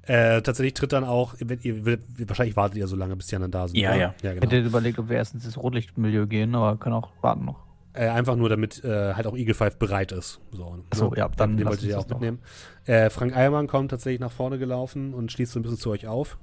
Äh, 0.03 0.41
tatsächlich 0.41 0.73
tritt 0.73 0.93
dann 0.93 1.03
auch, 1.03 1.35
wenn 1.39 1.59
ihr, 1.63 1.99
wahrscheinlich 2.27 2.55
wartet 2.55 2.77
ihr 2.77 2.87
so 2.87 2.95
lange, 2.95 3.15
bis 3.15 3.27
die 3.27 3.35
anderen 3.35 3.51
da 3.51 3.67
sind. 3.67 3.77
Ja, 3.77 3.89
oder? 3.89 3.99
ja. 3.99 4.15
ja 4.21 4.33
Ich 4.33 4.39
genau. 4.39 4.51
hätte 4.51 4.65
überlegt, 4.65 4.99
ob 4.99 5.09
wir 5.09 5.17
erst 5.17 5.33
ins 5.33 5.57
Rotlichtmilieu 5.57 6.27
gehen, 6.27 6.55
aber 6.55 6.77
können 6.77 6.95
auch 6.95 7.09
warten 7.21 7.45
noch. 7.45 7.66
Äh, 7.97 8.09
einfach 8.09 8.35
nur, 8.35 8.49
damit 8.49 8.83
äh, 8.83 9.13
halt 9.15 9.25
auch 9.27 9.35
Eagle 9.35 9.53
5 9.55 9.77
bereit 9.77 10.11
ist. 10.11 10.39
So, 10.51 10.77
Ach 10.91 10.95
so, 10.97 11.13
ja, 11.15 11.27
dann 11.29 11.57
den 11.57 11.65
ihr 11.67 11.71
uns 11.71 11.95
auch 11.95 12.07
mitnehmen. 12.09 12.39
Äh, 12.85 13.09
Frank 13.09 13.35
Eilmann 13.35 13.67
kommt 13.67 13.91
tatsächlich 13.91 14.19
nach 14.19 14.31
vorne 14.31 14.59
gelaufen 14.59 15.13
und 15.13 15.31
schließt 15.31 15.51
so 15.53 15.59
ein 15.59 15.63
bisschen 15.63 15.77
zu 15.79 15.89
euch 15.91 16.07
auf. 16.07 16.37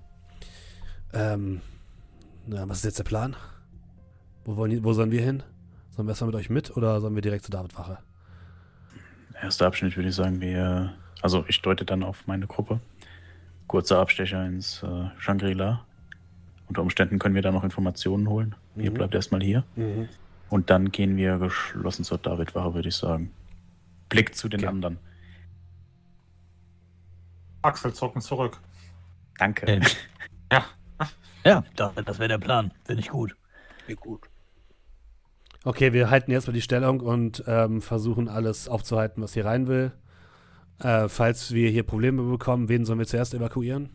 Ähm, 1.12 1.60
na, 2.46 2.68
was 2.68 2.78
ist 2.78 2.84
jetzt 2.84 2.98
der 2.98 3.04
Plan? 3.04 3.36
Wo, 4.44 4.56
wollen, 4.56 4.70
die- 4.72 4.84
wo 4.84 4.92
sollen 4.92 5.10
wir 5.10 5.22
hin? 5.22 5.42
Sollen 5.90 6.06
wir 6.08 6.10
erstmal 6.12 6.28
mit 6.32 6.36
euch 6.40 6.50
mit 6.50 6.76
oder 6.76 7.00
sollen 7.00 7.14
wir 7.14 7.22
direkt 7.22 7.44
zur 7.44 7.52
Davidwache? 7.52 7.98
Erster 9.40 9.66
Abschnitt 9.66 9.96
würde 9.96 10.08
ich 10.08 10.14
sagen, 10.14 10.40
wir. 10.40 10.92
Also 11.22 11.44
ich 11.48 11.62
deute 11.62 11.84
dann 11.84 12.02
auf 12.02 12.26
meine 12.26 12.46
Gruppe. 12.46 12.80
Kurzer 13.66 13.98
Abstecher 13.98 14.44
ins 14.44 14.82
äh, 14.82 15.06
Shangri-La. 15.18 15.84
Unter 16.68 16.82
Umständen 16.82 17.18
können 17.18 17.34
wir 17.34 17.42
da 17.42 17.52
noch 17.52 17.64
Informationen 17.64 18.28
holen. 18.28 18.54
Ihr 18.76 18.90
Mhm. 18.90 18.94
bleibt 18.94 19.14
erstmal 19.14 19.40
hier. 19.42 19.64
Und 20.54 20.70
dann 20.70 20.92
gehen 20.92 21.16
wir 21.16 21.38
geschlossen 21.38 22.04
zur 22.04 22.18
Davidwache, 22.18 22.74
würde 22.74 22.88
ich 22.88 22.94
sagen. 22.94 23.32
Blick 24.08 24.36
zu 24.36 24.48
den 24.48 24.60
Okay. 24.60 24.68
anderen. 24.68 24.98
Achselzucken 27.62 28.22
zurück. 28.22 28.60
Danke. 29.36 29.66
Äh, 29.66 29.80
Ja, 31.44 31.64
das, 31.74 31.96
das 31.96 32.20
wäre 32.20 32.28
der 32.28 32.38
Plan. 32.38 32.70
Finde 32.84 33.02
ich 33.02 33.08
gut. 33.08 33.34
Wie 33.88 33.96
gut. 33.96 34.20
Okay, 35.64 35.92
wir 35.92 36.08
halten 36.08 36.30
jetzt 36.30 36.46
mal 36.46 36.52
die 36.52 36.62
Stellung 36.62 37.00
und 37.00 37.42
ähm, 37.48 37.82
versuchen 37.82 38.28
alles 38.28 38.68
aufzuhalten, 38.68 39.24
was 39.24 39.34
hier 39.34 39.46
rein 39.46 39.66
will. 39.66 39.90
Äh, 40.78 41.08
falls 41.08 41.52
wir 41.52 41.68
hier 41.68 41.82
Probleme 41.82 42.22
bekommen, 42.22 42.68
wen 42.68 42.84
sollen 42.84 43.00
wir 43.00 43.06
zuerst 43.08 43.34
evakuieren? 43.34 43.90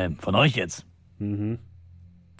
Ähm, 0.00 0.16
von 0.16 0.34
euch 0.34 0.56
jetzt. 0.56 0.86
Mhm. 1.18 1.58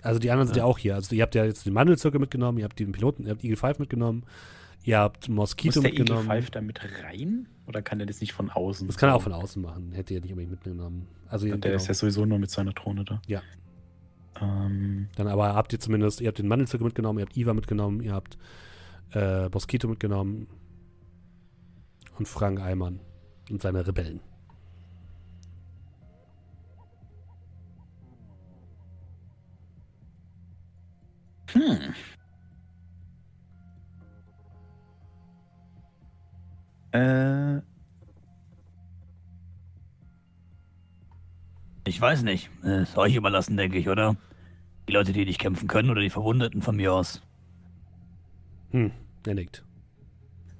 Also 0.02 0.18
die 0.18 0.30
anderen 0.30 0.48
sind 0.48 0.56
ja. 0.56 0.64
auch 0.64 0.78
hier. 0.78 0.94
Also 0.94 1.14
ihr 1.14 1.22
habt 1.22 1.34
ja 1.34 1.44
jetzt 1.44 1.66
den 1.66 1.74
Mandelzirkel 1.74 2.18
mitgenommen, 2.18 2.58
ihr 2.58 2.64
habt 2.64 2.78
den 2.78 2.92
Piloten, 2.92 3.24
ihr 3.24 3.32
habt 3.32 3.44
Eagle 3.44 3.56
5 3.58 3.78
mitgenommen, 3.80 4.24
ihr 4.82 4.98
habt 4.98 5.28
Muss 5.28 5.36
Moskito 5.36 5.80
der 5.80 5.90
Eagle 5.90 6.04
mitgenommen. 6.04 6.30
5 6.30 6.50
da 6.50 6.60
mit 6.62 6.80
rein? 7.04 7.48
Oder 7.66 7.82
kann 7.82 7.98
der 7.98 8.06
das 8.06 8.20
nicht 8.20 8.32
von 8.32 8.48
außen? 8.50 8.86
Das 8.86 8.96
kann 8.96 9.10
er 9.10 9.14
auch 9.14 9.22
von 9.22 9.32
außen 9.32 9.60
machen. 9.60 9.92
Hätte 9.92 10.14
ihr 10.14 10.20
nicht 10.22 10.30
unbedingt 10.30 10.52
mitgenommen. 10.52 11.06
Also 11.28 11.46
ihr, 11.46 11.52
Der 11.52 11.60
genau. 11.60 11.76
ist 11.76 11.86
ja 11.86 11.94
sowieso 11.94 12.24
nur 12.24 12.38
mit 12.38 12.50
seiner 12.50 12.72
Drohne 12.72 13.04
da. 13.04 13.20
Ja. 13.26 13.42
Ähm, 14.40 15.08
Dann 15.16 15.28
aber 15.28 15.54
habt 15.54 15.72
ihr 15.74 15.80
zumindest, 15.80 16.20
ihr 16.22 16.28
habt 16.28 16.38
den 16.38 16.48
Mandelzirkel 16.48 16.86
mitgenommen, 16.86 17.18
ihr 17.18 17.26
habt 17.26 17.36
Iva 17.36 17.52
mitgenommen, 17.52 18.00
ihr 18.00 18.14
habt 18.14 18.38
äh, 19.12 19.48
Moskito 19.50 19.86
mitgenommen 19.86 20.46
und 22.18 22.26
Frank 22.26 22.60
Eimann 22.60 23.00
und 23.50 23.60
seine 23.60 23.86
Rebellen. 23.86 24.20
Hm. 31.52 31.94
Äh, 36.92 37.60
Ich 41.90 42.00
weiß 42.00 42.22
nicht. 42.22 42.50
Ist 42.62 42.96
euch 42.96 43.16
überlassen, 43.16 43.56
denke 43.56 43.76
ich, 43.76 43.88
oder? 43.88 44.16
Die 44.88 44.92
Leute, 44.92 45.12
die 45.12 45.24
nicht 45.24 45.40
kämpfen 45.40 45.66
können 45.66 45.90
oder 45.90 46.00
die 46.00 46.08
Verwundeten 46.08 46.62
von 46.62 46.76
mir 46.76 46.92
aus. 46.92 47.20
Hm, 48.70 48.92
er 49.26 49.34
nickt. 49.34 49.64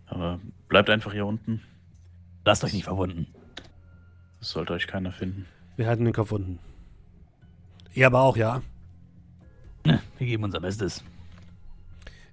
aber 0.07 0.41
bleibt 0.68 0.91
einfach 0.91 1.12
hier 1.12 1.26
unten. 1.26 1.62
Lasst 2.45 2.64
euch 2.64 2.72
nicht 2.72 2.82
verwunden. 2.82 3.28
Das 4.41 4.51
sollte 4.51 4.72
euch 4.72 4.88
keiner 4.88 5.12
finden. 5.12 5.47
Wir 5.76 5.86
halten 5.86 6.05
den 6.05 6.14
Kopf 6.14 6.32
unten. 6.32 6.59
Ihr 7.95 8.07
aber 8.09 8.22
auch, 8.22 8.36
ja. 8.36 8.61
Wir 9.85 10.26
geben 10.26 10.45
unser 10.45 10.61
Bestes. 10.61 11.03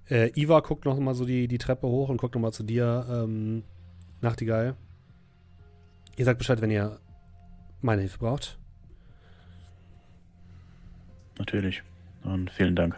Äh, 0.09 0.31
Iva 0.35 0.59
guckt 0.61 0.85
noch 0.85 0.97
mal 0.99 1.13
so 1.13 1.25
die, 1.25 1.47
die 1.47 1.57
Treppe 1.57 1.87
hoch 1.87 2.09
und 2.09 2.17
guckt 2.17 2.35
noch 2.35 2.41
mal 2.41 2.51
zu 2.51 2.63
dir, 2.63 3.05
ähm, 3.09 3.63
Nachtigall. 4.21 4.75
Ihr 6.15 6.25
sagt 6.25 6.39
Bescheid, 6.39 6.61
wenn 6.61 6.71
ihr 6.71 6.99
meine 7.81 8.01
Hilfe 8.01 8.17
braucht. 8.17 8.57
Natürlich. 11.37 11.83
Und 12.23 12.49
vielen 12.49 12.75
Dank. 12.75 12.97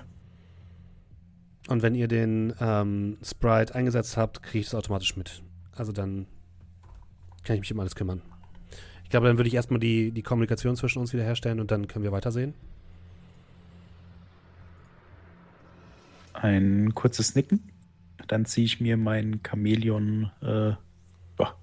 Und 1.67 1.83
wenn 1.83 1.93
ihr 1.93 2.07
den 2.07 2.53
ähm, 2.59 3.17
Sprite 3.21 3.75
eingesetzt 3.75 4.17
habt, 4.17 4.41
kriege 4.41 4.59
ich 4.59 4.65
das 4.65 4.75
automatisch 4.75 5.15
mit. 5.17 5.43
Also 5.75 5.91
dann 5.91 6.25
kann 7.43 7.55
ich 7.55 7.59
mich 7.59 7.73
um 7.73 7.79
alles 7.79 7.95
kümmern. 7.95 8.21
Ich 9.03 9.09
glaube, 9.09 9.27
dann 9.27 9.37
würde 9.37 9.47
ich 9.47 9.53
erstmal 9.55 9.79
die, 9.79 10.11
die 10.11 10.21
Kommunikation 10.21 10.75
zwischen 10.75 10.99
uns 10.99 11.13
wiederherstellen 11.13 11.59
und 11.59 11.71
dann 11.71 11.87
können 11.87 12.03
wir 12.03 12.11
weitersehen. 12.11 12.53
Ein 16.41 16.93
kurzes 16.95 17.35
Nicken. 17.35 17.71
Dann 18.27 18.45
ziehe 18.45 18.65
ich 18.65 18.79
mir 18.79 18.95
mein 18.95 19.41
Chamäleon, 19.43 20.31
äh, 20.41 20.73
boah, 21.35 21.59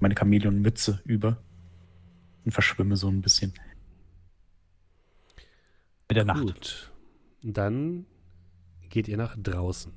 meine 0.00 0.14
Chamäleon-Mütze 0.14 1.00
über 1.04 1.38
und 2.44 2.52
verschwimme 2.52 2.96
so 2.96 3.08
ein 3.08 3.22
bisschen. 3.22 3.52
Mit 6.08 6.16
der 6.16 6.24
Nacht. 6.24 6.42
Gut. 6.42 6.92
Dann 7.42 8.06
geht 8.88 9.08
ihr 9.08 9.16
nach 9.16 9.36
draußen. 9.36 9.92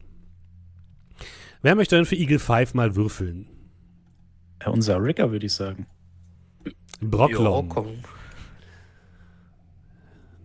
Wer 1.61 1.75
möchte 1.75 1.95
denn 1.95 2.05
für 2.05 2.15
Eagle 2.15 2.39
5 2.39 2.73
mal 2.73 2.95
würfeln? 2.95 3.47
Äh, 4.59 4.69
unser 4.69 5.01
Rigger, 5.01 5.31
würde 5.31 5.45
ich 5.45 5.53
sagen. 5.53 5.87
Brocklon. 7.01 7.67
Ja, 7.67 7.73
komm. 7.73 7.87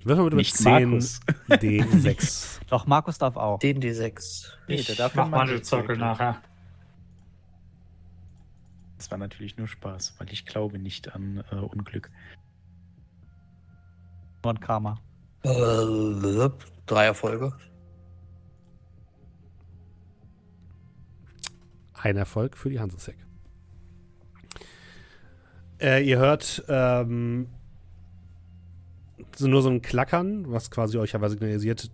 Würfel 0.05 0.25
mal 0.25 0.31
mit 0.31 0.37
Nicht 0.37 0.57
10 0.57 0.91
Markus. 0.91 1.21
D6. 1.49 2.61
Doch, 2.69 2.87
Markus 2.87 3.19
darf 3.19 3.37
auch. 3.37 3.59
Den 3.59 3.81
D6. 3.83 4.49
Nee, 4.69 4.83
der 4.83 4.97
darf 4.97 5.15
mach 5.15 5.25
ja 5.25 5.31
Mandelzirkel 5.31 5.97
Mandelzirkel. 5.97 5.99
nachher. 5.99 6.43
Das 8.99 9.11
war 9.11 9.19
natürlich 9.19 9.57
nur 9.57 9.67
Spaß, 9.69 10.15
weil 10.19 10.31
ich 10.33 10.47
glaube 10.47 10.79
nicht 10.79 11.15
an 11.15 11.45
äh, 11.51 11.57
Unglück. 11.57 12.11
Nur 14.43 14.55
ein 14.55 14.61
Karma. 14.61 15.01
Äh, 15.43 16.49
drei 16.87 17.05
Erfolge. 17.07 17.53
Ein 21.95 22.17
Erfolg 22.17 22.57
für 22.59 22.69
die 22.69 22.81
Hansesek. 22.81 23.17
Äh, 25.81 26.07
ihr 26.07 26.19
hört 26.19 26.65
ähm, 26.69 27.49
so 29.39 29.49
nur 29.49 29.63
so 29.63 29.71
ein 29.71 29.83
Klackern, 29.83 30.51
was 30.51 30.71
quasi 30.71 30.99
euch 30.99 31.15
aber 31.15 31.31
signalisiert, 31.31 31.91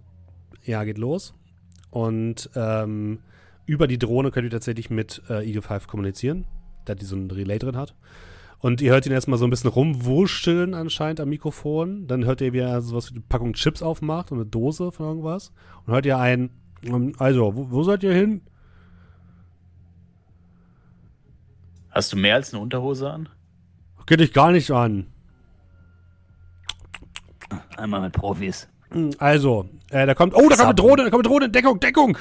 ja, 0.65 0.85
geht 0.85 0.99
los. 0.99 1.35
Und 1.91 2.51
ähm, 2.55 3.21
über 3.67 3.87
die 3.87 3.99
Drohne 3.99 4.31
könnt 4.31 4.45
ihr 4.45 4.51
tatsächlich 4.51 4.91
mit 4.91 5.23
äh, 5.29 5.47
Eagle 5.47 5.63
5 5.63 5.87
kommunizieren, 5.87 6.47
da 6.85 6.95
die 6.95 7.05
so 7.05 7.17
ein 7.17 7.31
Relay 7.31 7.59
drin 7.59 7.77
hat. 7.77 7.95
Und 8.59 8.83
ihr 8.83 8.93
hört 8.93 9.07
ihn 9.07 9.13
erstmal 9.13 9.39
so 9.39 9.47
ein 9.47 9.51
bisschen 9.51 9.71
rumwurschteln 9.71 10.75
anscheinend 10.75 11.21
am 11.21 11.31
Mikrofon. 11.31 12.07
Dann 12.07 12.27
hört 12.27 12.43
ihr, 12.43 12.53
wie 12.53 12.59
er 12.59 12.83
sowas 12.83 13.11
wie 13.11 13.17
eine 13.17 13.25
Packung 13.27 13.55
Chips 13.55 13.83
aufmacht 13.83 14.33
und 14.33 14.39
eine 14.39 14.47
Dose 14.47 14.93
von 14.93 15.07
irgendwas. 15.07 15.53
Und 15.87 15.95
hört 15.95 16.05
ihr 16.05 16.19
ein, 16.19 16.51
ähm, 16.83 17.15
also, 17.19 17.57
wo, 17.57 17.71
wo 17.71 17.83
seid 17.83 18.03
ihr 18.03 18.13
hin? 18.13 18.43
Hast 21.91 22.13
du 22.13 22.17
mehr 22.17 22.35
als 22.35 22.53
eine 22.53 22.63
Unterhose 22.63 23.11
an? 23.11 23.29
Geht 24.07 24.21
dich 24.21 24.33
gar 24.33 24.53
nicht 24.53 24.71
an. 24.71 25.07
Einmal 27.77 28.01
mit 28.03 28.13
Profis. 28.13 28.69
Also, 29.19 29.69
äh, 29.91 30.07
da 30.07 30.15
kommt, 30.15 30.35
oh, 30.35 30.49
da 30.49 30.57
kommt 30.57 30.61
eine 30.61 30.75
Drohne, 30.75 31.05
da 31.05 31.11
kommt 31.11 31.27
eine 31.27 31.33
Drohne, 31.35 31.49
Deckung, 31.49 31.81
Deckung. 31.81 32.19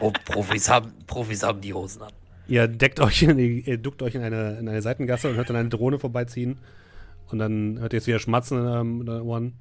Oh, 0.00 0.12
Profis 0.24 0.68
haben, 0.68 0.92
Profis 1.06 1.42
haben 1.42 1.60
die 1.60 1.72
Hosen 1.72 2.02
an. 2.02 2.12
Ihr 2.48 2.66
deckt 2.66 2.98
euch, 3.00 3.22
in 3.22 3.38
ihr 3.38 3.78
duckt 3.78 4.02
euch 4.02 4.16
in 4.16 4.22
eine, 4.22 4.58
in 4.58 4.68
eine 4.68 4.82
Seitengasse 4.82 5.28
und 5.30 5.36
hört 5.36 5.48
dann 5.48 5.56
eine 5.56 5.68
Drohne 5.68 5.98
vorbeiziehen. 5.98 6.58
Und 7.30 7.38
dann 7.38 7.78
hört 7.78 7.92
ihr 7.92 7.98
jetzt 7.98 8.08
wieder 8.08 8.18
Schmatzen 8.18 8.58
in 8.58 8.66
euren 8.66 9.22
Ohren. 9.22 9.52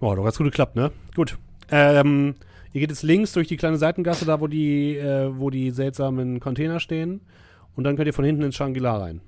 Boah, 0.00 0.14
doch 0.14 0.24
ganz 0.24 0.36
gut 0.36 0.46
geklappt, 0.46 0.76
ne? 0.76 0.92
Gut. 1.16 1.38
Ähm, 1.70 2.34
ihr 2.72 2.80
geht 2.80 2.90
jetzt 2.90 3.02
links 3.02 3.32
durch 3.32 3.48
die 3.48 3.56
kleine 3.56 3.78
Seitengasse, 3.78 4.26
da 4.26 4.40
wo 4.40 4.46
die, 4.46 4.96
äh, 4.96 5.30
wo 5.34 5.48
die 5.48 5.70
seltsamen 5.70 6.40
Container 6.40 6.78
stehen. 6.78 7.22
Und 7.74 7.84
dann 7.84 7.96
könnt 7.96 8.06
ihr 8.06 8.12
von 8.12 8.24
hinten 8.24 8.42
ins 8.42 8.56
Shangri-La 8.56 8.98
rein. 8.98 9.22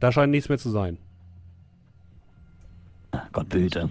Da 0.00 0.12
scheint 0.12 0.30
nichts 0.30 0.48
mehr 0.48 0.58
zu 0.58 0.70
sein. 0.70 0.98
Gott 3.32 3.48
behüte. 3.48 3.88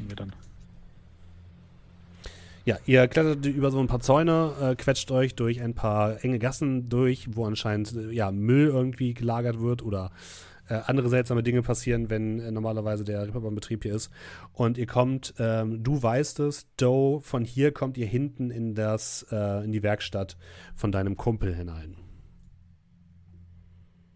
Ja, 2.65 2.77
ihr 2.85 3.07
klettert 3.07 3.45
über 3.45 3.71
so 3.71 3.79
ein 3.79 3.87
paar 3.87 4.01
Zäune, 4.01 4.51
äh, 4.61 4.75
quetscht 4.75 5.09
euch 5.11 5.35
durch 5.35 5.61
ein 5.61 5.73
paar 5.73 6.21
enge 6.25 6.37
Gassen 6.37 6.89
durch, 6.89 7.29
wo 7.33 7.45
anscheinend 7.45 7.95
äh, 7.95 8.11
ja, 8.11 8.29
Müll 8.29 8.67
irgendwie 8.67 9.13
gelagert 9.13 9.61
wird 9.61 9.81
oder 9.83 10.11
äh, 10.67 10.81
andere 10.85 11.07
seltsame 11.07 11.43
Dinge 11.43 11.61
passieren, 11.61 12.09
wenn 12.09 12.39
äh, 12.39 12.51
normalerweise 12.51 13.05
der 13.05 13.25
Reeperbahn-Betrieb 13.25 13.83
hier 13.83 13.95
ist. 13.95 14.11
Und 14.51 14.77
ihr 14.77 14.85
kommt, 14.85 15.33
ähm, 15.39 15.81
du 15.81 16.03
weißt 16.03 16.41
es, 16.41 16.67
Doe, 16.75 17.21
von 17.21 17.45
hier 17.45 17.71
kommt 17.71 17.97
ihr 17.97 18.05
hinten 18.05 18.51
in, 18.51 18.75
das, 18.75 19.25
äh, 19.31 19.63
in 19.63 19.71
die 19.71 19.81
Werkstatt 19.81 20.35
von 20.75 20.91
deinem 20.91 21.15
Kumpel 21.15 21.55
hinein. 21.55 21.95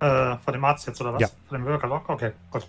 Äh, 0.02 0.38
von 0.40 0.54
dem 0.54 0.66
Arzt 0.66 0.88
jetzt, 0.88 1.00
oder 1.00 1.14
was? 1.14 1.22
Ja. 1.22 1.30
Von 1.48 1.62
dem 1.62 1.68
Workerlock? 1.68 2.10
Okay, 2.10 2.32
gut. 2.50 2.68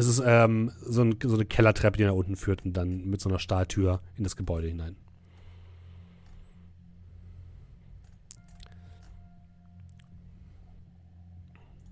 Es 0.00 0.06
ist 0.06 0.22
ähm, 0.24 0.72
so, 0.80 1.02
ein, 1.02 1.18
so 1.22 1.34
eine 1.34 1.44
Kellertreppe, 1.44 1.98
die 1.98 2.06
nach 2.06 2.14
unten 2.14 2.34
führt 2.34 2.64
und 2.64 2.72
dann 2.72 3.04
mit 3.04 3.20
so 3.20 3.28
einer 3.28 3.38
Stahltür 3.38 4.00
in 4.16 4.24
das 4.24 4.34
Gebäude 4.34 4.66
hinein. 4.66 4.96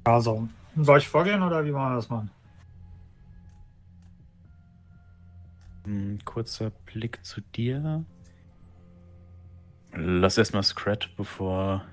Also, 0.05 0.49
soll 0.75 0.97
ich 0.97 1.07
vorgehen 1.07 1.43
oder 1.43 1.67
wie 1.67 1.75
wollen 1.75 1.91
wir 1.91 1.97
das 1.97 2.09
machen? 2.09 2.31
Ein 5.85 6.23
kurzer 6.25 6.71
Blick 6.87 7.23
zu 7.27 7.43
dir. 7.43 8.07
Lass 9.93 10.39
erstmal 10.39 10.63
Scrat, 10.63 11.11
bevor. 11.19 11.85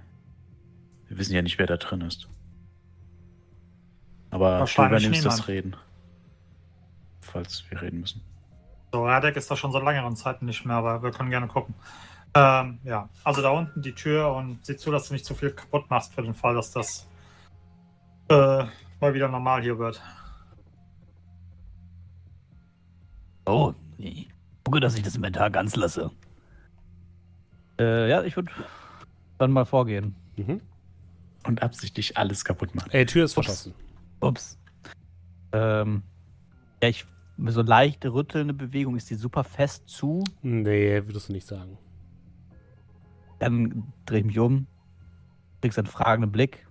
Wir 1.10 1.18
wissen 1.18 1.36
ja 1.36 1.42
nicht, 1.42 1.60
wer 1.60 1.68
da 1.68 1.76
drin 1.76 2.00
ist. 2.00 2.30
Aber 4.30 4.64
du 4.64 4.86
übernimmst 4.86 5.26
das. 5.26 5.50
Reden. 5.50 5.76
Falls 7.26 7.64
wir 7.70 7.82
reden 7.82 8.02
müssen. 8.02 8.22
So, 8.94 9.06
Radek 9.06 9.36
ist 9.36 9.50
da 9.52 9.58
schon 9.58 9.72
seit 9.72 9.84
längeren 9.84 10.16
Zeiten 10.16 10.46
nicht 10.46 10.66
mehr, 10.66 10.76
aber 10.76 11.04
wir 11.04 11.12
können 11.12 11.30
gerne 11.30 11.48
gucken. 11.48 11.74
Ähm, 12.34 12.80
ja, 12.84 13.10
also 13.24 13.42
da 13.42 13.50
unten 13.50 13.82
die 13.82 13.94
Tür 13.94 14.34
und 14.34 14.66
sieh 14.66 14.78
zu, 14.78 14.92
dass 14.92 15.08
du 15.08 15.14
nicht 15.14 15.26
zu 15.26 15.36
viel 15.36 15.52
kaputt 15.52 15.90
machst 15.90 16.14
für 16.14 16.22
den 16.22 16.34
Fall, 16.34 16.54
dass 16.54 16.72
das 16.72 17.08
äh, 18.30 18.66
mal 19.00 19.14
wieder 19.14 19.28
normal 19.28 19.62
hier 19.62 19.80
wird. 19.80 20.02
Oh, 23.46 23.74
ich 23.98 24.30
gucke, 24.64 24.80
dass 24.80 24.96
ich 24.96 25.04
das 25.04 25.16
Inventar 25.16 25.50
ganz 25.50 25.76
lasse. 25.76 26.12
Äh, 27.80 28.10
ja, 28.10 28.24
ich 28.24 28.36
würde 28.36 28.52
dann 29.38 29.52
mal 29.52 29.66
vorgehen. 29.66 30.16
Mhm. 30.38 30.62
Und 31.46 31.62
absichtlich 31.62 32.18
alles 32.18 32.44
kaputt 32.44 32.74
machen. 32.76 32.90
Ey, 32.92 33.06
Tür 33.06 33.26
ist 33.26 33.38
Ups. 33.38 33.46
verschlossen. 33.46 33.74
Ups. 34.20 34.58
Ähm, 35.52 36.02
ja, 36.82 36.90
ich 36.90 37.06
so 37.38 37.62
leichte 37.62 38.14
rüttelnde 38.14 38.54
Bewegung, 38.54 38.96
ist 38.96 39.10
die 39.10 39.16
super 39.16 39.44
fest 39.44 39.88
zu. 39.88 40.24
Nee, 40.42 41.02
würdest 41.06 41.30
du 41.30 41.34
nicht 41.34 41.48
sagen. 41.48 41.78
Dann 43.40 43.92
drehe 44.06 44.20
ich 44.20 44.26
mich 44.26 44.40
um, 44.40 44.68
kriegst 45.62 45.78
einen 45.78 45.88
fragenden 45.88 46.32
Blick. 46.32 46.66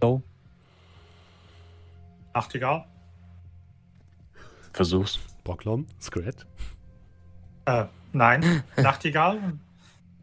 So. 0.00 0.22
Nachtigall? 2.34 2.86
Versuch's. 4.72 5.18
Brocklom, 5.44 5.86
Scrat. 5.98 6.46
Äh, 7.64 7.86
nein. 8.12 8.62
Nachtigall? 8.76 9.38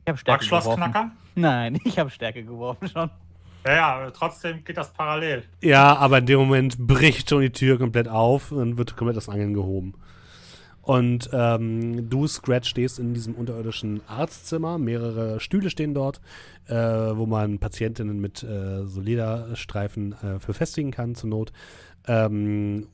Ich 0.05 0.09
habe 0.09 0.17
Stärke 0.19 0.45
geworfen. 0.45 0.79
Backschlossknacker? 0.79 1.11
Nein, 1.33 1.79
ich 1.83 1.97
habe 1.97 2.11
Stärke 2.11 2.43
geworfen 2.43 2.87
schon. 2.87 3.09
Ja, 3.65 3.73
ja, 3.73 4.11
trotzdem 4.11 4.63
geht 4.63 4.77
das 4.77 4.93
parallel. 4.93 5.43
Ja, 5.61 5.95
aber 5.95 6.19
in 6.19 6.27
dem 6.27 6.39
Moment 6.39 6.77
bricht 6.77 7.29
schon 7.29 7.41
die 7.41 7.51
Tür 7.51 7.79
komplett 7.79 8.07
auf 8.07 8.51
und 8.51 8.77
wird 8.77 8.95
komplett 8.95 9.17
das 9.17 9.27
Angeln 9.27 9.53
gehoben. 9.53 9.95
Und 10.83 11.31
ähm, 11.33 12.11
du, 12.11 12.27
Scratch, 12.27 12.69
stehst 12.69 12.99
in 12.99 13.15
diesem 13.15 13.33
unterirdischen 13.33 14.01
Arztzimmer. 14.07 14.77
Mehrere 14.77 15.39
Stühle 15.39 15.71
stehen 15.71 15.95
dort, 15.95 16.21
äh, 16.67 16.75
wo 16.75 17.25
man 17.25 17.57
Patientinnen 17.57 18.19
mit 18.19 18.43
äh, 18.43 18.85
so 18.85 19.01
Lederstreifen 19.01 20.13
äh, 20.13 20.39
für 20.39 20.91
kann, 20.91 21.15
zur 21.15 21.31
Not. 21.31 21.51
Ähm, 22.07 22.87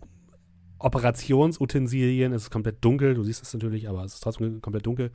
Operationsutensilien, 0.79 2.31
es 2.31 2.43
ist 2.43 2.49
komplett 2.49 2.83
dunkel, 2.83 3.13
du 3.13 3.23
siehst 3.23 3.43
es 3.43 3.53
natürlich, 3.53 3.89
aber 3.89 4.05
es 4.05 4.13
ist 4.13 4.21
trotzdem 4.21 4.61
komplett 4.61 4.85
dunkel, 4.85 5.11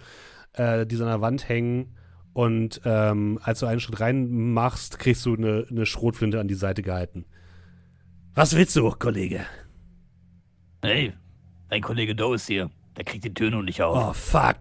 äh, 0.53 0.87
die 0.87 0.97
so 0.97 1.05
an 1.05 1.11
der 1.11 1.23
Wand 1.23 1.49
hängen. 1.49 1.97
Und 2.37 2.83
ähm, 2.85 3.41
als 3.43 3.61
du 3.61 3.67
einen 3.67 3.81
Schritt 3.81 3.99
rein 3.99 4.53
machst, 4.53 4.99
kriegst 4.99 5.25
du 5.25 5.37
eine, 5.37 5.67
eine 5.71 5.87
Schrotflinte 5.87 6.39
an 6.39 6.49
die 6.49 6.55
Seite 6.55 6.83
gehalten. 6.83 7.25
Was 8.35 8.55
willst 8.55 8.77
du, 8.77 8.91
Kollege? 8.91 9.47
Hey, 10.83 11.15
dein 11.71 11.81
Kollege 11.81 12.15
Doe 12.15 12.35
ist 12.35 12.47
hier. 12.47 12.71
Der 12.95 13.05
kriegt 13.05 13.25
die 13.25 13.33
Tür 13.33 13.51
noch 13.51 13.63
nicht 13.63 13.81
auf. 13.81 14.11
Oh, 14.11 14.13
fuck. 14.13 14.59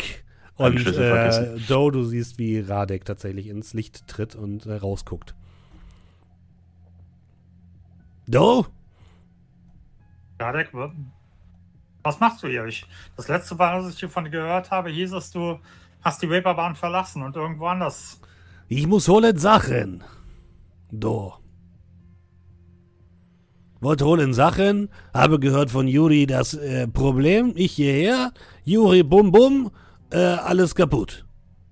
Und 0.56 0.88
äh. 0.88 1.60
Doe, 1.68 1.92
du 1.92 2.06
siehst, 2.06 2.38
wie 2.38 2.62
Radek 2.62 3.04
tatsächlich 3.04 3.48
ins 3.48 3.74
Licht 3.74 4.08
tritt 4.08 4.36
und 4.36 4.66
äh, 4.68 4.76
rausguckt. 4.76 5.36
Doe? 8.26 8.68
Radek, 10.40 10.70
was 12.04 12.20
machst 12.22 12.42
du 12.42 12.48
hier? 12.48 12.64
Ich, 12.68 12.86
das 13.18 13.28
letzte 13.28 13.56
Mal, 13.56 13.74
als 13.74 13.94
ich 13.94 14.00
davon 14.00 14.32
gehört 14.32 14.72
habe, 14.72 14.92
hieß 14.92 15.12
es, 15.12 15.32
du 15.32 15.60
hast 16.06 16.22
die 16.22 16.28
Reeperbahn 16.28 16.76
verlassen 16.76 17.24
und 17.24 17.36
irgendwo 17.36 17.66
anders. 17.66 18.22
Ich 18.68 18.88
muss 18.88 19.08
holen 19.08 19.38
Sachen. 19.38 20.04
Do. 20.92 21.34
Wollte 23.82 24.06
holen 24.06 24.34
Sachen, 24.34 24.90
habe 25.14 25.40
gehört 25.40 25.70
von 25.70 25.88
Juri 25.88 26.26
das 26.26 26.54
äh, 26.54 26.88
Problem, 26.88 27.54
ich 27.56 27.74
hierher, 27.74 28.32
Juri 28.64 29.04
bum 29.04 29.32
bum, 29.32 29.72
äh, 30.12 30.18
alles 30.18 30.74
kaputt. 30.74 31.26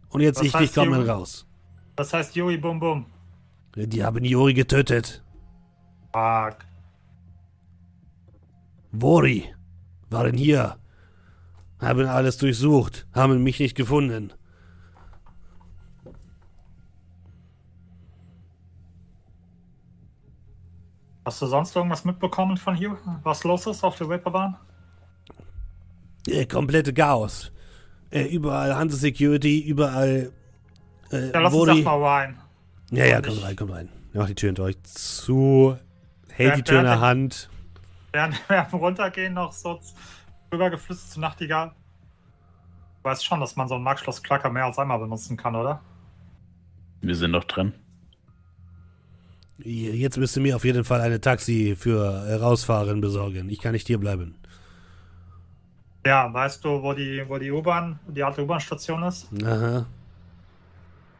Und 0.09 0.21
jetzt 0.21 0.39
Was 0.39 0.61
ich 0.61 0.73
kommen 0.73 0.93
Juri? 0.99 1.09
raus. 1.09 1.47
Das 1.95 2.13
heißt 2.13 2.35
Juri 2.35 2.57
Bum 2.57 2.79
Bum. 2.79 3.05
Die 3.75 4.03
haben 4.03 4.23
Juri 4.25 4.53
getötet. 4.53 5.23
Fuck. 6.11 6.57
Wori 8.91 9.53
waren 10.09 10.35
hier, 10.35 10.77
haben 11.85 12.07
alles 12.07 12.37
durchsucht, 12.37 13.07
haben 13.13 13.43
mich 13.43 13.59
nicht 13.59 13.75
gefunden. 13.75 14.33
Hast 21.25 21.41
du 21.41 21.45
sonst 21.45 21.75
irgendwas 21.75 22.03
mitbekommen 22.03 22.57
von 22.57 22.75
hier, 22.75 22.97
was 23.23 23.43
los 23.43 23.65
ist 23.67 23.83
auf 23.83 23.97
der 23.97 24.09
Reeperbahn? 24.09 24.57
Äh, 26.27 26.45
komplette 26.45 26.93
Chaos. 26.93 27.51
Äh, 28.11 28.23
überall 28.23 28.75
Hanse 28.75 28.97
Security, 28.97 29.59
überall 29.61 30.31
äh, 31.11 31.31
Ja, 31.31 31.39
lass 31.39 31.53
uns 31.53 31.61
Wori. 31.61 31.75
erstmal 31.77 32.03
rein. 32.03 32.39
Ja, 32.91 33.05
ja, 33.05 33.21
komm 33.21 33.37
rein, 33.39 33.55
komm 33.55 33.71
rein. 33.71 33.89
Mach 34.13 34.27
die 34.27 34.35
Tür 34.35 34.49
hinter 34.49 34.63
euch 34.63 34.81
zu. 34.83 35.77
Hält 36.29 36.57
die 36.57 36.63
Tür 36.63 36.79
in 36.79 36.85
der 36.85 36.99
Hand. 36.99 37.49
Während 38.11 38.49
wir 38.49 38.67
Runtergehen 38.71 39.33
noch 39.33 39.53
so 39.53 39.79
rübergeflüstert 40.53 41.11
zu 41.11 41.19
Nachtigall. 41.19 41.69
Du 43.01 43.09
weißt 43.09 43.25
schon, 43.25 43.39
dass 43.41 43.55
man 43.55 43.67
so 43.67 43.75
ein 43.75 43.83
Markschloss-Klacker 43.83 44.49
mehr 44.49 44.65
als 44.65 44.79
einmal 44.79 44.99
benutzen 44.99 45.35
kann, 45.35 45.55
oder? 45.55 45.81
Wir 47.01 47.15
sind 47.15 47.31
noch 47.31 47.43
drin. 47.43 47.73
Jetzt 49.57 50.17
müsst 50.17 50.35
ihr 50.37 50.41
mir 50.41 50.55
auf 50.55 50.65
jeden 50.65 50.83
Fall 50.83 51.01
eine 51.01 51.21
Taxi 51.21 51.75
für 51.77 52.39
rausfahren 52.41 53.01
besorgen. 53.01 53.49
Ich 53.49 53.59
kann 53.59 53.73
nicht 53.73 53.87
hier 53.87 53.99
bleiben. 53.99 54.35
Ja, 56.05 56.33
weißt 56.33 56.63
du, 56.65 56.81
wo 56.81 56.93
die, 56.93 57.23
wo 57.27 57.37
die 57.37 57.51
U-Bahn, 57.51 57.99
die 58.07 58.23
alte 58.23 58.43
U-Bahn-Station 58.43 59.03
ist? 59.03 59.29
Aha. 59.43 59.85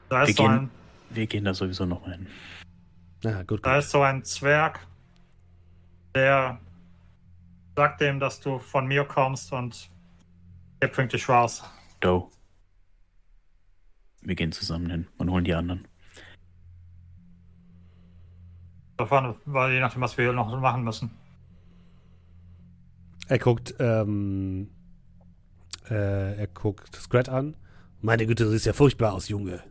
Da 0.09 0.21
Wir 0.21 0.27
ist, 0.29 0.37
so 0.37 0.43
gehen- 0.43 0.51
ein, 0.51 0.69
Wir 1.09 1.27
gehen 1.27 1.45
da 1.45 1.53
sowieso 1.53 1.85
noch 1.85 2.01
mal 2.05 2.13
hin. 2.13 2.27
Ja, 3.23 3.43
gut, 3.43 3.65
da 3.65 3.75
gut. 3.75 3.83
ist 3.83 3.91
so 3.91 4.01
ein 4.01 4.23
Zwerg, 4.25 4.85
der 6.15 6.57
sagt 7.75 8.01
dem, 8.01 8.19
dass 8.19 8.39
du 8.39 8.59
von 8.59 8.87
mir 8.87 9.03
kommst 9.05 9.51
und 9.51 9.89
er 10.79 10.87
bringt 10.89 11.13
dich 11.13 11.27
raus. 11.29 11.63
Doe. 11.99 12.29
Wir 14.21 14.35
gehen 14.35 14.51
zusammen 14.51 14.89
hin 14.89 15.07
und 15.17 15.29
holen 15.31 15.43
die 15.43 15.53
anderen. 15.53 15.87
Davon, 18.97 19.35
weil 19.45 19.73
je 19.73 19.79
nachdem, 19.79 20.01
was 20.01 20.17
wir 20.17 20.25
hier 20.25 20.33
noch 20.33 20.59
machen 20.59 20.83
müssen. 20.83 21.11
Er 23.27 23.39
guckt, 23.39 23.73
ähm, 23.79 24.69
äh, 25.89 26.37
er 26.37 26.47
guckt 26.47 26.95
Scrat 26.95 27.27
an. 27.27 27.55
Meine 28.01 28.25
Güte, 28.25 28.43
du 28.43 28.51
siehst 28.51 28.65
ja 28.65 28.73
furchtbar 28.73 29.13
aus, 29.13 29.29
Junge. 29.29 29.63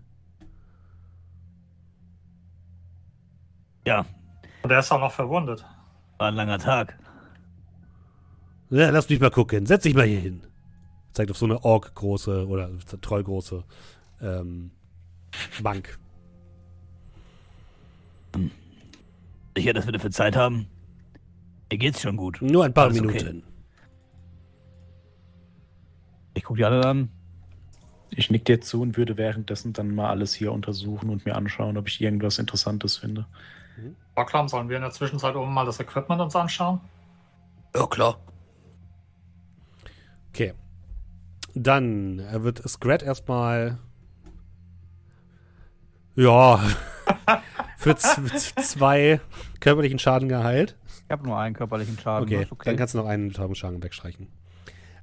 Ja, 3.86 4.06
Und 4.62 4.70
er 4.70 4.78
ist 4.78 4.90
auch 4.92 5.00
noch 5.00 5.12
verwundet. 5.12 5.64
war 6.18 6.28
ein 6.28 6.34
langer 6.34 6.58
Tag. 6.58 6.98
Ja, 8.72 8.88
lass 8.88 9.08
mich 9.10 9.20
mal 9.20 9.30
gucken. 9.30 9.66
Setz 9.66 9.82
dich 9.82 9.94
mal 9.94 10.06
hier 10.06 10.20
hin. 10.20 10.42
Zeigt 11.12 11.30
auf 11.30 11.36
so 11.36 11.44
eine 11.44 11.62
Ork-große 11.62 12.48
oder 12.48 12.70
trollgroße 13.02 13.64
ähm, 14.22 14.70
Bank. 15.62 15.98
Sicher, 19.54 19.74
dass 19.74 19.84
wir 19.84 19.92
dafür 19.92 20.10
Zeit 20.10 20.36
haben? 20.36 20.68
Mir 21.70 21.76
geht's 21.76 22.00
schon 22.00 22.16
gut. 22.16 22.40
Nur 22.40 22.64
ein 22.64 22.72
paar 22.72 22.84
Alles 22.84 23.00
okay. 23.00 23.08
Minuten. 23.08 23.42
Ich 26.32 26.42
gucke 26.44 26.56
die 26.56 26.64
alle 26.64 26.82
an. 26.82 27.10
Ich 28.08 28.30
nick 28.30 28.46
dir 28.46 28.62
zu 28.62 28.80
und 28.80 28.96
würde 28.96 29.18
währenddessen 29.18 29.74
dann 29.74 29.94
mal 29.94 30.08
alles 30.08 30.32
hier 30.32 30.50
untersuchen 30.50 31.10
und 31.10 31.26
mir 31.26 31.36
anschauen, 31.36 31.76
ob 31.76 31.88
ich 31.88 32.00
irgendwas 32.00 32.38
Interessantes 32.38 32.96
finde. 32.96 33.26
Rocklam, 34.16 34.48
sollen 34.48 34.70
wir 34.70 34.76
in 34.76 34.82
der 34.82 34.92
Zwischenzeit 34.92 35.36
oben 35.36 35.52
mal 35.52 35.66
das 35.66 35.78
Equipment 35.78 36.22
uns 36.22 36.34
anschauen? 36.34 36.80
Ja, 37.74 37.86
klar. 37.86 38.18
Okay. 40.32 40.54
Dann 41.54 42.20
äh, 42.20 42.42
wird 42.42 42.66
Scrat 42.68 43.02
erstmal. 43.02 43.78
Ja. 46.14 46.60
für 47.76 47.96
zwei 47.96 49.20
körperlichen 49.60 49.98
Schaden 49.98 50.28
geheilt. 50.28 50.76
Ich 51.04 51.10
habe 51.10 51.26
nur 51.26 51.38
einen 51.38 51.54
körperlichen 51.54 51.98
Schaden. 51.98 52.24
Okay, 52.24 52.42
ist 52.42 52.50
dann 52.64 52.76
kannst 52.76 52.94
du 52.94 52.98
noch 52.98 53.06
einen 53.06 53.28
Betäubungsschaden 53.28 53.82
wegstreichen. 53.82 54.28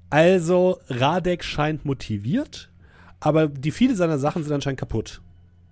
Also, 0.09 0.79
Radek 0.87 1.43
scheint 1.43 1.85
motiviert, 1.85 2.71
aber 3.19 3.47
die 3.47 3.71
viele 3.71 3.95
seiner 3.95 4.17
Sachen 4.17 4.43
sind 4.43 4.53
anscheinend 4.53 4.79
kaputt. 4.79 5.21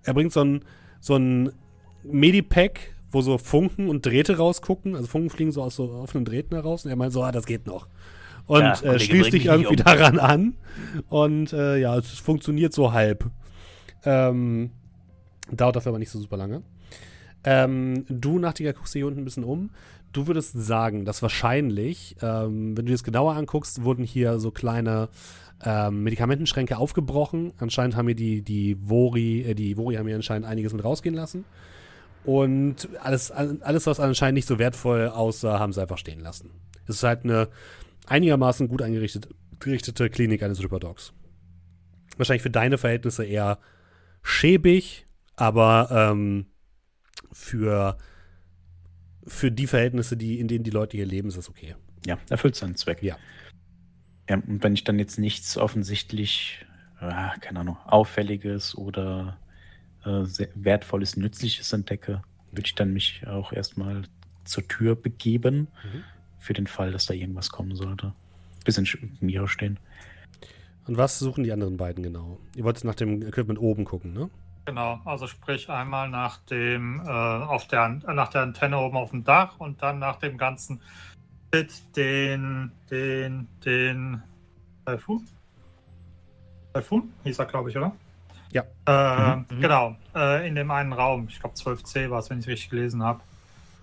Er 0.04 0.14
bringt 0.14 0.32
so 0.32 0.44
ein, 0.44 0.64
so 1.00 1.16
ein 1.16 1.52
Medipack, 2.04 2.94
wo 3.10 3.20
so 3.20 3.38
Funken 3.38 3.88
und 3.88 4.06
Drähte 4.06 4.36
rausgucken. 4.36 4.94
Also 4.94 5.08
Funken 5.08 5.30
fliegen 5.30 5.50
so 5.50 5.62
aus 5.62 5.76
so 5.76 5.90
offenen 5.90 6.24
Drähten 6.24 6.54
heraus. 6.54 6.84
Und 6.84 6.90
er 6.90 6.96
meint 6.96 7.12
so, 7.12 7.22
ah, 7.22 7.32
das 7.32 7.46
geht 7.46 7.66
noch. 7.66 7.88
Und 8.48 8.62
Ja, 8.62 8.80
äh, 8.82 8.98
schließt 8.98 9.32
dich 9.32 9.46
irgendwie 9.46 9.76
um. 9.76 9.76
daran 9.76 10.18
an. 10.18 10.54
Und 11.08 11.52
äh, 11.52 11.76
ja, 11.76 11.96
es 11.96 12.08
funktioniert 12.18 12.72
so 12.72 12.92
halb. 12.92 13.30
Ähm, 14.04 14.70
dauert 15.52 15.76
dafür 15.76 15.90
aber 15.90 15.98
nicht 15.98 16.10
so 16.10 16.18
super 16.18 16.38
lange. 16.38 16.62
Ähm, 17.44 18.04
du, 18.08 18.38
Nachtiger, 18.38 18.72
guckst 18.72 18.94
dir 18.94 19.00
hier 19.00 19.06
unten 19.06 19.20
ein 19.20 19.24
bisschen 19.24 19.44
um. 19.44 19.70
Du 20.12 20.26
würdest 20.26 20.54
sagen, 20.54 21.04
dass 21.04 21.20
wahrscheinlich, 21.20 22.16
ähm, 22.22 22.76
wenn 22.76 22.86
du 22.86 22.90
dir 22.90 22.94
das 22.94 23.04
genauer 23.04 23.34
anguckst, 23.34 23.84
wurden 23.84 24.02
hier 24.02 24.38
so 24.40 24.50
kleine 24.50 25.10
ähm, 25.62 26.02
Medikamentenschränke 26.04 26.78
aufgebrochen. 26.78 27.52
Anscheinend 27.58 27.96
haben 27.96 28.06
hier 28.06 28.16
die, 28.16 28.40
die 28.40 28.76
Vori, 28.76 29.42
äh, 29.42 29.54
die 29.54 29.76
Vori 29.76 29.96
haben 29.96 30.06
hier 30.06 30.16
anscheinend 30.16 30.48
einiges 30.48 30.72
mit 30.72 30.84
rausgehen 30.84 31.14
lassen. 31.14 31.44
Und 32.24 32.88
alles, 33.02 33.30
alles, 33.30 33.86
was 33.86 34.00
anscheinend 34.00 34.36
nicht 34.36 34.48
so 34.48 34.58
wertvoll 34.58 35.08
aussah, 35.08 35.58
haben 35.58 35.74
sie 35.74 35.82
einfach 35.82 35.98
stehen 35.98 36.20
lassen. 36.20 36.50
Es 36.86 36.96
ist 36.96 37.02
halt 37.02 37.24
eine 37.24 37.48
einigermaßen 38.08 38.68
gut 38.68 38.82
eingerichtete 38.82 39.28
gerichtete 39.60 40.08
Klinik 40.08 40.42
eines 40.42 40.62
Ripperdogs. 40.62 41.12
Wahrscheinlich 42.16 42.42
für 42.42 42.50
deine 42.50 42.78
Verhältnisse 42.78 43.24
eher 43.24 43.58
schäbig, 44.22 45.06
aber 45.36 45.88
ähm, 45.90 46.46
für, 47.32 47.98
für 49.26 49.50
die 49.50 49.66
Verhältnisse, 49.66 50.16
die, 50.16 50.38
in 50.38 50.48
denen 50.48 50.64
die 50.64 50.70
Leute 50.70 50.96
hier 50.96 51.06
leben, 51.06 51.28
ist 51.28 51.38
das 51.38 51.48
okay. 51.48 51.74
Ja, 52.06 52.18
erfüllt 52.30 52.56
seinen 52.56 52.76
Zweck. 52.76 53.02
Ja. 53.02 53.16
ja 54.28 54.36
und 54.36 54.62
wenn 54.62 54.74
ich 54.74 54.84
dann 54.84 54.98
jetzt 54.98 55.18
nichts 55.18 55.56
offensichtlich, 55.56 56.64
ah, 57.00 57.34
keine 57.40 57.60
Ahnung, 57.60 57.76
Auffälliges 57.84 58.76
oder 58.76 59.38
äh, 60.04 60.24
wertvolles, 60.54 61.16
Nützliches 61.16 61.72
entdecke, 61.72 62.22
würde 62.50 62.66
ich 62.66 62.74
dann 62.74 62.92
mich 62.92 63.26
auch 63.26 63.52
erstmal 63.52 64.02
zur 64.44 64.66
Tür 64.66 64.96
begeben, 64.96 65.68
Mhm. 65.84 66.04
Für 66.38 66.52
den 66.52 66.66
Fall, 66.66 66.92
dass 66.92 67.06
da 67.06 67.14
irgendwas 67.14 67.50
kommen 67.50 67.74
sollte. 67.76 68.12
Bisschen 68.64 68.86
Mira 69.20 69.46
stehen. 69.48 69.78
Und 70.86 70.96
was 70.96 71.18
suchen 71.18 71.44
die 71.44 71.52
anderen 71.52 71.76
beiden 71.76 72.02
genau? 72.02 72.38
Ihr 72.56 72.64
wollt 72.64 72.82
nach 72.84 72.94
dem 72.94 73.22
Equipment 73.22 73.58
oben 73.58 73.84
gucken, 73.84 74.14
ne? 74.14 74.30
Genau, 74.64 75.00
also 75.04 75.26
sprich 75.26 75.68
einmal 75.70 76.10
nach 76.10 76.38
dem, 76.44 77.00
äh, 77.00 77.08
auf 77.08 77.66
der, 77.68 78.00
äh, 78.06 78.14
nach 78.14 78.28
der 78.28 78.42
Antenne 78.42 78.78
oben 78.78 78.96
auf 78.96 79.10
dem 79.10 79.24
Dach 79.24 79.58
und 79.58 79.82
dann 79.82 79.98
nach 79.98 80.16
dem 80.16 80.36
ganzen 80.36 80.80
Shit, 81.54 81.96
den, 81.96 82.72
den, 82.90 83.48
den 83.64 84.22
Typhoon? 84.84 85.26
Typhoon 86.74 87.10
hieß 87.24 87.38
er, 87.38 87.46
glaube 87.46 87.70
ich, 87.70 87.76
oder? 87.78 87.92
Ja. 88.52 88.62
Äh, 88.86 89.36
Mhm. 89.36 89.60
Genau, 89.60 89.96
äh, 90.14 90.46
in 90.46 90.54
dem 90.54 90.70
einen 90.70 90.92
Raum, 90.92 91.26
ich 91.28 91.40
glaube 91.40 91.54
12c 91.54 92.10
war 92.10 92.18
es, 92.18 92.28
wenn 92.30 92.40
ich 92.40 92.46
richtig 92.46 92.70
gelesen 92.70 93.02
habe. 93.02 93.20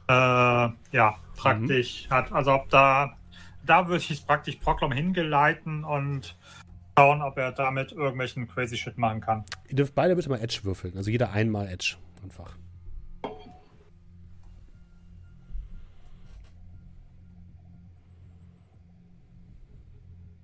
Äh, 0.07 0.13
ja, 0.13 1.15
praktisch 1.35 2.07
hat, 2.09 2.31
also 2.31 2.53
ob 2.53 2.69
da, 2.69 3.17
da 3.65 3.87
würde 3.87 3.97
ich 3.97 4.11
es 4.11 4.21
praktisch 4.21 4.57
Proklom 4.57 4.91
hingeleiten 4.91 5.83
und 5.83 6.35
schauen, 6.97 7.21
ob 7.21 7.37
er 7.37 7.51
damit 7.51 7.91
irgendwelchen 7.91 8.47
crazy 8.47 8.77
Shit 8.77 8.97
machen 8.97 9.21
kann. 9.21 9.45
Ihr 9.67 9.75
dürft 9.75 9.95
beide 9.95 10.15
bitte 10.15 10.29
mal 10.29 10.39
Edge 10.39 10.59
würfeln. 10.63 10.95
Also 10.95 11.09
jeder 11.09 11.31
einmal 11.31 11.67
Edge. 11.67 11.95
Einfach. 12.23 12.55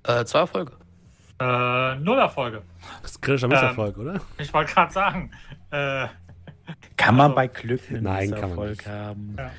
Äh, 0.04 0.26
zwei 0.26 0.40
Erfolge. 0.40 0.74
Äh, 1.40 1.96
Null 1.96 2.20
Erfolge. 2.20 2.64
Das 3.02 3.12
ist 3.12 3.22
kritischer 3.22 3.48
Misserfolg, 3.48 3.98
oder? 3.98 4.20
Ich 4.38 4.54
wollte 4.54 4.74
gerade 4.74 4.92
sagen, 4.92 5.32
äh, 5.72 6.08
Kann 6.98 7.16
man 7.16 7.26
Also- 7.32 7.36
bei 7.36 7.48
Glück 7.48 7.82
einen 7.90 8.04
Nein, 8.04 8.32
kann 8.32 8.40
man 8.42 8.50
Misserfolg 8.50 8.78
nicht. 8.78 8.88
haben? 8.88 9.36
Ja. 9.38 9.52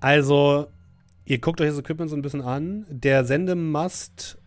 Also, 0.00 0.68
ihr 1.24 1.38
guckt 1.38 1.60
euch 1.60 1.68
das 1.68 1.78
Equipment 1.78 2.10
so 2.10 2.16
ein 2.16 2.22
bisschen 2.22 2.42
an. 2.42 2.86
Der 2.88 3.24
Sendemast 3.24 4.38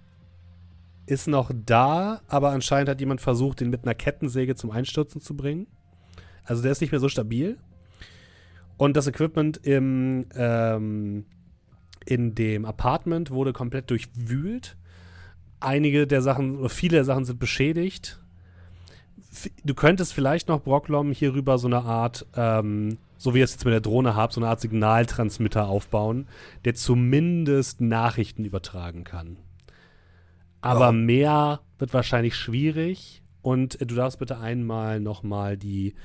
ist 1.06 1.28
noch 1.28 1.52
da, 1.54 2.22
aber 2.28 2.52
anscheinend 2.52 2.90
hat 2.90 3.00
jemand 3.00 3.22
versucht, 3.22 3.60
den 3.60 3.70
mit 3.70 3.84
einer 3.84 3.94
Kettensäge 3.94 4.56
zum 4.56 4.72
Einstürzen 4.72 5.22
zu 5.22 5.36
bringen. 5.36 5.68
Also 6.46 6.62
der 6.64 6.72
ist 6.72 6.82
nicht 6.82 6.92
mehr 6.92 7.00
so 7.00 7.10
stabil. 7.10 7.58
Und 8.78 8.98
das 8.98 9.08
Equipment 9.08 9.58
im, 9.66 10.26
ähm, 10.36 11.26
in 12.06 12.36
dem 12.36 12.66
Apartment 12.66 13.32
wurde 13.32 13.54
komplett 13.54 13.90
durchwühlt. 13.92 14.76
Einige 15.60 16.08
der 16.08 16.22
Sachen, 16.22 16.58
oder 16.58 16.70
viele 16.70 16.98
der 16.98 17.06
Sachen 17.06 17.26
sind 17.26 17.40
beschädigt. 17.40 18.20
Du 19.64 19.74
könntest 19.74 20.14
vielleicht 20.14 20.48
noch 20.48 20.62
Brocklom 20.62 21.12
hierüber 21.12 21.58
so 21.58 21.68
eine 21.68 21.84
Art, 21.84 22.26
ähm, 22.36 22.98
so 23.18 23.34
wie 23.34 23.40
ihr 23.40 23.46
es 23.46 23.54
jetzt 23.54 23.66
mit 23.66 23.74
der 23.74 23.82
Drohne 23.82 24.16
habt, 24.16 24.34
so 24.34 24.42
eine 24.42 24.50
Art 24.50 24.62
Signaltransmitter 24.62 25.68
aufbauen, 25.68 26.28
der 26.66 26.76
zumindest 26.76 27.82
Nachrichten 27.82 28.46
übertragen 28.46 29.04
kann. 29.04 29.38
Aber 30.62 30.86
Ja. 30.88 30.92
mehr 30.92 31.60
wird 31.80 31.94
wahrscheinlich 31.94 32.36
schwierig. 32.36 33.22
Und 33.42 33.82
äh, 33.82 33.86
du 33.86 33.96
darfst 33.96 34.20
bitte 34.20 34.38
einmal 34.38 35.00
nochmal 35.00 35.58
die, 35.58 35.96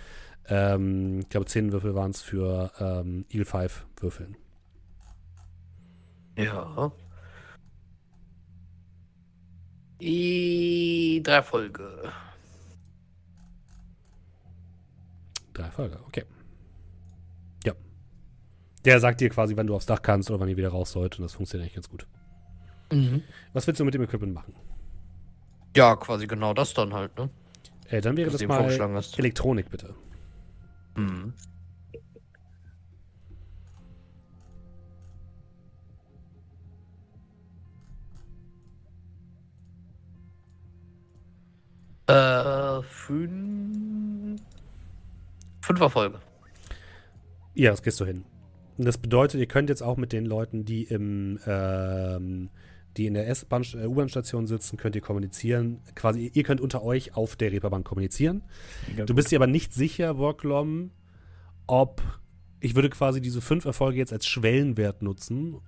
ähm, 0.48 1.20
ich 1.20 1.28
glaube, 1.28 1.46
10 1.46 1.70
Würfel 1.72 1.94
waren 1.94 2.10
es 2.10 2.22
für 2.22 2.72
ähm, 2.80 3.26
Eagle 3.28 3.44
5 3.44 3.86
würfeln. 4.00 4.36
Ja. 6.36 6.92
I 10.00 11.20
drei 11.24 11.34
Erfolge. 11.34 12.12
Drei 15.58 15.70
Folge, 15.72 15.98
okay. 16.06 16.24
Ja. 17.64 17.72
Der 18.84 19.00
sagt 19.00 19.20
dir 19.20 19.28
quasi, 19.28 19.56
wann 19.56 19.66
du 19.66 19.74
aufs 19.74 19.86
Dach 19.86 20.02
kannst 20.02 20.30
oder 20.30 20.38
wann 20.38 20.48
ihr 20.48 20.56
wieder 20.56 20.68
raus 20.68 20.92
sollt 20.92 21.18
und 21.18 21.24
das 21.24 21.34
funktioniert 21.34 21.64
eigentlich 21.64 21.74
ganz 21.74 21.88
gut. 21.88 22.06
Mhm. 22.92 23.22
Was 23.52 23.66
willst 23.66 23.80
du 23.80 23.84
mit 23.84 23.92
dem 23.92 24.02
Equipment 24.02 24.32
machen? 24.32 24.54
Ja, 25.76 25.96
quasi 25.96 26.28
genau 26.28 26.54
das 26.54 26.74
dann 26.74 26.94
halt, 26.94 27.18
ne? 27.18 27.28
Äh, 27.88 28.00
dann 28.00 28.16
wäre 28.16 28.32
Was 28.32 28.38
das 28.38 28.48
mal. 28.48 29.02
Elektronik, 29.18 29.68
bitte. 29.68 29.94
Mhm. 30.96 31.34
Äh, 42.06 42.82
fünf. 42.82 44.17
Fünf 45.68 45.80
Erfolge. 45.82 46.18
Ja, 47.52 47.72
das 47.72 47.82
gehst 47.82 48.00
du 48.00 48.06
hin. 48.06 48.24
Und 48.78 48.86
das 48.86 48.96
bedeutet, 48.96 49.38
ihr 49.38 49.46
könnt 49.46 49.68
jetzt 49.68 49.82
auch 49.82 49.98
mit 49.98 50.14
den 50.14 50.24
Leuten, 50.24 50.64
die 50.64 50.84
im, 50.84 51.38
ähm, 51.46 52.48
die 52.96 53.06
in 53.06 53.12
der 53.12 53.28
S-Bahn, 53.28 53.66
äh, 53.74 53.84
U-Bahn-Station 53.84 54.46
sitzen, 54.46 54.78
könnt 54.78 54.96
ihr 54.96 55.02
kommunizieren. 55.02 55.82
Quasi, 55.94 56.30
ihr 56.32 56.42
könnt 56.42 56.62
unter 56.62 56.82
euch 56.82 57.18
auf 57.18 57.36
der 57.36 57.52
Reeperbahn 57.52 57.84
kommunizieren. 57.84 58.44
Du 59.04 59.14
bist 59.14 59.30
dir 59.30 59.36
aber 59.36 59.46
nicht 59.46 59.74
sicher, 59.74 60.16
Worklom, 60.16 60.90
ob 61.66 62.00
ich 62.60 62.74
würde 62.74 62.88
quasi 62.88 63.20
diese 63.20 63.42
fünf 63.42 63.66
Erfolge 63.66 63.98
jetzt 63.98 64.14
als 64.14 64.26
Schwellenwert 64.26 65.02
nutzen, 65.02 65.58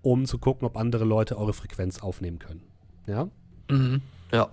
um 0.00 0.24
zu 0.24 0.38
gucken, 0.38 0.66
ob 0.66 0.78
andere 0.78 1.04
Leute 1.04 1.36
eure 1.36 1.52
Frequenz 1.52 1.98
aufnehmen 1.98 2.38
können. 2.38 2.62
Ja? 3.06 3.28
Mhm. 3.70 4.00
Ja. 4.32 4.48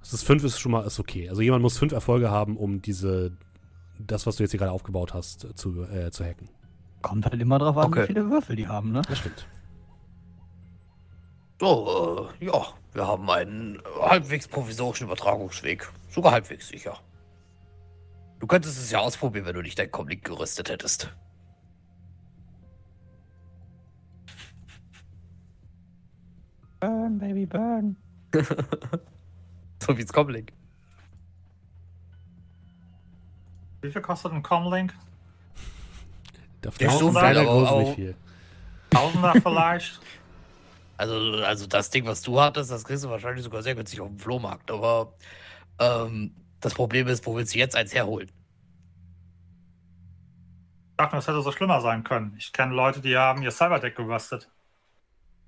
Das 0.00 0.14
ist 0.14 0.22
fünf 0.22 0.42
ist 0.42 0.58
schon 0.58 0.72
mal 0.72 0.86
ist 0.86 0.98
okay. 0.98 1.28
Also 1.28 1.42
jemand 1.42 1.60
muss 1.60 1.76
fünf 1.76 1.92
Erfolge 1.92 2.30
haben, 2.30 2.56
um 2.56 2.80
diese, 2.80 3.36
das, 3.98 4.26
was 4.26 4.36
du 4.36 4.42
jetzt 4.42 4.50
hier 4.52 4.58
gerade 4.58 4.72
aufgebaut 4.72 5.14
hast, 5.14 5.46
zu, 5.58 5.82
äh, 5.84 6.10
zu 6.10 6.24
hacken. 6.24 6.48
Kommt 7.02 7.24
halt 7.26 7.40
immer 7.40 7.58
drauf 7.58 7.76
an, 7.76 7.86
Okay. 7.86 8.02
wie 8.02 8.06
viele 8.08 8.30
Würfel 8.30 8.56
die 8.56 8.68
haben, 8.68 8.92
ne? 8.92 9.02
Das 9.08 9.18
stimmt. 9.18 9.46
So, 11.60 12.28
äh, 12.40 12.44
ja, 12.46 12.66
wir 12.92 13.06
haben 13.06 13.30
einen 13.30 13.78
halbwegs 14.00 14.46
provisorischen 14.48 15.06
Übertragungsweg. 15.06 15.90
Sogar 16.10 16.32
halbwegs 16.32 16.68
sicher. 16.68 16.98
Du 18.38 18.46
könntest 18.46 18.78
es 18.78 18.90
ja 18.90 18.98
ausprobieren, 19.00 19.46
wenn 19.46 19.54
du 19.54 19.62
nicht 19.62 19.78
dein 19.78 19.90
Comlink 19.90 20.24
gerüstet 20.24 20.68
hättest. 20.68 21.10
Burn, 26.80 27.18
Baby, 27.18 27.46
burn. 27.46 27.96
so 29.82 29.96
wie 29.96 30.02
es 30.02 30.12
Comlink. 30.12 30.52
Wie 33.86 33.92
viel 33.92 34.02
kostet 34.02 34.32
ein 34.32 34.42
Comlink? 34.42 34.92
Auf 36.66 36.76
der 36.78 36.90
viel, 36.90 37.08
aber 37.08 37.44
groß 37.44 37.84
nicht 37.84 37.94
viel. 37.94 38.16
Tausender 38.90 39.34
vielleicht? 39.40 40.00
Also, 40.98 41.14
also 41.44 41.66
das 41.66 41.90
Ding, 41.90 42.06
was 42.06 42.22
du 42.22 42.40
hattest, 42.40 42.70
das 42.70 42.82
kriegst 42.82 43.04
du 43.04 43.10
wahrscheinlich 43.10 43.44
sogar 43.44 43.62
sehr 43.62 43.74
günstig 43.74 44.00
auf 44.00 44.08
dem 44.08 44.18
Flohmarkt. 44.18 44.70
Aber 44.70 45.12
ähm, 45.78 46.34
das 46.58 46.72
Problem 46.72 47.06
ist, 47.06 47.26
wo 47.26 47.36
willst 47.36 47.54
du 47.54 47.58
jetzt 47.58 47.76
eins 47.76 47.92
herholen? 47.92 48.28
Ich 48.28 50.96
dachte, 50.96 51.16
das 51.16 51.28
hätte 51.28 51.42
so 51.42 51.52
schlimmer 51.52 51.82
sein 51.82 52.02
können. 52.02 52.34
Ich 52.38 52.50
kenne 52.50 52.72
Leute, 52.72 53.02
die 53.02 53.14
haben 53.14 53.42
ihr 53.42 53.50
Cyberdeck 53.50 53.94
geröstet. 53.94 54.48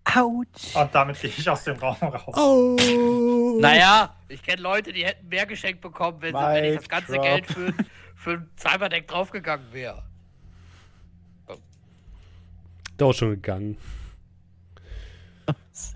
Autsch. 0.04 0.74
Und 0.74 0.94
damit 0.94 1.18
gehe 1.18 1.30
ich 1.30 1.48
aus 1.48 1.64
dem 1.64 1.78
Raum 1.78 1.96
raus. 1.96 2.36
Oh! 2.36 3.56
Naja, 3.58 4.16
ich 4.28 4.42
kenne 4.42 4.60
Leute, 4.60 4.92
die 4.92 5.06
hätten 5.06 5.28
mehr 5.28 5.46
geschenkt 5.46 5.80
bekommen, 5.80 6.18
wenn, 6.20 6.34
sie, 6.34 6.40
wenn 6.40 6.64
ich 6.64 6.76
das 6.76 6.88
ganze. 6.90 7.18
Geld 7.18 7.46
für, 7.46 7.72
für 8.18 8.32
ein 8.32 8.50
Cyberdeck 8.56 9.06
draufgegangen 9.06 9.72
wäre. 9.72 10.02
Doch 12.96 13.12
schon 13.12 13.30
gegangen. 13.30 13.78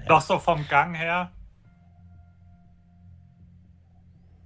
Doch 0.06 0.20
so 0.20 0.38
vom 0.38 0.66
Gang 0.68 0.96
her. 0.96 1.32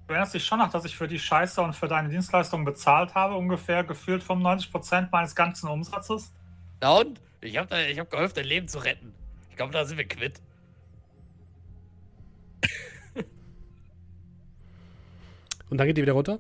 Du 0.07 0.15
erinnerst 0.15 0.35
dich 0.35 0.45
schon 0.45 0.59
noch, 0.59 0.71
dass 0.71 0.87
ich 0.87 0.97
für 0.97 1.07
die 1.07 1.19
Scheiße 1.19 1.61
und 1.61 1.75
für 1.75 1.87
deine 1.87 2.09
Dienstleistung 2.09 2.65
bezahlt 2.65 3.15
habe, 3.15 3.35
ungefähr 3.35 3.85
gefühlt 3.85 4.23
95% 4.23 5.09
meines 5.13 5.35
ganzen 5.35 5.69
Umsatzes? 5.69 6.33
Na 6.81 6.93
und? 6.93 7.21
Ich 7.43 7.59
habe 7.59 7.83
ich 7.83 7.99
hab 7.99 8.11
geholfen, 8.11 8.37
dein 8.37 8.47
Leben 8.47 8.69
zu 8.69 8.79
retten. 8.79 9.13
Ich 9.51 9.57
glaube, 9.57 9.73
da 9.73 9.85
sind 9.85 9.99
wir 9.99 10.09
quitt. 10.09 10.41
Und 15.69 15.79
dann 15.79 15.87
geht 15.87 15.99
die 15.99 16.03
wieder 16.03 16.13
runter? 16.13 16.39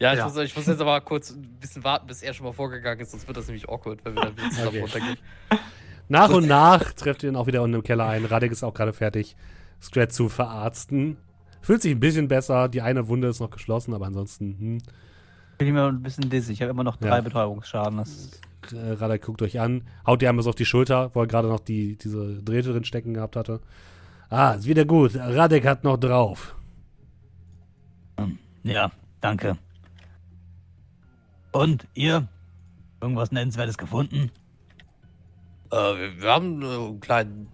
Ja, 0.00 0.12
ich, 0.12 0.18
Ja. 0.18 0.24
Muss, 0.24 0.36
ich 0.38 0.56
muss 0.56 0.66
jetzt 0.66 0.80
aber 0.80 1.00
kurz 1.02 1.30
ein 1.30 1.42
bisschen 1.60 1.84
warten, 1.84 2.06
bis 2.06 2.22
er 2.22 2.32
schon 2.34 2.46
mal 2.46 2.52
vorgegangen 2.52 3.00
ist, 3.00 3.10
sonst 3.12 3.26
wird 3.28 3.36
das 3.36 3.46
nämlich 3.46 3.68
awkward, 3.68 4.04
wenn 4.04 4.14
wir 4.14 4.22
dann 4.22 4.36
wieder 4.36 4.48
zusammen 4.50 4.68
Okay. 4.68 4.80
runtergehen. 4.80 5.16
Nach 6.08 6.30
und 6.30 6.48
nach 6.48 6.92
trefft 6.94 7.22
ihr 7.22 7.28
dann 7.30 7.36
auch 7.40 7.46
wieder 7.46 7.62
unten 7.62 7.76
im 7.76 7.82
Keller 7.84 8.06
ein. 8.08 8.24
Radek 8.24 8.50
ist 8.50 8.64
auch 8.64 8.74
gerade 8.74 8.92
fertig, 8.92 9.36
Scrat 9.80 10.12
zu 10.12 10.28
verarzten. 10.28 11.18
Fühlt 11.62 11.82
sich 11.82 11.92
ein 11.92 12.00
bisschen 12.00 12.26
besser. 12.26 12.68
Die 12.68 12.80
eine 12.82 13.06
Wunde 13.06 13.28
ist 13.28 13.38
noch 13.38 13.50
geschlossen, 13.50 13.94
aber 13.94 14.06
ansonsten, 14.06 14.56
hm. 14.58 14.78
Bin 15.58 15.68
ich 15.68 15.72
mir 15.72 15.86
ein 15.86 16.02
bisschen 16.02 16.28
dizzy. 16.28 16.52
Ich 16.52 16.62
habe 16.62 16.70
immer 16.72 16.82
noch 16.82 16.96
drei 16.96 17.16
Ja. 17.16 17.20
Betäubungsschaden. 17.20 17.98
Das 17.98 18.40
Äh, 18.72 18.92
Radek 18.94 19.22
guckt 19.22 19.40
euch 19.42 19.60
an, 19.60 19.82
haut 20.06 20.20
dir 20.20 20.30
einmal 20.30 20.42
so 20.42 20.50
auf 20.50 20.56
die 20.56 20.64
Schulter, 20.64 21.10
wo 21.14 21.20
er 21.20 21.26
gerade 21.28 21.46
noch 21.48 21.60
die, 21.60 21.96
diese 21.96 22.42
Drähte 22.42 22.72
drin 22.72 22.84
stecken 22.84 23.14
gehabt 23.14 23.36
hatte. 23.36 23.60
Ah, 24.30 24.52
ist 24.54 24.66
wieder 24.66 24.84
gut. 24.86 25.14
Radek 25.14 25.64
hat 25.64 25.84
noch 25.84 25.96
drauf. 25.96 26.56
Ja, 28.64 28.90
danke. 29.20 29.56
Und 31.52 31.86
ihr? 31.94 32.28
Irgendwas 33.00 33.32
Nennenswertes 33.32 33.78
gefunden? 33.78 34.30
Äh, 35.70 35.76
wir, 35.76 36.22
wir 36.22 36.30
haben 36.30 36.62
äh, 36.62 36.66
einen 36.66 37.00
kleinen 37.00 37.48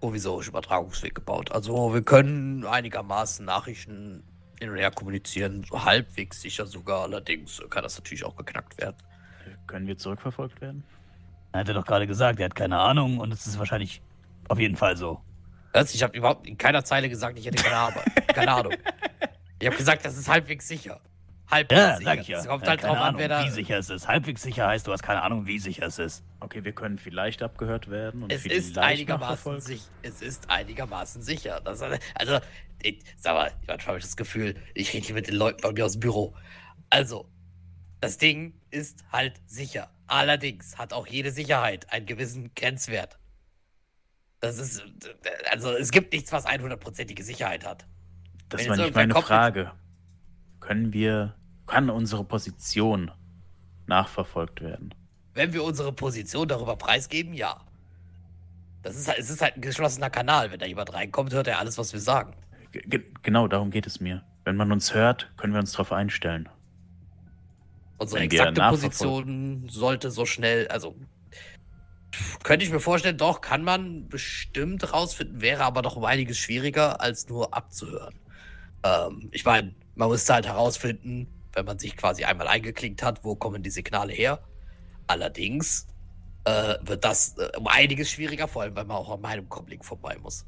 provisorischen 0.00 0.50
Übertragungsweg 0.50 1.14
gebaut. 1.14 1.52
Also 1.52 1.94
wir 1.94 2.02
können 2.02 2.64
einigermaßen 2.64 3.44
Nachrichten 3.44 4.22
hin 4.58 4.70
und 4.70 4.76
her 4.76 4.90
kommunizieren, 4.90 5.64
so 5.68 5.84
halbwegs 5.84 6.40
sicher 6.40 6.66
sogar. 6.66 7.02
Allerdings 7.02 7.62
kann 7.70 7.82
das 7.82 7.96
natürlich 7.96 8.24
auch 8.24 8.36
geknackt 8.36 8.78
werden. 8.78 8.96
Können 9.66 9.86
wir 9.86 9.96
zurückverfolgt 9.96 10.60
werden? 10.60 10.84
Er 11.52 11.60
hat 11.60 11.68
er 11.68 11.74
doch 11.74 11.86
gerade 11.86 12.06
gesagt, 12.06 12.38
er 12.38 12.46
hat 12.46 12.54
keine 12.54 12.78
Ahnung 12.78 13.18
und 13.18 13.32
es 13.32 13.46
ist 13.46 13.58
wahrscheinlich 13.58 14.02
auf 14.48 14.58
jeden 14.58 14.76
Fall 14.76 14.96
so. 14.96 15.20
Was? 15.72 15.94
Ich 15.94 16.02
habe 16.02 16.16
überhaupt 16.16 16.46
in 16.46 16.56
keiner 16.56 16.84
Zeile 16.84 17.08
gesagt, 17.08 17.38
ich 17.38 17.46
hätte 17.46 17.62
keine 17.62 17.76
Ahnung. 17.76 18.02
keine 18.28 18.52
Ahnung. 18.52 18.74
Ich 19.58 19.66
habe 19.66 19.76
gesagt, 19.76 20.04
das 20.04 20.16
ist 20.16 20.28
halbwegs 20.28 20.68
sicher. 20.68 21.00
Halbwegs 21.50 21.80
Ja, 21.80 21.96
sicher. 21.96 22.10
sag 22.10 22.20
ich 22.20 22.28
ja. 22.28 22.38
Es 22.40 22.46
kommt 22.46 22.64
Er 22.64 22.70
halt 22.70 22.82
drauf 22.82 22.96
an, 22.96 23.02
Ahnung, 23.02 23.20
wer 23.20 23.28
da. 23.28 23.44
wie 23.44 23.50
sicher 23.50 23.78
es 23.78 23.88
ist. 23.90 24.08
Halbwegs 24.08 24.42
sicher 24.42 24.66
heißt, 24.66 24.86
du 24.86 24.92
hast 24.92 25.02
keine 25.02 25.22
Ahnung, 25.22 25.46
wie 25.46 25.58
sicher 25.58 25.86
es 25.86 25.98
ist. 25.98 26.24
Okay, 26.40 26.64
wir 26.64 26.72
können 26.72 26.98
vielleicht 26.98 27.42
abgehört 27.42 27.88
werden 27.90 28.24
und 28.24 28.32
Es 28.32 28.42
vielleicht 28.42 28.60
ist 28.60 28.78
einigermaßen 28.78 29.60
sicher. 29.60 29.84
Es 30.02 30.22
ist 30.22 30.50
einigermaßen 30.50 31.22
sicher. 31.22 31.60
Das, 31.64 31.80
also, 31.82 32.38
ich, 32.82 33.02
sag 33.16 33.34
mal, 33.34 33.52
manchmal 33.66 33.86
habe 33.88 33.98
ich 33.98 34.04
das 34.04 34.16
Gefühl, 34.16 34.56
ich 34.74 34.92
rede 34.92 35.06
hier 35.06 35.14
mit 35.14 35.28
den 35.28 35.36
Leuten 35.36 35.60
bei 35.62 35.72
mir 35.72 35.84
aus 35.84 35.92
dem 35.92 36.00
Büro. 36.00 36.34
Also, 36.90 37.28
das 38.00 38.18
Ding 38.18 38.60
ist 38.70 39.04
halt 39.12 39.40
sicher. 39.46 39.90
Allerdings 40.08 40.78
hat 40.78 40.92
auch 40.92 41.06
jede 41.06 41.30
Sicherheit 41.30 41.92
einen 41.92 42.06
gewissen 42.06 42.52
Grenzwert. 42.54 43.18
Das 44.40 44.58
ist, 44.58 44.84
also 45.50 45.72
es 45.72 45.90
gibt 45.90 46.12
nichts, 46.12 46.30
was 46.30 46.46
100%ige 46.46 47.22
Sicherheit 47.24 47.64
hat. 47.64 47.86
Das 48.48 48.60
Wenn 48.62 48.70
war 48.70 48.76
nicht 48.76 48.94
meine 48.94 49.14
Frage. 49.14 49.72
Können 50.66 50.92
wir, 50.92 51.36
kann 51.68 51.90
unsere 51.90 52.24
Position 52.24 53.12
nachverfolgt 53.86 54.60
werden? 54.60 54.92
Wenn 55.32 55.52
wir 55.52 55.62
unsere 55.62 55.92
Position 55.92 56.48
darüber 56.48 56.74
preisgeben, 56.76 57.34
ja. 57.34 57.60
Das 58.82 58.96
ist, 58.96 59.06
halt- 59.06 59.18
es 59.18 59.30
ist 59.30 59.40
halt 59.42 59.54
ein 59.56 59.60
geschlossener 59.60 60.10
Kanal. 60.10 60.50
Wenn 60.50 60.58
da 60.58 60.66
jemand 60.66 60.92
reinkommt, 60.92 61.32
hört 61.32 61.46
er 61.46 61.60
alles, 61.60 61.78
was 61.78 61.92
wir 61.92 62.00
sagen. 62.00 62.34
Ge 62.72 62.82
ge 62.84 63.04
genau, 63.22 63.46
darum 63.46 63.70
geht 63.70 63.86
es 63.86 64.00
mir. 64.00 64.24
Wenn 64.44 64.56
man 64.56 64.72
uns 64.72 64.92
hört, 64.92 65.30
können 65.36 65.52
wir 65.52 65.60
uns 65.60 65.70
darauf 65.72 65.92
einstellen. 65.92 66.48
Unsere 67.98 68.22
Wenn 68.22 68.30
exakte. 68.30 68.60
Position 68.68 69.68
sollte 69.68 70.10
so 70.10 70.26
schnell, 70.26 70.66
also 70.68 70.96
könnte 72.42 72.64
ich 72.64 72.72
mir 72.72 72.80
vorstellen, 72.80 73.18
doch, 73.18 73.40
kann 73.40 73.62
man 73.62 74.08
bestimmt 74.08 74.92
rausfinden, 74.92 75.40
wäre 75.40 75.62
aber 75.62 75.82
doch 75.82 75.96
um 75.96 76.04
einiges 76.04 76.38
schwieriger, 76.38 77.00
als 77.00 77.28
nur 77.28 77.54
abzuhören. 77.54 78.18
Ähm, 78.84 79.28
ich 79.32 79.44
meine, 79.44 79.74
man 79.96 80.08
müsste 80.08 80.34
halt 80.34 80.46
herausfinden, 80.46 81.26
wenn 81.52 81.64
man 81.64 81.78
sich 81.78 81.96
quasi 81.96 82.24
einmal 82.24 82.48
eingeklinkt 82.48 83.02
hat, 83.02 83.24
wo 83.24 83.34
kommen 83.34 83.62
die 83.62 83.70
Signale 83.70 84.12
her. 84.12 84.40
Allerdings 85.06 85.86
äh, 86.44 86.74
wird 86.82 87.04
das 87.04 87.36
äh, 87.38 87.50
um 87.56 87.66
einiges 87.66 88.10
schwieriger, 88.10 88.46
vor 88.46 88.62
allem, 88.62 88.76
weil 88.76 88.84
man 88.84 88.96
auch 88.96 89.10
an 89.10 89.20
meinem 89.20 89.48
Comlink 89.48 89.84
vorbei 89.84 90.16
muss. 90.22 90.46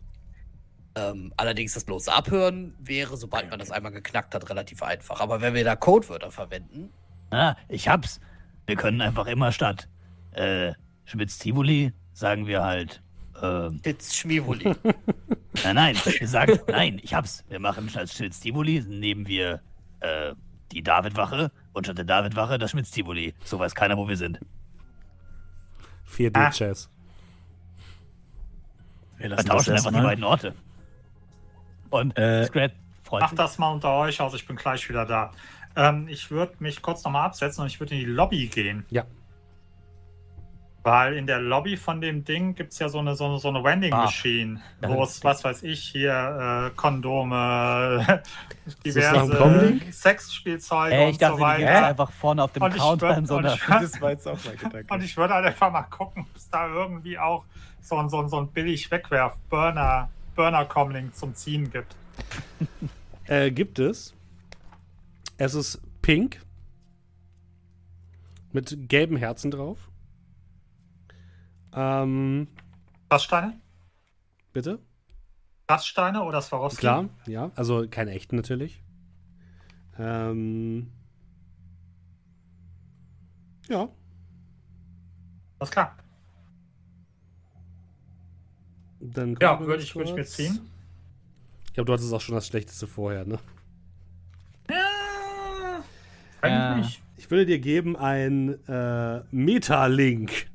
Ähm, 0.94 1.32
allerdings 1.36 1.74
das 1.74 1.84
bloße 1.84 2.12
Abhören 2.12 2.74
wäre, 2.78 3.16
sobald 3.16 3.50
man 3.50 3.58
das 3.58 3.70
einmal 3.70 3.92
geknackt 3.92 4.34
hat, 4.34 4.48
relativ 4.48 4.82
einfach. 4.82 5.20
Aber 5.20 5.40
wenn 5.40 5.54
wir 5.54 5.64
da 5.64 5.76
Codewörter 5.76 6.30
verwenden, 6.30 6.92
Ah, 7.30 7.56
ich 7.68 7.88
hab's. 7.88 8.20
Wir 8.66 8.76
können 8.76 9.00
einfach 9.00 9.26
immer 9.26 9.52
statt 9.52 9.88
äh, 10.32 10.72
Schmitz-Tivoli 11.04 11.92
sagen 12.12 12.46
wir 12.46 12.64
halt 12.64 13.02
äh, 13.40 13.68
Jetzt 13.84 14.16
Schmievoli. 14.16 14.74
Nein, 15.64 15.74
nein, 15.76 15.96
wir 16.04 16.28
sagen, 16.28 16.58
nein, 16.68 17.00
ich 17.02 17.14
hab's. 17.14 17.44
Wir 17.48 17.58
machen 17.58 17.88
statt 17.88 18.10
Schmitz-Tivoli, 18.10 18.82
nehmen 18.86 19.26
wir 19.26 19.60
äh, 20.00 20.34
die 20.72 20.82
David-Wache 20.82 21.50
und 21.72 21.84
statt 21.86 21.98
der 21.98 22.04
David-Wache 22.04 22.58
das 22.58 22.70
Schmitz-Tivoli. 22.72 23.34
So 23.44 23.58
weiß 23.58 23.74
keiner, 23.74 23.96
wo 23.96 24.06
wir 24.08 24.16
sind. 24.16 24.38
4D-Chess. 26.14 26.90
Wir 29.16 29.30
Wir 29.30 29.36
das 29.36 29.44
tauschen 29.44 29.72
einfach 29.72 29.90
die 29.90 29.96
erstmal. 29.96 30.02
beiden 30.02 30.24
Orte. 30.24 30.54
Und 31.90 32.16
Äh, 32.18 32.44
Scrat 32.46 32.72
freut 33.02 33.22
Macht 33.22 33.38
das 33.38 33.58
mal 33.58 33.72
unter 33.72 33.92
euch 33.94 34.20
aus, 34.20 34.34
ich 34.34 34.46
bin 34.46 34.56
gleich 34.56 34.88
wieder 34.88 35.06
da. 35.06 35.32
Ähm, 35.76 36.06
ich 36.08 36.30
würde 36.30 36.54
mich 36.58 36.82
kurz 36.82 37.02
nochmal 37.04 37.26
absetzen 37.26 37.62
und 37.62 37.68
ich 37.68 37.80
würde 37.80 37.94
in 37.94 38.00
die 38.00 38.06
Lobby 38.06 38.46
gehen. 38.48 38.84
Ja. 38.90 39.04
Weil 40.90 41.15
in 41.15 41.27
der 41.27 41.40
Lobby 41.40 41.77
von 41.77 42.01
dem 42.01 42.24
Ding 42.24 42.55
gibt 42.55 42.73
es 42.73 42.78
ja 42.78 42.89
so 42.89 42.98
eine, 42.98 43.15
so 43.15 43.27
eine, 43.27 43.39
so 43.39 43.48
eine 43.48 43.62
Vending 43.65 43.93
Ah. 43.93 44.05
Machine, 44.05 44.60
Ja. 44.82 44.89
wo 44.89 45.02
es, 45.02 45.23
was 45.24 45.44
weiß 45.44 45.62
ich, 45.62 45.81
hier 45.81 46.70
äh, 46.73 46.77
Kondome, 46.77 48.23
diverse? 48.85 49.81
Sexspielzeuge 49.93 50.94
Ey, 50.94 51.05
ich 51.09 51.12
und 51.15 51.23
dachte, 51.23 51.36
so 51.36 51.40
weiter. 51.43 51.86
einfach 51.86 52.10
vorne 52.12 52.43
auf 52.43 52.52
dem 52.52 52.62
Und 52.62 52.74
ich 52.74 52.81
Counter 52.82 53.10
würd- 53.10 53.19
in 53.19 53.27
so 53.27 53.36
und 53.36 53.44
einer. 53.47 53.55
ich 53.55 53.62
würd- 53.62 53.82
Das 53.82 54.01
war 54.01 54.10
jetzt 54.10 54.27
auch 54.28 54.39
mein 54.44 54.56
Gedanke. 54.56 54.94
Und 54.94 55.02
ich 55.02 55.16
würde 55.16 55.35
halt 55.35 55.47
einfach 55.47 55.70
mal 55.73 55.82
gucken, 55.82 56.27
ob 56.28 56.36
es 56.36 56.48
da 56.51 56.66
irgendwie 56.69 57.19
auch 57.19 57.44
so, 57.81 57.97
ein- 57.97 58.09
so, 58.09 58.20
ein- 58.20 58.28
so 58.28 58.39
ein 58.40 58.48
billig 58.48 58.90
Wegwerf 58.90 59.36
Burner 59.48 60.09
Burner 60.36 60.65
Comlink 60.66 61.15
zum 61.16 61.35
Ziehen 61.35 61.70
gibt. 61.70 61.97
Äh, 63.27 63.51
gibt 63.51 63.78
es. 63.78 64.15
Es 65.36 65.52
ist 65.55 65.82
pink. 66.01 66.40
Mit 68.52 68.89
gelben 68.89 69.16
Herzen 69.19 69.51
drauf. 69.51 69.88
Ähm, 71.74 72.49
Glassteine? 73.09 73.61
bitte? 74.53 74.78
Glassteine 75.66 76.23
oder 76.24 76.40
Swarovski? 76.40 76.81
Klar, 76.81 77.09
ja. 77.27 77.51
Also 77.55 77.86
keine 77.89 78.12
echten 78.12 78.36
natürlich. 78.36 78.82
Ähm, 79.99 80.90
ja. 83.69 83.89
Alles 85.59 85.70
klar. 85.70 85.97
Dann 89.01 89.36
Ja, 89.40 89.61
würde 89.61 89.82
ich, 89.82 89.95
würde 89.95 90.11
ich 90.11 90.16
mir 90.16 90.24
ziehen. 90.24 90.61
Ich 91.66 91.73
glaube, 91.74 91.86
du 91.86 91.93
hattest 91.93 92.12
auch 92.12 92.20
schon 92.20 92.35
das 92.35 92.47
Schlechteste 92.47 92.86
vorher, 92.86 93.24
ne? 93.24 93.39
Ja, 96.43 96.77
nicht. 96.77 97.03
Ich 97.16 97.31
würde 97.31 97.47
dir 97.47 97.59
geben 97.59 97.97
ein 97.97 98.65
äh, 98.69 99.23
Meta-Link. 99.31 100.49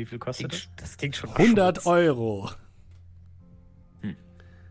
Wie 0.00 0.06
viel 0.06 0.18
kostet 0.18 0.50
das? 0.50 0.60
Klingt, 0.60 0.80
das 0.80 0.96
klingt 0.96 1.16
schon 1.16 1.28
100 1.30 1.76
schmutz. 1.76 1.86
Euro. 1.86 2.50
Hm. 4.00 4.16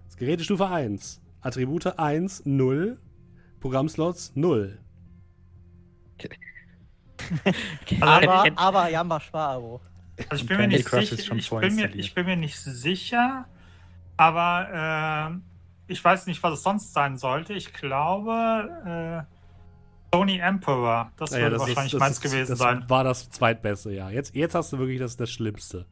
Das 0.05 0.17
Gerät 0.17 0.39
ist 0.39 0.45
Stufe 0.45 0.67
1. 0.67 1.21
Attribute 1.41 1.99
1, 1.99 2.47
0. 2.47 2.99
Programmslots 3.59 4.31
0. 4.33 4.79
Aber, 8.01 8.43
Kennt- 8.43 8.57
aber 8.57 8.89
Jamba 8.89 9.19
Sparo. 9.19 9.81
Also 10.29 10.41
ich 10.43 10.49
bin, 10.49 10.57
mir 10.57 10.67
nicht 10.67 10.89
sicher, 10.89 11.35
ich, 11.35 11.49
bin 11.49 11.75
mir, 11.75 11.95
ich 11.95 12.13
bin 12.15 12.25
mir 12.25 12.35
nicht 12.35 12.57
sicher, 12.57 13.45
aber 14.17 15.37
äh, 15.87 15.93
ich 15.93 16.03
weiß 16.03 16.25
nicht, 16.25 16.41
was 16.41 16.53
es 16.55 16.63
sonst 16.63 16.91
sein 16.91 17.17
sollte. 17.17 17.53
Ich 17.53 17.71
glaube, 17.71 19.27
äh, 19.27 19.38
Sony 20.13 20.39
Emperor, 20.39 21.11
das 21.17 21.31
Naja, 21.31 21.43
würde 21.45 21.59
wahrscheinlich 21.59 21.91
das 21.91 21.99
meins 21.99 22.15
ist- 22.17 22.21
gewesen 22.21 22.49
das 22.49 22.59
sein. 22.59 22.85
war 22.87 23.03
das 23.03 23.29
zweitbeste, 23.29 23.91
ja. 23.91 24.09
Jetzt, 24.09 24.35
jetzt 24.35 24.55
hast 24.55 24.73
du 24.73 24.79
wirklich 24.79 24.99
das, 24.99 25.17
das 25.17 25.29
Schlimmste. 25.29 25.85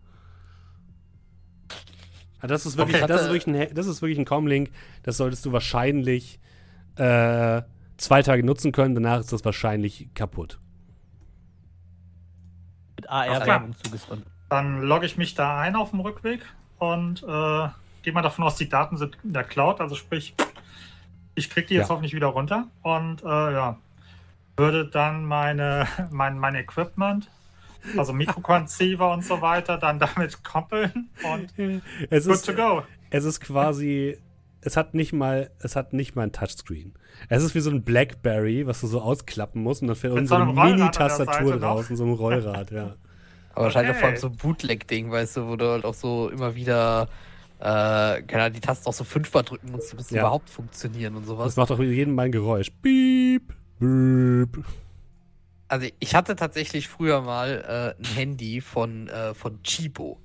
Das 2.41 2.65
ist 2.65 2.77
wirklich, 2.77 2.97
Okay. 2.97 3.07
das 3.07 3.23
ist 3.23 3.31
wirklich 3.31 3.47
ein, 3.69 3.73
das 3.75 3.87
ist 3.87 4.01
wirklich 4.01 4.19
ein 4.19 4.25
Comlink. 4.25 4.69
Das 5.03 5.17
solltest 5.17 5.45
du 5.45 5.51
wahrscheinlich 5.51 6.39
äh, 6.95 7.61
zwei 7.97 8.21
Tage 8.21 8.43
nutzen 8.45 8.71
können. 8.71 8.93
Danach 8.95 9.19
ist 9.19 9.33
das 9.33 9.43
wahrscheinlich 9.43 10.07
kaputt. 10.13 10.59
Mit 12.95 13.09
AR-Werbung 13.09 13.75
zugesandt. 13.83 14.25
Dann 14.49 14.81
logge 14.83 15.05
ich 15.07 15.17
mich 15.17 15.33
da 15.35 15.59
ein 15.59 15.75
auf 15.75 15.89
dem 15.91 15.99
Rückweg 15.99 16.41
und 16.79 17.23
äh, 17.23 17.67
gehe 18.03 18.13
mal 18.13 18.21
davon 18.21 18.45
aus, 18.45 18.55
die 18.55 18.69
Daten 18.69 18.97
sind 18.97 19.17
in 19.23 19.33
der 19.33 19.43
Cloud, 19.43 19.81
also 19.81 19.95
sprich, 19.95 20.35
ich 21.35 21.49
kriege 21.49 21.67
die 21.67 21.73
jetzt 21.73 21.87
Ja. 21.87 21.89
hoffentlich 21.89 22.13
wieder 22.13 22.27
runter 22.27 22.67
und 22.83 23.23
äh, 23.23 23.27
ja, 23.53 23.77
würde 24.57 24.89
dann 24.89 25.25
meine, 25.25 25.87
mein, 26.11 26.37
mein 26.39 26.55
Equipment, 26.55 27.29
also 27.97 28.11
Mikroconceiver 28.13 29.11
und 29.13 29.23
so 29.23 29.41
weiter, 29.41 29.77
dann 29.77 29.99
damit 29.99 30.43
koppeln 30.43 31.09
und 31.23 31.53
Es 32.09 32.25
good 32.25 32.33
ist, 32.35 32.45
to 32.45 32.53
go. 32.53 32.83
es 33.11 33.23
ist 33.23 33.39
quasi, 33.39 34.17
es 34.61 34.75
hat 34.75 34.93
nicht 34.93 35.13
mal, 35.13 35.51
es 35.59 35.75
hat 35.75 35.93
nicht 35.93 36.15
mal 36.15 36.23
ein 36.23 36.31
Touchscreen. 36.31 36.93
Es 37.29 37.43
ist 37.43 37.55
wie 37.55 37.59
so 37.59 37.69
ein 37.69 37.83
Blackberry, 37.83 38.65
was 38.67 38.81
du 38.81 38.87
so 38.87 39.01
ausklappen 39.01 39.61
musst 39.61 39.81
und 39.81 39.87
dann 39.87 39.95
fällt 39.95 40.13
unten 40.13 40.27
so 40.27 40.35
so 40.35 40.41
eine 40.41 40.51
Mini-Tastatur 40.53 41.57
draus 41.59 41.89
und 41.89 41.95
so 41.95 42.03
ein 42.05 42.13
Rollrad, 42.13 42.71
ja. 42.71 42.95
Aber 43.53 43.65
wahrscheinlich 43.65 43.91
Okay. 43.91 43.99
vor 43.99 44.09
allem 44.09 44.17
so 44.17 44.27
ein 44.27 44.35
Bootleg-Ding, 44.37 45.11
weißt 45.11 45.37
du, 45.37 45.47
wo 45.47 45.55
du 45.55 45.67
halt 45.71 45.83
auch 45.85 45.93
so 45.95 46.29
immer 46.29 46.53
wieder, 46.55 47.07
äh, 47.59 47.63
keine 48.21 48.43
Ahnung, 48.43 48.53
die 48.53 48.59
Tasten 48.61 48.87
auch 48.87 48.93
so 48.93 49.03
fünfmal 49.03 49.43
drücken 49.43 49.71
musst, 49.71 49.95
bis 49.97 50.09
sie 50.09 50.15
Ja. 50.15 50.21
überhaupt 50.23 50.49
funktionieren 50.49 51.15
und 51.15 51.21
Das 51.23 51.29
sowas. 51.29 51.55
macht 51.55 51.69
doch 51.71 51.79
jedem 51.79 52.13
mal 52.13 52.23
ein 52.23 52.31
Geräusch. 52.31 52.69
Piep, 52.83 53.53
piep. 53.79 54.63
Also 55.67 55.87
ich 55.99 56.15
hatte 56.15 56.35
tatsächlich 56.35 56.87
früher 56.87 57.21
mal 57.21 57.95
äh, 57.99 58.01
ein 58.01 58.15
Handy 58.15 58.61
von, 58.61 59.07
äh, 59.09 59.33
von 59.33 59.61
Chibo. 59.63 60.21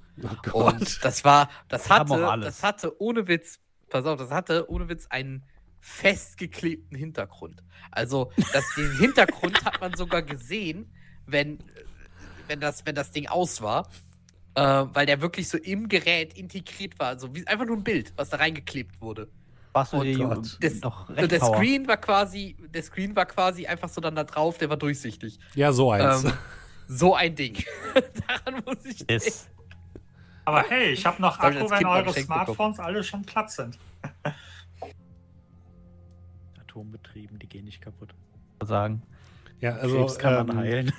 Oh 0.52 0.64
Und 0.64 1.04
das 1.04 1.24
war, 1.24 1.48
das 1.68 1.90
hatte, 1.90 2.38
das 2.42 2.62
hatte 2.62 3.00
ohne 3.00 3.26
Witz, 3.26 3.58
pass 3.88 4.04
auf, 4.04 4.18
das 4.18 4.30
hatte 4.30 4.70
ohne 4.70 4.88
Witz 4.88 5.06
einen 5.08 5.42
festgeklebten 5.80 6.96
Hintergrund. 6.96 7.62
Also 7.90 8.30
das, 8.52 8.64
den 8.76 8.92
Hintergrund 8.98 9.64
hat 9.64 9.80
man 9.80 9.94
sogar 9.94 10.22
gesehen, 10.22 10.92
wenn, 11.26 11.58
wenn, 12.46 12.60
das, 12.60 12.86
wenn 12.86 12.94
das 12.94 13.10
Ding 13.10 13.26
aus 13.26 13.62
war. 13.62 13.88
Äh, 14.54 14.62
weil 14.62 15.06
der 15.06 15.22
wirklich 15.22 15.48
so 15.48 15.56
im 15.56 15.88
Gerät 15.88 16.34
integriert 16.34 16.98
war. 16.98 17.08
Also 17.08 17.34
wie, 17.34 17.46
einfach 17.46 17.64
nur 17.64 17.76
ein 17.76 17.84
Bild, 17.84 18.12
was 18.16 18.28
da 18.28 18.36
reingeklebt 18.36 19.00
wurde. 19.00 19.28
Du 19.74 20.24
Oh. 20.26 20.42
Das- 20.60 20.80
noch 20.82 21.08
recht 21.08 21.30
der 21.32 21.38
Power. 21.38 21.56
Screen 21.56 21.88
war 21.88 21.96
quasi, 21.96 22.56
der 22.74 22.82
Screen 22.82 23.16
war 23.16 23.24
quasi 23.26 23.66
einfach 23.66 23.88
so 23.88 24.00
dann 24.00 24.14
da 24.14 24.24
drauf, 24.24 24.58
der 24.58 24.68
war 24.68 24.76
durchsichtig. 24.76 25.38
Ja, 25.54 25.72
so 25.72 25.90
eins. 25.90 26.24
Ähm, 26.24 26.32
so 26.88 27.14
ein 27.14 27.34
Ding. 27.34 27.64
Daran 28.44 28.62
muss 28.66 28.84
ich 28.84 29.06
denken. 29.06 29.32
Aber 30.44 30.64
hey, 30.68 30.90
ich 30.92 31.06
habe 31.06 31.22
noch 31.22 31.38
Akku, 31.38 31.70
wenn 31.70 31.86
eure 31.86 32.04
bekommen. 32.04 32.24
Smartphones 32.24 32.78
alle 32.80 33.02
schon 33.04 33.22
platt 33.22 33.50
sind. 33.50 33.78
Atombetrieben, 36.60 37.38
die 37.38 37.48
gehen 37.48 37.64
nicht 37.64 37.80
kaputt. 37.80 38.14
sagen. 38.62 39.02
ja, 39.60 39.76
also 39.76 39.98
Krebs 39.98 40.18
kann 40.18 40.46
man 40.46 40.50
ähm, 40.50 40.62
heilen. 40.62 40.92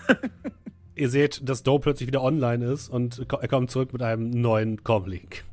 ihr 0.95 1.09
seht, 1.09 1.47
dass 1.47 1.63
Doe 1.63 1.79
plötzlich 1.79 2.07
wieder 2.07 2.21
online 2.21 2.65
ist 2.65 2.89
und 2.89 3.25
er 3.31 3.47
kommt 3.47 3.71
zurück 3.71 3.93
mit 3.93 4.01
einem 4.01 4.29
neuen 4.29 4.83
Comlink. 4.83 5.43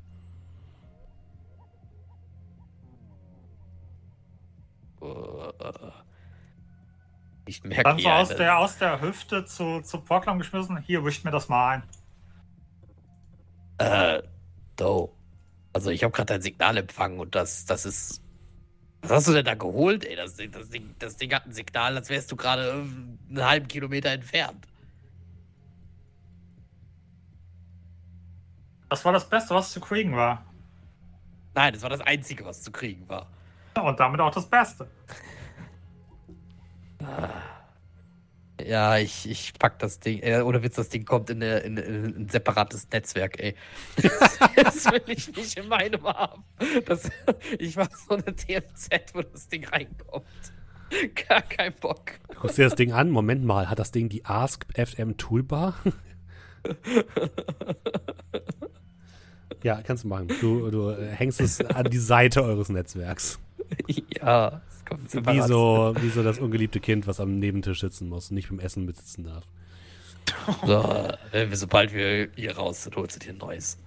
Ich 7.46 7.64
merke 7.64 7.82
Dann 7.82 7.98
so 7.98 8.08
ja, 8.08 8.18
aus 8.20 8.28
der, 8.28 8.58
aus 8.58 8.78
der 8.78 9.00
Hüfte 9.00 9.44
zu, 9.44 9.80
zu 9.80 10.00
Portland 10.00 10.38
geschmissen. 10.40 10.76
Hier, 10.78 11.04
wischt 11.04 11.24
mir 11.24 11.30
das 11.30 11.48
mal 11.48 11.68
ein. 11.70 11.82
Äh, 13.78 14.22
Do. 14.76 15.16
Also 15.72 15.90
ich 15.90 16.02
habe 16.04 16.12
gerade 16.12 16.34
dein 16.34 16.42
Signal 16.42 16.76
empfangen 16.76 17.18
und 17.18 17.34
das, 17.34 17.64
das 17.64 17.84
ist. 17.86 18.22
Was 19.02 19.10
hast 19.12 19.28
du 19.28 19.32
denn 19.32 19.44
da 19.46 19.54
geholt? 19.54 20.04
Ey, 20.04 20.14
das, 20.16 20.36
Ding- 20.36 20.50
das, 20.52 20.68
Ding, 20.68 20.94
das 20.98 21.16
Ding 21.16 21.32
hat 21.34 21.46
ein 21.46 21.52
Signal, 21.52 21.96
als 21.96 22.10
wärst 22.10 22.30
du 22.30 22.36
gerade 22.36 22.68
äh, 22.68 22.72
einen 23.30 23.44
halben 23.44 23.66
Kilometer 23.68 24.10
entfernt. 24.10 24.66
Das 28.88 29.04
war 29.04 29.12
das 29.12 29.28
Beste, 29.28 29.54
was 29.54 29.72
zu 29.72 29.80
kriegen 29.80 30.14
war. 30.16 30.44
Nein, 31.54 31.72
das 31.72 31.82
war 31.82 31.90
das 31.90 32.00
Einzige, 32.00 32.44
was 32.44 32.62
zu 32.62 32.70
kriegen 32.72 33.08
war. 33.08 33.26
Und 33.80 33.98
damit 33.98 34.20
auch 34.20 34.32
das 34.32 34.48
Beste. 34.48 34.86
Ja, 38.66 38.98
ich, 38.98 39.28
ich 39.28 39.54
pack 39.58 39.78
das 39.78 40.00
Ding. 40.00 40.20
Äh, 40.22 40.40
oder 40.40 40.62
Witz, 40.62 40.76
das 40.76 40.88
Ding 40.88 41.04
kommt 41.04 41.30
in, 41.30 41.42
eine, 41.42 41.58
in, 41.60 41.76
in 41.76 42.04
ein 42.04 42.28
separates 42.28 42.88
Netzwerk, 42.90 43.40
ey. 43.40 43.54
Das, 44.56 44.84
will 44.86 45.02
ich 45.06 45.34
nicht 45.34 45.58
in 45.58 45.68
meinem 45.68 46.02
haben. 46.04 46.44
Das, 46.86 47.10
ich 47.58 47.76
mach 47.76 47.90
so 47.90 48.14
eine 48.14 48.34
TMZ, 48.34 49.14
wo 49.14 49.22
das 49.22 49.48
Ding 49.48 49.64
reinkommt. 49.66 50.26
Gar 51.28 51.42
kein 51.42 51.72
Bock. 51.74 52.12
Guckst 52.40 52.58
dir 52.58 52.64
das 52.64 52.74
Ding 52.74 52.92
an? 52.92 53.10
Moment 53.10 53.44
mal, 53.44 53.70
hat 53.70 53.78
das 53.78 53.92
Ding 53.92 54.08
die 54.08 54.24
Ask 54.24 54.66
FM 54.74 55.16
Toolbar? 55.16 55.74
ja, 59.62 59.80
kannst 59.82 60.04
du 60.04 60.08
machen. 60.08 60.28
Du, 60.40 60.70
du 60.70 60.90
äh, 60.90 61.10
hängst 61.10 61.40
es 61.40 61.60
an 61.60 61.84
die 61.90 61.98
Seite 61.98 62.42
eures 62.42 62.68
Netzwerks. 62.68 63.38
Ja, 64.20 64.62
Wie 65.12 65.40
so, 65.42 65.94
wie 66.00 66.08
so 66.08 66.22
das 66.22 66.38
ungeliebte 66.38 66.80
Kind, 66.80 67.06
was 67.06 67.20
am 67.20 67.38
Nebentisch 67.38 67.80
sitzen 67.80 68.08
muss 68.08 68.30
und 68.30 68.34
nicht 68.34 68.48
beim 68.48 68.58
Essen 68.58 68.84
mitsitzen 68.84 69.24
darf. 69.24 69.46
So, 70.66 70.82
äh, 71.32 71.48
sobald 71.54 71.92
wir 71.92 72.30
hier 72.34 72.56
raus 72.56 72.84
sind, 72.84 72.96
holst 72.96 73.16
du 73.16 73.20
dir 73.20 73.32
ein 73.32 73.38
neues. 73.38 73.78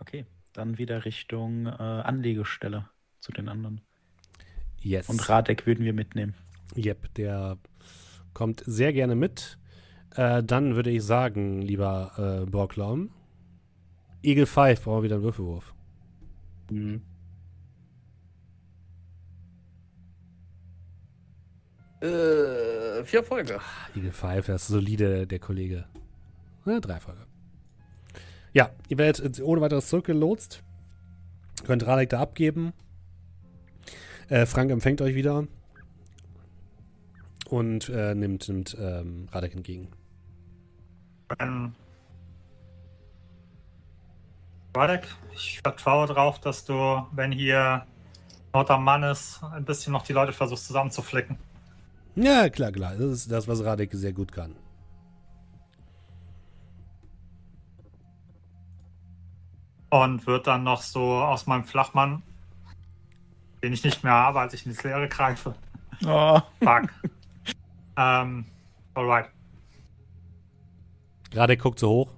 Okay, 0.00 0.26
dann 0.52 0.78
wieder 0.78 1.04
Richtung 1.04 1.66
äh, 1.66 1.70
Anlegestelle 1.70 2.88
zu 3.20 3.32
den 3.32 3.48
anderen. 3.48 3.80
Yes. 4.80 5.08
Und 5.08 5.28
Radek 5.28 5.66
würden 5.66 5.84
wir 5.84 5.92
mitnehmen. 5.92 6.34
Yep, 6.76 7.14
der 7.14 7.58
kommt 8.32 8.62
sehr 8.66 8.92
gerne 8.92 9.14
mit. 9.14 9.58
Äh, 10.14 10.42
dann 10.42 10.76
würde 10.76 10.90
ich 10.90 11.02
sagen, 11.02 11.62
lieber 11.62 12.42
äh, 12.46 12.50
Borklaum, 12.50 13.10
Eagle 14.22 14.46
5 14.46 14.82
brauchen 14.82 14.98
wir 14.98 15.02
wieder 15.04 15.16
einen 15.16 15.24
Würfelwurf. 15.24 15.74
Äh, 22.00 23.04
vier 23.04 23.24
Folge. 23.24 23.60
Eagle 23.94 24.12
5, 24.12 24.46
das 24.46 24.62
ist 24.62 24.68
solide, 24.68 25.26
der 25.26 25.38
Kollege. 25.38 25.84
Ja, 26.64 26.80
drei 26.80 27.00
Folge. 27.00 27.26
Ja, 28.52 28.70
ihr 28.88 28.98
werdet 28.98 29.40
ohne 29.40 29.60
weiteres 29.60 29.88
zurückgelotst. 29.88 30.62
Könnt 31.66 31.86
Radek 31.86 32.10
da 32.10 32.20
abgeben. 32.20 32.72
Äh, 34.28 34.46
Frank 34.46 34.70
empfängt 34.70 35.00
euch 35.00 35.14
wieder. 35.14 35.46
Und 37.48 37.88
äh, 37.88 38.14
nimmt, 38.14 38.48
nimmt 38.48 38.76
ähm, 38.78 39.28
Radek 39.32 39.54
entgegen. 39.54 39.88
Ähm, 41.38 41.74
Radek, 44.76 45.08
ich 45.34 45.60
vertraue 45.62 46.06
darauf, 46.06 46.38
dass 46.38 46.64
du, 46.64 47.06
wenn 47.12 47.32
hier 47.32 47.86
Not 48.54 48.70
am 48.70 48.84
Mann 48.84 49.02
ist, 49.02 49.42
ein 49.42 49.64
bisschen 49.64 49.92
noch 49.92 50.02
die 50.02 50.12
Leute 50.12 50.32
versuchst 50.32 50.66
zusammenzuflicken. 50.66 51.38
Ja, 52.20 52.48
klar, 52.48 52.72
klar. 52.72 52.96
Das 52.96 53.10
ist 53.10 53.30
das, 53.30 53.46
was 53.46 53.62
Radek 53.62 53.90
sehr 53.92 54.12
gut 54.12 54.32
kann. 54.32 54.56
Und 59.90 60.26
wird 60.26 60.48
dann 60.48 60.64
noch 60.64 60.82
so 60.82 61.00
aus 61.00 61.46
meinem 61.46 61.62
Flachmann, 61.64 62.22
den 63.62 63.72
ich 63.72 63.84
nicht 63.84 64.02
mehr 64.02 64.12
habe, 64.12 64.40
als 64.40 64.52
ich 64.52 64.66
ins 64.66 64.82
Leere 64.82 65.08
greife. 65.08 65.54
Oh. 66.04 66.40
Fuck. 66.62 66.90
ähm, 67.96 68.44
alright. 68.94 69.30
Radek 71.32 71.60
guckt 71.60 71.78
so 71.78 71.88
hoch. 71.88 72.14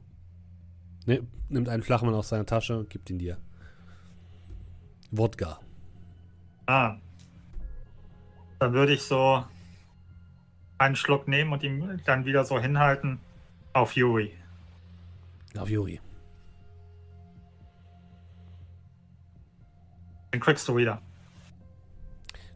Ne, 1.04 1.26
nimmt 1.50 1.68
einen 1.68 1.82
Flachmann 1.82 2.14
aus 2.14 2.30
seiner 2.30 2.46
Tasche 2.46 2.78
und 2.78 2.88
gibt 2.88 3.10
ihn 3.10 3.18
dir. 3.18 3.36
Wodka. 5.10 5.60
Ah. 6.66 6.96
Dann 8.58 8.72
würde 8.72 8.94
ich 8.94 9.02
so 9.02 9.44
einen 10.80 10.96
Schluck 10.96 11.28
nehmen 11.28 11.52
und 11.52 11.62
ihm 11.62 12.00
dann 12.06 12.24
wieder 12.24 12.44
so 12.44 12.58
hinhalten 12.58 13.20
auf 13.72 13.94
Yuri. 13.96 14.32
Auf 15.56 15.68
Juri. 15.68 16.00
Den 20.32 20.40
kriegst 20.40 20.66
du 20.68 20.76
wieder. 20.76 21.02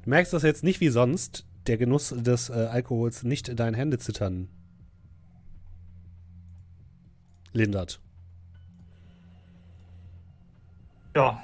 Du 0.02 0.10
merkst, 0.10 0.32
dass 0.32 0.42
jetzt 0.42 0.64
nicht 0.64 0.80
wie 0.80 0.88
sonst 0.88 1.46
der 1.66 1.76
Genuss 1.76 2.14
des 2.16 2.50
äh, 2.50 2.52
Alkohols 2.52 3.24
nicht 3.24 3.58
deine 3.58 3.76
Hände 3.76 3.98
zittern 3.98 4.48
lindert. 7.52 8.00
Ja, 11.14 11.40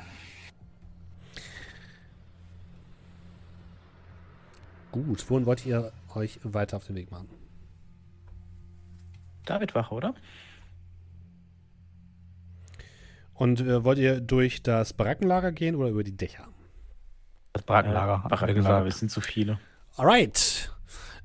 Gut, 4.92 5.24
wohin 5.30 5.46
wollt 5.46 5.64
ihr 5.66 5.92
euch 6.16 6.40
weiter 6.42 6.76
auf 6.76 6.86
den 6.86 6.96
Weg 6.96 7.10
machen? 7.10 7.28
David 9.44 9.74
Wache, 9.74 9.94
oder? 9.94 10.14
Und 13.34 13.60
äh, 13.60 13.84
wollt 13.84 13.98
ihr 13.98 14.20
durch 14.20 14.62
das 14.62 14.92
Barackenlager 14.92 15.52
gehen 15.52 15.74
oder 15.76 15.88
über 15.88 16.04
die 16.04 16.16
Dächer? 16.16 16.46
Das 17.52 17.62
Bratenlager, 17.62 18.18
hat 18.18 18.24
er 18.26 18.28
Barackenlager, 18.28 18.54
gesagt. 18.68 18.84
wir 18.84 18.92
sind 18.92 19.10
zu 19.10 19.20
viele. 19.20 19.58
Alright. 19.96 20.72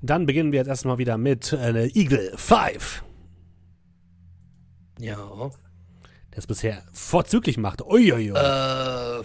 Dann 0.02 0.26
beginnen 0.26 0.52
wir 0.52 0.60
jetzt 0.60 0.68
erstmal 0.68 0.98
wieder 0.98 1.18
mit 1.18 1.52
äh, 1.54 1.88
Eagle 1.94 2.32
5, 2.38 3.04
Ja. 5.00 5.16
der 5.18 6.38
es 6.38 6.48
bisher 6.48 6.84
vorzüglich 6.94 7.58
macht. 7.58 7.82
Uiuiui. 7.82 8.30
Äh, 8.30 9.24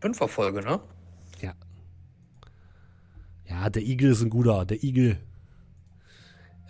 Fünferfolge, 0.00 0.60
ne? 0.62 0.80
Ja, 3.50 3.68
der 3.68 3.82
Igel 3.82 4.12
ist 4.12 4.22
ein 4.22 4.30
guter. 4.30 4.64
Der 4.64 4.82
Igel 4.82 5.18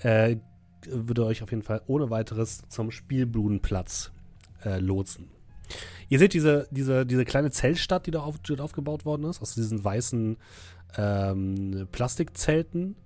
äh, 0.02 0.36
würde 0.86 1.26
euch 1.26 1.42
auf 1.42 1.50
jeden 1.50 1.62
Fall 1.62 1.82
ohne 1.86 2.08
weiteres 2.08 2.62
zum 2.68 2.90
Spielbludenplatz 2.90 4.12
äh, 4.64 4.78
lotsen. 4.78 5.28
Ihr 6.08 6.18
seht 6.18 6.32
diese, 6.32 6.66
diese, 6.70 7.04
diese 7.04 7.26
kleine 7.26 7.50
Zeltstadt, 7.50 8.06
die 8.06 8.10
da 8.10 8.20
auf, 8.20 8.36
aufgebaut 8.58 9.04
worden 9.04 9.24
ist, 9.24 9.42
aus 9.42 9.54
diesen 9.54 9.84
weißen 9.84 10.38
ähm, 10.96 11.86
Plastikzelten. 11.92 12.96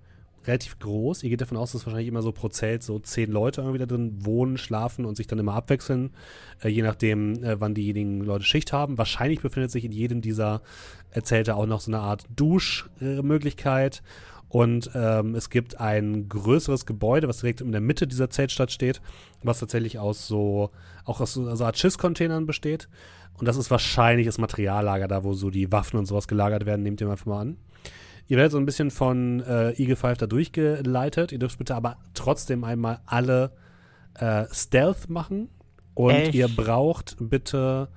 Relativ 0.46 0.78
groß. 0.78 1.22
Ihr 1.22 1.30
geht 1.30 1.40
davon 1.40 1.56
aus, 1.56 1.72
dass 1.72 1.86
wahrscheinlich 1.86 2.08
immer 2.08 2.22
so 2.22 2.32
pro 2.32 2.48
Zelt 2.48 2.82
so 2.82 2.98
zehn 2.98 3.30
Leute 3.30 3.62
irgendwie 3.62 3.78
da 3.78 3.86
drin 3.86 4.26
wohnen, 4.26 4.58
schlafen 4.58 5.04
und 5.06 5.16
sich 5.16 5.26
dann 5.26 5.38
immer 5.38 5.54
abwechseln, 5.54 6.10
äh, 6.62 6.68
je 6.68 6.82
nachdem, 6.82 7.42
äh, 7.42 7.60
wann 7.60 7.74
diejenigen 7.74 8.20
Leute 8.20 8.44
Schicht 8.44 8.72
haben. 8.72 8.98
Wahrscheinlich 8.98 9.40
befindet 9.40 9.70
sich 9.70 9.84
in 9.84 9.92
jedem 9.92 10.20
dieser 10.20 10.60
äh, 11.12 11.22
Zelte 11.22 11.56
auch 11.56 11.66
noch 11.66 11.80
so 11.80 11.90
eine 11.90 12.00
Art 12.00 12.26
Duschmöglichkeit. 12.36 14.02
Und 14.48 14.90
ähm, 14.94 15.34
es 15.34 15.50
gibt 15.50 15.80
ein 15.80 16.28
größeres 16.28 16.86
Gebäude, 16.86 17.26
was 17.26 17.38
direkt 17.38 17.60
in 17.60 17.72
der 17.72 17.80
Mitte 17.80 18.06
dieser 18.06 18.30
Zeltstadt 18.30 18.70
steht, 18.70 19.00
was 19.42 19.58
tatsächlich 19.58 19.98
aus 19.98 20.28
so, 20.28 20.70
auch 21.04 21.20
aus 21.20 21.32
so, 21.32 21.52
so 21.56 21.64
Art 21.64 21.76
Schiffscontainern 21.76 22.46
besteht. 22.46 22.88
Und 23.36 23.48
das 23.48 23.56
ist 23.56 23.70
wahrscheinlich 23.70 24.26
das 24.26 24.38
Materiallager 24.38 25.08
da, 25.08 25.24
wo 25.24 25.32
so 25.32 25.50
die 25.50 25.72
Waffen 25.72 25.98
und 25.98 26.06
sowas 26.06 26.28
gelagert 26.28 26.66
werden, 26.66 26.82
nehmt 26.82 27.00
ihr 27.00 27.10
einfach 27.10 27.26
mal 27.26 27.40
an. 27.40 27.56
Ihr 28.26 28.36
werdet 28.38 28.52
so 28.52 28.58
ein 28.58 28.66
bisschen 28.66 28.90
von 28.90 29.40
äh, 29.40 29.72
Eagle 29.72 29.96
5 29.96 30.18
da 30.18 30.26
durchgeleitet. 30.26 31.32
Ihr 31.32 31.38
dürft 31.38 31.58
bitte 31.58 31.74
aber 31.74 31.98
trotzdem 32.14 32.64
einmal 32.64 33.00
alle 33.06 33.52
äh, 34.14 34.44
Stealth 34.52 35.10
machen. 35.10 35.48
Und 35.94 36.10
Echt? 36.12 36.34
ihr 36.34 36.48
braucht 36.48 37.16
bitte 37.20 37.88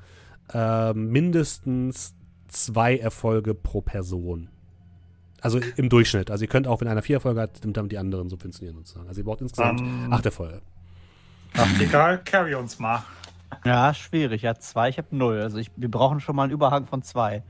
äh, 0.53 0.93
mindestens 0.93 2.13
zwei 2.47 2.97
Erfolge 2.97 3.53
pro 3.55 3.81
Person. 3.81 4.49
Also 5.41 5.59
im 5.77 5.89
Durchschnitt. 5.89 6.31
Also 6.31 6.43
ihr 6.43 6.49
könnt 6.49 6.67
auch, 6.67 6.81
wenn 6.81 6.87
einer 6.87 7.01
vier 7.01 7.17
Erfolge 7.17 7.41
hat, 7.41 7.63
damit 7.63 7.91
die 7.91 7.97
anderen 7.97 8.29
subventionieren 8.29 8.77
sozusagen. 8.77 9.07
Also 9.07 9.21
ihr 9.21 9.25
braucht 9.25 9.41
insgesamt 9.41 9.81
Ähm. 9.81 10.11
acht 10.11 10.25
Erfolge. 10.25 10.61
egal, 11.79 12.21
carry 12.23 12.55
uns 12.55 12.79
mal. 12.79 13.03
Ja, 13.63 13.93
schwierig. 13.93 14.41
Ja, 14.41 14.55
zwei, 14.55 14.89
ich 14.89 14.97
habe 14.97 15.15
null. 15.15 15.41
Also 15.41 15.57
ich, 15.57 15.71
wir 15.75 15.89
brauchen 15.89 16.19
schon 16.19 16.35
mal 16.35 16.43
einen 16.43 16.51
Überhang 16.51 16.85
von 16.85 17.01
zwei. 17.01 17.43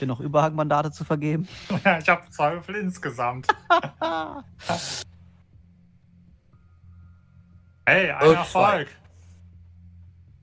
Ihr 0.00 0.06
noch 0.06 0.20
Überhangmandate 0.20 0.90
zu 0.90 1.04
vergeben? 1.04 1.48
Ja, 1.84 1.98
ich 1.98 2.08
habe 2.08 2.28
zwei 2.30 2.52
Würfel 2.52 2.76
insgesamt. 2.76 3.46
Hey, 7.86 8.10
ein 8.10 8.28
Und 8.28 8.34
Erfolg. 8.34 8.88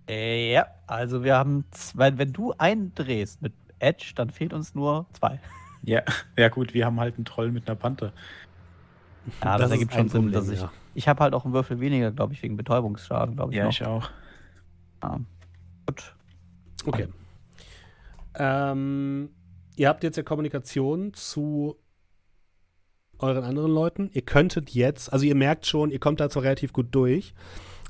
Äh, 0.08 0.54
ja, 0.54 0.68
also 0.88 1.24
wir 1.24 1.36
haben 1.36 1.66
zwei. 1.72 2.18
Wenn 2.18 2.34
du 2.34 2.54
einen 2.58 2.94
drehst 2.94 3.42
mit 3.42 3.54
Edge, 3.80 4.12
dann 4.16 4.30
fehlt 4.30 4.54
uns 4.54 4.76
nur 4.76 5.06
zwei. 5.14 5.40
Ja, 5.84 6.04
ja 6.38 6.50
gut, 6.50 6.76
wir 6.76 6.86
haben 6.86 7.00
halt 7.00 7.16
einen 7.16 7.26
Troll 7.26 7.52
mit 7.52 7.68
einer 7.68 7.76
Panther. 7.76 8.14
Ja, 9.44 9.58
das, 9.58 9.66
ist 9.66 9.72
ergibt 9.72 9.94
schon 9.96 10.10
Sinn, 10.10 10.22
Problem, 10.26 10.40
dass 10.40 10.50
ich. 10.50 10.62
ja. 10.62 10.72
Ich 10.94 11.08
habe 11.08 11.24
halt 11.24 11.34
auch 11.34 11.44
einen 11.44 11.56
Würfel 11.56 11.80
weniger, 11.80 12.12
glaube 12.12 12.34
ich, 12.34 12.44
wegen 12.44 12.56
Betäubungsschaden, 12.56 13.36
glaube 13.36 13.52
ich. 13.52 13.58
Ja, 13.58 13.64
noch. 13.64 13.72
ich 13.72 13.84
auch. 13.84 14.12
Ja. 15.02 15.20
Gut. 15.88 16.16
Okay. 16.86 17.08
Ähm, 18.36 19.30
ihr 19.76 19.90
habt 19.90 20.04
jetzt 20.04 20.18
ja 20.18 20.24
Kommunikation 20.24 21.14
zu 21.14 21.76
euren 23.20 23.44
anderen 23.44 23.72
Leuten. 23.72 24.10
Ihr 24.14 24.24
könntet 24.24 24.72
jetzt, 24.72 25.12
also 25.12 25.26
ihr 25.26 25.36
merkt 25.36 25.66
schon, 25.66 25.92
ihr 25.92 26.00
kommt 26.00 26.20
da 26.20 26.30
zwar 26.30 26.44
relativ 26.44 26.74
gut 26.74 26.88
durch, 26.92 27.34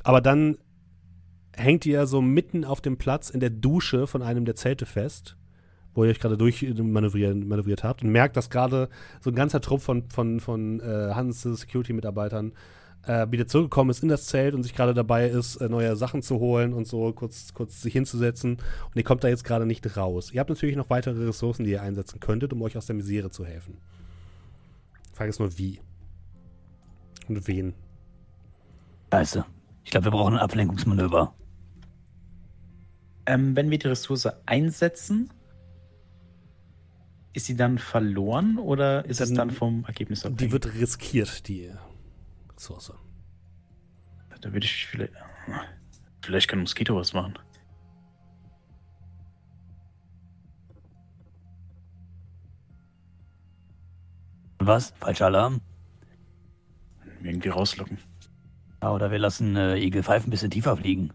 aber 0.03 0.21
dann 0.21 0.57
hängt 1.55 1.85
ihr 1.85 2.05
so 2.07 2.21
mitten 2.21 2.65
auf 2.65 2.81
dem 2.81 2.97
Platz 2.97 3.29
in 3.29 3.39
der 3.39 3.49
Dusche 3.49 4.07
von 4.07 4.21
einem 4.21 4.45
der 4.45 4.55
Zelte 4.55 4.85
fest, 4.85 5.37
wo 5.93 6.03
ihr 6.03 6.11
euch 6.11 6.19
gerade 6.19 6.37
durchmanövriert 6.37 7.35
manövriert 7.35 7.83
habt 7.83 8.03
und 8.03 8.11
merkt, 8.11 8.37
dass 8.37 8.49
gerade 8.49 8.89
so 9.19 9.29
ein 9.29 9.35
ganzer 9.35 9.61
Trupp 9.61 9.81
von, 9.81 10.09
von, 10.09 10.39
von 10.39 10.79
äh, 10.79 11.11
Hans 11.13 11.41
Security-Mitarbeitern 11.41 12.53
äh, 13.07 13.25
wieder 13.31 13.47
zurückgekommen 13.47 13.89
ist 13.89 14.03
in 14.03 14.09
das 14.09 14.25
Zelt 14.25 14.53
und 14.53 14.63
sich 14.63 14.73
gerade 14.75 14.93
dabei 14.93 15.27
ist, 15.27 15.55
äh, 15.57 15.69
neue 15.69 15.95
Sachen 15.95 16.21
zu 16.21 16.39
holen 16.39 16.73
und 16.73 16.87
so 16.87 17.11
kurz, 17.13 17.53
kurz 17.53 17.81
sich 17.81 17.93
hinzusetzen. 17.93 18.53
Und 18.53 18.95
ihr 18.95 19.03
kommt 19.03 19.23
da 19.23 19.27
jetzt 19.27 19.43
gerade 19.43 19.65
nicht 19.65 19.97
raus. 19.97 20.31
Ihr 20.31 20.39
habt 20.39 20.49
natürlich 20.49 20.75
noch 20.75 20.89
weitere 20.89 21.25
Ressourcen, 21.25 21.63
die 21.63 21.71
ihr 21.71 21.81
einsetzen 21.81 22.19
könntet, 22.19 22.53
um 22.53 22.61
euch 22.61 22.77
aus 22.77 22.85
der 22.85 22.95
Misere 22.95 23.31
zu 23.31 23.45
helfen. 23.45 23.77
Die 25.11 25.15
Frage 25.15 25.29
ist 25.31 25.39
nur, 25.39 25.57
wie. 25.57 25.79
Und 27.27 27.47
wen. 27.47 27.73
Scheiße. 29.11 29.45
Ich 29.83 29.91
glaube, 29.91 30.05
wir 30.05 30.11
brauchen 30.11 30.33
ein 30.35 30.39
Ablenkungsmanöver. 30.39 31.33
Ähm, 33.25 33.55
wenn 33.55 33.69
wir 33.69 33.77
die 33.79 33.87
Ressource 33.87 34.27
einsetzen, 34.45 35.29
ist 37.33 37.45
sie 37.45 37.55
dann 37.55 37.77
verloren 37.77 38.57
oder 38.57 39.05
ist 39.05 39.21
es 39.21 39.29
Dann- 39.29 39.49
dann 39.49 39.51
vom 39.51 39.85
Ergebnis 39.85 40.25
abhängig? 40.25 40.39
Die 40.39 40.51
wird 40.51 40.73
riskiert, 40.75 41.47
die 41.47 41.71
Ressource. 42.61 42.93
Da 44.39 44.53
würde 44.53 44.65
ich 44.65 44.85
vielleicht. 44.85 45.13
Vielleicht 46.21 46.47
kann 46.47 46.59
Moskito 46.59 46.95
was 46.95 47.13
machen. 47.13 47.37
Was? 54.59 54.91
Falscher 54.99 55.25
Alarm? 55.25 55.59
Irgendwie 57.23 57.49
rauslocken. 57.49 57.97
Ja, 58.83 58.91
oder 58.91 59.09
wir 59.09 59.17
lassen 59.17 59.55
äh, 59.55 59.77
Eagle 59.77 60.03
5 60.03 60.27
ein 60.27 60.29
bisschen 60.29 60.51
tiefer 60.51 60.77
fliegen. 60.77 61.11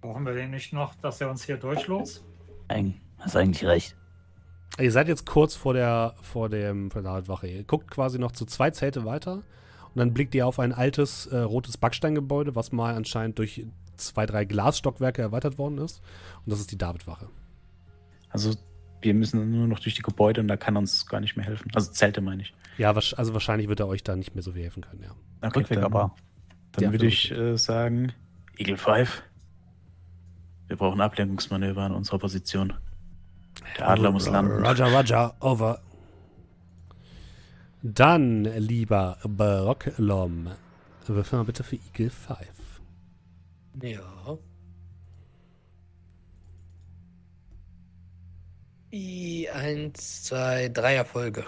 Brauchen 0.00 0.24
wir 0.24 0.32
den 0.32 0.50
nicht 0.50 0.72
noch, 0.72 0.94
dass 0.94 1.20
er 1.20 1.28
uns 1.30 1.44
hier 1.44 1.58
durchlos? 1.58 2.24
Eig 2.68 2.94
hast 3.18 3.36
eigentlich 3.36 3.66
recht. 3.66 3.96
Ihr 4.80 4.92
seid 4.92 5.08
jetzt 5.08 5.26
kurz 5.26 5.54
vor 5.54 5.74
der, 5.74 6.14
vor 6.22 6.48
dem, 6.48 6.90
vor 6.90 7.02
der 7.02 7.12
Nachtwache. 7.12 7.48
Ihr 7.48 7.64
guckt 7.64 7.90
quasi 7.90 8.18
noch 8.18 8.32
zu 8.32 8.46
zwei 8.46 8.70
Zelte 8.70 9.04
weiter 9.04 9.34
und 9.34 9.96
dann 9.96 10.14
blickt 10.14 10.34
ihr 10.34 10.46
auf 10.46 10.58
ein 10.60 10.72
altes 10.72 11.26
äh, 11.26 11.38
rotes 11.38 11.76
Backsteingebäude, 11.76 12.54
was 12.54 12.70
mal 12.70 12.94
anscheinend 12.94 13.38
durch 13.38 13.66
zwei, 13.96 14.26
drei 14.26 14.44
Glasstockwerke 14.44 15.20
erweitert 15.22 15.58
worden 15.58 15.78
ist. 15.78 16.00
Und 16.44 16.52
das 16.52 16.60
ist 16.60 16.70
die 16.70 16.78
Davidwache. 16.78 17.28
Also, 18.30 18.54
wir 19.00 19.14
müssen 19.14 19.50
nur 19.50 19.66
noch 19.66 19.80
durch 19.80 19.94
die 19.94 20.02
Gebäude 20.02 20.40
und 20.40 20.48
da 20.48 20.56
kann 20.56 20.76
uns 20.76 21.06
gar 21.06 21.20
nicht 21.20 21.36
mehr 21.36 21.46
helfen. 21.46 21.70
Also, 21.74 21.90
Zelte 21.90 22.20
meine 22.20 22.42
ich. 22.42 22.54
Ja, 22.76 22.92
also 22.92 23.32
wahrscheinlich 23.32 23.68
wird 23.68 23.80
er 23.80 23.88
euch 23.88 24.04
da 24.04 24.14
nicht 24.14 24.34
mehr 24.34 24.42
so 24.42 24.52
viel 24.52 24.62
helfen 24.62 24.82
können, 24.82 25.02
ja. 25.02 25.10
Okay, 25.40 25.60
Rückweg 25.60 25.76
dann, 25.76 25.84
aber. 25.84 26.14
Dann 26.72 26.84
Ja, 26.84 26.92
würde 26.92 27.06
ich 27.06 27.32
äh, 27.32 27.56
sagen: 27.56 28.12
Eagle 28.56 28.76
5. 28.76 29.22
Wir 30.68 30.76
brauchen 30.76 31.00
Ablenkungsmanöver 31.00 31.82
an 31.82 31.92
unserer 31.92 32.18
Position. 32.18 32.74
Der 33.78 33.88
Adler 33.88 34.10
muss 34.10 34.28
landen. 34.28 34.64
Roger, 34.64 34.86
Roger, 34.86 35.36
over. 35.40 35.80
Dann, 37.82 38.44
lieber 38.44 39.18
Brocklom, 39.22 40.50
würfel 41.06 41.38
mal 41.38 41.44
bitte 41.44 41.62
für 41.62 41.76
Eagle 41.76 42.10
5. 42.10 42.38
Ja. 43.82 44.38
I, 48.92 49.48
eins, 49.50 50.24
zwei, 50.24 50.68
drei 50.70 50.94
Erfolge. 50.94 51.44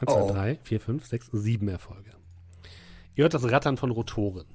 1, 0.00 0.12
2, 0.12 0.22
Oh. 0.22 0.32
3, 0.32 0.56
4, 0.62 0.80
5, 0.80 1.06
6, 1.06 1.28
7 1.32 1.68
Erfolge. 1.68 2.10
Ihr 3.14 3.22
hört 3.22 3.34
das 3.34 3.50
Rattern 3.50 3.76
von 3.76 3.90
Rotoren. 3.90 4.46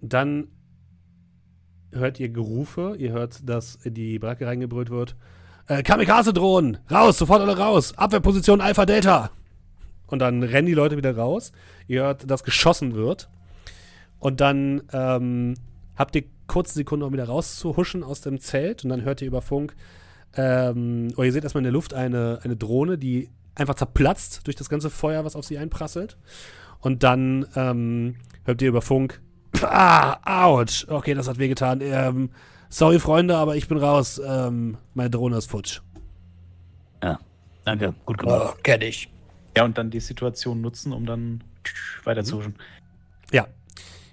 Dann 0.00 0.48
hört 1.92 2.20
ihr 2.20 2.28
Gerufe, 2.28 2.96
ihr 2.98 3.12
hört, 3.12 3.48
dass 3.48 3.78
die 3.84 4.18
Bracke 4.18 4.46
reingebrüllt 4.46 4.90
wird. 4.90 5.16
Äh, 5.66 5.82
Kamikaze-Drohnen, 5.82 6.78
raus, 6.90 7.18
sofort 7.18 7.42
alle 7.42 7.56
raus. 7.56 7.96
Abwehrposition 7.96 8.60
Alpha 8.60 8.86
Delta. 8.86 9.30
Und 10.06 10.20
dann 10.20 10.42
rennen 10.42 10.66
die 10.66 10.74
Leute 10.74 10.96
wieder 10.96 11.16
raus. 11.16 11.52
Ihr 11.86 12.02
hört, 12.02 12.30
dass 12.30 12.44
geschossen 12.44 12.94
wird. 12.94 13.28
Und 14.18 14.40
dann 14.40 14.82
ähm, 14.92 15.54
habt 15.96 16.16
ihr 16.16 16.24
kurze 16.46 16.74
Sekunde, 16.74 17.06
um 17.06 17.12
wieder 17.12 17.28
rauszuhuschen 17.28 18.02
aus 18.02 18.22
dem 18.22 18.40
Zelt. 18.40 18.84
Und 18.84 18.90
dann 18.90 19.02
hört 19.02 19.20
ihr 19.20 19.28
über 19.28 19.42
Funk, 19.42 19.76
ähm, 20.36 21.08
oder 21.16 21.26
ihr 21.26 21.32
seht 21.32 21.44
erstmal 21.44 21.60
in 21.60 21.64
der 21.64 21.72
Luft 21.72 21.94
eine, 21.94 22.40
eine 22.42 22.56
Drohne, 22.56 22.98
die 22.98 23.28
einfach 23.54 23.74
zerplatzt 23.74 24.46
durch 24.46 24.56
das 24.56 24.68
ganze 24.68 24.90
Feuer, 24.90 25.24
was 25.24 25.36
auf 25.36 25.44
sie 25.44 25.58
einprasselt. 25.58 26.16
Und 26.80 27.02
dann 27.02 27.46
ähm, 27.56 28.16
hört 28.44 28.62
ihr 28.62 28.68
über 28.68 28.82
Funk, 28.82 29.20
ah, 29.62 30.48
ouch, 30.48 30.86
okay, 30.88 31.14
das 31.14 31.28
hat 31.28 31.38
wehgetan. 31.38 31.80
Ähm, 31.80 32.30
sorry, 32.68 32.98
Freunde, 32.98 33.36
aber 33.36 33.56
ich 33.56 33.68
bin 33.68 33.78
raus. 33.78 34.20
Ähm, 34.24 34.76
meine 34.94 35.10
Drohne 35.10 35.38
ist 35.38 35.50
futsch. 35.50 35.80
Ja, 37.02 37.18
danke, 37.64 37.94
gut 38.04 38.18
gemacht. 38.18 38.54
Oh, 38.54 38.58
kenn 38.62 38.82
ich. 38.82 39.08
Ja, 39.56 39.64
und 39.64 39.76
dann 39.78 39.90
die 39.90 40.00
Situation 40.00 40.60
nutzen, 40.60 40.92
um 40.92 41.06
dann 41.06 41.42
weiter 42.04 42.24
zu 42.24 42.38
huschen. 42.38 42.54
Ja. 43.32 43.46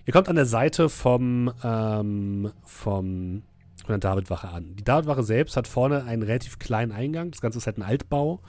Ihr 0.05 0.13
kommt 0.13 0.29
an 0.29 0.35
der 0.35 0.45
Seite 0.45 0.89
vom, 0.89 1.51
ähm, 1.63 2.51
vom, 2.63 3.41
von 3.83 3.87
der 3.87 3.97
Davidwache 3.97 4.49
an. 4.49 4.75
Die 4.75 4.83
Davidwache 4.83 5.23
selbst 5.23 5.57
hat 5.57 5.67
vorne 5.67 6.03
einen 6.03 6.21
relativ 6.21 6.59
kleinen 6.59 6.91
Eingang. 6.91 7.31
Das 7.31 7.41
Ganze 7.41 7.57
ist 7.57 7.65
halt 7.65 7.77
ein 7.77 7.83
Altbau, 7.83 8.39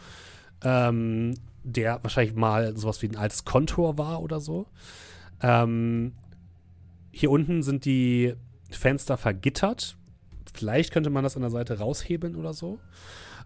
ähm, 0.63 1.35
der 1.65 2.03
wahrscheinlich 2.03 2.35
mal 2.35 2.77
sowas 2.77 3.01
wie 3.01 3.09
ein 3.09 3.17
altes 3.17 3.45
Kontor 3.47 3.97
war 3.97 4.23
oder 4.23 4.41
so. 4.41 4.67
Ähm, 5.43 6.13
hier 7.17 7.31
unten 7.31 7.63
sind 7.63 7.87
die 7.87 8.35
Fenster 8.71 9.17
vergittert. 9.17 9.97
Vielleicht 10.53 10.93
könnte 10.93 11.09
man 11.09 11.25
das 11.25 11.35
an 11.35 11.41
der 11.41 11.51
Seite 11.51 11.79
raushebeln 11.79 12.37
oder 12.37 12.53
so. 12.53 12.79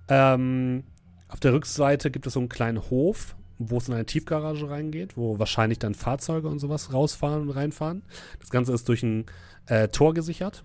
Ähm, 0.08 0.82
auf 1.28 1.38
der 1.38 1.52
Rückseite 1.52 2.10
gibt 2.10 2.26
es 2.26 2.32
so 2.32 2.40
einen 2.40 2.48
kleinen 2.48 2.90
Hof, 2.90 3.36
wo 3.58 3.78
es 3.78 3.86
in 3.86 3.94
eine 3.94 4.06
Tiefgarage 4.06 4.68
reingeht, 4.68 5.16
wo 5.16 5.38
wahrscheinlich 5.38 5.78
dann 5.78 5.94
Fahrzeuge 5.94 6.48
und 6.48 6.58
sowas 6.58 6.92
rausfahren 6.92 7.42
und 7.42 7.50
reinfahren. 7.50 8.02
Das 8.40 8.50
Ganze 8.50 8.72
ist 8.72 8.88
durch 8.88 9.04
ein 9.04 9.26
äh, 9.66 9.86
Tor 9.86 10.14
gesichert. 10.14 10.64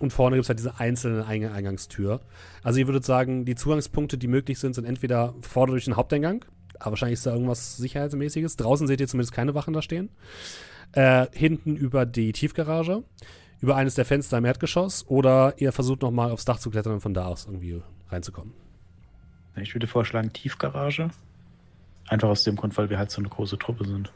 Und 0.00 0.12
vorne 0.12 0.36
gibt 0.36 0.44
es 0.44 0.48
halt 0.48 0.60
diese 0.60 0.78
einzelne 0.78 1.26
Eing 1.26 1.46
Eingangstür. 1.46 2.20
Also 2.62 2.78
ihr 2.78 2.86
würdet 2.86 3.04
sagen, 3.04 3.44
die 3.44 3.56
Zugangspunkte, 3.56 4.16
die 4.16 4.28
möglich 4.28 4.60
sind, 4.60 4.76
sind 4.76 4.84
entweder 4.84 5.34
vorne 5.40 5.72
durch 5.72 5.86
den 5.86 5.96
Haupteingang, 5.96 6.44
aber 6.78 6.92
wahrscheinlich 6.92 7.18
ist 7.18 7.26
da 7.26 7.32
irgendwas 7.32 7.78
Sicherheitsmäßiges. 7.78 8.56
Draußen 8.56 8.86
seht 8.86 9.00
ihr 9.00 9.08
zumindest 9.08 9.32
keine 9.32 9.54
Wachen 9.56 9.74
da 9.74 9.82
stehen. 9.82 10.10
Äh, 10.96 11.26
hinten 11.34 11.76
über 11.76 12.06
die 12.06 12.32
Tiefgarage, 12.32 13.04
über 13.60 13.76
eines 13.76 13.96
der 13.96 14.06
Fenster 14.06 14.38
im 14.38 14.46
Erdgeschoss 14.46 15.06
oder 15.06 15.52
ihr 15.58 15.70
versucht 15.70 16.00
nochmal 16.00 16.30
aufs 16.30 16.46
Dach 16.46 16.58
zu 16.58 16.70
klettern 16.70 16.94
und 16.94 17.00
von 17.00 17.12
da 17.12 17.26
aus 17.26 17.44
irgendwie 17.44 17.82
reinzukommen. 18.08 18.54
Ich 19.56 19.74
würde 19.74 19.86
vorschlagen, 19.86 20.32
Tiefgarage. 20.32 21.10
Einfach 22.08 22.30
aus 22.30 22.44
dem 22.44 22.56
Grund, 22.56 22.78
weil 22.78 22.88
wir 22.88 22.96
halt 22.96 23.10
so 23.10 23.20
eine 23.20 23.28
große 23.28 23.58
Truppe 23.58 23.86
sind. 23.86 24.10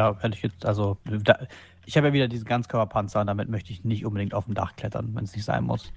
Ja, 0.00 0.18
hätte 0.18 0.36
ich 0.36 0.42
jetzt, 0.42 0.66
also, 0.66 0.98
da, 1.04 1.46
ich 1.86 1.96
habe 1.96 2.08
ja 2.08 2.12
wieder 2.12 2.26
diesen 2.26 2.46
Ganzkörperpanzer 2.46 3.20
und 3.20 3.28
damit 3.28 3.48
möchte 3.48 3.72
ich 3.72 3.84
nicht 3.84 4.04
unbedingt 4.04 4.34
auf 4.34 4.46
dem 4.46 4.54
Dach 4.54 4.74
klettern, 4.74 5.14
wenn 5.14 5.22
es 5.22 5.36
nicht 5.36 5.44
sein 5.44 5.62
muss. 5.62 5.92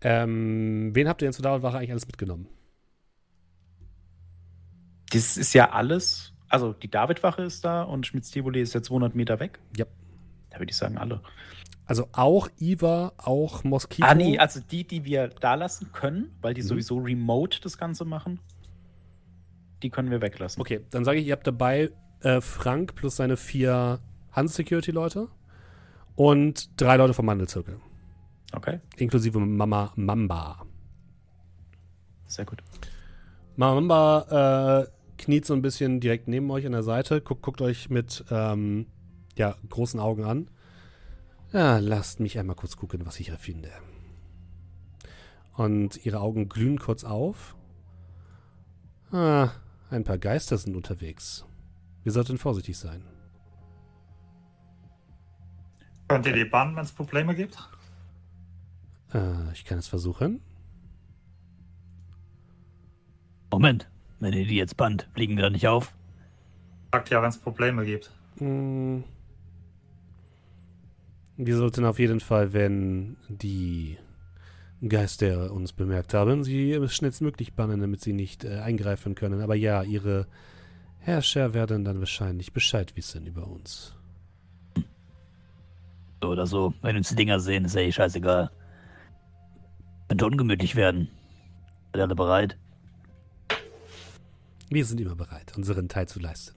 Ähm, 0.00 0.92
wen 0.92 1.08
habt 1.08 1.22
ihr 1.22 1.26
denn 1.26 1.32
zur 1.32 1.44
Dauerwache 1.44 1.78
eigentlich 1.78 1.92
alles 1.92 2.08
mitgenommen? 2.08 2.48
Das 5.14 5.36
ist 5.36 5.52
ja 5.54 5.70
alles. 5.70 6.32
Also 6.48 6.72
die 6.72 6.90
Davidwache 6.90 7.42
ist 7.42 7.64
da 7.64 7.82
und 7.82 8.06
Schmitz-Tivoli 8.06 8.60
ist 8.60 8.74
ja 8.74 8.82
200 8.82 9.14
Meter 9.14 9.40
weg. 9.40 9.58
Ja. 9.76 9.86
Da 10.50 10.58
würde 10.58 10.70
ich 10.70 10.76
sagen, 10.76 10.98
alle. 10.98 11.20
Also 11.86 12.08
auch 12.12 12.48
Iva, 12.58 13.12
auch 13.18 13.64
Moskito. 13.64 14.06
Ah, 14.06 14.14
nee, 14.14 14.38
also 14.38 14.60
die, 14.60 14.86
die 14.86 15.04
wir 15.04 15.28
da 15.28 15.54
lassen 15.54 15.90
können, 15.92 16.30
weil 16.40 16.54
die 16.54 16.62
Mhm. 16.62 16.66
sowieso 16.66 16.96
remote 16.98 17.60
das 17.60 17.76
Ganze 17.76 18.04
machen, 18.04 18.38
die 19.82 19.90
können 19.90 20.10
wir 20.10 20.20
weglassen. 20.22 20.60
Okay, 20.60 20.80
dann 20.90 21.04
sage 21.04 21.18
ich, 21.18 21.26
ihr 21.26 21.32
habt 21.32 21.46
dabei 21.46 21.90
äh, 22.20 22.40
Frank 22.40 22.94
plus 22.94 23.16
seine 23.16 23.36
vier 23.36 23.98
Hans-Security-Leute 24.32 25.28
und 26.16 26.80
drei 26.80 26.96
Leute 26.96 27.12
vom 27.12 27.26
Mandelzirkel. 27.26 27.78
Okay, 28.54 28.80
Inklusive 28.96 29.38
Mama 29.40 29.92
Mamba. 29.96 30.64
sehr 32.26 32.44
gut. 32.46 32.62
Mama 33.56 33.74
Mamba 33.80 34.84
äh, 34.84 34.86
kniet 35.24 35.44
so 35.44 35.54
ein 35.54 35.62
bisschen 35.62 36.00
direkt 36.00 36.28
neben 36.28 36.50
euch 36.50 36.66
an 36.66 36.72
der 36.72 36.82
Seite, 36.82 37.20
guckt, 37.20 37.42
guckt 37.42 37.60
euch 37.60 37.90
mit 37.90 38.24
ähm, 38.30 38.86
ja, 39.36 39.56
großen 39.68 40.00
Augen 40.00 40.24
an. 40.24 40.50
Ja, 41.52 41.78
lasst 41.78 42.20
mich 42.20 42.38
einmal 42.38 42.56
kurz 42.56 42.76
gucken, 42.76 43.06
was 43.06 43.20
ich 43.20 43.28
hier 43.28 43.38
finde. 43.38 43.70
Und 45.56 46.04
ihre 46.04 46.20
Augen 46.20 46.48
glühen 46.48 46.78
kurz 46.78 47.04
auf. 47.04 47.56
Ah, 49.12 49.50
ein 49.90 50.04
paar 50.04 50.18
Geister 50.18 50.58
sind 50.58 50.74
unterwegs. 50.74 51.44
Wir 52.02 52.12
sollten 52.12 52.38
vorsichtig 52.38 52.76
sein. 52.76 53.04
Könnt 56.08 56.26
ihr 56.26 56.32
die 56.32 56.44
bannen, 56.44 56.76
wenn 56.76 56.84
es 56.84 56.92
Probleme 56.92 57.34
gibt? 57.34 57.56
Äh, 59.12 59.52
ich 59.52 59.64
kann 59.64 59.78
es 59.78 59.86
versuchen. 59.86 60.42
Moment, 63.50 63.88
wenn 64.20 64.32
ihr 64.32 64.46
die 64.46 64.56
jetzt 64.56 64.76
bannt, 64.76 65.08
fliegen 65.14 65.36
wir 65.36 65.44
da 65.44 65.50
nicht 65.50 65.68
auf? 65.68 65.94
Sagt 66.92 67.10
ja, 67.10 67.20
wenn 67.22 67.28
es 67.28 67.38
Probleme 67.38 67.84
gibt. 67.84 68.10
Hm. 68.38 69.04
Wir 71.36 71.56
sollten 71.56 71.84
auf 71.84 71.98
jeden 71.98 72.20
Fall, 72.20 72.52
wenn 72.52 73.16
die 73.28 73.98
Geister 74.88 75.52
uns 75.52 75.72
bemerkt 75.72 76.14
haben, 76.14 76.44
sie 76.44 76.80
schnellstmöglich 76.88 77.54
bannen, 77.54 77.80
damit 77.80 78.00
sie 78.00 78.12
nicht 78.12 78.44
äh, 78.44 78.58
eingreifen 78.58 79.14
können. 79.14 79.40
Aber 79.40 79.54
ja, 79.54 79.82
ihre 79.82 80.26
Herrscher 80.98 81.54
werden 81.54 81.84
dann 81.84 81.98
wahrscheinlich 81.98 82.52
Bescheid 82.52 82.96
wissen 82.96 83.26
über 83.26 83.46
uns. 83.46 83.94
So 86.22 86.30
oder 86.30 86.46
so. 86.46 86.72
Wenn 86.82 86.96
uns 86.96 87.08
die 87.08 87.16
Dinger 87.16 87.40
sehen, 87.40 87.64
ist 87.64 87.74
ja 87.74 87.82
eh 87.82 87.92
scheißegal. 87.92 88.50
Könnte 90.08 90.26
ungemütlich 90.26 90.76
werden. 90.76 91.08
Seid 91.92 92.02
alle 92.02 92.14
bereit? 92.14 92.56
Wir 94.68 94.84
sind 94.84 95.00
immer 95.00 95.14
bereit, 95.14 95.56
unseren 95.56 95.88
Teil 95.88 96.08
zu 96.08 96.18
leisten. 96.20 96.54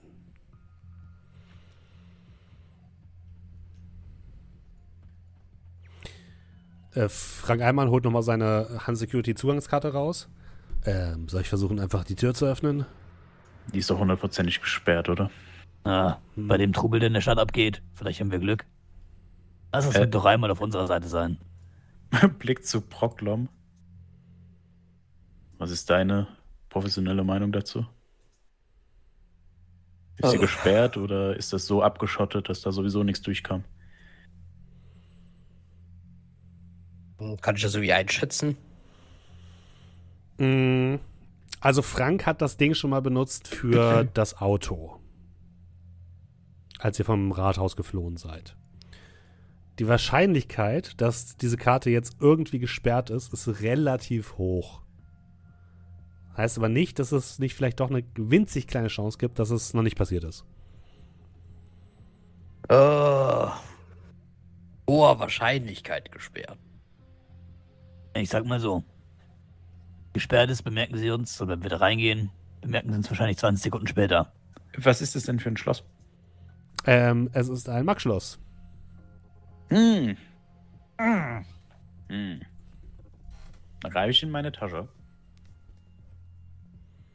Äh, 6.94 7.08
Frank 7.08 7.62
Eimann 7.62 7.90
holt 7.90 8.04
nochmal 8.04 8.22
seine 8.22 8.80
Hand 8.86 8.98
Security 8.98 9.34
Zugangskarte 9.34 9.92
raus. 9.92 10.28
Ähm, 10.84 11.28
soll 11.28 11.42
ich 11.42 11.48
versuchen, 11.48 11.80
einfach 11.80 12.04
die 12.04 12.14
Tür 12.14 12.34
zu 12.34 12.46
öffnen? 12.46 12.86
Die 13.72 13.78
ist 13.80 13.90
doch 13.90 13.98
hundertprozentig 13.98 14.60
gesperrt, 14.60 15.08
oder? 15.08 15.30
Ah, 15.84 16.16
Hm. 16.34 16.48
bei 16.48 16.56
dem 16.56 16.72
Trubel, 16.72 17.00
der 17.00 17.08
in 17.08 17.14
der 17.14 17.20
Stadt 17.20 17.38
abgeht. 17.38 17.82
Vielleicht 17.94 18.20
haben 18.20 18.30
wir 18.30 18.38
Glück. 18.38 18.64
Lass 19.72 19.86
es 19.86 19.94
Äh. 19.94 20.06
doch 20.08 20.24
einmal 20.24 20.50
auf 20.50 20.60
unserer 20.60 20.86
Seite 20.86 21.08
sein. 21.08 21.38
Blick 22.38 22.64
zu 22.64 22.80
Proklom. 22.80 23.48
Was 25.58 25.70
ist 25.70 25.90
deine 25.90 26.28
professionelle 26.68 27.24
Meinung 27.24 27.52
dazu? 27.52 27.84
Ist 30.18 30.30
sie 30.30 30.36
Oh. 30.38 30.40
gesperrt 30.40 30.96
oder 30.96 31.36
ist 31.36 31.52
das 31.52 31.66
so 31.66 31.82
abgeschottet, 31.82 32.48
dass 32.48 32.60
da 32.62 32.72
sowieso 32.72 33.02
nichts 33.04 33.22
durchkam? 33.22 33.64
Kann 37.40 37.56
ich 37.56 37.62
das 37.62 37.74
irgendwie 37.74 37.92
einschätzen? 37.92 38.56
Mm, 40.38 40.96
Also 41.60 41.82
Frank 41.82 42.26
hat 42.26 42.40
das 42.40 42.56
Ding 42.56 42.74
schon 42.74 42.90
mal 42.90 43.02
benutzt 43.02 43.48
für 43.48 44.04
das 44.14 44.40
Auto. 44.40 45.00
Als 46.78 46.98
ihr 47.00 47.04
vom 47.04 47.32
Rathaus 47.32 47.74
geflohen 47.74 48.16
seid. 48.16 48.56
Die 49.80 49.88
Wahrscheinlichkeit, 49.88 51.00
dass 51.00 51.36
diese 51.36 51.56
Karte 51.56 51.90
jetzt 51.90 52.16
irgendwie 52.20 52.60
gesperrt 52.60 53.10
ist, 53.10 53.32
ist 53.32 53.60
relativ 53.62 54.38
hoch. 54.38 54.82
Heißt 56.38 56.56
aber 56.56 56.68
nicht, 56.68 57.00
dass 57.00 57.10
es 57.10 57.40
nicht 57.40 57.56
vielleicht 57.56 57.80
doch 57.80 57.90
eine 57.90 58.04
winzig 58.14 58.68
kleine 58.68 58.86
Chance 58.86 59.18
gibt, 59.18 59.40
dass 59.40 59.50
es 59.50 59.74
noch 59.74 59.82
nicht 59.82 59.98
passiert 59.98 60.22
ist. 60.22 60.44
Oh. 62.68 63.50
Hoher 64.88 65.18
Wahrscheinlichkeit 65.18 66.12
gesperrt. 66.12 66.56
Ich 68.14 68.28
sag 68.28 68.46
mal 68.46 68.60
so. 68.60 68.84
Gesperrt 70.12 70.48
ist, 70.50 70.62
bemerken 70.62 70.96
sie 70.96 71.10
uns, 71.10 71.42
oder 71.42 71.54
wenn 71.54 71.62
wir 71.64 71.70
da 71.70 71.78
reingehen, 71.78 72.30
bemerken 72.60 72.90
sie 72.90 72.98
uns 72.98 73.10
wahrscheinlich 73.10 73.38
20 73.38 73.64
Sekunden 73.64 73.88
später. 73.88 74.32
Was 74.76 75.02
ist 75.02 75.16
das 75.16 75.24
denn 75.24 75.40
für 75.40 75.48
ein 75.48 75.56
Schloss? 75.56 75.82
Ähm, 76.86 77.30
es 77.32 77.48
ist 77.48 77.68
ein 77.68 77.84
Max-Schloss. 77.84 78.38
Hm. 79.70 80.16
Hm. 80.98 82.40
Dann 83.80 83.90
greife 83.90 84.10
ich 84.10 84.22
in 84.22 84.30
meine 84.30 84.52
Tasche 84.52 84.88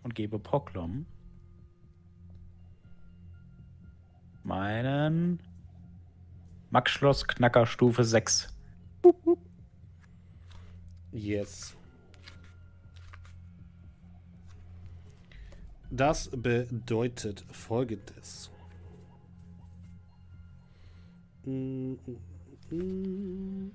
und 0.04 0.16
gebe 0.16 0.40
Poklom 0.40 1.06
meinen 4.44 5.40
Max-Schloss, 6.70 7.28
Knacker, 7.28 7.66
Stufe 7.66 8.04
6. 8.04 8.50
Yes. 11.12 11.76
Das 15.92 16.30
bedeutet 16.32 17.46
folgendes. 17.52 18.50
Mm, 21.46 21.94
mm, 22.72 23.72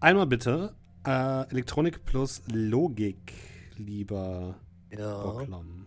Einmal 0.00 0.26
bitte 0.26 0.74
äh, 1.06 1.48
Elektronik 1.50 2.04
plus 2.04 2.42
Logik, 2.50 3.32
lieber 3.76 4.54
Ja. 4.90 5.22
Bocklom. 5.22 5.86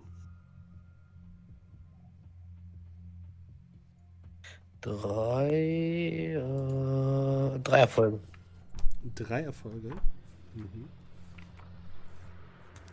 Drei, 4.82 6.34
äh, 6.36 7.60
drei 7.60 7.80
Erfolge. 7.80 8.20
Drei 9.16 9.42
Erfolge. 9.44 9.90
Mhm. 10.54 10.90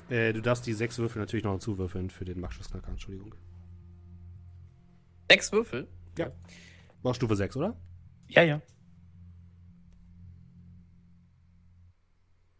Äh, 0.08 0.32
du 0.32 0.40
darfst 0.40 0.66
die 0.66 0.72
sechs 0.72 0.98
Würfel 0.98 1.20
natürlich 1.20 1.44
noch 1.44 1.52
hinzuwürfeln 1.52 2.10
für 2.10 2.24
den 2.24 2.40
Machschussknacker, 2.40 2.90
Entschuldigung. 2.90 3.34
Sechs 5.30 5.52
Würfel. 5.52 5.88
War 7.02 7.14
Stufe 7.14 7.34
6, 7.36 7.56
oder? 7.56 7.76
Ja, 8.28 8.42
ja. 8.42 8.60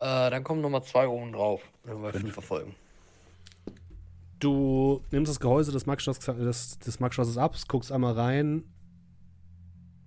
Äh, 0.01 0.31
dann 0.31 0.44
kommen 0.44 0.62
nochmal 0.62 0.82
zwei 0.82 1.06
oben 1.06 1.32
drauf, 1.32 1.62
wenn 1.85 2.02
wir 2.02 2.12
fünf 2.12 2.32
verfolgen. 2.32 2.74
Du 4.39 5.02
nimmst 5.10 5.31
das 5.31 5.40
Gehäuse 5.40 5.70
des 5.70 5.85
Maxschlosses 5.85 6.24
des, 6.24 6.78
des 6.78 7.36
ab, 7.36 7.55
guckst 7.68 7.93
einmal 7.93 8.14
rein, 8.14 8.64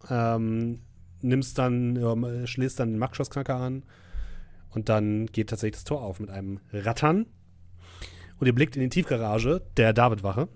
ähm, 0.10 0.82
nimmst 1.22 1.60
dann, 1.60 2.48
schließt 2.48 2.80
dann 2.80 2.90
den 2.90 2.98
Maxschlossknacker 2.98 3.56
an 3.56 3.84
und 4.72 4.90
dann 4.90 5.28
geht 5.28 5.52
tatsächlich 5.52 5.76
das 5.76 5.84
Tor 5.84 6.02
auf 6.02 6.20
mit 6.20 6.32
einem 6.32 6.60
Rattern. 6.72 7.28
Und 8.40 8.48
ihr 8.48 8.56
blickt 8.56 8.76
in 8.76 8.82
die 8.82 8.90
Tiefgarage 8.90 9.61
der 9.78 9.94
Davidwache, 9.94 10.49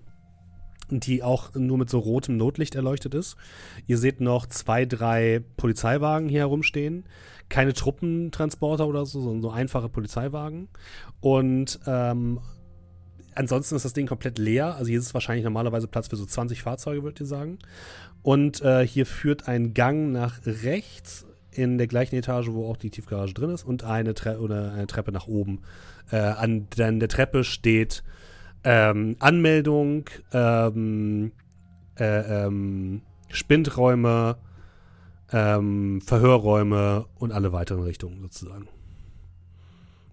die 0.89 1.23
auch 1.23 1.53
nur 1.53 1.77
mit 1.77 1.89
so 1.89 1.99
rotem 1.99 2.37
Notlicht 2.37 2.75
erleuchtet 2.75 3.13
ist. 3.13 3.35
Ihr 3.85 3.97
seht 3.97 4.21
noch 4.21 4.45
zwei, 4.47 4.85
drei 4.85 5.41
Polizeiwagen 5.57 6.29
hier 6.29 6.41
herumstehen. 6.41 7.05
Keine 7.49 7.73
Truppentransporter 7.73 8.87
oder 8.87 9.05
so, 9.05 9.21
sondern 9.21 9.41
so 9.41 9.49
einfache 9.51 9.89
Polizeiwagen. 9.89 10.69
Und 11.19 11.79
ähm, 11.87 12.39
ansonsten 13.35 13.75
ist 13.75 13.85
das 13.85 13.93
Ding 13.93 14.07
komplett 14.07 14.37
leer. 14.37 14.75
Also 14.75 14.89
hier 14.89 14.99
ist 14.99 15.05
es 15.07 15.13
wahrscheinlich 15.13 15.43
normalerweise 15.43 15.87
Platz 15.87 16.07
für 16.07 16.15
so 16.15 16.25
20 16.25 16.61
Fahrzeuge, 16.61 17.03
würdet 17.03 17.21
ihr 17.21 17.25
sagen. 17.25 17.59
Und 18.23 18.61
äh, 18.61 18.85
hier 18.85 19.05
führt 19.05 19.47
ein 19.47 19.73
Gang 19.73 20.11
nach 20.11 20.39
rechts 20.45 21.25
in 21.51 21.77
der 21.77 21.87
gleichen 21.87 22.15
Etage, 22.15 22.49
wo 22.49 22.69
auch 22.69 22.77
die 22.77 22.89
Tiefgarage 22.89 23.33
drin 23.33 23.49
ist, 23.49 23.63
und 23.63 23.83
eine, 23.83 24.13
Tre 24.13 24.37
eine 24.37 24.87
Treppe 24.87 25.11
nach 25.11 25.27
oben. 25.27 25.61
Äh, 26.11 26.17
an 26.17 26.67
der 26.75 27.09
Treppe 27.09 27.43
steht 27.43 28.03
ähm, 28.63 29.15
Anmeldung, 29.19 30.09
ähm, 30.33 31.31
äh, 31.97 32.45
ähm, 32.45 33.01
Spindräume, 33.29 34.37
ähm, 35.31 36.01
Verhörräume 36.01 37.05
und 37.15 37.31
alle 37.31 37.51
weiteren 37.51 37.83
Richtungen 37.83 38.21
sozusagen. 38.21 38.67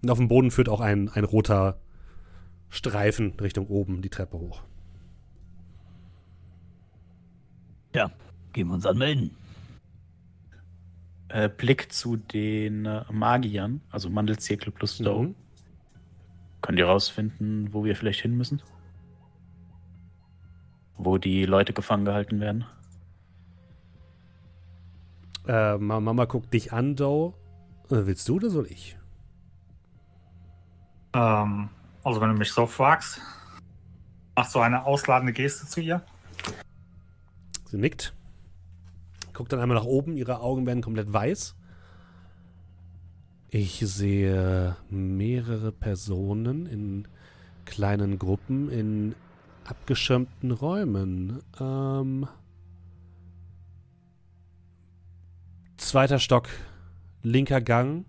Und 0.01 0.09
auf 0.09 0.17
dem 0.17 0.27
Boden 0.27 0.51
führt 0.51 0.69
auch 0.69 0.81
ein, 0.81 1.09
ein 1.09 1.23
roter 1.23 1.79
Streifen 2.69 3.33
Richtung 3.39 3.67
oben 3.67 4.01
die 4.01 4.09
Treppe 4.09 4.37
hoch. 4.37 4.61
Ja, 7.93 8.11
gehen 8.51 8.67
wir 8.67 8.73
uns 8.73 8.85
anmelden. 8.85 9.31
Äh, 11.29 11.49
Blick 11.49 11.91
zu 11.91 12.17
den 12.17 12.85
äh, 12.85 13.03
Magiern, 13.11 13.81
also 13.89 14.09
Mandelzirkel 14.09 14.71
plus 14.71 14.95
Stowe. 14.97 15.27
Mhm. 15.27 15.35
Könnt 16.65 16.79
ihr 16.79 16.87
rausfinden, 16.87 17.71
wo 17.75 17.83
wir 17.85 17.95
vielleicht 17.95 18.21
hin 18.21 18.35
müssen? 18.35 18.59
Wo 20.97 21.19
die 21.19 21.45
Leute 21.45 21.73
gefangen 21.73 22.05
gehalten 22.05 22.39
werden? 22.39 22.65
Äh, 25.47 25.77
Ma- 25.77 25.99
Mama 25.99 26.25
guckt 26.25 26.51
dich 26.51 26.73
an, 26.73 26.95
Doe. 26.95 27.33
Äh, 27.91 28.07
willst 28.07 28.27
du 28.27 28.37
oder 28.37 28.49
soll 28.49 28.65
ich? 28.65 28.97
Ähm, 31.13 31.69
also 32.03 32.19
wenn 32.19 32.29
du 32.29 32.35
mich 32.35 32.51
so 32.51 32.65
fragst, 32.65 33.21
mach 34.35 34.49
so 34.49 34.59
eine 34.59 34.85
ausladende 34.85 35.33
Geste 35.33 35.67
zu 35.67 35.81
ihr. 35.81 36.01
Sie 37.65 37.77
nickt. 37.77 38.15
Guckt 39.33 39.53
dann 39.53 39.59
einmal 39.59 39.77
nach 39.77 39.85
oben, 39.85 40.17
ihre 40.17 40.39
Augen 40.39 40.65
werden 40.65 40.81
komplett 40.81 41.13
weiß. 41.13 41.55
Ich 43.57 43.79
sehe 43.79 44.75
mehrere 44.89 45.71
Personen 45.71 46.65
in 46.65 47.07
kleinen 47.63 48.19
Gruppen 48.19 48.69
in 48.69 49.15
abgeschirmten 49.63 50.51
Räumen. 50.51 51.41
Ähm, 51.57 52.27
zweiter 55.77 56.19
Stock, 56.19 56.49
linker 57.23 57.61
Gang. 57.61 58.03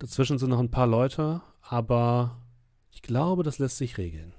Dazwischen 0.00 0.38
sind 0.38 0.50
noch 0.50 0.58
ein 0.58 0.72
paar 0.72 0.88
Leute, 0.88 1.40
aber 1.62 2.36
ich 2.90 3.00
glaube, 3.00 3.44
das 3.44 3.60
lässt 3.60 3.76
sich 3.76 3.96
regeln. 3.96 4.34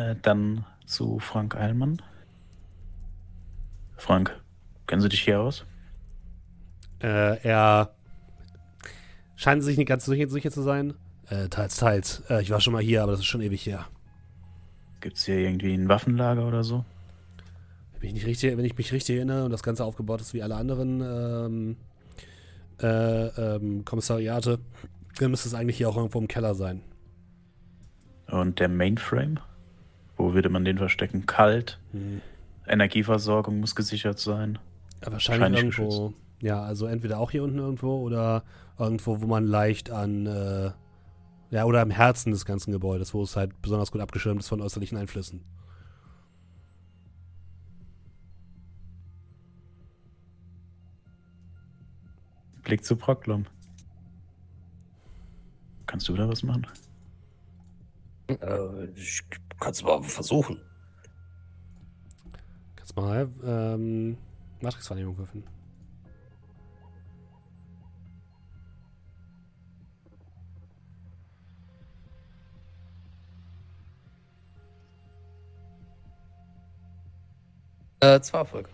Äh, 0.00 0.16
dann 0.22 0.64
zu 0.86 1.18
Frank 1.18 1.56
Eilmann. 1.56 2.00
Frank, 3.96 4.40
kennen 4.86 5.02
Sie 5.02 5.08
dich 5.08 5.22
hier 5.22 5.40
aus? 5.40 5.64
Äh, 7.02 7.38
er 7.42 7.94
scheint 9.36 9.62
sich 9.62 9.76
nicht 9.76 9.88
ganz 9.88 10.06
sicher, 10.06 10.50
zu 10.50 10.62
sein. 10.62 10.94
Äh, 11.28 11.48
teils, 11.48 11.76
teils. 11.76 12.22
Äh, 12.30 12.42
ich 12.42 12.50
war 12.50 12.60
schon 12.60 12.72
mal 12.72 12.82
hier, 12.82 13.02
aber 13.02 13.12
das 13.12 13.20
ist 13.20 13.26
schon 13.26 13.42
ewig 13.42 13.66
her. 13.66 13.86
Gibt 15.00 15.16
es 15.16 15.24
hier 15.24 15.38
irgendwie 15.38 15.74
ein 15.74 15.88
Waffenlager 15.88 16.46
oder 16.46 16.64
so? 16.64 16.84
Wenn 18.00 18.16
ich, 18.16 18.24
richtig, 18.24 18.56
wenn 18.56 18.64
ich 18.64 18.76
mich 18.76 18.92
richtig 18.92 19.16
erinnere 19.16 19.44
und 19.44 19.50
das 19.50 19.62
Ganze 19.62 19.84
aufgebaut 19.84 20.22
ist 20.22 20.32
wie 20.32 20.42
alle 20.42 20.56
anderen 20.56 21.00
ähm, 21.02 21.76
äh, 22.80 23.26
ähm, 23.26 23.84
Kommissariate, 23.84 24.58
dann 25.18 25.30
müsste 25.30 25.48
es 25.48 25.54
eigentlich 25.54 25.76
hier 25.76 25.90
auch 25.90 25.96
irgendwo 25.96 26.18
im 26.18 26.28
Keller 26.28 26.54
sein. 26.54 26.80
Und 28.28 28.60
der 28.60 28.68
Mainframe? 28.68 29.40
Wo 30.20 30.34
würde 30.34 30.50
man 30.50 30.66
den 30.66 30.76
verstecken? 30.76 31.24
Kalt. 31.24 31.80
Hm. 31.92 32.20
Energieversorgung 32.66 33.58
muss 33.58 33.74
gesichert 33.74 34.18
sein. 34.18 34.58
Ja, 35.02 35.12
wahrscheinlich 35.12 35.40
Wahrscheinlich 35.40 35.78
irgendwo. 35.78 36.14
Ja, 36.42 36.62
also 36.62 36.86
entweder 36.86 37.18
auch 37.18 37.30
hier 37.30 37.42
unten 37.42 37.58
irgendwo 37.58 38.00
oder 38.02 38.44
irgendwo, 38.78 39.22
wo 39.22 39.26
man 39.26 39.46
leicht 39.46 39.90
an, 39.90 40.26
äh, 40.26 40.72
ja, 41.50 41.64
oder 41.64 41.80
im 41.80 41.90
Herzen 41.90 42.32
des 42.32 42.44
ganzen 42.44 42.70
Gebäudes, 42.70 43.14
wo 43.14 43.22
es 43.22 43.34
halt 43.34 43.62
besonders 43.62 43.90
gut 43.90 44.02
abgeschirmt 44.02 44.40
ist 44.40 44.48
von 44.48 44.60
äußerlichen 44.60 44.98
Einflüssen. 44.98 45.42
Blick 52.62 52.84
zu 52.84 52.94
Proklom. 52.94 53.46
Kannst 55.86 56.08
du 56.08 56.14
da 56.14 56.28
was 56.28 56.42
machen? 56.42 56.66
Äh, 58.28 58.84
ich 58.94 59.22
kann's 59.60 59.82
mal 59.82 60.02
versuchen. 60.02 60.60
Kannst 62.76 62.96
mal 62.96 63.28
ähm, 63.44 64.16
Matrix-Wahrnehmung 64.60 65.16
würfeln. 65.18 65.44
Äh, 78.00 78.20
zwei 78.22 78.38
Erfolge. 78.38 78.70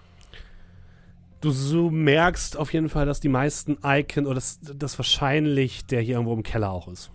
Du 1.40 1.50
so 1.50 1.90
merkst 1.90 2.56
auf 2.56 2.72
jeden 2.72 2.88
Fall, 2.88 3.06
dass 3.06 3.20
die 3.20 3.28
meisten 3.28 3.76
Icon 3.84 4.26
oder 4.26 4.36
dass 4.36 4.60
das 4.60 4.98
wahrscheinlich 4.98 5.84
der 5.84 6.00
hier 6.00 6.14
irgendwo 6.14 6.32
im 6.32 6.42
Keller 6.44 6.70
auch 6.70 6.88
ist. 6.88 7.10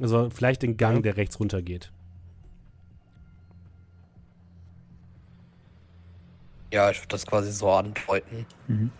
Also 0.00 0.30
vielleicht 0.30 0.62
den 0.62 0.76
Gang, 0.76 1.02
der 1.02 1.16
rechts 1.16 1.38
runter 1.38 1.62
geht. 1.62 1.92
Ja, 6.72 6.90
ich 6.90 6.98
würde 6.98 7.08
das 7.08 7.26
quasi 7.26 7.50
so 7.50 7.70
andeuten. 7.70 8.46
Mhm. 8.68 8.90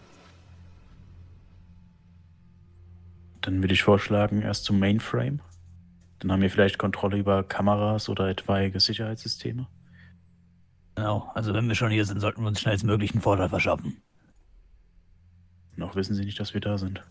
Dann 3.40 3.62
würde 3.62 3.72
ich 3.72 3.82
vorschlagen, 3.82 4.42
erst 4.42 4.64
zum 4.64 4.78
Mainframe. 4.78 5.40
Dann 6.18 6.32
haben 6.32 6.42
wir 6.42 6.50
vielleicht 6.50 6.78
Kontrolle 6.78 7.16
über 7.16 7.42
Kameras 7.44 8.08
oder 8.08 8.28
etwaige 8.28 8.78
Sicherheitssysteme. 8.80 9.66
Genau, 10.96 11.30
also 11.34 11.54
wenn 11.54 11.68
wir 11.68 11.74
schon 11.74 11.90
hier 11.90 12.04
sind, 12.04 12.20
sollten 12.20 12.42
wir 12.42 12.48
uns 12.48 12.60
schnellstmöglich 12.60 13.12
einen 13.12 13.22
Vorteil 13.22 13.48
verschaffen. 13.48 14.02
Noch 15.76 15.94
wissen 15.94 16.14
sie 16.14 16.24
nicht, 16.26 16.38
dass 16.38 16.52
wir 16.52 16.60
da 16.60 16.76
sind. 16.76 17.02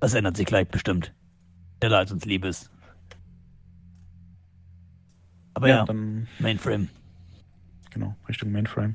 Das 0.00 0.14
ändert 0.14 0.36
sich 0.36 0.46
gleich 0.46 0.66
bestimmt. 0.66 1.14
Schneller 1.78 1.98
als 1.98 2.12
uns 2.12 2.24
lieb 2.24 2.44
ist. 2.44 2.70
Aber 5.54 5.68
ja, 5.68 5.84
dann, 5.84 6.28
Mainframe. 6.38 6.88
genau, 7.90 8.14
Richtung 8.28 8.52
Mainframe. 8.52 8.94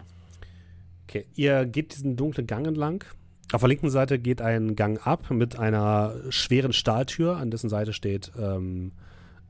Okay, 1.08 1.26
ihr 1.36 1.66
geht 1.66 1.94
diesen 1.94 2.16
dunklen 2.16 2.48
Gang 2.48 2.66
entlang. 2.66 3.04
Auf 3.52 3.62
der 3.62 3.68
linken 3.68 3.90
Seite 3.90 4.18
geht 4.18 4.42
ein 4.42 4.76
Gang 4.76 5.06
ab 5.06 5.30
mit 5.30 5.60
einer 5.60 6.16
schweren 6.30 6.74
Stahltür, 6.74 7.38
an 7.38 7.52
dessen 7.52 7.70
Seite 7.70 7.94
steht 7.94 8.32
ähm, 8.40 8.94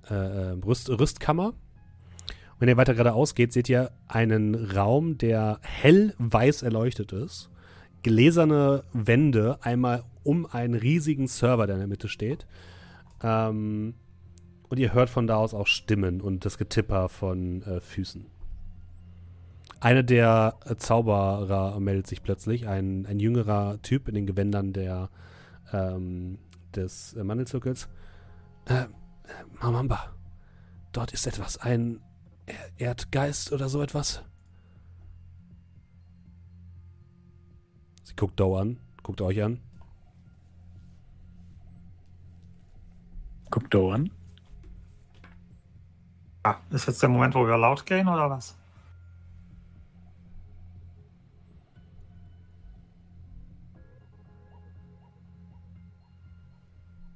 äh, 0.10 0.14
Rüst, 0.14 0.89
Rüstkammer. 0.89 1.53
Wenn 2.60 2.69
ihr 2.69 2.77
weiter 2.77 2.93
geradeaus 2.93 3.35
geht, 3.35 3.53
seht 3.53 3.69
ihr 3.69 3.91
einen 4.07 4.55
Raum, 4.72 5.18
der 5.18 5.60
hell 5.61 6.14
weiß 6.18 6.64
erleuchtet 6.64 7.11
ist. 7.11 7.49
Gläserne 8.01 8.84
Wände, 8.91 9.60
einmal 9.61 10.03
um 10.23 10.45
einen 10.45 10.73
riesigen 10.73 11.27
Server, 11.27 11.68
der 11.68 11.76
in 11.76 11.81
der 11.81 11.88
Mitte 11.88 12.10
steht. 12.10 12.45
Ähm, 13.23 13.95
und 14.69 14.79
ihr 14.79 14.93
hört 14.93 15.09
von 15.09 15.27
da 15.27 15.37
aus 15.37 15.53
auch 15.53 15.67
Stimmen 15.67 16.21
und 16.21 16.45
das 16.45 16.57
Getipper 16.57 17.09
von 17.09 17.63
äh, 17.63 17.79
Füßen. 17.79 18.25
Einer 19.79 20.03
der 20.03 20.57
äh, 20.65 20.75
Zauberer 20.75 21.79
meldet 21.79 22.07
sich 22.07 22.23
plötzlich, 22.23 22.67
ein, 22.67 23.05
ein 23.05 23.19
jüngerer 23.19 23.81
Typ 23.81 24.07
in 24.07 24.15
den 24.15 24.25
Gewändern 24.25 24.73
der, 24.73 25.09
ähm, 25.71 26.39
des 26.75 27.13
äh, 27.13 27.23
Mandelzirkels. 27.23 27.89
Äh, 28.65 28.83
äh, 28.83 28.87
Mamamba, 29.61 30.13
dort 30.91 31.13
ist 31.13 31.27
etwas, 31.27 31.57
ein 31.57 32.01
er 32.45 32.87
Erdgeist 32.87 33.51
oder 33.51 33.69
so 33.69 33.81
etwas. 33.81 34.21
Sie 38.03 38.15
guckt 38.15 38.39
Doe 38.39 38.59
an, 38.59 38.79
guckt 39.01 39.21
euch 39.21 39.41
an. 39.41 39.61
Guck 43.53 43.69
Doe 43.69 43.93
an. 43.93 44.09
Ah, 46.41 46.55
ist 46.71 46.88
jetzt 46.88 47.03
der 47.03 47.09
Moment, 47.09 47.35
wo 47.35 47.45
wir 47.45 47.55
laut 47.55 47.85
gehen 47.85 48.07
oder 48.07 48.27
was? 48.27 48.57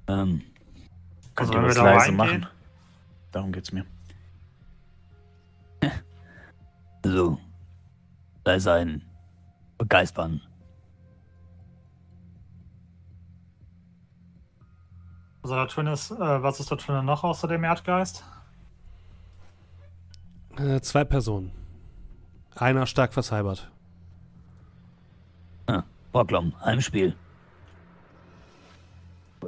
Ähm, 0.06 0.42
Könnt 1.34 1.50
Also 1.50 1.54
ihr 1.54 1.62
was 1.64 1.74
da 1.74 1.82
leise 1.82 2.12
machen? 2.12 2.46
Darum 3.32 3.50
geht's 3.50 3.72
mir. 3.72 3.84
also, 7.04 7.40
da 8.44 8.52
ist 8.52 8.68
ein 8.68 9.02
Also 15.48 15.56
da 15.56 15.64
drin 15.64 15.86
ist, 15.86 16.10
äh, 16.10 16.42
was 16.42 16.60
ist 16.60 16.70
da 16.70 16.76
drin 16.76 17.06
noch 17.06 17.24
außer 17.24 17.48
dem 17.48 17.64
Erdgeist? 17.64 18.22
Äh, 20.58 20.78
zwei 20.82 21.04
Personen. 21.04 21.52
Einer 22.54 22.84
stark 22.84 23.14
versalbert. 23.14 23.72
Ah, 25.66 25.84
Brocklom, 26.12 26.52
Heimspiel. 26.62 27.16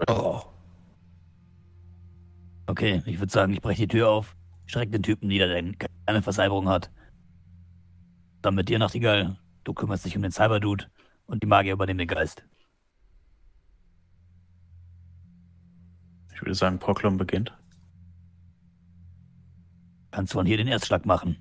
Oh. 0.09 0.41
Okay, 2.67 3.03
ich 3.05 3.19
würde 3.19 3.31
sagen, 3.31 3.53
ich 3.53 3.61
breche 3.61 3.83
die 3.83 3.89
Tür 3.89 4.09
auf, 4.09 4.35
schreck 4.65 4.91
den 4.91 5.03
Typen 5.03 5.29
nieder, 5.29 5.49
der 5.49 5.63
keine 6.07 6.23
Versalberung 6.23 6.71
hat. 6.71 6.91
Dann 8.41 8.55
mit 8.55 8.71
dir, 8.71 8.79
Nachtigall. 8.79 9.37
Du 9.65 9.75
kümmerst 9.75 10.07
dich 10.07 10.17
um 10.17 10.23
den 10.23 10.33
Cyberdude 10.33 10.87
und 11.27 11.43
die 11.43 11.47
Magier 11.47 11.75
übernehmen 11.75 11.99
den 11.99 12.09
Geist. 12.09 12.43
Ich 16.41 16.47
würde 16.47 16.55
sagen, 16.55 16.79
Poklon 16.79 17.19
beginnt. 17.19 17.53
Kannst 20.11 20.33
von 20.33 20.47
hier 20.47 20.57
den 20.57 20.69
Erstschlag 20.69 21.05
machen. 21.05 21.37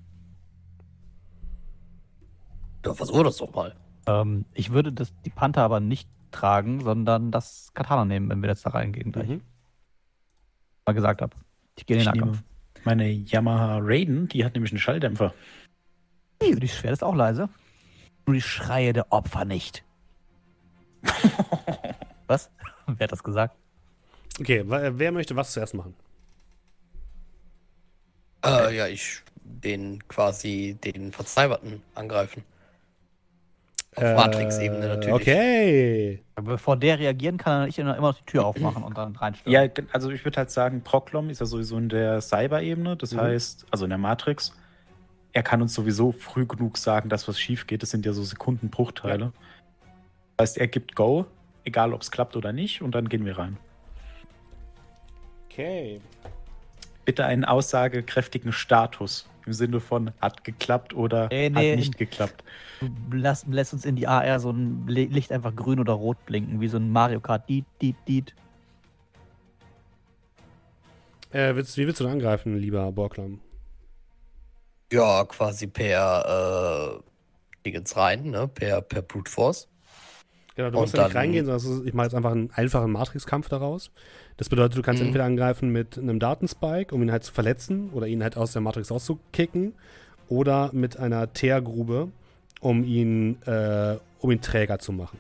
Ja, 2.86 2.94
versuch 2.94 3.24
das 3.24 3.38
doch 3.38 3.54
mal. 3.54 3.78
Ähm, 4.08 4.44
ich 4.54 4.72
würde 4.72 4.92
das, 4.92 5.14
die 5.22 5.30
Panther 5.30 5.62
aber 5.62 5.80
nicht 5.80 6.10
tragen, 6.32 6.82
sondern 6.82 7.32
das 7.32 7.72
Katana 7.74 8.04
nehmen, 8.04 8.30
wenn 8.30 8.42
wir 8.42 8.50
jetzt 8.50 8.66
da 8.66 8.72
reingehen. 8.72 9.14
Gleich. 9.14 9.30
Mhm. 9.30 9.42
Mal 10.86 10.94
gesagt 10.94 11.22
habe. 11.22 11.34
Ich 11.78 11.86
gehe 11.86 11.96
in 11.96 12.04
den 12.04 12.14
Nahkampf. 12.14 12.44
meine 12.84 13.10
Yamaha 13.10 13.80
Raiden, 13.82 14.28
die 14.28 14.44
hat 14.44 14.54
nämlich 14.56 14.74
einen 14.74 14.80
Schalldämpfer. 14.80 15.34
Die 16.42 16.68
Schwert 16.68 16.92
ist 16.92 17.06
auch 17.06 17.16
leise. 17.16 17.48
Nur 18.26 18.34
die 18.34 18.42
Schreie 18.42 18.92
der 18.92 19.14
Opfer 19.14 19.46
nicht. 19.46 19.86
Was? 22.28 22.52
Wer 22.86 23.06
hat 23.06 23.14
das 23.14 23.24
gesagt? 23.24 23.56
Okay, 24.40 24.64
wer 24.66 25.12
möchte 25.12 25.36
was 25.36 25.52
zuerst 25.52 25.74
machen? 25.74 25.94
Äh, 28.46 28.76
ja, 28.76 28.88
ich 28.88 29.22
den 29.44 30.08
quasi 30.08 30.78
den 30.84 31.12
Verzauberten 31.12 31.82
angreifen. 31.96 32.44
Auf 33.96 34.04
Matrix-Ebene 34.04 34.88
natürlich. 34.88 35.28
Äh, 35.28 35.32
Okay. 35.32 36.24
Aber 36.36 36.52
bevor 36.54 36.78
der 36.78 37.00
reagieren 37.00 37.38
kann, 37.38 37.68
ich 37.68 37.80
immer 37.80 38.00
noch 38.00 38.18
die 38.18 38.26
Tür 38.26 38.46
aufmachen 38.46 38.84
und 38.84 38.98
dann 38.98 39.16
reinstürmen. 39.16 39.72
Ja, 39.76 39.84
also 39.92 40.10
ich 40.12 40.24
würde 40.24 40.38
halt 40.38 40.52
sagen, 40.52 40.82
Proklom 40.84 41.30
ist 41.30 41.40
ja 41.42 41.46
sowieso 41.46 41.78
in 41.78 41.90
der 41.90 42.22
Cyber-Ebene, 42.22 42.96
das 42.96 43.14
Mhm. 43.14 43.20
heißt, 43.22 43.66
also 43.72 43.86
in 43.86 43.90
der 43.90 43.98
Matrix. 43.98 44.54
Er 45.34 45.44
kann 45.44 45.62
uns 45.62 45.74
sowieso 45.74 46.12
früh 46.12 46.46
genug 46.46 46.78
sagen, 46.78 47.10
dass 47.10 47.28
was 47.28 47.40
schief 47.40 47.68
geht. 47.68 47.84
Das 47.84 47.90
sind 47.90 48.06
ja 48.06 48.14
so 48.14 48.24
Sekundenbruchteile. 48.24 49.34
Das 50.38 50.50
heißt, 50.52 50.58
er 50.58 50.68
gibt 50.68 50.96
Go, 50.96 51.26
egal 51.66 51.94
ob 51.94 52.02
es 52.02 52.10
klappt 52.10 52.36
oder 52.36 52.54
nicht, 52.54 52.82
und 52.82 52.96
dann 52.96 53.10
gehen 53.10 53.26
wir 53.26 53.38
rein. 53.38 53.58
Okay. 55.60 56.00
Bitte 57.04 57.26
einen 57.26 57.44
aussagekräftigen 57.44 58.54
Status 58.54 59.28
im 59.46 59.52
Sinne 59.52 59.82
von 59.82 60.12
hat 60.22 60.46
geklappt 60.46 60.94
oder 60.94 61.28
Nee, 61.28 61.50
nee. 61.50 61.72
hat 61.72 61.80
nicht 61.80 61.98
geklappt. 61.98 62.46
Du 62.80 63.18
lass, 63.18 63.46
lässt 63.46 63.74
uns 63.74 63.84
in 63.84 63.98
die 63.98 64.08
AR 64.08 64.40
so 64.40 64.52
ein 64.52 64.88
Licht 64.88 65.34
einfach 65.34 65.54
grün 65.54 65.82
oder 65.82 65.92
rot 65.92 66.26
blinken, 66.26 66.62
wie 66.62 66.70
so 66.70 66.78
ein 66.78 66.90
Mario 66.90 67.20
Kart. 67.20 67.50
Diet, 67.50 67.66
diet, 67.82 67.98
diet. 68.08 68.34
Äh, 71.32 71.54
willst, 71.56 71.76
wie 71.76 71.86
willst 71.86 72.00
du 72.00 72.06
denn 72.06 72.14
angreifen, 72.14 72.56
lieber 72.56 72.90
Borklam? 72.94 73.42
Ja, 74.94 75.26
quasi 75.26 75.68
per 75.68 77.02
äh, 77.02 77.66
Dingens 77.66 77.98
rein, 77.98 78.30
ne? 78.30 78.48
Per, 78.48 78.80
per 78.82 79.02
Brute 79.02 79.30
Force. 79.30 79.68
Genau, 80.56 80.70
du 80.72 80.78
Und 80.78 80.84
musst 80.84 80.96
ja 80.96 81.04
nicht 81.04 81.16
reingehen, 81.16 81.46
sondern 81.46 81.86
ich 81.86 81.94
mache 81.94 82.06
jetzt 82.06 82.16
einfach 82.16 82.32
einen 82.32 82.50
einfachen 82.52 82.92
Matrix-Kampf 82.92 83.50
daraus. 83.50 83.92
Das 84.40 84.48
bedeutet, 84.48 84.78
du 84.78 84.82
kannst 84.82 85.02
Mhm. 85.02 85.08
entweder 85.08 85.26
angreifen 85.26 85.70
mit 85.70 85.98
einem 85.98 86.18
Datenspike, 86.18 86.96
um 86.96 87.04
ihn 87.04 87.12
halt 87.12 87.26
zu 87.26 87.34
verletzen 87.34 87.90
oder 87.92 88.08
ihn 88.08 88.24
halt 88.24 88.38
aus 88.38 88.54
der 88.54 88.62
Matrix 88.62 88.90
rauszukicken, 88.90 89.74
oder 90.30 90.70
mit 90.72 90.98
einer 90.98 91.34
Teergrube, 91.34 92.10
um 92.62 92.86
ihn, 92.86 93.42
äh, 93.42 93.98
um 94.20 94.32
ihn 94.32 94.40
träger 94.42 94.80
zu 94.80 94.94
machen. 94.94 95.20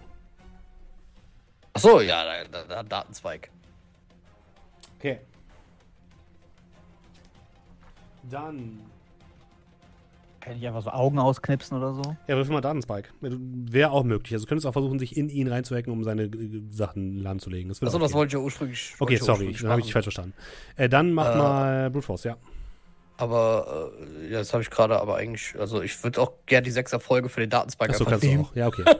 Achso, 1.74 2.00
ja, 2.00 2.24
da, 2.24 2.48
da, 2.50 2.64
da 2.64 2.84
Datenzweig. 2.84 3.50
Okay. 4.98 5.20
Dann. 8.30 8.80
Kann 10.49 10.57
ich 10.57 10.65
einfach 10.67 10.81
so 10.81 10.89
Augen 10.89 11.19
ausknipsen 11.19 11.77
oder 11.77 11.93
so? 11.93 12.01
Ja, 12.26 12.35
wirf 12.35 12.49
mal 12.49 12.59
Datenspike. 12.59 13.09
Wäre 13.21 13.91
auch 13.91 14.03
möglich. 14.03 14.34
Also 14.34 14.45
du 14.45 14.49
könntest 14.49 14.65
auch 14.65 14.71
versuchen, 14.73 14.97
sich 14.97 15.15
in 15.15 15.30
ihn 15.30 15.47
reinzuhacken, 15.47 15.93
um 15.93 16.03
seine 16.03 16.23
äh, 16.23 16.63
Sachen 16.71 17.17
lahmzulegen. 17.19 17.69
Das 17.69 17.84
Achso, 17.84 17.99
das 17.99 18.13
wollte 18.13 18.30
ich 18.30 18.34
ja 18.34 18.39
ursprünglich. 18.39 18.95
Okay, 18.97 19.13
ich 19.13 19.19
sorry, 19.19 19.31
ursprünglich 19.31 19.61
dann 19.61 19.69
habe 19.69 19.81
ich 19.81 19.85
dich 19.85 19.93
falsch 19.93 20.05
verstanden. 20.05 20.34
Äh, 20.76 20.89
dann 20.89 21.13
mach 21.13 21.35
Äh, 21.35 21.38
mal 21.38 21.91
Brute 21.91 22.03
Force, 22.03 22.23
ja. 22.23 22.35
Aber 23.17 23.91
äh, 24.23 24.31
ja, 24.31 24.39
das 24.39 24.51
habe 24.51 24.63
ich 24.63 24.71
gerade 24.71 24.99
aber 24.99 25.17
eigentlich. 25.17 25.53
Also, 25.59 25.84
ich 25.84 26.03
würde 26.03 26.19
auch 26.19 26.31
gerne 26.47 26.65
die 26.65 26.71
sechs 26.71 26.93
Erfolge 26.93 27.30
für 27.30 27.41
den 27.41 27.51
Datenspike 27.51 27.91
Achso, 27.91 28.05
kannst 28.05 28.23
du 28.23 28.41
auch. 28.41 28.55
Ja, 28.55 28.65
okay. 28.69 28.85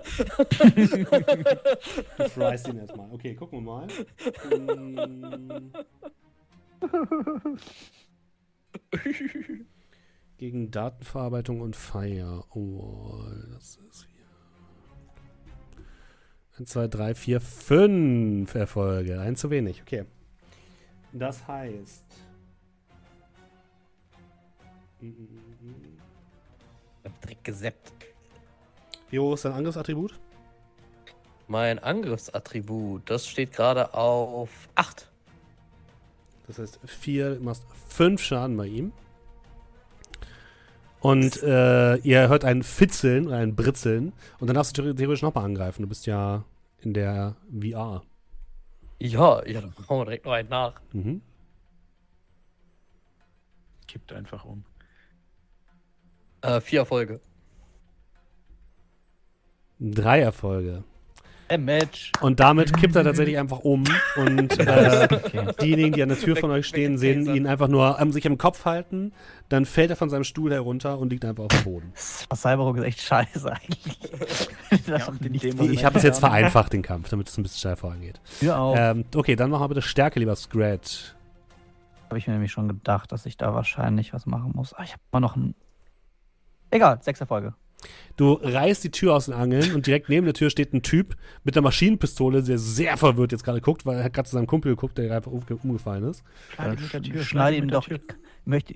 du 2.18 2.30
fryst 2.30 2.68
ihn 2.68 2.78
erstmal. 2.78 3.08
Okay, 3.12 3.34
gucken 3.34 3.66
wir 3.66 3.72
mal. 3.72 3.88
Hm. 8.92 9.66
Gegen 10.40 10.72
Datenverarbeitung 10.72 11.60
und 11.60 11.76
Firewall. 11.76 13.50
Das 13.52 13.78
ist 13.90 14.08
hier. 14.14 14.26
1, 16.58 16.70
2, 16.70 16.88
3, 16.88 17.14
4, 17.14 17.42
5 17.42 18.56
Erfolge. 18.56 19.20
Ein 19.20 19.36
zu 19.36 19.50
wenig. 19.50 19.82
Okay. 19.82 20.06
Das 21.12 21.46
heißt. 21.46 22.06
Direkt 27.22 27.44
geseppt. 27.44 27.92
Wie 29.10 29.20
hoch 29.20 29.34
ist 29.34 29.44
dein 29.44 29.52
Angriffsattribut? 29.52 30.18
Mein 31.50 31.80
Angriffsattribut, 31.80 33.10
das 33.10 33.28
steht 33.28 33.52
gerade 33.52 33.94
auf 33.94 34.70
8. 34.76 35.12
Das 36.48 36.60
heißt, 36.60 36.80
vier, 36.86 37.36
du 37.36 37.44
machst 37.44 37.66
fünf 37.90 38.22
Schaden 38.22 38.56
bei 38.56 38.68
ihm. 38.68 38.94
Und 41.02 41.42
äh, 41.44 41.96
ihr 41.98 42.28
hört 42.28 42.44
ein 42.44 42.64
Fitzeln 42.64 43.28
oder 43.28 43.38
ein 43.38 43.56
Britzeln 43.56 44.12
und 44.40 44.48
dann 44.48 44.56
darfst 44.56 44.78
du 44.78 44.94
theoretisch 44.94 45.22
nochmal 45.22 45.46
angreifen. 45.46 45.84
Du 45.84 45.88
bist 45.88 46.06
ja 46.06 46.44
in 46.82 46.94
der 46.94 47.36
VR. 47.52 48.04
Ja, 49.00 49.46
ja, 49.46 49.62
dann 49.62 49.74
machen 49.78 49.98
wir 49.98 50.06
direkt 50.06 50.26
noch 50.26 50.34
einen 50.34 50.50
nach. 50.50 50.82
Mhm. 50.92 51.22
Kippt 53.88 54.12
einfach 54.12 54.44
um. 54.44 54.66
Äh, 56.42 56.60
vier 56.60 56.82
Erfolge. 56.82 57.22
Drei 59.80 60.20
Erfolge. 60.20 60.84
Match. 61.58 62.12
Und 62.22 62.40
damit 62.40 62.76
kippt 62.78 62.96
er 62.96 63.04
tatsächlich 63.04 63.38
einfach 63.38 63.60
um 63.60 63.84
und 64.16 64.60
äh, 64.60 65.08
Okay. 65.10 65.48
diejenigen, 65.62 65.94
die 65.94 66.04
an 66.04 66.10
der 66.10 66.20
Tür 66.20 66.36
von 66.36 66.52
euch 66.52 66.68
stehen, 66.68 66.98
sehen 66.98 67.26
ihn 67.34 67.48
einfach 67.48 67.68
nur 67.68 68.00
ähm, 68.00 68.12
sich 68.12 68.26
am 68.28 68.38
Kopf 68.38 68.66
halten. 68.66 69.12
Dann 69.50 69.66
fällt 69.66 69.90
er 69.90 69.96
von 69.96 70.10
seinem 70.10 70.24
Stuhl 70.24 70.52
herunter 70.52 71.00
und 71.00 71.10
liegt 71.12 71.26
einfach 71.26 71.46
auf 71.46 71.50
dem 71.50 71.64
Boden. 71.64 71.94
Cyberpunk 71.96 72.78
ist 72.78 72.84
echt 72.84 73.02
scheiße 73.02 73.52
eigentlich. 73.52 74.00
dem 75.20 75.40
Sinn. 75.40 75.74
Ich 75.74 75.86
habe 75.86 75.98
es 75.98 76.04
jetzt 76.04 76.20
vereinfacht, 76.20 76.74
den 76.74 76.82
Kampf, 76.82 77.10
damit 77.10 77.28
es 77.30 77.38
ein 77.38 77.44
bisschen 77.44 77.60
schneller 77.60 77.78
vorangeht. 77.78 78.22
Ja, 78.42 78.58
auch. 78.58 78.76
Ähm, 78.78 79.06
okay, 79.16 79.36
dann 79.36 79.50
machen 79.50 79.64
wir 79.64 79.68
bitte 79.70 79.82
Stärke, 79.82 80.20
lieber 80.20 80.36
Scrat. 80.36 81.16
Habe 82.10 82.18
ich 82.18 82.28
mir 82.28 82.34
nämlich 82.34 82.52
schon 82.52 82.68
gedacht, 82.68 83.12
dass 83.12 83.26
ich 83.26 83.38
da 83.38 83.54
wahrscheinlich 83.54 84.14
was 84.14 84.26
machen 84.26 84.52
muss. 84.56 84.74
Ah, 84.74 84.84
ich 84.84 84.94
habe 84.94 85.02
mal 85.12 85.20
noch 85.20 85.36
ein. 85.36 85.56
Egal, 86.72 87.00
sechs 87.02 87.20
Erfolge. 87.20 87.54
Du 88.18 88.34
reißt 88.34 88.84
die 88.84 88.92
Tür 88.92 89.16
aus 89.16 89.26
den 89.26 89.34
Angeln 89.34 89.74
und 89.74 89.88
direkt 89.88 90.10
neben 90.10 90.26
der 90.26 90.34
Tür 90.34 90.50
steht 90.50 90.74
ein 90.74 90.82
Typ 90.82 91.16
mit 91.44 91.56
einer 91.56 91.64
Maschinenpistole, 91.64 92.44
der 92.44 92.58
sehr 92.58 92.98
verwirrt 92.98 93.32
jetzt 93.32 93.44
gerade 93.46 93.62
guckt, 93.62 93.86
weil 93.86 93.98
er 93.98 94.04
hat 94.04 94.14
gerade 94.14 94.28
zu 94.28 94.36
seinem 94.36 94.48
Kumpel 94.48 94.72
geguckt, 94.74 94.98
der 94.98 95.16
einfach 95.16 95.32
umge- 95.32 95.58
umgefallen 95.64 96.04
ist. 96.04 96.24
Schneid 96.54 96.80
der 96.94 97.02
Tür, 97.02 97.24
Schneide 97.24 97.58
ihn 97.58 97.64
ihm 97.64 97.70
doch. 97.70 97.86
Tür. 97.86 98.00
Möchte, 98.46 98.76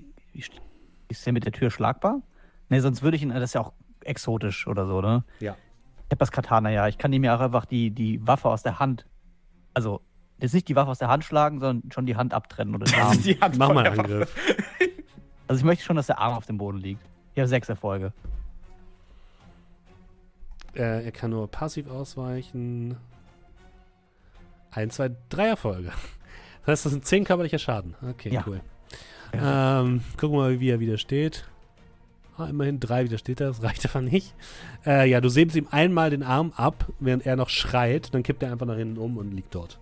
ist 1.08 1.26
der 1.26 1.32
mit 1.34 1.44
der 1.44 1.52
Tür 1.52 1.70
schlagbar? 1.70 2.22
Ne, 2.70 2.80
sonst 2.80 3.02
würde 3.02 3.16
ich 3.16 3.22
ihn. 3.22 3.28
Das 3.28 3.42
ist 3.42 3.54
ja 3.54 3.60
auch 3.60 3.72
exotisch 4.02 4.66
oder 4.66 4.86
so, 4.86 5.00
ne? 5.02 5.24
Ja. 5.40 5.56
Ich 6.06 6.10
habe 6.10 6.18
das 6.18 6.32
Katana 6.32 6.70
ja. 6.70 6.88
Ich 6.88 6.96
kann 6.96 7.12
ihm 7.12 7.24
ja 7.24 7.36
auch 7.36 7.40
einfach 7.40 7.66
die, 7.66 7.90
die 7.90 8.26
Waffe 8.26 8.48
aus 8.48 8.62
der 8.62 8.78
Hand. 8.78 9.04
Also, 9.74 10.00
jetzt 10.40 10.54
nicht 10.54 10.68
die 10.68 10.76
Waffe 10.76 10.90
aus 10.90 10.98
der 10.98 11.08
Hand 11.08 11.24
schlagen, 11.24 11.60
sondern 11.60 11.90
schon 11.92 12.06
die 12.06 12.16
Hand 12.16 12.32
abtrennen 12.32 12.74
oder 12.74 12.84
den 12.86 12.98
Arm. 13.00 13.22
Die 13.22 13.38
Hand 13.40 13.58
Mach 13.58 13.72
mal 13.74 13.86
einen. 13.86 14.00
Angriff. 14.00 14.34
Also, 15.46 15.58
ich 15.60 15.64
möchte 15.66 15.84
schon, 15.84 15.96
dass 15.96 16.06
der 16.06 16.18
Arm 16.18 16.32
auf 16.34 16.46
dem 16.46 16.56
Boden 16.56 16.78
liegt. 16.78 17.02
Ich 17.34 17.38
habe 17.40 17.48
sechs 17.48 17.68
Erfolge. 17.68 18.14
Äh, 20.74 21.04
er 21.04 21.12
kann 21.12 21.30
nur 21.30 21.48
passiv 21.50 21.88
ausweichen. 21.88 22.96
Ein, 24.70 24.90
zwei, 24.90 25.10
drei 25.28 25.46
Erfolge. 25.48 25.92
Das 26.62 26.68
heißt, 26.72 26.84
das 26.86 26.92
sind 26.92 27.06
zehn 27.06 27.24
körperlicher 27.24 27.58
Schaden. 27.58 27.94
Okay, 28.02 28.30
Ja. 28.32 28.42
cool. 28.46 28.60
Ähm, 29.32 30.02
gucken 30.16 30.36
wir 30.38 30.42
mal, 30.42 30.60
wie 30.60 30.70
er 30.70 30.80
widersteht. 30.80 31.46
Ah, 32.36 32.46
immerhin 32.46 32.80
drei 32.80 33.04
widersteht 33.04 33.40
er, 33.40 33.48
das 33.48 33.62
reicht 33.62 33.84
einfach 33.84 34.00
nicht. 34.00 34.34
Äh, 34.84 35.08
ja, 35.08 35.20
du 35.20 35.28
säbst 35.28 35.56
ihm 35.56 35.68
einmal 35.70 36.10
den 36.10 36.22
Arm 36.24 36.52
ab, 36.56 36.88
während 36.98 37.24
er 37.26 37.36
noch 37.36 37.48
schreit. 37.48 38.12
Dann 38.14 38.22
kippt 38.24 38.42
er 38.42 38.50
einfach 38.52 38.66
nach 38.66 38.76
hinten 38.76 38.98
um 38.98 39.16
und 39.16 39.30
liegt 39.32 39.54
dort. 39.54 39.78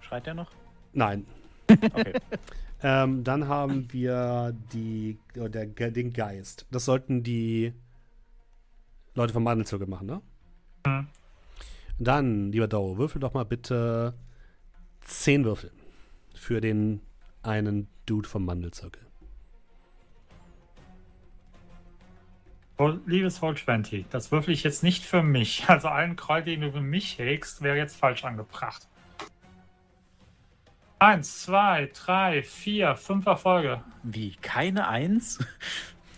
Schreit 0.00 0.26
er 0.28 0.34
noch? 0.34 0.50
Nein. 0.92 1.26
Okay. 1.70 2.14
Ähm, 2.80 3.24
dann 3.24 3.48
haben 3.48 3.92
wir 3.92 4.54
die, 4.72 5.18
der, 5.34 5.66
Ge- 5.66 5.90
den 5.90 6.12
Geist. 6.12 6.64
Das 6.70 6.84
sollten 6.84 7.24
die 7.24 7.72
Leute 9.18 9.32
vom 9.32 9.42
Mandelzirkel 9.42 9.88
machen, 9.88 10.06
ne? 10.06 10.22
Mhm. 10.86 11.08
Dann, 11.98 12.52
lieber 12.52 12.68
Dau, 12.68 12.96
würfel 12.96 13.20
doch 13.20 13.34
mal 13.34 13.44
bitte 13.44 14.14
10 15.00 15.44
Würfel 15.44 15.72
für 16.34 16.60
den 16.60 17.00
einen 17.42 17.88
Dude 18.06 18.28
vom 18.28 18.44
Mandelzirkel. 18.44 19.02
Oh, 22.76 22.94
liebes 23.06 23.42
Roll 23.42 23.56
20, 23.56 24.08
das 24.08 24.30
würfel 24.30 24.54
ich 24.54 24.62
jetzt 24.62 24.84
nicht 24.84 25.04
für 25.04 25.24
mich. 25.24 25.64
Also 25.68 25.88
einen 25.88 26.14
Kroll, 26.14 26.44
den 26.44 26.60
du 26.60 26.70
für 26.70 26.80
mich 26.80 27.18
hegst, 27.18 27.62
wäre 27.62 27.76
jetzt 27.76 27.96
falsch 27.96 28.24
angebracht. 28.24 28.86
Eins, 31.00 31.42
zwei, 31.42 31.90
drei, 31.92 32.42
vier, 32.44 32.94
fünf 32.94 33.26
Erfolge. 33.26 33.82
Wie? 34.04 34.36
Keine 34.42 34.86
Eins? 34.86 35.44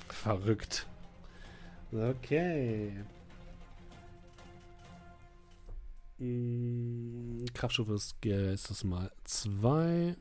Verrückt. 0.08 0.86
Okay. 1.92 2.92
Mm, 6.18 7.44
Kraftstufe 7.54 7.94
ist, 7.94 8.14
äh, 8.24 8.52
ist 8.52 8.70
das 8.70 8.84
mal 8.84 9.10
2. 9.24 10.16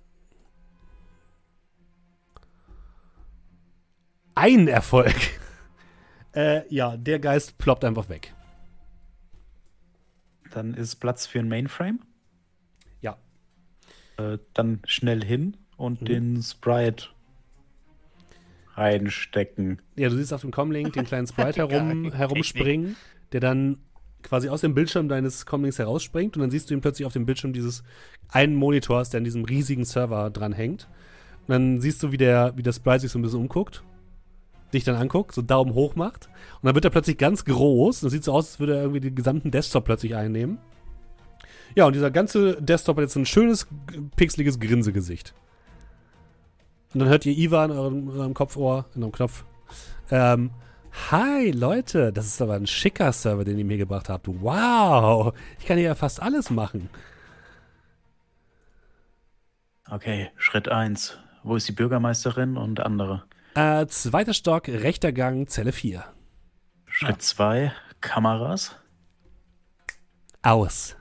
Ein 4.36 4.68
Erfolg. 4.68 5.16
äh, 6.34 6.62
ja, 6.74 6.96
der 6.98 7.20
Geist 7.20 7.58
ploppt 7.58 7.84
einfach 7.84 8.10
weg. 8.10 8.34
Dann 10.52 10.74
ist 10.74 10.96
Platz 10.96 11.28
für 11.28 11.40
ein 11.40 11.50
Mainframe. 11.50 12.00
Ja. 13.02 13.18
Äh, 14.18 14.40
dann 14.54 14.82
schnell 14.86 15.24
hin 15.24 15.58
und 15.78 16.02
Mhm. 16.02 16.06
den 16.06 16.42
Sprite 16.42 17.10
reinstecken. 18.80 19.82
Ja, 19.96 20.10
du 20.10 20.16
siehst 20.16 20.34
auf 20.34 20.42
dem 20.42 20.52
Comlink 20.52 20.94
den 20.94 21.06
kleinen 21.06 21.28
Sprite 21.28 21.68
herum, 21.70 22.12
herumspringen, 22.12 22.96
der 23.32 23.42
dann 23.42 23.78
quasi 24.24 24.50
aus 24.50 24.62
dem 24.62 24.74
Bildschirm 24.74 25.08
deines 25.08 25.46
Comlinks 25.46 25.80
herausspringt 25.80 26.36
und 26.36 26.42
dann 26.42 26.52
siehst 26.52 26.70
du 26.70 26.74
ihn 26.74 26.82
plötzlich 26.82 27.06
auf 27.06 27.14
dem 27.14 27.26
Bildschirm 27.26 27.54
dieses 27.54 27.84
einen 28.28 28.56
Monitors, 28.56 29.10
der 29.10 29.20
an 29.20 29.24
diesem 29.24 29.46
riesigen 29.46 29.86
Server 29.86 30.30
dran 30.30 30.54
hängt. 30.54 30.88
Und 31.48 31.50
dann 31.50 31.82
siehst 31.82 32.04
du, 32.04 32.12
wie 32.12 32.18
der, 32.18 32.54
wie 32.56 32.64
der 32.64 32.74
Sprite 32.74 33.02
sich 33.02 33.12
so 33.12 33.20
ein 33.20 33.22
bisschen 33.22 33.40
umguckt, 33.40 33.84
dich 34.74 34.84
dann 34.84 34.96
anguckt, 34.96 35.34
so 35.34 35.42
Daumen 35.42 35.74
hoch 35.74 35.96
macht 35.96 36.28
und 36.62 36.68
dann 36.68 36.76
wird 36.76 36.86
er 36.86 36.92
plötzlich 36.92 37.18
ganz 37.18 37.46
groß. 37.46 38.02
Das 38.02 38.12
sieht 38.12 38.24
so 38.24 38.34
aus, 38.34 38.48
als 38.48 38.60
würde 38.60 38.76
er 38.76 38.82
irgendwie 38.82 39.02
den 39.02 39.16
gesamten 39.16 39.52
Desktop 39.52 39.86
plötzlich 39.86 40.16
einnehmen. 40.16 40.60
Ja, 41.76 41.86
und 41.86 41.94
dieser 41.94 42.12
ganze 42.12 42.62
Desktop 42.62 42.98
hat 42.98 43.04
jetzt 43.04 43.16
ein 43.16 43.26
schönes, 43.26 43.68
pixeliges 44.16 44.60
Grinsegesicht. 44.60 45.34
Und 46.94 47.02
dann 47.02 47.10
hört 47.10 47.26
ihr 47.26 47.38
Iva 47.38 47.66
in 47.66 47.72
eurem, 47.72 48.10
in 48.10 48.18
eurem 48.18 48.34
Kopfohr, 48.34 48.86
in 48.96 49.04
eurem 49.04 49.12
Knopf. 49.12 49.44
Ähm, 50.10 50.52
hi 51.12 51.52
Leute, 51.52 52.12
das 52.12 52.26
ist 52.26 52.42
aber 52.42 52.56
ein 52.56 52.66
schicker 52.66 53.12
Server, 53.12 53.44
den 53.44 53.60
ihr 53.60 53.66
mir 53.66 53.78
gebracht 53.78 54.10
habt. 54.10 54.28
Wow, 54.28 55.34
ich 55.60 55.66
kann 55.66 55.78
hier 55.78 55.88
ja 55.88 55.96
fast 55.96 56.22
alles 56.22 56.50
machen. 56.50 56.90
Okay, 59.88 60.30
Schritt 60.38 60.68
1. 60.68 61.18
Wo 61.44 61.56
ist 61.56 61.68
die 61.68 61.74
Bürgermeisterin 61.74 62.58
und 62.58 62.80
andere? 62.80 63.24
Äh, 63.56 63.88
zweiter 63.88 64.34
Stock, 64.34 64.68
rechter 64.68 65.12
Gang, 65.12 65.50
Zelle 65.50 65.72
4. 65.72 66.04
Schritt 66.86 67.22
2, 67.22 67.72
Kameras. 68.02 68.76
Aus. 70.42 70.96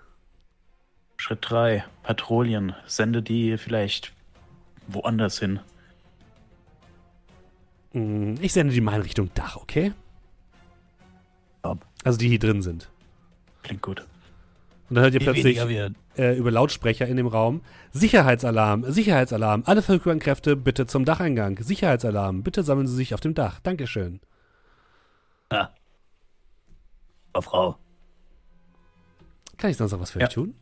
Schritt 1.16 1.38
3, 1.42 1.84
Patrouillen. 2.02 2.74
Sende 2.86 3.22
die 3.22 3.58
vielleicht 3.58 4.12
woanders 4.86 5.38
hin. 5.38 5.60
Mm, 7.98 8.34
Ich 8.40 8.52
sende 8.52 8.72
die 8.72 8.80
mal 8.80 8.96
in 8.96 9.02
Richtung 9.02 9.30
Dach, 9.34 9.56
okay? 9.56 9.92
Top. 11.62 11.84
Also 12.04 12.18
die 12.18 12.28
hier 12.28 12.38
drin 12.38 12.62
sind. 12.62 12.88
Klingt 13.62 13.82
gut. 13.82 14.00
Und 14.88 14.94
dann 14.94 15.04
hört 15.04 15.14
ihr 15.14 15.20
plötzlich 15.20 15.58
äh, 16.16 16.36
über 16.38 16.50
Lautsprecher 16.50 17.06
in 17.06 17.16
dem 17.18 17.26
Raum 17.26 17.60
Sicherheitsalarm, 17.92 18.90
Sicherheitsalarm, 18.90 19.64
alle 19.66 19.82
verfügbaren 19.82 20.18
Kräfte 20.18 20.56
bitte 20.56 20.86
zum 20.86 21.04
Dacheingang. 21.04 21.58
Sicherheitsalarm, 21.62 22.42
bitte 22.42 22.62
sammeln 22.62 22.86
Sie 22.86 22.94
sich 22.96 23.12
auf 23.12 23.20
dem 23.20 23.34
Dach. 23.34 23.60
Dankeschön. 23.60 24.20
Ah. 25.50 25.68
Oh, 27.34 27.40
Frau. 27.42 27.76
Kann 29.58 29.70
ich 29.70 29.76
sonst 29.76 29.92
noch 29.92 30.00
was 30.00 30.12
für 30.12 30.20
Ja. 30.20 30.26
euch 30.26 30.34
tun? 30.34 30.54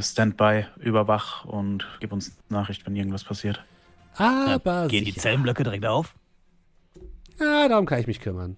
Standby, 0.00 0.66
überwach 0.78 1.44
und 1.44 1.86
gib 2.00 2.12
uns 2.12 2.36
Nachricht, 2.48 2.84
wenn 2.86 2.96
irgendwas 2.96 3.22
passiert. 3.22 3.64
Aber 4.16 4.88
Gehen 4.88 5.04
die 5.04 5.10
sicher. 5.10 5.22
Zellenblöcke 5.22 5.62
direkt 5.62 5.86
auf? 5.86 6.14
Ja, 7.38 7.68
darum 7.68 7.86
kann 7.86 8.00
ich 8.00 8.06
mich 8.06 8.20
kümmern. 8.20 8.56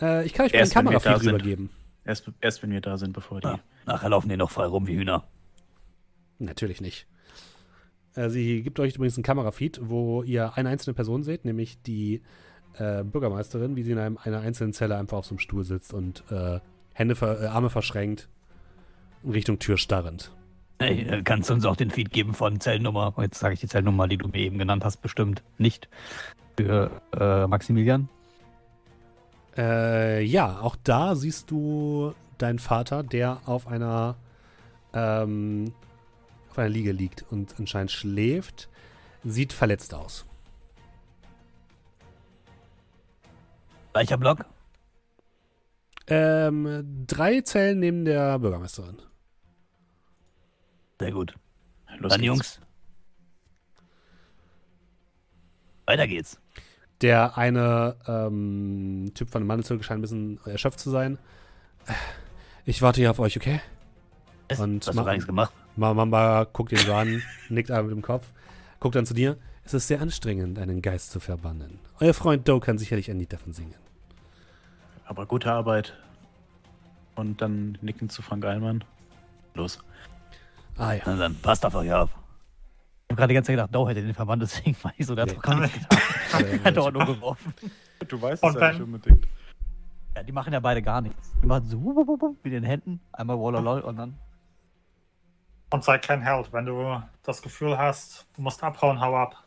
Äh, 0.00 0.24
ich 0.26 0.32
kann 0.32 0.46
euch 0.46 0.52
da 0.52 0.64
Kamerafeed 0.64 1.22
rübergeben. 1.22 1.70
Erst, 2.04 2.30
erst 2.40 2.62
wenn 2.62 2.70
wir 2.70 2.80
da 2.80 2.96
sind, 2.98 3.12
bevor 3.12 3.40
die. 3.40 3.48
Ja. 3.48 3.58
Nachher 3.84 4.08
laufen 4.10 4.28
die 4.28 4.36
noch 4.36 4.50
frei 4.50 4.66
rum 4.66 4.86
wie 4.86 4.96
Hühner. 4.96 5.24
Natürlich 6.38 6.80
nicht. 6.80 7.06
Äh, 8.14 8.30
sie 8.30 8.62
gibt 8.62 8.78
euch 8.78 8.94
übrigens 8.94 9.16
einen 9.16 9.24
Kamerafeed, 9.24 9.80
wo 9.82 10.22
ihr 10.22 10.56
eine 10.56 10.68
einzelne 10.68 10.94
Person 10.94 11.22
seht, 11.22 11.44
nämlich 11.44 11.82
die 11.82 12.22
äh, 12.78 13.02
Bürgermeisterin, 13.02 13.74
wie 13.74 13.82
sie 13.82 13.92
in 13.92 13.98
einem, 13.98 14.18
einer 14.22 14.40
einzelnen 14.40 14.72
Zelle 14.72 14.96
einfach 14.96 15.18
auf 15.18 15.26
so 15.26 15.30
einem 15.30 15.38
Stuhl 15.40 15.64
sitzt 15.64 15.92
und 15.92 16.22
äh, 16.30 16.60
Hände, 16.92 17.16
ver 17.16 17.42
äh, 17.42 17.46
Arme 17.46 17.70
verschränkt 17.70 18.28
in 19.24 19.32
Richtung 19.32 19.58
Tür 19.58 19.76
starrend. 19.76 20.30
Hey, 20.78 21.02
äh, 21.02 21.22
kannst 21.22 21.48
du 21.48 21.54
uns 21.54 21.64
auch 21.64 21.76
den 21.76 21.90
Feed 21.90 22.10
geben 22.10 22.34
von 22.34 22.60
Zellnummer? 22.60 23.14
Jetzt 23.18 23.38
sage 23.38 23.54
ich 23.54 23.60
die 23.60 23.68
Zellnummer, 23.68 24.08
die 24.08 24.18
du 24.18 24.28
mir 24.28 24.40
eben 24.40 24.58
genannt 24.58 24.84
hast, 24.84 24.98
bestimmt 24.98 25.42
nicht. 25.58 25.88
Für 26.56 27.02
äh, 27.18 27.46
Maximilian. 27.46 28.08
Äh, 29.56 30.22
ja, 30.22 30.60
auch 30.60 30.76
da 30.84 31.14
siehst 31.14 31.50
du 31.50 32.14
deinen 32.38 32.58
Vater, 32.58 33.02
der 33.02 33.40
auf 33.46 33.66
einer 33.66 34.16
ähm, 34.92 35.72
auf 36.50 36.58
einer 36.58 36.68
Liege 36.68 36.92
liegt 36.92 37.24
und 37.30 37.54
anscheinend 37.58 37.90
schläft. 37.90 38.68
Sieht 39.24 39.52
verletzt 39.52 39.94
aus. 39.94 40.26
Welcher 43.94 44.18
Block? 44.18 44.44
Ähm, 46.06 47.04
drei 47.06 47.40
Zellen 47.40 47.80
neben 47.80 48.04
der 48.04 48.38
Bürgermeisterin. 48.38 48.96
Sehr 50.98 51.12
gut. 51.12 51.34
Los 51.98 52.10
Dann 52.12 52.20
geht's. 52.20 52.26
Jungs. 52.26 52.60
Weiter 55.86 56.06
geht's. 56.06 56.40
Der 57.02 57.36
eine 57.36 57.96
ähm, 58.06 59.12
Typ 59.14 59.30
von 59.30 59.42
dem 59.42 59.46
Mandelzirkel 59.46 59.84
scheint 59.84 59.98
ein 59.98 60.02
bisschen 60.02 60.40
erschöpft 60.46 60.80
zu 60.80 60.90
sein. 60.90 61.18
Ich 62.64 62.82
warte 62.82 63.00
hier 63.00 63.10
auf 63.10 63.18
euch, 63.18 63.36
okay? 63.36 63.60
Was? 64.48 64.60
Und 64.60 64.86
Hast 64.86 64.96
du 64.98 65.04
gar 65.04 65.12
nichts 65.12 65.26
gemacht? 65.26 65.52
Ma- 65.76 65.92
Mamba 65.94 66.44
guckt 66.44 66.72
ihn 66.72 66.78
so 66.78 66.94
an, 66.94 67.22
nickt 67.50 67.70
einmal 67.70 67.84
mit 67.84 67.92
dem 67.96 68.02
Kopf, 68.02 68.26
guckt 68.80 68.94
dann 68.94 69.06
zu 69.06 69.14
dir. 69.14 69.36
Es 69.64 69.74
ist 69.74 69.88
sehr 69.88 70.00
anstrengend, 70.00 70.58
einen 70.58 70.80
Geist 70.80 71.10
zu 71.10 71.20
verbannen. 71.20 71.80
Euer 72.00 72.14
Freund 72.14 72.48
Doe 72.48 72.60
kann 72.60 72.78
sicherlich 72.78 73.10
ein 73.10 73.18
Lied 73.18 73.32
davon 73.32 73.52
singen. 73.52 73.74
Aber 75.04 75.26
gute 75.26 75.52
Arbeit. 75.52 75.94
Und 77.16 77.40
dann 77.42 77.76
nicken 77.82 78.08
zu 78.08 78.22
Frank 78.22 78.44
Eilmann. 78.44 78.84
Los. 79.54 79.80
Ah 80.78 80.92
ja. 80.92 81.02
Na 81.06 81.16
dann, 81.16 81.34
passt 81.36 81.64
auf 81.64 81.74
euch 81.74 81.92
auf. 81.92 82.10
Ich 82.10 83.12
habe 83.12 83.16
gerade 83.16 83.28
die 83.28 83.34
ganze 83.34 83.48
Zeit 83.48 83.56
gedacht, 83.56 83.74
Doe 83.74 83.88
hätte 83.88 84.02
den 84.02 84.14
verbannt, 84.14 84.42
deswegen 84.42 84.76
war 84.82 84.92
ich 84.96 85.06
so, 85.06 85.14
der 85.14 85.22
hat 85.22 85.28
Nee. 85.30 85.34
doch 85.36 85.42
gar 85.42 85.60
nichts 85.60 85.78
getan. 85.78 86.00
hat 86.64 86.76
doch 86.76 86.92
nur 86.92 87.06
geworfen. 87.06 87.54
Du 88.08 88.20
weißt 88.20 88.44
es 88.44 88.54
ja 88.54 88.72
nicht 88.72 88.82
unbedingt. 88.82 89.26
Ja, 90.14 90.22
die 90.22 90.32
machen 90.32 90.52
ja 90.52 90.60
beide 90.60 90.82
gar 90.82 91.00
nichts. 91.00 91.32
Die 91.42 91.46
machen 91.46 91.66
so 91.66 91.78
mit 92.42 92.52
den 92.52 92.62
Händen, 92.62 93.00
einmal 93.12 93.38
Wallalol 93.38 93.80
und 93.80 93.96
dann. 93.96 94.18
Und 95.70 95.82
sei 95.82 95.96
kein 95.96 96.20
Held. 96.20 96.52
Wenn 96.52 96.66
du 96.66 97.02
das 97.22 97.40
Gefühl 97.40 97.78
hast, 97.78 98.26
du 98.36 98.42
musst 98.42 98.62
abhauen, 98.62 99.00
hau 99.00 99.16
ab. 99.16 99.42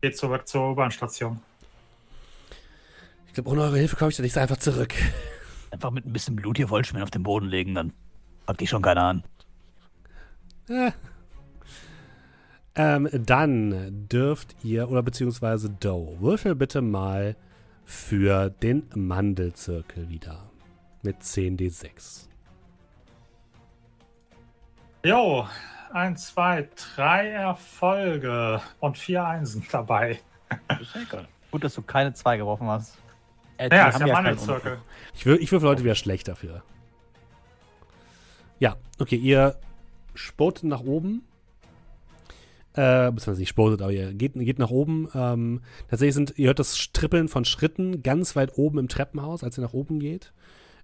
Geh 0.00 0.10
zurück 0.10 0.48
zur 0.48 0.72
U-Bahn-Station. 0.72 1.40
Ich 3.28 3.34
glaube, 3.34 3.50
ohne 3.50 3.62
eure 3.62 3.78
Hilfe 3.78 3.94
komme 3.94 4.10
ich 4.10 4.16
da 4.16 4.22
nicht 4.24 4.32
so 4.32 4.40
einfach 4.40 4.56
zurück. 4.56 4.94
Einfach 5.70 5.92
mit 5.92 6.06
ein 6.06 6.12
bisschen 6.12 6.34
Blut 6.34 6.56
hier 6.56 6.70
Wollschmieren 6.70 7.04
auf 7.04 7.10
den 7.12 7.22
Boden 7.22 7.46
legen, 7.46 7.74
dann 7.76 7.92
packt 8.46 8.60
dich 8.60 8.70
schon 8.70 8.82
keiner 8.82 9.04
an. 9.04 9.24
Äh. 10.68 10.92
Ähm, 12.74 13.08
dann 13.12 14.06
dürft 14.08 14.56
ihr, 14.62 14.88
oder 14.88 15.02
beziehungsweise 15.02 15.68
Doe, 15.70 16.20
würfel 16.20 16.54
bitte 16.54 16.80
mal 16.80 17.36
für 17.84 18.50
den 18.50 18.88
Mandelzirkel 18.94 20.08
wieder. 20.08 20.50
Mit 21.02 21.22
10d6. 21.22 22.28
Jo, 25.04 25.46
ein, 25.92 26.16
zwei, 26.16 26.68
drei 26.94 27.28
Erfolge 27.28 28.60
und 28.80 28.98
vier 28.98 29.24
Einsen 29.24 29.64
dabei. 29.70 30.20
Ja. 30.68 31.24
Gut, 31.50 31.64
dass 31.64 31.74
du 31.74 31.82
keine 31.82 32.12
zwei 32.12 32.36
geworfen 32.36 32.68
hast. 32.68 32.98
Äh, 33.56 33.74
Ja, 33.74 33.88
ist 33.88 33.98
der 33.98 34.06
keinen 34.06 34.12
Mandelzirkel. 34.12 34.78
Ich, 35.14 35.24
wür 35.26 35.40
ich 35.40 35.50
würfel 35.50 35.68
heute 35.68 35.82
wieder 35.82 35.94
schlecht 35.94 36.28
dafür. 36.28 36.62
Ja, 38.58 38.76
okay, 38.98 39.16
ihr 39.16 39.56
spotet 40.18 40.64
nach 40.64 40.82
oben. 40.82 41.22
Äh, 42.74 43.10
beziehungsweise 43.10 43.40
nicht 43.40 43.48
spotet, 43.48 43.82
aber 43.82 43.92
ihr 43.92 44.12
geht, 44.12 44.34
geht 44.34 44.58
nach 44.58 44.70
oben. 44.70 45.08
Ähm, 45.14 45.62
tatsächlich 45.88 46.14
sind, 46.14 46.34
ihr 46.36 46.48
hört 46.48 46.58
das 46.58 46.92
Trippeln 46.92 47.28
von 47.28 47.44
Schritten 47.44 48.02
ganz 48.02 48.36
weit 48.36 48.56
oben 48.56 48.78
im 48.78 48.88
Treppenhaus, 48.88 49.42
als 49.42 49.58
ihr 49.58 49.62
nach 49.62 49.72
oben 49.72 49.98
geht. 49.98 50.32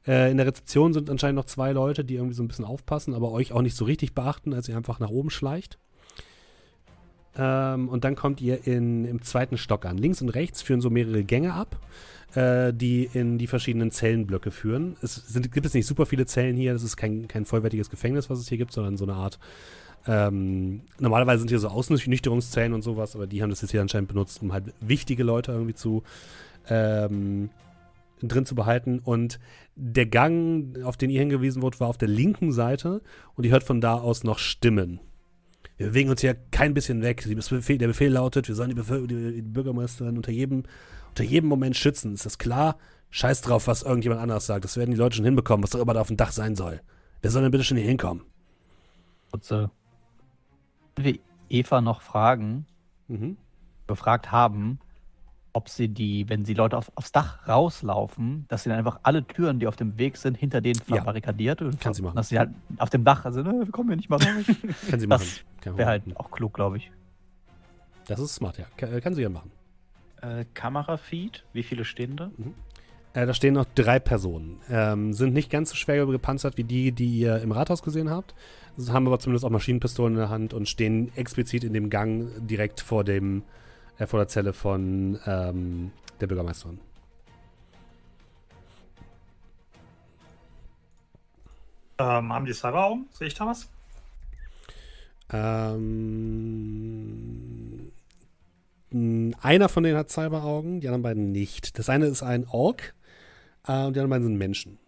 Äh, 0.06 0.31
in 0.31 0.39
der 0.39 0.47
Rezeption 0.47 0.93
sind 0.93 1.11
anscheinend 1.11 1.36
noch 1.36 1.44
zwei 1.44 1.73
Leute, 1.73 2.05
die 2.05 2.15
irgendwie 2.15 2.35
so 2.35 2.43
ein 2.43 2.48
bisschen 2.48 2.65
aufpassen, 2.65 3.15
aber 3.15 3.31
euch 3.32 3.52
auch 3.52 3.62
nicht 3.62 3.77
so 3.77 3.85
richtig 3.85 4.15
beachten, 4.15 4.55
als 4.55 4.69
ihr 4.69 4.77
einfach 4.77 4.98
nach 4.98 5.11
oben 5.11 5.31
schleicht. 5.31 5.78
Ähm, 7.36 7.89
und 7.89 8.05
dann 8.05 8.16
kommt 8.16 8.40
ihr 8.40 8.66
in, 8.66 9.05
im 9.05 9.23
zweiten 9.23 9.56
Stock 9.56 9.85
an. 9.86 9.98
Links 9.98 10.23
und 10.23 10.31
rechts 10.31 10.62
führen 10.62 10.81
so 10.81 10.90
mehrere 10.90 11.24
Gänge 11.24 11.55
ab 11.55 11.81
äh, 12.35 12.73
die 12.73 13.09
in 13.12 13.39
die 13.39 13.47
verschiedenen 13.47 13.90
Zellenblöcke 13.90 14.51
führen. 14.51 14.97
Es 15.02 15.15
sind, 15.15 15.51
gibt 15.52 15.66
es 15.66 15.74
nicht 15.74 15.86
super 15.86 16.06
viele 16.06 16.27
Zellen 16.27 16.56
hier, 16.56 16.73
das 16.73 16.82
ist 16.82 16.97
kein, 16.97 17.28
kein 17.28 17.44
vollwertiges 17.44 17.90
Gefängnis, 17.90 18.31
was 18.31 18.39
es 18.39 18.48
hier 18.48 18.59
gibt, 18.59 18.73
sondern 18.73 18.97
so 18.97 19.05
eine 19.05 19.15
Art. 19.15 19.39
Ähm, 20.06 20.82
normalerweise 20.98 21.40
sind 21.40 21.48
hier 21.48 21.59
so 21.59 21.69
Außennüchterungszellen 21.69 22.74
und 22.74 22.82
sowas, 22.82 23.15
aber 23.15 23.27
die 23.27 23.43
haben 23.43 23.51
das 23.51 23.62
jetzt 23.62 23.70
hier 23.70 23.81
anscheinend 23.81 24.09
benutzt, 24.09 24.43
um 24.43 24.52
halt 24.52 24.74
wichtige 24.81 25.24
Leute 25.24 25.52
irgendwie 25.52 25.74
zu 25.74 26.02
ähm, 26.69 27.51
drin 28.23 28.47
zu 28.47 28.55
behalten. 28.55 28.98
Und 28.98 29.39
der 29.77 30.06
Gang, 30.06 30.82
auf 30.85 30.97
den 30.97 31.11
ihr 31.11 31.20
hingewiesen 31.20 31.62
wurde, 31.62 31.81
war 31.81 31.89
auf 31.89 31.98
der 31.98 32.09
linken 32.09 32.52
Seite 32.52 33.01
und 33.35 33.44
ihr 33.44 33.52
hört 33.52 33.65
von 33.65 33.81
da 33.81 33.94
aus 33.94 34.24
noch 34.24 34.39
Stimmen. 34.39 35.01
Wir 35.77 35.89
bewegen 35.89 36.11
uns 36.11 36.20
hier 36.20 36.36
kein 36.51 36.74
bisschen 36.74 37.02
weg. 37.02 37.24
Der 37.27 37.86
Befehl 37.86 38.12
lautet, 38.12 38.47
wir 38.47 38.55
sollen 38.55 38.70
die, 38.70 39.06
die, 39.06 39.32
die 39.36 39.43
Bürgermeisterin 39.43 40.16
unter 40.16 40.31
jedem 40.31 40.65
unter 41.15 41.23
jedem 41.24 41.49
Moment 41.49 41.77
schützen. 41.77 42.12
Ist 42.15 42.27
das 42.27 42.39
klar? 42.39 42.77
Scheiß 43.11 43.41
drauf, 43.43 43.69
was 43.69 43.82
irgendjemand 43.85 44.20
anderes 44.20 44.47
sagt. 44.47 44.65
Das 44.65 44.77
werden 44.77 44.91
die 44.91 44.97
Leute 44.97 45.15
schon 45.16 45.24
hinbekommen, 45.24 45.62
was 45.62 45.74
auch 45.77 45.81
immer 45.81 45.95
da 45.95 46.01
auf 46.01 46.09
dem 46.09 46.16
Dach 46.16 46.32
sein 46.32 46.57
soll. 46.57 46.81
Wer 47.23 47.31
soll 47.31 47.43
denn 47.43 47.53
bitte 47.53 47.62
schon 47.62 47.77
hier 47.77 47.86
hinkommen? 47.86 48.24
Kurze. 49.31 49.70
Wir 50.97 51.19
Eva 51.49 51.81
noch 51.81 52.03
fragen, 52.03 52.66
Mhm. 53.07 53.36
gefragt 53.86 54.32
haben, 54.32 54.81
ob 55.53 55.69
sie 55.69 55.89
die, 55.89 56.28
wenn 56.28 56.45
sie 56.45 56.55
Leute 56.55 56.77
auf, 56.77 56.91
aufs 56.97 57.12
Dach 57.12 57.47
rauslaufen, 57.47 58.47
dass 58.49 58.65
sie 58.65 58.70
dann 58.70 58.78
einfach 58.78 58.99
alle 59.05 59.24
Türen, 59.24 59.61
die 59.61 59.69
auf 59.69 59.77
dem 59.77 59.97
Weg 59.99 60.16
sind, 60.16 60.36
hinter 60.36 60.61
denen 60.61 60.81
Ja. 60.89 60.97
verbarrikadiert 60.97 61.62
und 61.62 61.81
Kann 61.81 61.95
sie 61.95 62.03
machen. 62.03 62.16
dass 62.16 62.31
sie 62.31 62.39
halt 62.41 62.51
auf 62.78 62.91
dem 62.91 63.05
Dach 63.05 63.24
sind, 63.31 63.47
"Äh, 63.47 63.53
wir 63.66 63.70
kommen 63.70 63.91
hier 63.91 63.97
nicht 63.97 64.09
mal 64.11 64.16
raus. 64.16 64.24
Kann 64.91 64.99
sie 64.99 65.07
machen. 65.07 65.27
Wäre 65.65 65.86
halt 65.89 66.03
auch 66.16 66.31
klug, 66.32 66.55
glaube 66.55 66.78
ich. 66.78 66.91
Das 68.09 68.19
ist 68.19 68.35
smart, 68.35 68.59
ja. 68.59 68.65
Kann, 68.77 69.01
kann 69.01 69.15
sie 69.15 69.23
ja 69.23 69.28
machen. 69.28 69.53
Äh, 70.24 70.46
Kamerafeed, 70.55 71.44
wie 71.52 71.62
viele 71.62 71.84
stehen 71.84 72.16
da? 72.16 72.30
Äh, 73.12 73.26
da 73.26 73.34
stehen 73.34 73.55
noch 73.55 73.66
drei 73.74 73.98
Personen. 73.98 74.60
Ähm, 74.70 75.12
sind 75.12 75.34
nicht 75.34 75.51
ganz 75.51 75.70
so 75.70 75.76
schwer 75.76 76.06
gepanzert 76.06 76.56
wie 76.56 76.64
die, 76.64 76.92
die 76.92 77.18
ihr 77.18 77.42
im 77.42 77.52
Rathaus 77.52 77.82
gesehen 77.82 78.09
habt. 78.09 78.34
Sie 78.76 78.92
haben 78.92 79.06
aber 79.06 79.18
zumindest 79.18 79.44
auch 79.44 79.51
Maschinenpistolen 79.51 80.14
in 80.14 80.18
der 80.18 80.30
Hand 80.30 80.55
und 80.55 80.68
stehen 80.68 81.12
explizit 81.14 81.62
in 81.62 81.74
dem 81.74 81.90
Gang 81.90 82.30
direkt 82.38 82.80
vor 82.80 83.05
dem, 83.05 83.42
äh, 83.98 84.06
vor 84.06 84.18
der 84.18 84.28
Zelle 84.28 84.55
von 84.55 85.18
ähm, 85.26 85.92
der 86.20 86.26
Bürgermeisterin. 86.26 86.80
Ähm, 91.98 92.32
haben 92.32 92.46
die 92.46 92.52
Cyberaugen? 92.52 93.06
Sehe 93.12 93.28
ich 93.28 93.34
da 93.34 93.46
was? 93.46 93.68
Ähm, 95.30 97.44
einer 99.41 99.69
von 99.69 99.83
denen 99.83 99.97
hat 99.97 100.11
Cyberaugen, 100.11 100.81
die 100.81 100.89
anderen 100.89 101.03
beiden 101.03 101.33
nicht. 101.33 101.79
Das 101.79 101.89
eine 101.89 102.07
ist 102.07 102.23
ein 102.23 102.47
Ork 102.49 102.95
äh, 103.66 103.85
und 103.85 103.97
die 103.97 104.01
anderen 104.01 104.11
beiden 104.11 104.25
sind 104.25 104.39
Menschen. 104.39 104.79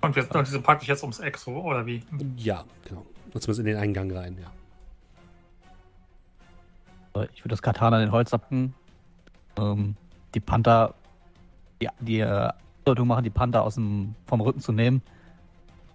Und, 0.00 0.16
wir, 0.16 0.34
und 0.34 0.46
diese 0.46 0.60
packe 0.60 0.82
ich 0.82 0.88
jetzt 0.88 1.02
ums 1.02 1.18
Eck 1.18 1.38
so, 1.38 1.52
oder 1.52 1.86
wie? 1.86 2.02
Ja, 2.36 2.64
genau. 2.84 3.06
Und 3.32 3.40
zumindest 3.42 3.60
in 3.60 3.66
den 3.66 3.76
Eingang 3.76 4.10
rein, 4.10 4.38
ja. 4.40 4.52
Ich 7.32 7.40
würde 7.40 7.50
das 7.50 7.62
Katana 7.62 7.98
in 7.98 8.06
den 8.06 8.12
Holz 8.12 8.30
zappen. 8.30 8.74
Ähm, 9.58 9.96
die 10.34 10.40
Panther, 10.40 10.94
ja, 11.80 11.90
die 12.00 12.20
äh, 12.20 12.50
Andeutung 12.80 13.08
machen, 13.08 13.24
die 13.24 13.30
Panther 13.30 13.62
aus 13.62 13.76
dem, 13.76 14.14
vom 14.26 14.40
Rücken 14.40 14.60
zu 14.60 14.72
nehmen. 14.72 15.02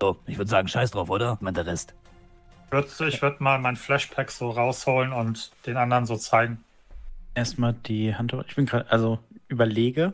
So, 0.01 0.17
ich 0.25 0.37
würde 0.37 0.49
sagen, 0.49 0.67
scheiß 0.67 0.91
drauf, 0.91 1.09
oder? 1.09 1.37
Meint 1.41 1.57
der 1.57 1.67
Rest. 1.67 1.93
Ich 2.71 2.73
würde 2.99 3.07
ich 3.09 3.21
würd 3.21 3.41
mal 3.41 3.59
mein 3.59 3.75
Flashpack 3.75 4.31
so 4.31 4.49
rausholen 4.49 5.11
und 5.11 5.51
den 5.65 5.75
anderen 5.75 6.05
so 6.05 6.15
zeigen. 6.15 6.63
Erstmal 7.35 7.73
die 7.73 8.15
Hand. 8.15 8.33
Ich 8.47 8.55
bin 8.55 8.65
gerade, 8.65 8.89
also 8.89 9.19
überlege. 9.49 10.13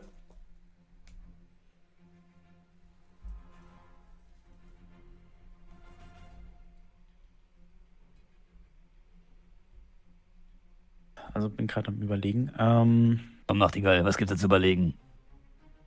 Also 11.34 11.48
bin 11.48 11.66
gerade 11.66 11.88
am 11.88 12.00
überlegen. 12.00 12.50
Ähm, 12.58 13.20
Komm, 13.46 13.58
Nachtigall, 13.58 14.04
was 14.04 14.16
gibt's 14.16 14.32
da 14.32 14.36
zu 14.38 14.46
überlegen? 14.46 14.94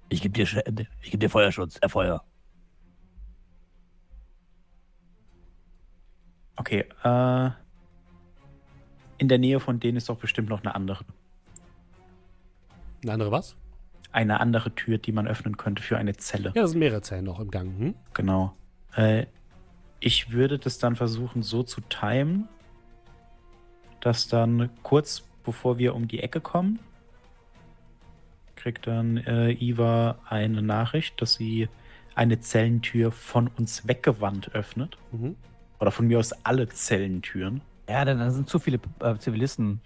Ich 0.09 0.21
gebe 0.21 0.33
dir, 0.33 0.45
Sch- 0.47 0.87
ich 1.01 1.11
geb 1.11 1.19
dir 1.19 1.29
Feuerschutz, 1.29 1.77
äh, 1.81 1.89
Feuer. 1.89 2.23
Okay, 6.61 6.85
äh, 7.03 7.49
in 9.17 9.27
der 9.27 9.39
Nähe 9.39 9.59
von 9.59 9.79
denen 9.79 9.97
ist 9.97 10.09
doch 10.09 10.17
bestimmt 10.17 10.49
noch 10.49 10.61
eine 10.61 10.75
andere. 10.75 11.03
Eine 13.03 13.13
andere 13.13 13.31
was? 13.31 13.55
Eine 14.11 14.39
andere 14.39 14.73
Tür, 14.75 14.97
die 14.97 15.11
man 15.11 15.27
öffnen 15.27 15.57
könnte 15.57 15.81
für 15.81 15.97
eine 15.97 16.15
Zelle. 16.15 16.51
Ja, 16.55 16.61
das 16.61 16.71
sind 16.71 16.79
mehrere 16.79 17.01
Zellen 17.01 17.25
noch 17.25 17.39
im 17.39 17.49
Gang. 17.49 17.77
Hm? 17.77 17.95
Genau. 18.13 18.55
Äh, 18.95 19.25
ich 19.99 20.31
würde 20.31 20.59
das 20.59 20.77
dann 20.77 20.95
versuchen, 20.95 21.43
so 21.43 21.63
zu 21.63 21.81
timen, 21.81 22.47
dass 23.99 24.27
dann 24.27 24.69
kurz 24.83 25.23
bevor 25.43 25.79
wir 25.79 25.95
um 25.95 26.07
die 26.07 26.19
Ecke 26.19 26.41
kommen, 26.41 26.79
kriegt 28.55 28.85
dann 28.85 29.17
äh, 29.17 29.51
Iva 29.51 30.19
eine 30.29 30.61
Nachricht, 30.61 31.19
dass 31.21 31.33
sie 31.33 31.67
eine 32.13 32.39
Zellentür 32.39 33.11
von 33.11 33.47
uns 33.47 33.87
weggewandt 33.87 34.53
öffnet. 34.53 34.97
Mhm. 35.11 35.35
Oder 35.81 35.89
von 35.91 36.07
mir 36.07 36.19
aus 36.19 36.31
alle 36.45 36.69
Zellentüren. 36.69 37.61
Ja, 37.89 38.05
dann, 38.05 38.19
dann 38.19 38.29
sind 38.29 38.47
zu 38.47 38.59
viele 38.59 38.79
äh, 38.99 39.17
Zivilisten 39.17 39.81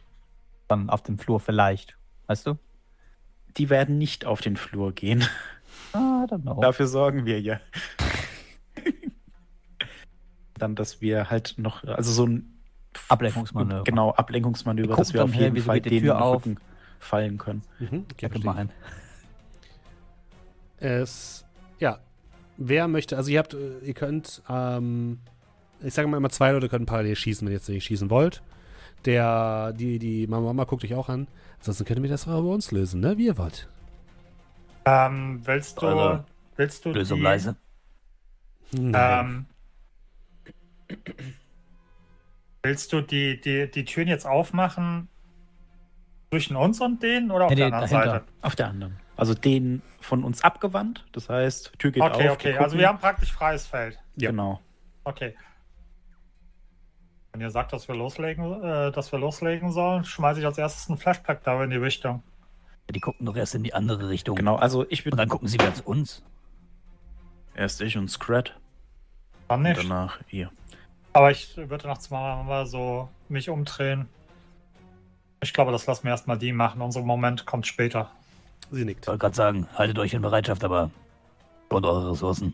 dann 0.68 0.90
auf 0.90 1.02
dem 1.02 1.18
Flur 1.18 1.40
vielleicht. 1.40 1.98
weißt 2.28 2.46
du? 2.48 2.58
Die 3.56 3.70
werden 3.70 3.98
nicht 3.98 4.26
auf 4.26 4.42
den 4.42 4.58
Flur 4.58 4.92
gehen. 4.92 5.24
Ah, 5.94 6.26
dann 6.28 6.46
auch. 6.48 6.60
Dafür 6.60 6.88
sorgen 6.88 7.26
wir 7.26 7.40
ja. 7.40 7.62
Dann, 10.58 10.76
dass 10.76 11.00
wir 11.00 11.30
halt 11.30 11.56
noch, 11.58 11.86
also 11.86 12.12
so 12.12 12.26
ein 12.28 12.60
Ablenkungsmanöver. 13.08 13.84
Genau, 13.86 14.12
Ablenkungsmanöver, 14.12 14.96
dass 14.96 15.14
wir 15.14 15.24
auf 15.24 15.34
jeden 15.34 15.58
Fall 15.58 15.80
denen 15.80 16.02
Tür 16.02 16.14
in 16.14 16.18
den 16.18 16.24
auf? 16.24 16.46
Rücken 16.46 16.60
fallen 17.00 17.38
können. 17.38 17.62
Mhm, 17.80 18.06
okay, 18.12 18.30
Ja. 18.44 18.68
Es, 20.78 21.46
ja, 21.80 22.00
wer 22.58 22.90
möchte, 22.90 23.16
also 23.16 23.32
ihr 23.32 23.40
habt, 23.40 23.54
äh, 23.54 23.80
ihr 23.80 23.94
könnt, 23.94 24.44
ähm, 24.50 25.20
ich 25.82 25.94
sage 25.94 26.08
mal 26.08 26.18
immer, 26.18 26.30
zwei 26.30 26.52
Leute 26.52 26.70
können 26.70 26.86
parallel 26.86 27.16
schießen, 27.16 27.46
wenn 27.46 27.52
ihr 27.54 27.58
jetzt 27.58 27.70
nicht 27.70 27.86
schießen 27.86 28.10
wollt. 28.10 28.42
Der, 29.06 29.74
die, 29.74 30.00
die 30.00 30.26
Mama, 30.28 30.48
Mama 30.48 30.64
guckt 30.64 30.84
euch 30.84 30.96
auch 30.96 31.10
an. 31.10 31.28
Ansonsten 31.60 31.86
könnt 31.86 32.04
ihr 32.04 32.10
das 32.10 32.28
auch 32.28 32.42
bei 32.42 32.50
uns 32.50 32.72
lösen, 32.72 33.02
ne? 33.02 33.18
Wie 33.18 33.28
ihr 33.28 33.38
wollt. 33.38 33.68
Ähm, 34.86 35.42
willst 35.46 35.82
du, 35.82 35.88
Also, 35.88 36.24
willst 36.56 36.86
du 36.86 36.92
Lösung 36.92 37.18
die, 37.20 37.24
leise. 37.24 37.56
Nein. 38.72 39.46
Ähm, 40.90 40.96
willst 42.64 42.94
du 42.94 43.02
die, 43.02 43.40
die, 43.40 43.70
die 43.70 43.86
Türen 43.86 44.08
jetzt 44.08 44.26
aufmachen 44.26 45.08
zwischen 46.32 46.56
uns 46.56 46.82
und 46.82 47.02
denen 47.04 47.32
oder 47.32 47.46
auf 47.46 47.50
Nee, 47.52 47.58
der 47.58 47.66
anderen 47.68 47.90
dahinter. 47.90 48.12
Seite? 48.12 48.26
Auf 48.42 48.56
der 48.56 48.68
anderen. 48.70 48.98
Also 49.18 49.34
den 49.34 49.82
von 50.02 50.24
uns 50.24 50.44
abgewandt. 50.44 51.06
Das 51.14 51.30
heißt, 51.30 51.74
Tür 51.80 51.92
geht 51.92 52.04
Okay, 52.04 52.30
auf. 52.30 52.36
okay. 52.36 52.52
die 52.54 52.58
Also 52.60 52.78
wir 52.78 52.88
haben 52.88 53.00
praktisch 53.00 53.32
freies 53.32 53.66
Feld. 53.66 53.98
Ja. 54.18 54.32
Genau. 54.32 54.60
Okay. 55.04 55.36
Wenn 57.36 57.42
ihr 57.42 57.52
sagt, 57.52 57.74
dass 57.74 57.90
wir 57.90 57.96
loslegen, 57.96 58.64
äh, 58.64 58.94
dass 58.94 59.12
wir 59.12 59.20
loslegen 59.20 59.70
sollen, 59.74 60.06
schmeiße 60.06 60.40
ich 60.40 60.46
als 60.46 60.58
erstes 60.58 60.88
einen 60.88 60.98
Flashpack 60.98 61.44
da 61.44 61.62
in 61.62 61.70
die 61.70 61.76
Richtung. 61.76 62.24
Die 62.90 63.02
gucken 63.02 63.26
doch 63.26 63.36
erst 63.36 63.56
in 63.56 63.64
die 63.64 63.74
andere 63.74 64.08
Richtung. 64.08 64.38
Genau, 64.38 64.56
also 64.56 64.86
ich 64.88 65.00
Und 65.00 65.10
bin 65.10 65.18
dann 65.18 65.28
gucken 65.28 65.50
sie 65.50 65.56
wieder 65.60 65.74
zu 65.74 65.84
uns. 65.84 66.24
erst 67.54 67.82
ich 67.82 67.98
und 67.98 68.10
Scrat. 68.10 68.58
Dann 69.50 69.60
Und 69.60 69.64
nicht. 69.64 69.84
danach 69.84 70.20
ihr. 70.32 70.50
Aber 71.12 71.30
ich 71.30 71.58
würde 71.58 71.90
noch 71.90 71.98
zweimal 71.98 72.66
so 72.68 73.10
mich 73.28 73.50
umdrehen. 73.50 74.08
Ich 75.42 75.54
glaube, 75.54 75.74
das 75.74 75.88
lassen 75.88 76.06
wir 76.06 76.12
erstmal 76.12 76.38
die 76.38 76.54
machen. 76.54 76.80
Unser 76.82 77.02
Moment 77.02 77.46
kommt 77.46 77.68
später. 77.68 78.12
Sie 78.72 78.86
nickt. 78.86 79.04
Ich 79.04 79.08
wollte 79.10 79.20
gerade 79.20 79.36
sagen, 79.36 79.68
haltet 79.76 80.00
euch 80.00 80.14
in 80.14 80.22
Bereitschaft, 80.22 80.64
aber 80.64 80.90
und 81.68 81.86
eure 81.86 82.12
Ressourcen. 82.12 82.54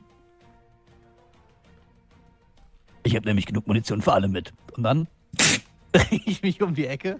Ich 3.03 3.15
habe 3.15 3.25
nämlich 3.25 3.45
genug 3.45 3.67
Munition 3.67 4.01
für 4.01 4.13
alle 4.13 4.27
mit. 4.27 4.53
Und 4.75 4.83
dann 4.83 5.07
drehe 5.91 6.21
ich 6.25 6.41
mich 6.41 6.61
um 6.61 6.73
die 6.75 6.85
Ecke. 6.87 7.19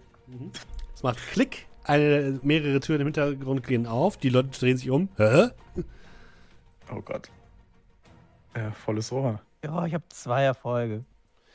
Es 0.94 1.03
macht 1.03 1.18
Klick. 1.32 1.68
Eine, 1.84 2.40
mehrere 2.44 2.80
Türen 2.80 3.02
im 3.02 3.08
Hintergrund 3.08 3.66
gehen 3.66 3.88
auf. 3.88 4.18
Die 4.18 4.30
Leute 4.30 4.49
drehen 4.49 4.78
sich 4.78 4.90
um. 4.91 5.10
Hä? 5.18 5.49
Oh 6.91 7.02
Gott. 7.02 7.30
Äh, 8.53 8.70
volles 8.72 9.12
Rohr. 9.12 9.41
Ja, 9.64 9.86
ich 9.86 9.94
habe 9.95 10.03
zwei 10.10 10.44
Erfolge. 10.44 11.03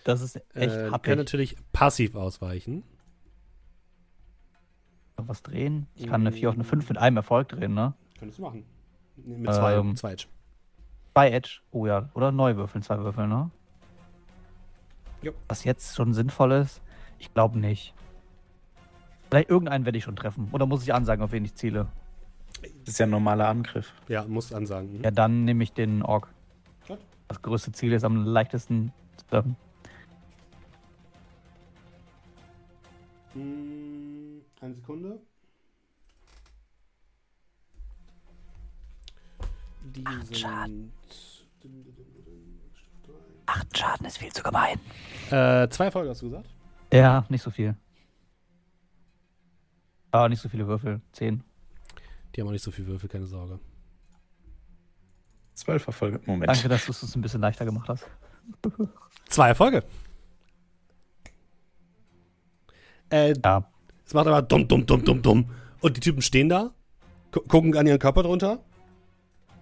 Das 0.03 0.20
ist 0.20 0.36
echt 0.55 0.73
Äh, 0.74 0.90
happig. 0.90 1.03
können 1.05 1.19
natürlich 1.19 1.57
passiv 1.73 2.16
ausweichen. 2.16 2.82
Noch 5.16 5.28
was 5.28 5.43
drehen? 5.43 5.86
Ich 5.94 6.07
kann 6.09 6.20
eine 6.23 6.32
4 6.32 6.48
auf 6.51 6.55
eine 6.57 6.65
5 6.65 6.89
mit 6.89 6.98
einem 6.98 7.16
Erfolg 7.19 7.48
drehen, 7.48 7.74
ne? 7.74 7.94
Könntest 8.19 8.39
du 8.39 8.43
machen. 8.43 8.65
Mit 9.16 9.53
zwei, 9.55 9.74
Ähm, 9.74 9.97
zwei 9.97 10.12
Edge. 10.12 10.27
Zwei 11.15 11.31
Edge. 11.31 11.61
Oh 11.70 11.86
ja. 11.86 12.11
Oder 12.15 12.32
neu 12.32 12.57
würfeln, 12.57 12.82
zwei 12.82 12.98
Würfeln, 12.98 13.28
ne? 13.28 13.51
Jo. 15.27 15.32
Was 15.48 15.65
jetzt 15.65 15.97
schon 15.97 16.15
sinnvoll 16.15 16.53
ist? 16.53 16.81
Ich 17.19 17.35
glaube 17.35 17.59
nicht. 17.59 17.94
Vielleicht 19.28 19.48
irgendeinen 19.51 19.85
werde 19.85 19.98
ich 19.98 20.05
schon 20.05 20.15
treffen. 20.15 20.48
Oder 20.53 20.66
muss 20.66 20.85
ich 20.85 20.94
ansagen, 20.94 21.20
auf 21.24 21.32
wen 21.32 21.44
ich 21.44 21.57
ziele? 21.57 21.89
Das 22.85 22.90
ist 22.94 22.98
ja 23.01 23.07
ein 23.07 23.11
normaler 23.11 23.48
Angriff. 23.48 23.93
Ja, 24.07 24.24
musst 24.24 24.55
ansagen. 24.55 24.98
Mhm. 24.98 25.03
Ja, 25.03 25.11
dann 25.11 25.44
nehme 25.44 25.65
ich 25.65 25.73
den 25.73 26.05
Ork. 26.05 26.28
Gut. 26.86 27.01
Das 27.27 27.43
größte 27.43 27.73
Ziel 27.73 27.93
ist 27.93 28.05
am 28.05 28.24
leichtesten 28.24 28.93
zu 29.16 29.27
treffen. 29.27 29.57
Hm, 33.32 34.43
Eine 34.61 34.74
Sekunde. 34.74 35.19
Die 39.82 40.05
sind. 40.23 40.39
Schaden. 40.39 40.93
Acht 43.47 43.77
Schaden 43.78 44.06
ist 44.06 44.18
viel 44.18 44.32
zu 44.32 44.43
gemein. 44.43 44.78
Äh, 45.31 45.68
zwei 45.68 45.86
Erfolge 45.86 46.10
hast 46.10 46.23
du 46.23 46.27
gesagt? 46.31 46.48
Ja, 46.93 47.24
nicht 47.28 47.43
so 47.43 47.51
viel. 47.51 47.77
Aber 50.10 50.28
nicht 50.28 50.40
so 50.40 50.48
viele 50.48 50.66
Würfel. 50.66 51.01
Zehn. 51.12 51.43
Die 52.35 52.40
haben 52.40 52.48
auch 52.48 52.52
nicht 52.52 52.62
so 52.64 52.70
viel 52.70 52.86
Würfel, 52.86 53.09
keine 53.09 53.27
Sorge. 53.27 53.59
Zwölf 55.55 55.86
Erfolge. 55.86 56.20
Moment. 56.27 56.48
Danke, 56.51 56.68
dass 56.68 56.85
du 56.86 56.93
es 56.93 57.16
ein 57.16 57.23
bisschen 57.23 57.40
leichter 57.40 57.64
gemacht 57.64 57.89
hast. 57.89 58.06
Zwei 59.28 59.48
Erfolge. 59.48 59.85
Äh, 63.10 63.35
Ja. 63.44 63.64
es 64.05 64.14
macht 64.14 64.27
aber 64.27 64.43
dumm, 64.43 64.66
dumm, 64.68 64.85
dumm, 64.86 65.05
dumm, 65.05 65.23
dumm. 65.23 65.51
Und 65.81 65.97
die 65.97 66.01
Typen 66.01 66.23
stehen 66.23 66.48
da, 66.48 66.73
gu 67.32 67.40
gucken 67.40 67.77
an 67.77 67.86
ihren 67.86 67.98
Körper 67.98 68.23
drunter. 68.23 68.60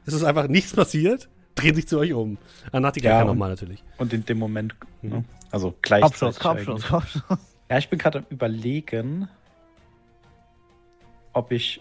Es 0.07 0.15
ist 0.15 0.25
einfach 0.25 0.49
nichts 0.49 0.73
passiert, 0.75 1.29
drehen 1.55 1.75
sich 1.75 1.87
zu 1.89 1.99
euch 1.99 2.13
um. 2.13 2.39
Danach 2.73 2.93
die 2.93 3.01
Ja, 3.01 3.21
und- 3.23 3.29
nochmal 3.29 3.51
natürlich. 3.51 3.83
Und 3.99 4.13
in 4.13 4.25
dem 4.25 4.39
Moment, 4.39 4.75
Mhm. 5.03 5.11
ne? 5.11 5.25
also 5.51 5.75
gleichzeitig. 5.83 6.39
Kopfschuss, 6.39 6.41
Kopfschuss. 6.41 6.89
Kopfschuss. 6.89 7.39
Ja, 7.71 7.79
ich 7.79 7.89
bin 7.89 7.99
gerade 7.99 8.19
am 8.19 8.27
überlegen, 8.29 9.29
ob 11.33 11.51
ich 11.53 11.81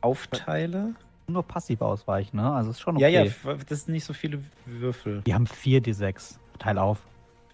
aufteile. 0.00 0.94
Nur 1.26 1.42
passiv 1.42 1.80
ausweichen, 1.80 2.36
ne? 2.36 2.52
Also 2.52 2.70
ist 2.70 2.80
schon 2.80 2.98
Ja, 2.98 3.08
okay. 3.08 3.32
ja, 3.44 3.54
das 3.68 3.84
sind 3.84 3.92
nicht 3.94 4.04
so 4.04 4.12
viele 4.12 4.40
Würfel. 4.66 5.22
Die 5.22 5.32
haben 5.34 5.46
4 5.46 5.82
D6. 5.82 6.38
Teil 6.58 6.76
auf. 6.78 7.00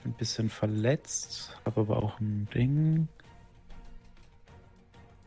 Bin 0.03 0.13
ein 0.13 0.17
bisschen 0.17 0.49
verletzt, 0.51 1.57
habe 1.65 1.83
aber 1.83 1.97
auch 2.03 2.19
ein 2.21 2.49
Ding. 2.55 3.07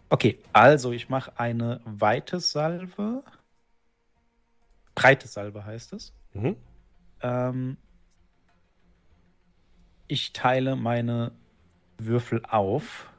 Okay, 0.10 0.38
also 0.52 0.92
ich 0.92 1.10
mache 1.10 1.32
eine 1.40 1.80
weite 1.86 2.40
Salve. 2.40 3.24
Breite 4.96 5.28
Salve 5.28 5.66
heißt 5.66 5.94
es. 5.94 6.14
Mhm. 6.34 6.56
Ähm, 7.22 7.78
ich 10.08 10.34
teile 10.34 10.76
meine 10.76 11.32
Würfel 11.98 12.44
auf. 12.46 13.10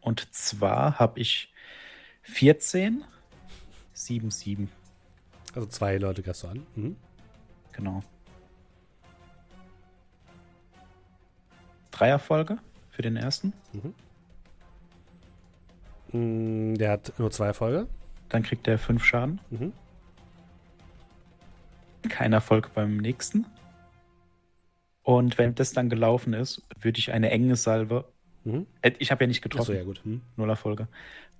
Und 0.00 0.32
zwar 0.34 0.98
habe 0.98 1.18
ich 1.20 1.52
14, 2.22 3.04
7, 3.92 4.30
7. 4.30 4.70
Also 5.54 5.66
zwei 5.68 5.96
Leute 5.96 6.22
greifst 6.22 6.42
du 6.44 6.48
an. 6.48 6.66
Mhm. 6.76 6.96
Genau. 7.72 8.02
Drei 11.90 12.08
Erfolge 12.08 12.58
für 12.90 13.02
den 13.02 13.16
ersten. 13.16 13.52
Mm, 16.12 16.74
Der 16.74 16.90
hat 16.92 17.18
nur 17.18 17.30
zwei 17.30 17.46
Erfolge. 17.46 17.86
Dann 18.28 18.42
kriegt 18.42 18.68
er 18.68 18.78
fünf 18.78 19.04
Schaden. 19.04 19.40
Mhm. 19.50 19.72
Kein 22.08 22.32
Erfolg 22.32 22.72
beim 22.74 22.96
nächsten. 22.96 23.46
Und 25.02 25.38
wenn 25.38 25.54
das 25.54 25.72
dann 25.72 25.88
gelaufen 25.88 26.32
ist, 26.32 26.62
würde 26.80 26.98
ich 26.98 27.12
eine 27.12 27.30
enge 27.30 27.54
Salve. 27.56 28.04
Mhm. 28.44 28.66
Äh, 28.82 28.92
Ich 28.98 29.10
habe 29.10 29.24
ja 29.24 29.28
nicht 29.28 29.38
Achso, 29.44 29.48
getroffen. 29.48 29.76
ja 29.76 29.84
gut. 29.84 30.00
Mhm. 30.04 30.22
Null 30.36 30.50
Erfolge. 30.50 30.88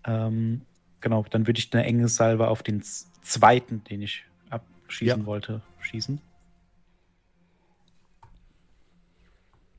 Ähm, 0.04 0.62
genau, 1.00 1.24
dann 1.30 1.46
würde 1.46 1.58
ich 1.58 1.72
eine 1.74 1.84
enge 1.84 2.08
Salve 2.08 2.48
auf 2.48 2.62
den 2.62 2.82
zweiten, 2.82 3.82
den 3.84 4.02
ich 4.02 4.24
abschießen 4.50 5.20
Ja. 5.20 5.26
wollte, 5.26 5.62
schießen. 5.80 6.20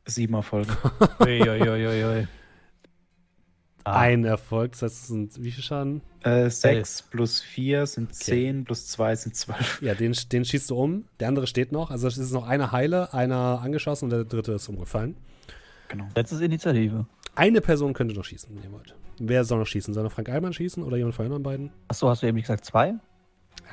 Sieben 0.06 0.34
Erfolge. 0.36 0.72
Uiuiuiui. 1.20 2.24
Ah, 2.24 2.28
Ein 3.94 4.26
Erfolg, 4.26 4.72
das 4.74 4.82
heißt, 4.84 5.08
sind 5.08 5.44
wie 5.44 5.52
viel 5.52 5.64
Schaden? 5.64 6.02
äh, 6.24 6.50
sechs 6.50 7.02
plus 7.02 7.40
vier 7.42 7.86
sind 7.86 8.06
Okay. 8.10 8.14
zehn, 8.16 8.66
plus 8.66 8.88
zwei 8.88 9.16
sind 9.16 9.36
zwölf. 9.36 9.82
Ja, 9.82 9.94
den, 9.96 10.16
den 10.32 10.46
schießt 10.46 10.70
du 10.70 10.76
um. 10.76 11.06
Der 11.20 11.28
andere 11.28 11.48
steht 11.48 11.72
noch. 11.72 11.90
Also 11.92 12.08
es 12.08 12.18
ist 12.18 12.32
noch 12.32 12.48
einer 12.48 12.72
heile, 12.72 13.14
einer 13.14 13.62
angeschossen 13.62 14.06
und 14.06 14.10
der 14.12 14.24
dritte 14.26 14.54
ist 14.54 14.68
umgefallen. 14.68 15.16
Genau. 15.90 16.08
Letztes 16.16 16.42
Initiative. 16.42 17.06
Eine 17.36 17.62
Person 17.62 17.94
könnte 17.94 18.14
noch 18.16 18.26
schießen, 18.26 18.50
wenn 18.56 18.64
ihr 18.64 18.72
wollt. 18.72 18.94
Wer 19.20 19.44
soll 19.46 19.60
noch 19.60 19.68
schießen? 19.68 19.94
Soll 19.94 20.04
noch 20.04 20.12
Frank 20.12 20.30
Eilmann 20.30 20.54
schießen 20.54 20.84
oder 20.84 20.98
jemand 20.98 21.16
von 21.16 21.26
den 21.26 21.34
anderen 21.34 21.44
beiden? 21.44 21.72
Achso, 21.88 22.10
hast 22.10 22.24
du 22.24 22.28
eben 22.28 22.36
nicht 22.36 22.46
gesagt 22.48 22.66
zwei? 22.66 22.96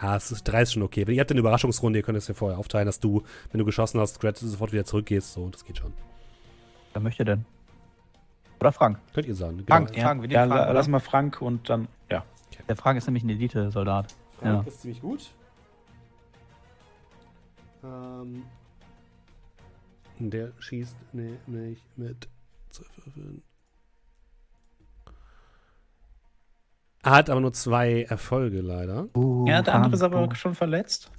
Ja, 0.01 0.17
es 0.17 0.31
ist 0.33 0.45
drei 0.45 0.63
ist 0.63 0.73
schon 0.73 0.83
okay. 0.83 1.05
Ihr 1.09 1.21
habt 1.21 1.31
eine 1.31 1.41
Überraschungsrunde, 1.41 1.99
ihr 1.99 2.03
könnt 2.03 2.19
es 2.19 2.27
ja 2.29 2.35
vorher 2.35 2.59
aufteilen, 2.59 2.87
dass 2.87 3.01
du, 3.01 3.23
wenn 3.53 3.59
du 3.59 3.65
geschossen 3.65 4.01
hast, 4.01 4.21
Gret 4.21 4.37
sofort 4.39 4.73
wieder 4.73 4.85
zurückgehst. 4.85 5.33
So, 5.33 5.49
das 5.51 5.65
geht 5.65 5.79
schon. 5.79 5.93
Wer 6.93 7.03
möchte 7.03 7.25
denn? 7.25 7.45
Oder 8.65 8.73
Frank? 8.73 8.99
Könnt 9.13 9.27
ihr 9.27 9.35
sagen. 9.35 9.63
Frank. 9.67 9.89
Genau. 9.89 9.99
Ja, 9.99 10.05
Fragen 10.07 10.23
wir 10.23 10.31
ja 10.31 10.47
Frank, 10.47 10.71
lass 10.73 10.89
mal 10.89 11.01
Frank 11.01 11.43
und 11.43 11.69
dann, 11.69 11.87
ja. 12.11 12.25
Der 12.69 12.77
Frank 12.77 12.97
ist 12.97 13.07
nämlich 13.07 13.23
ein 13.25 13.29
Elite-Soldat. 13.31 14.15
Frank 14.39 14.65
Ja. 14.65 14.69
ist 14.69 14.81
ziemlich 14.81 15.01
gut. 15.03 15.31
Ähm, 17.83 18.45
der 20.19 20.53
schießt 20.59 20.97
nämlich 21.13 21.79
mit 21.97 22.27
12 22.71 22.89
Würfeln. 23.05 23.43
Er 27.03 27.11
hat 27.11 27.29
aber 27.29 27.41
nur 27.43 27.53
zwei 27.53 28.05
Erfolge 28.05 28.63
leider. 28.63 29.09
Uh, 29.15 29.47
Ja, 29.47 29.61
der 29.61 29.75
andere 29.75 29.93
ist 29.95 30.01
aber 30.03 30.21
Handbuch. 30.21 30.37
schon 30.37 30.55
verletzt. 30.55 31.11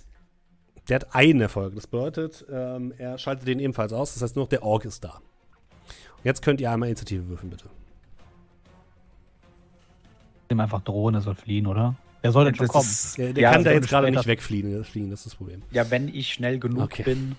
Der 0.90 0.96
hat 0.96 1.14
einen 1.14 1.42
Erfolg. 1.42 1.76
Das 1.76 1.86
bedeutet, 1.86 2.44
ähm, 2.50 2.92
er 2.98 3.20
schaltet 3.20 3.48
den 3.48 3.60
ebenfalls 3.60 3.94
aus. 3.94 4.14
Das 4.16 4.24
heißt, 4.24 4.36
nur 4.36 4.46
noch 4.46 4.50
der 4.50 4.64
Ork 4.64 4.86
ist 4.86 5.04
da. 5.04 5.20
Jetzt 6.26 6.42
könnt 6.42 6.60
ihr 6.60 6.70
einmal 6.72 6.90
Initiative 6.90 7.28
würfeln, 7.30 7.52
bitte. 7.52 7.70
Ihm 10.50 10.60
einfach 10.60 10.82
drohen, 10.82 11.16
er 11.16 11.22
soll 11.22 11.36
fliehen, 11.36 11.68
oder? 11.68 11.96
Er 12.24 12.32
soll 12.32 12.46
denn 12.46 12.56
schon 12.56 12.66
Das 12.66 12.74
kommen. 12.74 12.86
ist- 12.86 13.18
Der, 13.20 13.32
der 13.34 13.44
ja, 13.44 13.52
kann 13.52 13.64
da 13.64 13.72
jetzt 13.72 13.88
gerade 13.88 14.10
nicht 14.12 14.26
wegfliegen. 14.26 14.76
Das, 14.78 14.88
fliegen, 14.90 15.12
das 15.12 15.20
ist 15.20 15.26
das 15.28 15.36
Problem. 15.36 15.62
Ja, 15.72 15.90
wenn 15.92 16.08
ich 16.08 16.34
schnell 16.34 16.60
genug 16.60 16.86
Okay. 16.86 17.04
bin. 17.04 17.36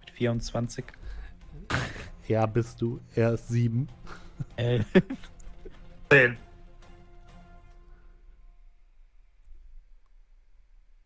Mit 0.00 0.10
24. 0.12 0.84
Ja, 2.28 2.46
bist 2.46 2.80
du. 2.80 3.00
Er 3.16 3.32
ist 3.32 3.48
sieben. 3.48 3.88
Äh, 4.54 4.84
10. 6.10 6.36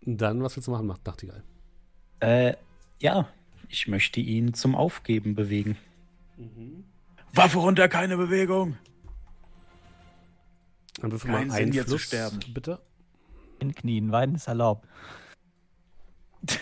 Dann, 0.02 0.42
was 0.42 0.54
willst 0.56 0.66
du 0.68 0.72
machen? 0.72 0.86
Macht 0.86 1.06
Nachtigall. 1.06 1.42
Äh, 2.20 2.54
ja, 3.00 3.26
ich 3.70 3.88
möchte 3.88 4.20
ihn 4.20 4.52
zum 4.52 4.74
Aufgeben 4.74 5.34
bewegen. 5.34 5.78
Waffe 7.32 7.58
runter, 7.58 7.88
keine 7.88 8.16
Bewegung. 8.16 8.76
Dann 11.00 11.10
würfel 11.12 11.30
Kein 11.30 11.48
mal 11.48 11.56
Sinn, 11.56 11.72
hier 11.72 11.82
Einfluss, 11.82 12.02
zu 12.02 12.06
sterben. 12.06 12.40
bitte. 12.54 12.80
in 13.58 13.74
Knien, 13.74 14.12
weinen 14.12 14.34
ist 14.36 14.46
erlaubt. 14.48 14.86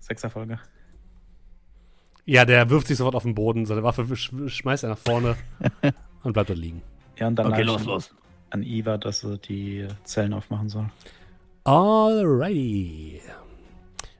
Sechser 0.00 0.30
Folge. 0.30 0.58
Ja, 2.26 2.44
der 2.44 2.70
wirft 2.70 2.86
sich 2.88 2.96
sofort 2.96 3.14
auf 3.14 3.22
den 3.22 3.34
Boden. 3.34 3.66
Seine 3.66 3.82
Waffe 3.82 4.14
sch 4.16 4.32
schmeißt 4.46 4.84
er 4.84 4.90
nach 4.90 4.98
vorne 4.98 5.36
und 6.22 6.32
bleibt 6.32 6.50
dort 6.50 6.58
liegen. 6.58 6.82
Ja, 7.18 7.28
und 7.28 7.36
dann 7.36 7.46
Okay, 7.46 7.56
halt 7.56 7.66
los, 7.66 7.84
los. 7.84 8.14
an 8.50 8.62
Iva, 8.62 8.96
dass 8.98 9.24
er 9.24 9.38
die 9.38 9.86
Zellen 10.04 10.32
aufmachen 10.32 10.68
soll. 10.68 10.90
Alrighty. 11.64 13.20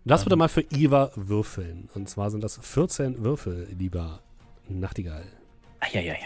Das 0.04 0.24
bitte 0.24 0.36
mal 0.36 0.48
für 0.48 0.60
Iva 0.70 1.10
würfeln. 1.14 1.88
Und 1.94 2.08
zwar 2.08 2.30
sind 2.30 2.42
das 2.44 2.58
14 2.58 3.24
Würfel, 3.24 3.66
lieber 3.78 4.20
Nachtigall. 4.68 5.24
Eieiei. 5.80 6.18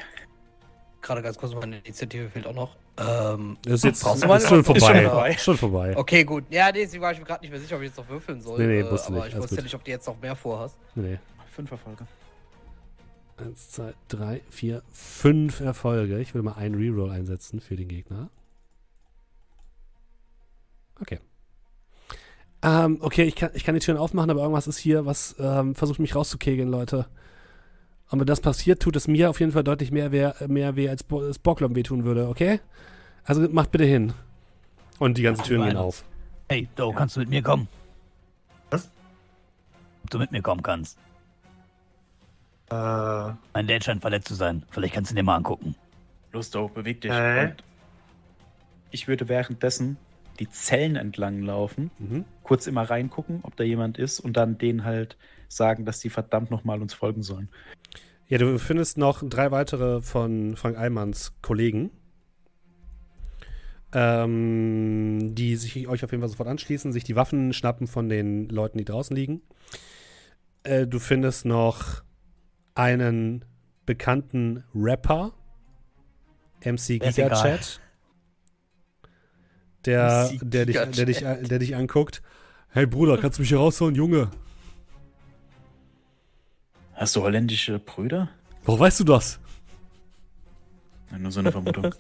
Gerade 1.01 1.23
ganz 1.23 1.39
kurz, 1.39 1.55
meine 1.55 1.79
Initiative 1.79 2.29
fehlt 2.29 2.47
auch 2.47 2.55
noch. 2.55 2.77
Ähm, 2.99 3.57
Das 3.63 3.75
ist 3.75 3.85
jetzt 3.85 4.03
ist 4.07 4.27
mal- 4.27 4.41
schon 4.41 4.61
ist 4.61 4.67
vorbei. 4.67 4.81
schon 4.81 5.03
vorbei. 5.11 5.33
Schon 5.39 5.57
vorbei. 5.57 5.97
okay, 5.97 6.25
gut. 6.25 6.45
Ja, 6.51 6.67
nee, 6.73 6.83
deswegen 6.83 7.03
war 7.03 7.13
ich 7.13 7.19
mir 7.21 7.25
gerade 7.25 7.41
nicht 7.43 7.51
mehr 7.53 7.61
sicher, 7.61 7.77
ob 7.77 7.83
ich 7.83 7.89
jetzt 7.89 7.97
noch 7.99 8.09
würfeln 8.09 8.41
soll. 8.41 8.59
Nee, 8.59 8.67
nee, 8.67 8.81
äh, 8.81 8.91
musst 8.91 9.09
du 9.09 9.13
aber 9.15 9.25
nicht, 9.25 9.35
ich 9.37 9.41
wusste 9.43 9.57
ja 9.57 9.63
nicht, 9.63 9.75
ob 9.77 9.85
du 9.85 9.91
jetzt 9.93 10.07
noch 10.07 10.21
mehr 10.21 10.35
vorhast. 10.35 10.77
Nee. 10.97 11.19
Fünfer 11.53 11.79
Folge. 11.79 12.07
Eins, 13.37 13.71
zwei, 13.71 13.95
drei, 14.09 14.41
vier, 14.51 14.83
fünf 14.91 15.61
Erfolge. 15.61 16.19
Ich 16.19 16.35
will 16.35 16.43
mal 16.43 16.55
einen 16.55 16.75
Reroll 16.75 17.11
einsetzen 17.13 17.61
für 17.61 17.77
den 17.77 17.87
Gegner. 17.87 18.31
Okay. 21.01 21.21
Ähm, 22.63 22.99
okay, 23.01 23.23
ich 23.25 23.37
kann, 23.37 23.51
ich 23.55 23.63
kann 23.65 23.75
die 23.75 23.81
Türen 23.81 23.99
aufmachen, 23.99 24.31
aber 24.31 24.41
irgendwas 24.41 24.67
ist 24.67 24.79
hier, 24.79 25.07
was 25.07 25.37
ähm, 25.39 25.75
versucht 25.75 26.01
mich 26.01 26.15
rauszukegeln, 26.15 26.69
Leute. 26.69 27.07
Und 28.11 28.19
wenn 28.21 28.27
das 28.27 28.41
passiert, 28.41 28.81
tut 28.83 28.97
es 28.97 29.07
mir 29.07 29.31
auf 29.31 29.39
jeden 29.39 29.53
Fall 29.53 29.63
deutlich 29.65 29.93
mehr 29.93 30.11
weh, 30.13 30.31
mehr 30.49 30.75
weh 30.77 30.89
als 30.89 31.03
Bo 31.05 31.23
es 31.23 31.39
Bocklom 31.39 31.77
wehtun 31.77 32.05
würde, 32.05 32.29
okay? 32.29 32.61
Also 33.25 33.43
macht 33.51 33.71
bitte 33.71 33.85
hin. 33.85 34.13
Und 34.99 35.19
die 35.19 35.23
ganzen 35.23 35.45
Türen 35.45 35.67
gehen 35.69 35.77
auf. 35.77 36.05
Hey, 36.49 36.69
Do, 36.75 36.93
kannst 36.93 37.15
du 37.17 37.21
mit 37.21 37.29
mir 37.29 37.43
kommen? 37.43 37.69
Was? 38.71 38.91
Ob 40.03 40.11
du 40.11 40.19
mit 40.19 40.33
mir 40.33 40.43
kommen 40.43 40.63
kannst. 40.63 40.99
Äh, 42.71 42.75
Mein 42.75 43.67
Dad 43.67 43.85
scheint 43.85 44.01
verletzt 44.01 44.29
zu 44.29 44.35
sein. 44.35 44.65
Vielleicht 44.71 44.95
kannst 44.95 45.11
du 45.11 45.15
ihn 45.15 45.17
dir 45.17 45.23
mal 45.23 45.37
angucken. 45.37 45.75
Los, 46.33 46.51
Do, 46.51 46.69
beweg 46.69 47.01
dich. 47.03 47.11
Äh. 47.13 47.45
Und 47.51 47.65
ich 48.91 49.07
würde 49.07 49.29
währenddessen 49.29 49.97
die 50.39 50.49
Zellen 50.51 50.97
entlang 50.97 51.43
laufen, 51.43 51.91
Mhm. 51.99 52.25
Kurz 52.49 52.67
immer 52.67 52.89
reingucken, 52.89 53.41
ob 53.43 53.57
da 53.57 53.65
jemand 53.65 53.99
ist 53.99 54.21
und 54.21 54.39
dann 54.39 54.57
denen 54.57 54.85
halt 54.85 55.19
sagen, 55.49 55.85
dass 55.85 56.01
die 56.01 56.09
verdammt 56.09 56.51
nochmal 56.51 56.81
uns 56.81 56.95
folgen 56.95 57.23
sollen. 57.23 57.51
Ja, 58.27 58.39
du 58.39 58.59
findest 58.59 58.97
noch 58.97 59.23
drei 59.23 59.51
weitere 59.51 60.01
von 60.01 60.57
Frank 60.57 60.79
Allmanns 60.79 61.35
Kollegen, 61.43 61.91
ähm, 63.93 65.35
die 65.35 65.57
sich 65.57 65.89
euch 65.89 66.05
auf 66.05 66.11
jeden 66.11 66.23
Fall 66.23 66.31
sofort 66.31 66.49
anschließen, 66.49 66.91
sich 66.91 67.05
die 67.05 67.17
Waffen 67.17 67.53
schnappen 67.53 67.87
von 67.87 68.09
den 68.09 68.49
Leuten, 68.49 68.79
die 68.79 68.87
draußen 68.87 69.15
liegen. 69.15 69.43
Äh, 70.63 70.87
du 70.87 70.99
findest 70.99 71.45
noch 71.45 72.03
einen 72.75 73.45
bekannten 73.85 74.65
Rapper, 74.75 75.35
MC 76.65 76.99
Giga 76.99 77.43
Chat, 77.43 77.81
der, 79.85 80.31
der, 80.41 80.67
dich, 80.67 80.79
der, 80.79 81.07
dich, 81.07 81.19
Chat. 81.19 81.51
der 81.51 81.59
dich 81.59 81.77
anguckt. 81.77 82.23
Hey 82.79 82.87
Bruder, 82.87 83.19
kannst 83.19 83.39
du 83.39 83.43
mich 83.43 83.49
hier 83.49 83.59
rausholen, 83.59 83.97
Junge? 83.97 84.31
Hast 86.95 87.17
du 87.17 87.23
holländische 87.23 87.81
Brüder? 87.81 88.29
Woher 88.63 88.79
weißt 88.79 89.01
du 89.01 89.05
das? 89.05 89.41
Ja, 91.11 91.19
nur 91.19 91.33
so 91.33 91.41
eine 91.41 91.51
Vermutung. 91.51 91.93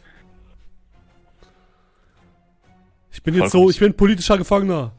Ich 3.11 3.21
bin 3.25 3.35
jetzt 3.35 3.51
Vollkommen. 3.51 3.65
so, 3.65 3.71
ich 3.71 3.81
bin 3.81 3.93
politischer 3.93 4.39
Gefangener. 4.39 4.93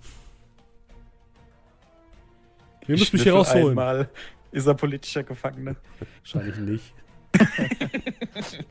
Ihr 2.86 2.98
müsst 2.98 3.14
mich 3.14 3.24
hier 3.24 3.36
rausholen. 3.36 3.70
Einmal 3.70 4.10
ist 4.52 4.68
er 4.68 4.74
politischer 4.74 5.24
Gefangener. 5.24 5.78
Wahrscheinlich 6.24 6.58
nicht. 6.58 6.94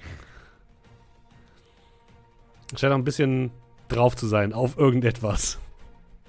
Scheint 2.76 2.92
auch 2.92 2.98
ein 2.98 3.04
bisschen 3.04 3.50
drauf 3.88 4.14
zu 4.14 4.26
sein 4.26 4.52
auf 4.52 4.76
irgendetwas. 4.76 5.58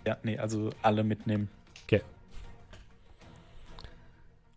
Ja, 0.09 0.17
nee, 0.23 0.39
also 0.39 0.71
alle 0.81 1.03
mitnehmen. 1.03 1.49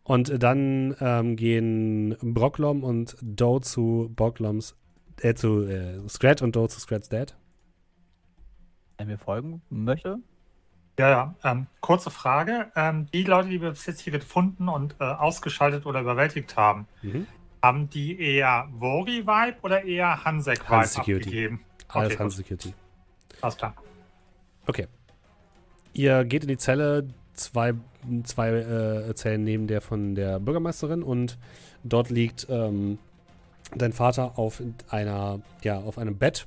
Und 0.04 0.42
dann 0.42 0.96
ähm, 1.00 1.36
gehen 1.36 2.16
Brocklom 2.20 2.82
und 2.82 3.16
Doe 3.20 3.60
zu 3.60 4.10
Brockloms, 4.16 4.74
äh, 5.20 5.34
zu 5.34 5.62
äh, 5.68 6.00
Scrat 6.08 6.42
und 6.42 6.56
Doe 6.56 6.68
zu 6.68 6.80
Scrat's 6.80 7.08
Dad. 7.08 7.36
Wenn 8.98 9.06
mir 9.08 9.18
folgen 9.18 9.62
möchte? 9.68 10.18
ja, 10.98 11.08
ja. 11.08 11.34
Ähm, 11.44 11.66
kurze 11.80 12.10
Frage. 12.10 12.72
Ähm, 12.74 13.06
die 13.12 13.22
Leute, 13.22 13.50
die 13.50 13.60
wir 13.60 13.70
bis 13.70 13.86
jetzt 13.86 14.00
hier 14.00 14.12
gefunden 14.12 14.68
und 14.68 14.96
äh, 15.00 15.04
ausgeschaltet 15.04 15.86
oder 15.86 16.00
überwältigt 16.00 16.56
haben, 16.56 16.88
Mhm. 17.02 17.26
haben 17.62 17.88
die 17.90 18.18
eher 18.18 18.68
Vori-Vibe 18.72 19.58
oder 19.62 19.84
eher 19.84 20.24
Hansek-Vibe 20.24 20.68
Hans 20.68 20.96
abgegeben? 20.96 21.60
Alles 21.88 22.12
Okay, 22.14 22.18
Hans. 22.18 22.36
Security. 22.36 22.74
Alles 23.40 23.56
klar. 23.56 23.74
Okay. 24.66 24.88
Ihr 25.92 26.24
geht 26.24 26.42
in 26.42 26.48
die 26.48 26.56
Zelle, 26.56 27.08
zwei, 27.34 27.74
zwei 28.24 28.50
äh, 28.50 29.14
Zellen 29.14 29.44
neben 29.44 29.66
der 29.66 29.80
von 29.80 30.14
der 30.14 30.40
Bürgermeisterin 30.40 31.02
und 31.02 31.38
dort 31.84 32.10
liegt 32.10 32.46
ähm, 32.48 32.98
dein 33.74 33.92
Vater 33.92 34.38
auf 34.38 34.62
einer, 34.88 35.40
ja, 35.62 35.78
auf 35.78 35.98
einem 35.98 36.18
Bett. 36.18 36.46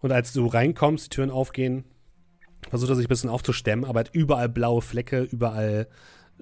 Und 0.00 0.12
als 0.12 0.32
du 0.32 0.46
reinkommst, 0.46 1.06
die 1.06 1.16
Türen 1.16 1.30
aufgehen, 1.30 1.84
versucht 2.68 2.90
er 2.90 2.96
sich 2.96 3.06
ein 3.06 3.08
bisschen 3.08 3.30
aufzustemmen, 3.30 3.84
aber 3.84 4.00
hat 4.00 4.14
überall 4.14 4.48
blaue 4.48 4.82
Flecke, 4.82 5.22
überall 5.22 5.88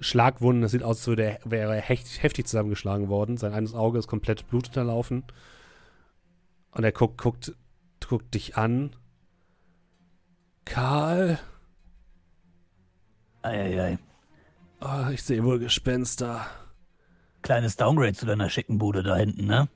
Schlagwunden. 0.01 0.63
Das 0.63 0.73
sieht 0.73 0.83
aus, 0.83 0.99
als 0.99 1.07
würde 1.07 1.25
er, 1.25 1.39
wäre 1.45 1.75
er 1.75 1.83
hecht, 1.83 2.23
heftig 2.23 2.47
zusammengeschlagen 2.47 3.09
worden. 3.09 3.37
Sein 3.37 3.53
eines 3.53 3.75
Auge 3.75 3.99
ist 3.99 4.09
komplett 4.09 4.49
blutunterlaufen. 4.49 5.25
Und 6.73 6.85
er 6.85 6.93
guckt, 6.93 7.19
guckt, 7.19 7.55
guckt 8.07 8.35
dich 8.35 8.57
an. 8.57 8.97
Karl? 10.75 11.39
Eieiei. 13.43 13.97
Oh, 14.81 15.09
ich 15.13 15.23
sehe 15.23 15.45
wohl 15.45 15.61
Gespenster. 15.61 16.47
Kleines 17.43 17.77
Downgrade 17.77 18.15
zu 18.15 18.27
deiner 18.27 18.51
schicken 18.51 18.79
Bude 18.79 19.05
da 19.05 19.15
hinten, 19.15 19.47
ne? 19.47 19.69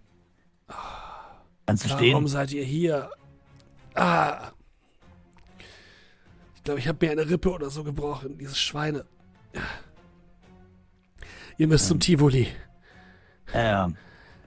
Kannst 1.66 1.84
du 1.84 1.88
stehen? 1.90 2.14
Warum 2.14 2.26
seid 2.26 2.50
ihr 2.50 2.64
hier? 2.64 3.10
Ah. 3.94 4.50
Ich 6.56 6.64
glaube, 6.64 6.80
ich 6.80 6.88
habe 6.88 7.06
mir 7.06 7.12
eine 7.12 7.30
Rippe 7.30 7.52
oder 7.52 7.70
so 7.70 7.84
gebrochen. 7.84 8.36
Diese 8.36 8.56
Schweine. 8.56 9.04
Ihr 11.58 11.68
müsst 11.68 11.86
zum 11.86 12.00
Tivoli. 12.00 12.48
Ja, 13.54 13.62
ja. 13.62 13.92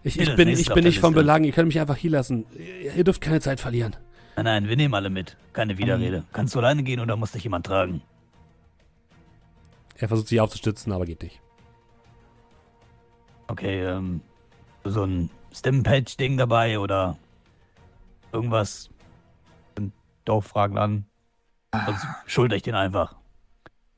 Ich, 0.04 0.20
ich 0.20 0.36
bin, 0.36 0.50
ich 0.50 0.68
bin 0.74 0.84
nicht 0.84 1.00
von. 1.00 1.14
Belang. 1.14 1.46
Ihr 1.46 1.54
könnt 1.54 1.68
mich 1.68 1.80
einfach 1.80 1.96
hier 1.96 2.12
lassen. 2.12 2.46
Ihr 2.58 3.06
dürft 3.06 3.22
keine 3.22 3.40
Zeit 3.40 3.62
verlieren. 3.62 3.96
Nein, 4.44 4.64
nein, 4.64 4.70
wir 4.70 4.76
nehmen 4.76 4.96
alle 4.96 5.12
mit. 5.12 5.38
Keine 5.54 5.78
Widerrede. 5.78 6.22
Mhm. 6.22 6.26
Kannst 6.34 6.56
du 6.56 6.60
alleine 6.60 6.82
gehen 6.82 7.00
oder 7.00 7.16
muss 7.16 7.32
dich 7.32 7.44
jemand 7.44 7.68
tragen? 7.68 8.02
Er 9.98 10.08
versucht 10.08 10.30
sich 10.30 10.42
aufzustützen, 10.42 10.92
aber 10.92 11.06
geht 11.06 11.22
nicht. 11.22 11.40
Okay, 13.50 13.86
ähm, 13.86 14.22
so 14.84 15.04
ein 15.04 15.30
Stem-Patch-Ding 15.54 16.38
dabei 16.38 16.80
oder 16.80 17.18
irgendwas? 18.32 18.90
Dorf 20.26 20.48
fragen 20.48 20.80
an. 20.80 21.06
Sonst 21.86 22.08
schulter 22.26 22.56
ich 22.56 22.64
den 22.64 22.74
einfach. 22.74 23.16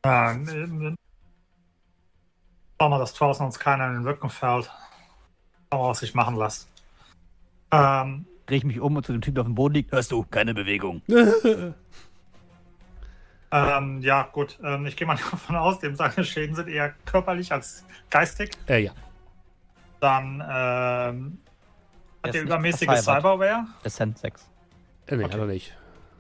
Ja, 0.04 0.34
äh, 0.34 0.96
Schau 2.82 2.90
mal, 2.90 3.00
dass 3.00 3.14
draußen 3.14 3.46
uns 3.46 3.60
keiner 3.60 3.88
in 3.88 3.94
den 3.94 4.04
Rücken 4.06 4.30
fällt. 4.30 4.70
Schau 5.72 5.84
mal, 5.84 5.90
was 5.90 6.00
sich 6.00 6.14
machen 6.14 6.36
lässt. 6.36 6.68
Ähm, 7.72 8.26
Dreh 8.46 8.58
ich 8.58 8.64
mich 8.66 8.80
um 8.80 8.96
und 8.98 9.06
zu 9.06 9.12
dem 9.14 9.22
Typ, 9.22 9.36
der 9.36 9.42
auf 9.42 9.48
dem 9.48 9.56
Boden 9.56 9.76
liegt. 9.76 9.92
Hörst 9.92 10.12
du, 10.12 10.24
keine 10.24 10.54
Bewegung. 10.54 11.02
ähm, 13.52 14.02
ja, 14.02 14.24
gut. 14.32 14.60
Ähm, 14.64 14.86
ich 14.86 14.96
gehe 14.98 15.08
mal 15.08 15.16
davon 15.32 15.56
aus, 15.56 15.80
dem 15.80 15.96
seine 15.96 16.24
Schäden 16.24 16.56
sind 16.56 16.68
eher 16.68 16.94
körperlich 17.06 17.52
als 17.52 17.86
geistig. 18.10 18.52
Äh, 18.68 18.84
ja. 18.86 18.92
Dann 20.00 20.44
ähm, 20.46 21.38
Der 22.24 22.30
hat 22.30 22.36
er 22.36 22.42
übermäßige. 22.42 22.90
Cyberware. 23.02 23.66
Descent 23.86 24.18
6. 24.18 24.50
Äh, 25.08 25.16
nee, 25.16 25.26
Okay. 25.26 25.40
hat 25.40 25.48
nicht. 25.48 25.74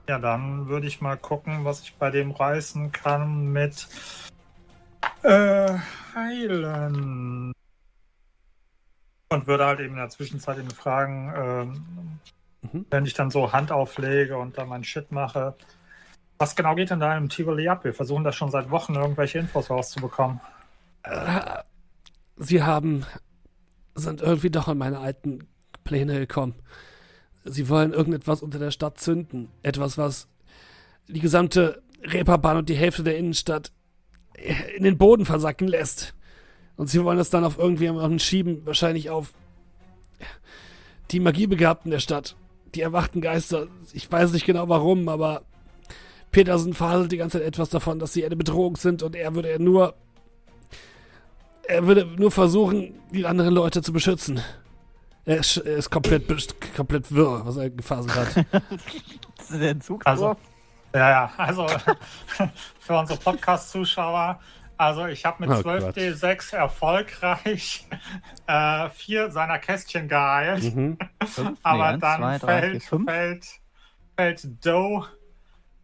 Ja, 0.08 0.20
dann 0.20 0.68
würde 0.68 0.88
ich 0.88 1.00
mal 1.02 1.18
gucken, 1.18 1.64
was 1.66 1.82
ich 1.82 1.96
bei 1.96 2.12
dem 2.12 2.32
reißen 2.32 2.92
kann 2.92 3.48
mit 3.54 3.88
äh, 5.24 5.74
heilen. 6.14 7.54
Und 9.34 9.48
würde 9.48 9.66
halt 9.66 9.80
eben 9.80 9.92
in 9.92 9.98
der 9.98 10.10
Zwischenzeit 10.10 10.58
ihn 10.58 10.70
fragen, 10.70 11.34
ähm, 11.36 12.20
Mhm. 12.72 12.86
wenn 12.90 13.06
ich 13.06 13.14
dann 13.14 13.30
so 13.30 13.52
Hand 13.52 13.72
auflege 13.72 14.38
und 14.38 14.58
dann 14.58 14.70
mein 14.70 14.84
Shit 14.84 15.12
mache, 15.12 15.56
was 16.38 16.56
genau 16.56 16.76
geht 16.76 16.90
denn 16.90 17.00
da 17.00 17.16
im 17.18 17.30
Tivoli 17.30 17.68
ab? 17.68 17.84
Wir 17.84 17.94
versuchen 17.94 18.24
das 18.24 18.36
schon 18.36 18.52
seit 18.52 18.70
Wochen, 18.70 18.96
irgendwelche 18.96 19.40
Infos 19.40 19.70
rauszubekommen. 19.70 20.40
Äh, 21.04 21.42
Sie 22.38 22.64
haben, 22.64 23.06
sind 23.96 24.22
irgendwie 24.22 24.50
doch 24.50 24.68
an 24.68 24.78
meine 24.78 25.00
alten 25.00 25.48
Pläne 25.84 26.20
gekommen. 26.20 26.56
Sie 27.46 27.70
wollen 27.70 27.94
irgendetwas 27.94 28.42
unter 28.42 28.60
der 28.60 28.72
Stadt 28.72 28.98
zünden. 28.98 29.50
Etwas, 29.62 29.98
was 29.98 30.28
die 31.08 31.20
gesamte 31.20 31.84
Reeperbahn 32.02 32.58
und 32.58 32.70
die 32.70 32.76
Hälfte 32.76 33.04
der 33.04 33.18
Innenstadt 33.18 33.72
in 34.76 34.84
den 34.84 34.98
Boden 34.98 35.26
versacken 35.26 35.68
lässt. 35.68 36.16
Und 36.76 36.88
sie 36.88 37.04
wollen 37.04 37.20
es 37.20 37.30
dann 37.30 37.44
auf 37.44 37.58
irgendjemanden 37.58 38.20
schieben, 38.20 38.66
wahrscheinlich 38.66 39.10
auf 39.10 39.34
die 41.12 41.20
Magiebegabten 41.20 41.92
der 41.92 42.00
Stadt. 42.00 42.36
Die 42.74 42.82
erwachten 42.82 43.22
Geister. 43.22 43.68
Ich 43.94 44.12
weiß 44.12 44.32
nicht 44.32 44.46
genau 44.46 44.68
warum, 44.70 45.08
aber 45.08 45.44
Petersen 46.32 46.74
faselt 46.74 47.12
die 47.12 47.18
ganze 47.18 47.38
Zeit 47.38 47.48
etwas 47.48 47.70
davon, 47.70 48.00
dass 48.00 48.14
sie 48.14 48.26
eine 48.26 48.36
Bedrohung 48.36 48.76
sind 48.78 49.04
und 49.04 49.16
er 49.16 49.36
würde 49.36 49.62
nur 49.62 49.94
er 51.68 51.88
würde 51.88 52.06
nur 52.06 52.32
versuchen, 52.32 53.00
die 53.12 53.26
anderen 53.26 53.54
Leute 53.54 53.82
zu 53.82 53.94
beschützen. 53.94 54.42
Er 55.26 55.38
ist, 55.38 55.58
er 55.58 55.78
ist 55.78 55.90
komplett, 55.90 56.28
komplett 56.76 57.14
wirr, 57.14 57.42
was 57.46 57.58
er 57.58 57.70
gefaselt 57.70 58.16
hat. 58.16 58.46
Das 59.38 59.52
ist 59.52 59.62
der 59.62 59.72
Entzug. 59.72 60.02
Also, 60.06 60.38
ja, 60.94 61.10
ja, 61.10 61.32
also 61.36 61.68
für 62.80 62.98
unsere 62.98 63.20
Podcast-Zuschauer, 63.20 64.40
also 64.78 65.08
ich 65.08 65.26
habe 65.26 65.46
mit 65.46 65.50
Oh 65.50 65.62
12D6 65.62 66.56
erfolgreich 66.56 67.88
äh, 68.48 68.90
vier 68.90 69.32
seiner 69.32 69.60
Kästchen 69.60 70.08
geheilt. 70.08 70.64
mhm. 70.76 70.98
Fünf? 71.26 71.60
Aber 71.64 71.86
eins, 71.86 72.02
dann 72.02 72.20
zwei, 72.20 72.38
drei, 72.38 72.62
vier, 72.62 72.70
fällt, 72.70 72.84
fünf. 72.84 73.10
fällt, 73.10 73.48
fällt 74.16 74.66
Doe, 74.66 75.08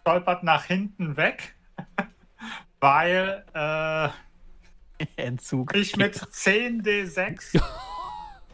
stolpert 0.02 0.44
nach 0.44 0.66
hinten 0.66 1.18
weg, 1.18 1.56
weil 2.80 3.46
äh, 3.54 4.10
Entzug. 5.16 5.76
ich 5.76 5.96
mit 5.96 6.16
10d6 6.16 7.62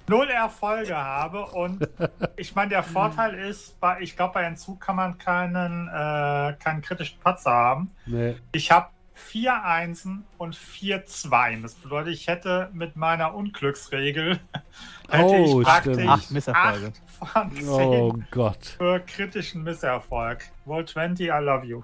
null 0.08 0.30
Erfolge 0.30 0.96
habe. 0.96 1.46
Und 1.46 1.88
ich 2.36 2.56
meine, 2.56 2.70
der 2.70 2.84
Vorteil 2.84 3.36
ist, 3.36 3.80
bei, 3.80 4.00
ich 4.02 4.16
glaube, 4.16 4.36
bei 4.36 4.44
Entzug 4.44 4.80
kann 4.80 4.96
man 4.96 5.18
keinen, 5.18 5.88
äh, 5.88 6.56
keinen 6.60 6.82
kritischen 6.82 7.20
Patzer 7.20 7.52
haben. 7.52 7.92
nee. 8.06 8.36
Ich 8.52 8.72
habe 8.72 8.90
vier 9.16 9.64
Einsen 9.64 10.26
und 10.38 10.56
vier 10.56 11.06
Zweien. 11.06 11.64
Das 11.64 11.74
bedeutet, 11.76 12.14
ich 12.14 12.28
hätte 12.28 12.70
mit 12.74 12.96
meiner 12.96 13.34
Unglücksregel 13.34 14.40
hätte 15.10 15.24
Oh, 15.26 15.62
ich 15.62 15.66
praktisch 15.68 15.94
stimmt. 15.96 16.10
Acht 16.10 16.32
Misserfolge. 16.32 16.94
acht 17.22 17.32
von 17.34 17.52
zehn 17.56 17.68
Oh 17.68 18.14
Gott. 18.30 18.66
für 18.78 19.00
kritischen 19.00 19.64
Misserfolg. 19.64 20.44
Roll 20.68 20.86
20, 20.86 21.28
I 21.28 21.32
love 21.40 21.66
you. 21.66 21.84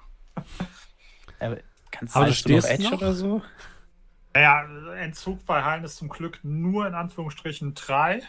Äh, 1.40 1.56
Kannst 1.90 2.16
Aber 2.16 2.26
du 2.26 2.32
du 2.32 2.34
noch 2.34 2.38
stehst 2.38 2.70
Edge 2.70 2.84
noch? 2.84 2.94
oder 2.94 3.14
so? 3.14 3.42
Naja, 4.34 4.64
Entzug 4.96 5.46
bei 5.46 5.64
Heilen 5.64 5.84
ist 5.84 5.98
zum 5.98 6.10
Glück 6.10 6.40
nur 6.44 6.88
in 6.88 6.94
Anführungsstrichen 6.94 7.74
3. 7.74 8.22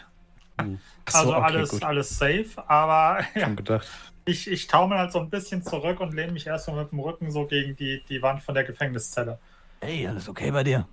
Ach 0.57 0.65
so, 1.09 1.17
Also 1.17 1.35
okay, 1.35 1.43
alles, 1.45 1.69
gut. 1.69 1.83
alles 1.83 2.17
safe. 2.17 2.45
Aber 2.67 3.19
ja, 3.35 3.41
Schon 3.45 3.55
gedacht. 3.55 3.87
Ich, 4.25 4.49
ich 4.49 4.67
taumel 4.67 4.97
halt 4.97 5.11
so 5.11 5.19
ein 5.19 5.29
bisschen 5.29 5.63
zurück 5.63 5.99
und 5.99 6.13
lehne 6.13 6.31
mich 6.31 6.47
erst 6.47 6.67
mal 6.67 6.81
mit 6.81 6.91
dem 6.91 6.99
Rücken 6.99 7.31
so 7.31 7.45
gegen 7.45 7.75
die, 7.75 8.03
die 8.07 8.21
Wand 8.21 8.41
von 8.41 8.55
der 8.55 8.63
Gefängniszelle. 8.63 9.39
Hey, 9.81 10.07
alles 10.07 10.29
okay 10.29 10.51
bei 10.51 10.63
dir? 10.63 10.87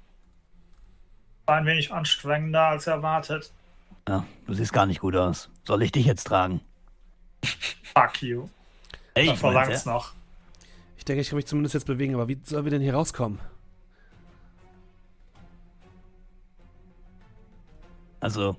War 1.46 1.56
ein 1.56 1.66
wenig 1.66 1.92
anstrengender 1.92 2.66
als 2.66 2.86
erwartet. 2.86 3.52
Ja, 4.08 4.26
du 4.46 4.54
siehst 4.54 4.72
gar 4.72 4.86
nicht 4.86 5.00
gut 5.00 5.14
aus. 5.16 5.50
Soll 5.64 5.82
ich 5.82 5.92
dich 5.92 6.06
jetzt 6.06 6.24
tragen? 6.24 6.60
Fuck 7.94 8.22
you. 8.22 8.48
Hey, 9.14 9.26
Das 9.26 9.34
ich 9.34 9.40
verlangt's 9.40 9.68
mein's, 9.70 9.84
ja. 9.84 9.92
noch. 9.92 10.12
Ich 10.96 11.04
denke, 11.04 11.20
ich 11.22 11.28
kann 11.28 11.36
mich 11.36 11.46
zumindest 11.46 11.74
jetzt 11.74 11.86
bewegen, 11.86 12.14
aber 12.14 12.28
wie 12.28 12.38
sollen 12.42 12.64
wir 12.64 12.70
denn 12.70 12.82
hier 12.82 12.94
rauskommen? 12.94 13.38
Also, 18.20 18.56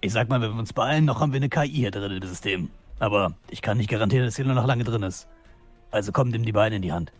ich 0.00 0.12
sag 0.12 0.28
mal, 0.28 0.40
wenn 0.40 0.52
wir 0.52 0.58
uns 0.58 0.72
beeilen, 0.72 1.04
noch 1.04 1.20
haben 1.20 1.32
wir 1.32 1.36
eine 1.36 1.50
KI 1.50 1.68
hier 1.68 1.90
drin 1.90 2.12
im 2.22 2.26
System. 2.28 2.70
Aber 3.00 3.34
ich 3.48 3.62
kann 3.62 3.78
nicht 3.78 3.90
garantieren, 3.90 4.26
dass 4.26 4.36
sie 4.36 4.44
nur 4.44 4.54
noch 4.54 4.66
lange 4.66 4.84
drin 4.84 5.02
ist. 5.02 5.26
Also 5.90 6.12
komm, 6.12 6.28
nimm 6.28 6.44
die 6.44 6.52
Beine 6.52 6.76
in 6.76 6.82
die 6.82 6.92
Hand. 6.92 7.12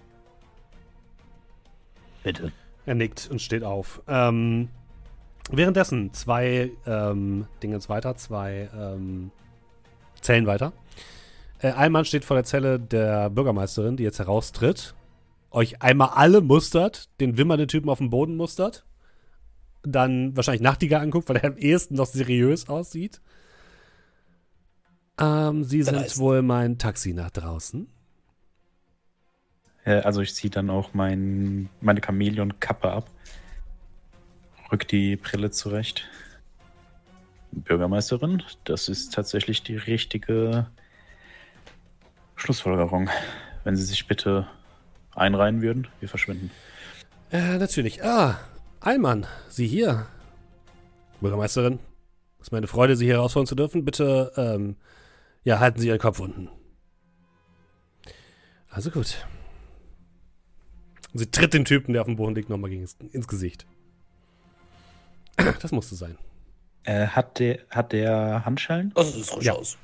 Bitte. 2.23 2.53
Er 2.87 2.95
nickt 2.95 3.29
und 3.31 3.41
steht 3.41 3.65
auf. 3.65 4.03
Ähm, 4.07 4.69
währenddessen 5.51 6.13
zwei 6.13 6.71
ähm, 6.87 7.47
Dingens 7.63 7.89
weiter, 7.89 8.15
zwei 8.17 8.69
ähm, 8.77 9.33
Zellen 10.21 10.47
weiter. 10.47 10.73
Äh, 11.61 11.73
ein 11.73 11.93
Mann 11.93 12.05
steht 12.05 12.25
vor 12.25 12.37
der 12.37 12.45
Zelle 12.45 12.79
der 12.79 13.31
Bürgermeisterin, 13.31 13.97
die 13.97 14.03
jetzt 14.03 14.19
heraustritt, 14.19 14.95
euch 15.51 15.83
einmal 15.83 16.11
alle 16.15 16.41
mustert, 16.43 17.09
den 17.21 17.37
wimmernden 17.37 17.69
Typen 17.69 17.89
auf 17.89 17.99
dem 17.99 18.11
Boden 18.11 18.37
mustert, 18.37 18.85
dann 19.83 20.37
wahrscheinlich 20.37 20.63
Nachtigall 20.63 21.01
anguckt, 21.03 21.29
weil 21.29 21.37
er 21.37 21.51
am 21.51 21.57
ehesten 21.57 21.95
noch 21.95 22.07
seriös 22.07 22.69
aussieht. 22.69 23.21
Ähm, 25.21 25.65
Sie 25.65 25.83
sind 25.83 25.97
nice. 25.97 26.19
wohl 26.19 26.43
mein 26.43 26.79
Taxi 26.79 27.13
nach 27.13 27.31
draußen. 27.31 27.87
Äh, 29.85 30.01
also 30.01 30.21
ich 30.21 30.35
ziehe 30.35 30.51
dann 30.51 30.71
auch 30.71 30.95
mein, 30.95 31.69
meine 31.81 32.01
Chamäleon-Kappe 32.01 32.91
ab. 32.91 33.11
Rück 34.73 34.87
die 34.89 35.17
Brille 35.17 35.51
zurecht. 35.51 36.09
Bürgermeisterin, 37.53 38.43
das 38.65 38.89
ist 38.89 39.13
tatsächlich 39.13 39.63
die 39.65 39.77
richtige 39.77 40.67
Schlussfolgerung. 42.37 43.11
Wenn 43.65 43.77
Sie 43.77 43.83
sich 43.85 44.07
bitte 44.07 44.47
einreihen 45.15 45.61
würden, 45.61 45.89
wir 45.99 46.09
verschwinden. 46.09 46.51
Äh, 47.33 47.59
natürlich. 47.59 48.05
Ah, 48.05 48.39
Allmann, 48.79 49.27
Sie 49.49 49.67
hier. 49.67 50.07
Bürgermeisterin, 51.21 51.81
es 52.39 52.47
ist 52.47 52.53
meine 52.53 52.69
Freude, 52.69 52.97
Sie 52.97 53.05
hier 53.05 53.15
herausfordern 53.15 53.49
zu 53.49 53.57
dürfen. 53.57 53.85
Bitte, 53.85 54.33
ähm, 54.37 54.77
ja, 55.45 55.59
halten 55.61 55.81
Sie 55.81 55.89
Ihren 55.89 55.99
Kopf 55.99 56.21
unten. 56.21 56.49
Also 58.69 58.91
gut. 58.91 59.27
Sie 61.13 61.31
tritt 61.31 61.55
den 61.55 61.65
Typen, 61.65 61.93
der 61.93 62.03
auf 62.03 62.07
dem 62.07 62.17
Boden 62.17 62.35
liegt, 62.35 62.49
nochmal 62.49 62.71
ins 62.73 62.97
Gesicht. 63.29 63.67
Das 65.61 65.73
musste 65.73 65.97
sein. 65.97 66.17
Äh, 66.85 67.09
hat, 67.09 67.39
der, 67.41 67.61
hat 67.71 67.93
der 67.93 68.45
Handschellen? 68.45 68.93
Das 68.95 69.13
sieht 69.13 69.27
frisch 69.27 69.45
Ja. 69.45 69.55
aus. 69.55 69.77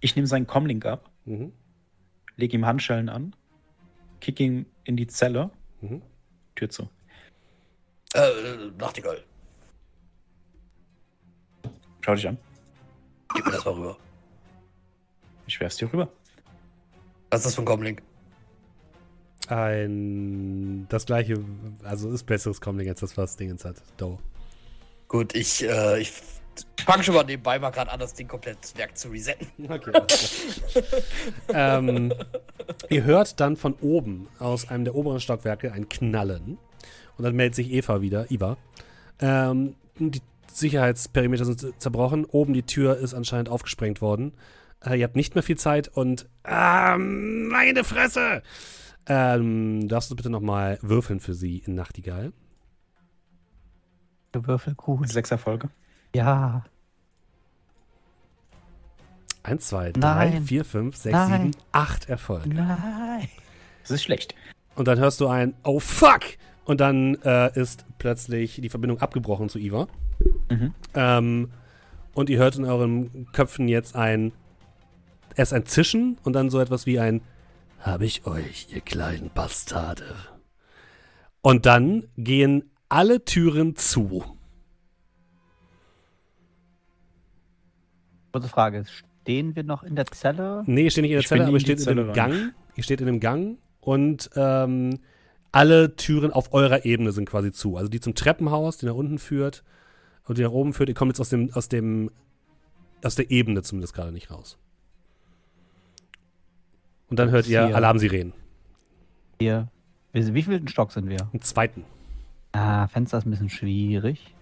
Ich 0.00 0.16
nehme 0.16 0.26
seinen 0.26 0.46
Comlink 0.46 0.84
ab, 0.84 1.10
Mhm. 1.24 1.52
lege 2.36 2.56
ihm 2.56 2.66
Handschellen 2.66 3.08
an, 3.08 3.34
kick 4.20 4.40
ihn 4.40 4.66
in 4.84 4.96
die 4.96 5.06
Zelle, 5.06 5.50
Mhm. 5.80 6.02
Tür 6.54 6.70
zu. 6.70 6.88
Äh, 8.14 8.70
Nachtigall. 8.78 9.22
Schau 12.00 12.14
dich 12.14 12.28
an. 12.28 12.38
Gib 13.34 13.44
mir 13.46 13.52
das 13.52 13.64
mal 13.64 13.74
rüber. 13.74 13.98
Ich 15.46 15.60
werf's 15.60 15.76
dir 15.76 15.92
rüber. 15.92 16.08
Was 17.30 17.40
ist 17.40 17.46
das 17.46 17.54
für 17.54 17.62
ein 17.62 17.66
Comlink? 17.66 18.02
Ein, 19.48 20.86
das 20.88 21.06
gleiche, 21.06 21.38
also 21.84 22.10
ist 22.10 22.24
besseres 22.24 22.60
Comlink 22.60 22.88
als 22.88 23.00
das, 23.00 23.16
was 23.16 23.36
Dingens 23.36 23.64
hat. 23.64 23.76
Do. 23.96 24.18
Gut, 25.08 25.34
ich, 25.36 25.62
äh, 25.62 26.00
ich 26.00 26.12
fange 26.84 27.04
schon 27.04 27.14
mal 27.14 27.24
nebenbei 27.24 27.58
mal 27.58 27.70
gerade 27.70 27.92
an, 27.92 28.00
das 28.00 28.14
Ding 28.14 28.26
komplett 28.26 28.76
Werk 28.76 28.96
zu 28.96 29.08
resetten. 29.08 29.46
Okay, 29.68 30.82
ähm, 31.52 32.12
ihr 32.88 33.04
hört 33.04 33.40
dann 33.40 33.56
von 33.56 33.74
oben 33.80 34.28
aus 34.38 34.68
einem 34.68 34.84
der 34.84 34.94
oberen 34.94 35.20
Stockwerke 35.20 35.72
ein 35.72 35.88
Knallen. 35.88 36.58
Und 37.16 37.24
dann 37.24 37.34
meldet 37.34 37.54
sich 37.54 37.72
Eva 37.72 38.00
wieder, 38.00 38.30
Iva. 38.30 38.56
Ähm, 39.20 39.74
die 39.98 40.20
Sicherheitsperimeter 40.52 41.44
sind 41.44 41.80
zerbrochen. 41.80 42.24
Oben 42.24 42.52
die 42.52 42.62
Tür 42.62 42.96
ist 42.98 43.14
anscheinend 43.14 43.48
aufgesprengt 43.48 44.00
worden. 44.00 44.32
Äh, 44.84 44.98
ihr 44.98 45.04
habt 45.04 45.16
nicht 45.16 45.34
mehr 45.34 45.42
viel 45.42 45.56
Zeit 45.56 45.88
und. 45.88 46.28
Ähm, 46.44 47.48
meine 47.48 47.84
Fresse! 47.84 48.42
Ähm, 49.08 49.86
darfst 49.88 50.10
du 50.10 50.16
bitte 50.16 50.30
nochmal 50.30 50.78
würfeln 50.82 51.20
für 51.20 51.34
sie 51.34 51.58
in 51.58 51.74
Nachtigall? 51.74 52.32
Würfel 54.32 54.74
gut. 54.74 55.08
Sechs 55.08 55.30
Erfolge. 55.30 55.70
Ja. 56.14 56.64
1, 59.44 59.68
2, 59.68 59.92
3, 59.92 60.00
Nein. 60.00 60.42
4, 60.44 60.64
5, 60.64 60.96
6, 60.96 61.12
Nein. 61.12 61.52
7, 61.52 61.64
8 61.72 62.08
Erfolge. 62.08 62.48
Nein. 62.48 63.28
Das 63.82 63.92
ist 63.92 64.02
schlecht. 64.02 64.34
Und 64.74 64.88
dann 64.88 64.98
hörst 64.98 65.20
du 65.20 65.28
ein 65.28 65.54
Oh 65.62 65.78
fuck! 65.78 66.22
Und 66.64 66.80
dann 66.80 67.14
äh, 67.22 67.58
ist 67.58 67.86
plötzlich 67.98 68.60
die 68.60 68.68
Verbindung 68.68 69.00
abgebrochen 69.00 69.48
zu 69.48 69.58
Iva. 69.58 69.86
Mhm. 70.50 70.74
Ähm, 70.94 71.50
und 72.12 72.28
ihr 72.28 72.38
hört 72.38 72.56
in 72.56 72.64
euren 72.64 73.28
Köpfen 73.32 73.68
jetzt 73.68 73.94
ein 73.94 74.32
erst 75.36 75.52
ein 75.52 75.66
Zischen 75.66 76.18
und 76.24 76.32
dann 76.32 76.50
so 76.50 76.58
etwas 76.60 76.86
wie 76.86 76.98
ein 76.98 77.20
Hab 77.78 78.02
ich 78.02 78.26
euch, 78.26 78.68
ihr 78.70 78.80
kleinen 78.80 79.30
Bastarde. 79.32 80.16
Und 81.42 81.66
dann 81.66 82.08
gehen 82.16 82.70
alle 82.88 83.24
Türen 83.24 83.76
zu. 83.76 84.24
Kurze 88.32 88.48
Frage. 88.48 88.84
Stehen 89.22 89.56
wir 89.56 89.62
noch 89.62 89.82
in 89.82 89.96
der 89.96 90.06
Zelle? 90.06 90.62
Nee, 90.66 90.84
ihr 90.84 90.90
steht 90.90 91.02
nicht 91.02 91.12
in 91.12 91.16
der 91.16 91.20
Ich 91.20 91.28
Zelle, 91.28 91.44
aber 91.44 91.52
ihr 91.52 91.60
steht 91.60 91.86
in 91.86 91.96
dem 91.96 92.06
rein. 92.06 92.14
Gang. 92.14 92.54
Ihr 92.74 92.82
steht 92.82 93.00
in 93.00 93.06
dem 93.06 93.20
Gang 93.20 93.58
und 93.80 94.30
ähm, 94.36 94.98
alle 95.52 95.96
Türen 95.96 96.32
auf 96.32 96.52
eurer 96.52 96.84
Ebene 96.84 97.12
sind 97.12 97.28
quasi 97.28 97.50
zu. 97.50 97.76
Also 97.76 97.88
die 97.88 98.00
zum 98.00 98.14
Treppenhaus, 98.14 98.76
die 98.76 98.86
nach 98.86 98.94
unten 98.94 99.18
führt 99.18 99.64
und 100.24 100.38
die 100.38 100.42
nach 100.42 100.50
oben 100.50 100.74
führt. 100.74 100.88
Ihr 100.88 100.94
kommt 100.94 101.10
jetzt 101.10 101.20
aus 101.20 101.30
dem, 101.30 101.50
aus 101.54 101.68
dem, 101.68 102.10
aus 103.02 103.14
der 103.14 103.30
Ebene 103.30 103.62
zumindest 103.62 103.94
gerade 103.94 104.12
nicht 104.12 104.30
raus. 104.30 104.58
Und 107.08 107.18
dann 107.18 107.30
hört 107.30 107.46
ihr. 107.46 107.74
Alarmsirenen. 107.74 108.32
Hier. 109.38 109.68
Wie 110.12 110.42
viel 110.42 110.66
Stock 110.68 110.92
sind 110.92 111.08
wir? 111.08 111.28
Im 111.32 111.42
zweiten. 111.42 111.84
Ah, 112.52 112.86
Fenster 112.88 113.18
ist 113.18 113.26
ein 113.26 113.30
bisschen 113.30 113.50
schwierig. 113.50 114.34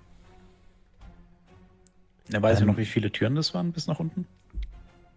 Ja, 2.33 2.41
weiß 2.41 2.59
ich 2.59 2.63
Ähm. 2.63 2.69
noch, 2.69 2.77
wie 2.77 2.85
viele 2.87 3.11
Türen 3.11 3.35
das 3.35 3.53
waren 3.55 3.73
bis 3.73 3.87
nach 3.87 3.99
unten? 3.99 4.27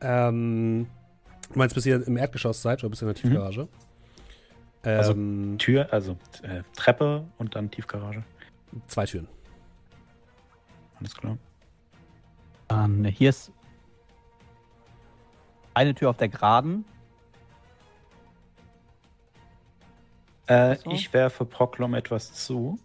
Ähm, 0.02 0.88
du 1.54 1.60
meinst, 1.60 1.76
bis 1.76 1.86
ihr 1.86 2.06
im 2.06 2.18
Erdgeschoss 2.18 2.62
seid 2.62 2.84
oder 2.84 2.90
bis 2.90 3.02
in 3.02 3.08
der 3.08 3.16
Tiefgarage? 3.16 3.68
Also- 4.84 5.12
Ähm, 5.14 5.56
Tür, 5.58 5.92
also 5.92 6.18
äh, 6.44 6.64
Treppe 6.76 7.26
und 7.38 7.56
dann 7.56 7.70
Tiefgarage. 7.72 8.24
zwei 8.88 9.06
Türen. 9.06 9.28
Alles 11.00 11.16
klar. 11.16 11.38
Dann 12.68 13.06
hier 13.06 13.30
ist 13.30 13.52
eine 15.74 15.94
Tür 15.94 16.10
auf 16.10 16.18
der 16.18 16.30
Geraden. 16.30 16.86
Äh, 20.48 20.78
so. 20.78 20.92
Ich 20.92 21.14
werfe 21.14 21.46
Proklom 21.46 21.94
etwas 21.94 22.34
zu. 22.34 22.80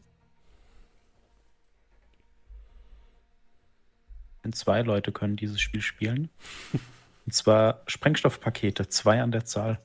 Denn 4.44 4.52
zwei 4.52 4.82
Leute 4.82 5.12
können 5.12 5.36
dieses 5.36 5.60
Spiel 5.60 5.80
spielen. 5.80 6.28
Und 7.24 7.32
zwar 7.32 7.82
Sprengstoffpakete, 7.86 8.88
zwei 8.88 9.22
an 9.22 9.30
der 9.30 9.44
Zahl. 9.44 9.80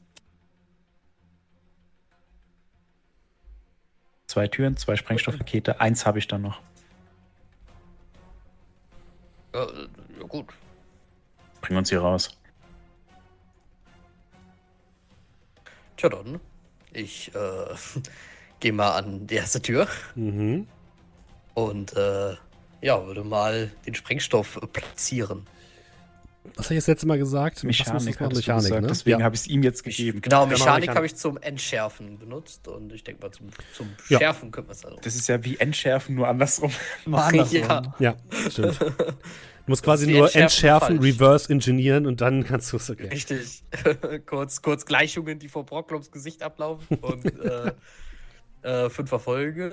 Zwei 4.26 4.48
Türen, 4.48 4.76
zwei 4.76 4.96
Sprengstoffpakete, 4.96 5.80
eins 5.80 6.06
habe 6.06 6.18
ich 6.20 6.28
dann 6.28 6.42
noch. 6.42 6.60
Ja, 9.54 9.68
ja 10.20 10.26
gut. 10.28 10.48
Bring 11.62 11.78
uns 11.78 11.90
hier 11.90 12.02
raus. 12.02 12.36
Tja 15.96 16.10
dann. 16.10 16.40
Ich 16.98 17.32
äh, 17.35 17.40
gehe 18.59 18.74
mal 18.74 18.92
an 18.92 19.27
die 19.27 19.35
erste 19.35 19.61
Tür 19.61 19.88
Mhm. 20.16 20.67
und 21.53 21.95
äh, 21.95 22.35
ja, 22.82 23.06
würde 23.06 23.24
mal 23.24 23.72
den 23.85 23.93
Sprengstoff 23.95 24.59
platzieren. 24.74 25.45
Was 26.56 26.67
habe 26.67 26.76
ich 26.76 26.80
das 26.80 26.88
letzte 26.88 27.08
Mal 27.08 27.17
gesagt? 27.17 27.64
Mechanik, 27.64 28.19
hattest 28.19 28.48
du 28.48 28.53
gesagt, 28.56 28.82
ne? 28.82 28.88
deswegen 28.88 29.19
ja. 29.19 29.26
habe 29.26 29.35
ich 29.35 29.42
es 29.42 29.48
ihm 29.48 29.64
jetzt 29.64 29.84
gegeben. 29.84 30.22
genau, 30.22 30.45
Mechanik. 30.45 30.66
Mechanik 30.66 30.95
habe 30.95 31.06
ich 31.06 31.16
zum 31.16 31.38
Entschärfen 31.38 32.17
benutzt 32.17 32.67
und 32.67 32.92
ich 32.93 33.03
denke 33.03 33.22
mal 33.22 33.32
zum, 33.32 33.50
zum 33.76 33.90
Ja. 34.09 34.17
Schärfen 34.19 34.50
können 34.51 34.67
wir 34.67 34.72
es 34.72 34.85
also. 34.85 34.98
Das 35.01 35.16
ist 35.16 35.27
ja 35.27 35.43
wie 35.43 35.58
Entschärfen, 35.58 36.16
nur 36.16 36.27
andersrum. 36.27 36.72
Nur 37.06 37.22
andersrum. 37.22 37.59
Ja. 37.59 37.95
Ja, 38.00 38.16
stimmt. 38.50 38.80
Du 39.68 39.72
musst 39.72 39.84
quasi 39.84 40.08
nur 40.08 40.34
entschärfen 40.34 40.98
falsch. 40.98 41.14
reverse 41.14 41.52
engineeren 41.52 42.08
und 42.08 42.22
dann 42.22 42.44
kannst 42.46 42.72
du 42.72 42.78
es 42.78 42.90
okay. 42.90 43.10
Richtig. 43.10 43.64
kurz, 44.26 44.62
kurz 44.62 44.86
Gleichungen, 44.86 45.40
die 45.40 45.50
vor 45.50 45.66
Brockloms 45.66 46.10
Gesicht 46.10 46.42
ablaufen 46.42 46.98
und 47.02 47.26
äh, 47.42 47.72
äh, 48.64 48.90
fünf 48.90 49.12
Erfolge. 49.12 49.68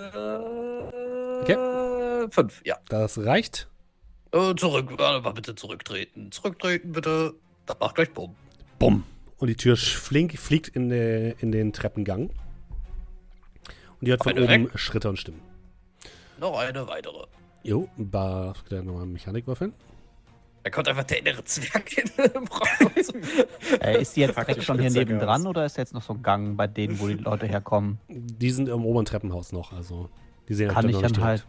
Äh, 1.47 2.29
Fünf, 2.31 2.63
ja. 2.65 2.77
Das 2.89 3.19
reicht. 3.19 3.69
Äh, 4.33 4.55
zurück, 4.57 4.89
warte 4.99 5.23
mal 5.23 5.33
bitte 5.33 5.55
zurücktreten. 5.55 6.33
Zurücktreten 6.33 6.93
bitte. 6.93 7.35
Das 7.67 7.79
macht 7.79 7.95
gleich 7.97 8.11
Bumm. 8.13 8.35
Bumm. 8.79 9.05
Und 9.39 9.49
die 9.49 9.57
Tür 9.57 9.77
flink, 9.77 10.39
fliegt 10.39 10.69
in, 10.69 10.89
der- 10.89 11.41
in 11.43 11.53
den 11.53 11.73
Treppengang. 11.73 12.31
Und 14.01 14.09
ihr 14.09 14.11
hört 14.13 14.25
von 14.25 14.39
oben. 14.39 14.71
Schritte 14.75 15.09
und 15.09 15.19
Stimmen. 15.19 15.41
Noch 16.41 16.59
eine 16.59 16.87
weitere. 16.89 17.27
Jo, 17.65 17.89
Bar, 17.97 18.55
gleich 18.69 18.83
nochmal 18.85 19.07
Mechanik 19.07 19.47
würfeln. 19.47 19.73
Da 20.65 20.71
kommt 20.71 20.87
einfach 20.87 21.05
der 21.05 21.19
innere 21.21 21.43
Zwerg 21.45 21.97
in. 21.99 22.11
Äh, 23.81 24.01
ist 24.01 24.17
die 24.17 24.21
jetzt 24.21 24.35
Praktisch 24.35 24.55
direkt 24.55 24.67
schon 24.67 24.79
hier 24.79 24.91
nebendran 24.91 25.47
oder 25.47 25.65
ist 25.65 25.77
jetzt 25.77 25.93
noch 25.95 26.03
so 26.03 26.15
ein 26.15 26.23
Gang 26.23 26.57
bei 26.57 26.67
denen, 26.67 26.99
wo 27.01 27.07
die 27.07 27.15
Leute 27.15 27.47
herkommen? 27.47 27.99
Die 28.09 28.51
sind 28.51 28.69
im 28.69 28.85
oberen 28.85 29.05
Treppenhaus 29.05 29.53
noch, 29.53 29.73
also 29.73 30.09
die 30.49 30.55
sehen 30.55 30.71
Kann 30.71 30.89
ich 30.89 30.97
dann 30.99 31.23
halt. 31.23 31.45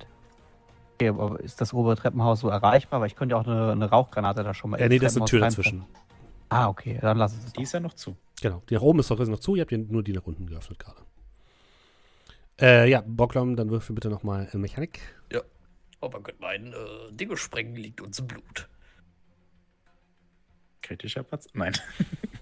Okay, 0.95 1.09
aber 1.09 1.39
ist 1.39 1.61
das 1.61 1.73
obere 1.73 1.95
Treppenhaus 1.95 2.39
so 2.41 2.49
erreichbar? 2.49 3.01
Weil 3.01 3.07
ich 3.07 3.15
könnte 3.15 3.35
ja 3.35 3.41
auch 3.41 3.45
eine, 3.47 3.71
eine 3.71 3.89
Rauchgranate 3.89 4.43
da 4.43 4.53
schon 4.53 4.71
mal 4.71 4.79
Äh, 4.79 4.87
nee, 4.89 4.95
ins 4.95 5.01
da 5.01 5.07
ist 5.07 5.17
eine 5.17 5.25
Tür 5.25 5.39
dazwischen. 5.41 5.85
Ah, 6.49 6.67
okay, 6.67 6.97
dann 7.01 7.17
lass 7.17 7.33
es 7.33 7.45
Die 7.45 7.53
doch. 7.53 7.63
ist 7.63 7.73
ja 7.73 7.79
noch 7.79 7.93
zu. 7.93 8.15
Genau. 8.41 8.61
Die 8.69 8.73
nach 8.73 8.81
oben 8.81 8.99
ist 8.99 9.11
doch 9.11 9.19
noch 9.19 9.39
zu, 9.39 9.55
ihr 9.55 9.61
habt 9.61 9.71
ja 9.71 9.77
nur 9.77 10.03
die 10.03 10.13
nach 10.13 10.25
unten 10.25 10.47
geöffnet 10.47 10.79
gerade. 10.79 11.01
Äh, 12.59 12.89
ja, 12.89 13.03
Bocklom, 13.05 13.55
dann 13.55 13.69
würfel 13.69 13.93
bitte 13.93 14.09
nochmal 14.09 14.47
in 14.53 14.61
Mechanik. 14.61 14.99
Oh, 16.01 16.09
man 16.09 16.23
könnte 16.23 16.41
meinen, 16.41 16.73
äh, 16.73 17.11
Dinge 17.11 17.37
sprengen 17.37 17.75
liegt 17.75 18.01
uns 18.01 18.19
im 18.19 18.27
Blut. 18.27 18.69
Kritischer 20.81 21.23
Platz? 21.23 21.47
Nein. 21.53 21.73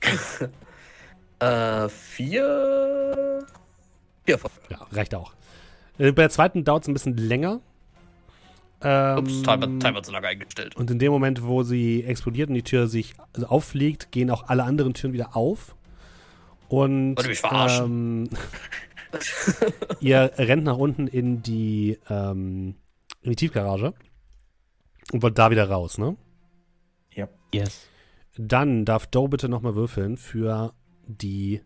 Äh, 1.39 1.89
vier. 1.89 3.45
Vier 4.23 4.35
Erfolge. 4.35 4.55
Ja, 4.69 4.87
reicht 4.91 5.13
auch. 5.13 5.33
Äh, 5.97 6.13
bei 6.13 6.21
der 6.21 6.29
zweiten 6.29 6.63
dauert 6.63 6.83
es 6.83 6.87
ein 6.87 6.93
bisschen 6.93 7.17
länger. 7.17 7.59
Ähm, 8.81 9.17
Ups, 9.17 9.41
Timer, 9.41 9.79
Timer 9.79 10.03
zu 10.03 10.11
lange 10.11 10.27
eingestellt. 10.27 10.75
Und 10.77 10.89
in 10.91 10.99
dem 10.99 11.11
Moment, 11.11 11.43
wo 11.43 11.63
sie 11.63 12.03
explodiert 12.03 12.49
und 12.49 12.55
die 12.55 12.63
Tür 12.63 12.87
sich 12.87 13.13
also 13.33 13.47
auffliegt, 13.47 14.11
gehen 14.11 14.29
auch 14.29 14.47
alle 14.47 14.63
anderen 14.63 14.93
Türen 14.93 15.13
wieder 15.13 15.35
auf. 15.35 15.75
Und 16.69 17.17
Wollt 17.17 17.27
ihr 17.27 17.29
mich 17.31 17.39
verarschen? 17.39 18.29
ähm, 18.31 18.37
ihr 19.99 20.31
rennt 20.37 20.63
nach 20.63 20.77
unten 20.77 21.07
in 21.07 21.41
die, 21.43 21.99
ähm, 22.09 22.75
in 23.23 23.31
die 23.31 23.35
Tiefgarage 23.35 23.93
und 25.11 25.23
wollt 25.23 25.37
da 25.37 25.49
wieder 25.49 25.69
raus, 25.69 25.97
ne? 25.97 26.17
Ja. 27.13 27.27
Yes. 27.53 27.87
Dann 28.37 28.85
darf 28.85 29.07
Doe 29.07 29.29
bitte 29.29 29.49
nochmal 29.49 29.75
würfeln 29.75 30.17
für 30.17 30.73
die 31.07 31.61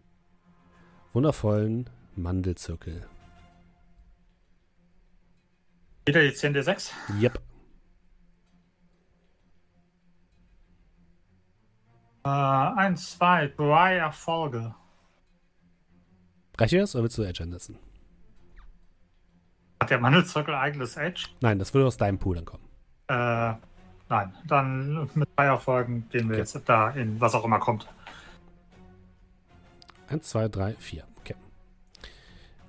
wundervollen 1.13 1.89
Mandelzirkel. 2.15 3.07
Wieder 6.05 6.21
die 6.21 6.29
10d6. 6.29 6.91
Yep. 7.21 7.41
Äh, 12.23 12.29
eins, 12.29 13.17
zwei, 13.17 13.47
drei 13.47 13.97
Erfolge. 13.97 14.75
Reicht 16.57 16.71
dir 16.73 16.81
das 16.81 16.95
oder 16.95 17.03
willst 17.03 17.17
du 17.17 17.23
Edge 17.23 17.43
einsetzen? 17.43 17.77
Hat 19.79 19.89
der 19.89 19.99
Mandelzirkel 19.99 20.55
eigenes 20.55 20.97
Edge? 20.97 21.27
Nein, 21.41 21.59
das 21.59 21.73
würde 21.73 21.87
aus 21.87 21.97
deinem 21.97 22.17
Pool 22.17 22.35
dann 22.35 22.45
kommen. 22.45 22.63
Äh, 23.07 23.53
nein. 24.09 24.33
Dann 24.47 25.09
mit 25.13 25.29
drei 25.35 25.45
Erfolgen 25.45 26.07
gehen 26.09 26.29
wir 26.29 26.35
Okay. 26.35 26.39
jetzt 26.39 26.61
da 26.65 26.89
in 26.91 27.19
was 27.21 27.35
auch 27.35 27.45
immer 27.45 27.59
kommt. 27.59 27.87
Eins, 30.09 30.29
zwei, 30.29 30.47
drei, 30.47 30.73
vier. 30.79 31.03
Okay. 31.19 31.35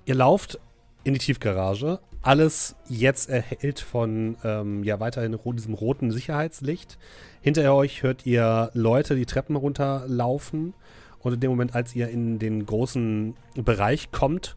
Ihr 0.05 0.15
lauft 0.15 0.59
in 1.03 1.13
die 1.13 1.19
Tiefgarage. 1.19 1.99
Alles 2.21 2.75
jetzt 2.89 3.29
erhellt 3.29 3.79
von 3.79 4.35
ähm, 4.43 4.83
ja 4.83 4.99
weiterhin 4.99 5.37
diesem 5.55 5.73
roten 5.73 6.11
Sicherheitslicht. 6.11 6.97
Hinter 7.41 7.73
euch 7.73 8.03
hört 8.03 8.25
ihr 8.25 8.71
Leute 8.73 9.15
die 9.15 9.25
Treppen 9.25 9.55
runterlaufen. 9.55 10.73
Und 11.19 11.33
in 11.33 11.39
dem 11.39 11.49
Moment, 11.51 11.75
als 11.75 11.95
ihr 11.95 12.09
in 12.09 12.39
den 12.39 12.65
großen 12.65 13.35
Bereich 13.55 14.11
kommt, 14.11 14.55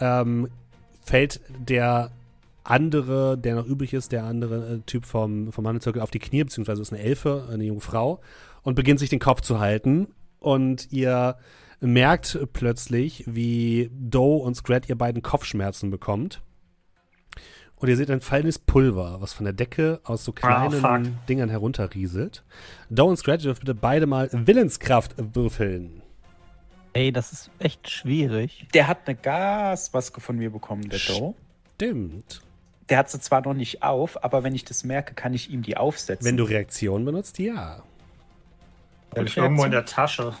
ähm, 0.00 0.48
fällt 1.08 1.40
der 1.48 2.10
andere, 2.64 3.38
der 3.38 3.54
noch 3.54 3.66
übrig 3.66 3.94
ist, 3.94 4.12
der 4.12 4.24
andere 4.24 4.74
äh, 4.74 4.78
Typ 4.86 5.06
vom, 5.06 5.52
vom 5.52 5.66
Handelszirkel 5.66 6.02
auf 6.02 6.10
die 6.10 6.18
Knie, 6.18 6.44
beziehungsweise 6.44 6.82
ist 6.82 6.92
eine 6.92 7.02
Elfe, 7.02 7.48
eine 7.50 7.64
junge 7.64 7.80
Frau, 7.80 8.20
und 8.62 8.74
beginnt 8.74 9.00
sich 9.00 9.08
den 9.08 9.18
Kopf 9.18 9.40
zu 9.40 9.58
halten. 9.58 10.08
Und 10.38 10.92
ihr 10.92 11.36
merkt 11.80 12.38
plötzlich, 12.52 13.24
wie 13.26 13.90
Doe 13.92 14.42
und 14.42 14.54
Scrat 14.54 14.88
ihr 14.88 14.96
beiden 14.96 15.22
Kopfschmerzen 15.22 15.90
bekommt. 15.90 16.42
Und 17.76 17.88
ihr 17.88 17.96
seht 17.96 18.10
ein 18.10 18.20
fallendes 18.20 18.58
Pulver, 18.58 19.18
was 19.20 19.32
von 19.32 19.44
der 19.44 19.52
Decke 19.52 20.00
aus 20.02 20.24
so 20.24 20.32
kleinen 20.32 20.80
fuck. 20.80 21.26
Dingern 21.28 21.48
herunterrieselt. 21.48 22.44
Doe 22.90 23.08
und 23.08 23.16
Scratch 23.16 23.44
dürft 23.44 23.60
bitte 23.60 23.74
beide 23.74 24.06
mal 24.06 24.28
Willenskraft 24.32 25.14
würfeln. 25.16 26.02
Ey, 26.92 27.12
das 27.12 27.32
ist 27.32 27.50
echt 27.58 27.90
schwierig. 27.90 28.66
Der 28.74 28.88
hat 28.88 29.06
eine 29.06 29.14
Gasmaske 29.16 30.20
von 30.20 30.36
mir 30.36 30.50
bekommen, 30.50 30.88
der 30.88 30.98
Doe. 30.98 31.34
Stimmt. 31.76 32.40
Der 32.88 32.98
hat 32.98 33.10
sie 33.10 33.20
zwar 33.20 33.42
noch 33.42 33.54
nicht 33.54 33.82
auf, 33.82 34.22
aber 34.24 34.42
wenn 34.42 34.54
ich 34.54 34.64
das 34.64 34.82
merke, 34.84 35.14
kann 35.14 35.34
ich 35.34 35.50
ihm 35.50 35.62
die 35.62 35.76
aufsetzen. 35.76 36.24
Wenn 36.26 36.36
du 36.36 36.44
Reaktion 36.44 37.04
benutzt, 37.04 37.38
ja. 37.38 37.82
Hab 39.14 39.24
ich 39.24 39.36
irgendwo 39.36 39.64
in 39.64 39.70
der 39.70 39.84
Tasche. 39.84 40.34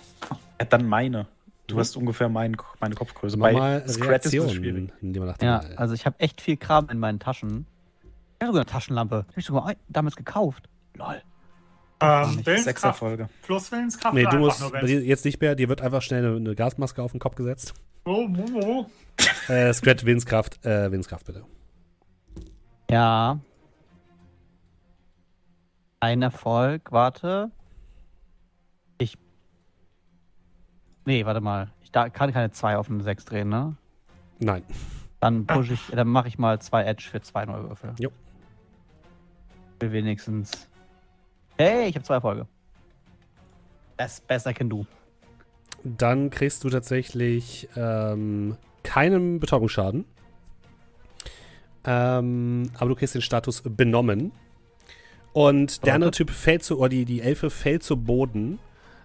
Ja, 0.58 0.64
dann 0.66 0.86
meine. 0.86 1.26
Du 1.66 1.74
Mhm. 1.74 1.80
hast 1.80 1.96
ungefähr 1.96 2.28
mein, 2.30 2.56
meine 2.80 2.94
Kopfgröße. 2.94 3.36
Mach 3.36 3.52
mal 3.52 3.86
Scratch 3.88 4.26
ist 4.26 4.34
das 4.34 4.52
schwierig. 4.54 4.90
Reaktion. 5.02 5.32
Ja, 5.42 5.58
Mal. 5.58 5.74
also 5.76 5.94
ich 5.94 6.06
habe 6.06 6.18
echt 6.18 6.40
viel 6.40 6.56
Kram 6.56 6.88
in 6.88 6.98
meinen 6.98 7.18
Taschen. 7.18 7.66
Ich 8.02 8.42
habe 8.46 8.52
sogar 8.52 8.60
eine 8.62 8.66
Taschenlampe. 8.66 9.24
Die 9.28 9.32
habe 9.32 9.40
ich 9.40 9.46
sogar 9.46 9.66
ein- 9.66 9.76
damals 9.88 10.16
gekauft. 10.16 10.68
Lol. 10.94 11.20
Ähm, 12.00 12.42
Sechser 12.44 12.94
Folge. 12.94 13.28
plus 13.42 13.72
Willenskraft 13.72 14.14
Nee, 14.14 14.24
du 14.24 14.38
musst 14.38 14.62
jetzt 14.82 15.24
nicht 15.24 15.40
mehr, 15.40 15.54
dir 15.56 15.68
wird 15.68 15.80
einfach 15.80 16.02
schnell 16.02 16.24
eine, 16.24 16.36
eine 16.36 16.54
Gasmaske 16.54 17.02
auf 17.02 17.10
den 17.10 17.18
Kopf 17.20 17.34
gesetzt. 17.34 17.74
Wo, 18.04 18.28
wo, 18.28 18.62
wo? 18.62 18.86
Äh, 19.52 19.72
Scratch, 19.72 20.04
Willenskraft, 20.04 20.64
äh, 20.64 20.90
Willenskraft 20.92 21.26
bitte. 21.26 21.44
Ja. 22.90 23.40
Ein 26.00 26.22
Erfolg, 26.22 26.92
warte. 26.92 27.50
Ich. 28.98 29.16
Nee, 31.06 31.24
warte 31.24 31.40
mal. 31.40 31.72
Ich 31.82 31.90
da 31.90 32.10
kann 32.10 32.32
keine 32.32 32.52
2 32.52 32.76
auf 32.76 32.90
eine 32.90 33.02
6 33.02 33.24
drehen, 33.24 33.48
ne? 33.48 33.76
Nein. 34.38 34.62
Dann 35.20 35.46
push 35.46 35.70
ich, 35.70 35.80
dann 35.90 36.06
mache 36.08 36.28
ich 36.28 36.38
mal 36.38 36.60
zwei 36.60 36.84
Edge 36.84 37.08
für 37.10 37.20
zwei 37.20 37.44
neue 37.44 37.68
Würfel. 37.68 37.94
Jo. 37.98 38.10
Will 39.80 39.92
wenigstens. 39.92 40.67
Hey, 41.58 41.88
ich 41.88 41.94
habe 41.96 42.04
zwei 42.04 42.14
Erfolge. 42.14 42.46
Best, 43.96 44.26
best 44.28 44.46
I 44.46 44.54
can 44.54 44.70
do. 44.70 44.86
Dann 45.82 46.30
kriegst 46.30 46.62
du 46.62 46.70
tatsächlich 46.70 47.68
ähm, 47.76 48.56
keinen 48.84 49.40
Betäubungsschaden. 49.40 50.04
Ähm, 51.84 52.70
aber 52.78 52.90
du 52.90 52.94
kriegst 52.94 53.14
den 53.16 53.22
Status 53.22 53.62
benommen. 53.64 54.30
Und 55.32 55.84
der 55.84 55.94
andere 55.94 56.12
Typ 56.12 56.30
fällt 56.30 56.62
zu, 56.62 56.78
oder 56.78 56.90
die, 56.90 57.04
die 57.04 57.20
Elfe 57.20 57.50
fällt 57.50 57.82
zu 57.82 57.96
Boden. 57.96 58.60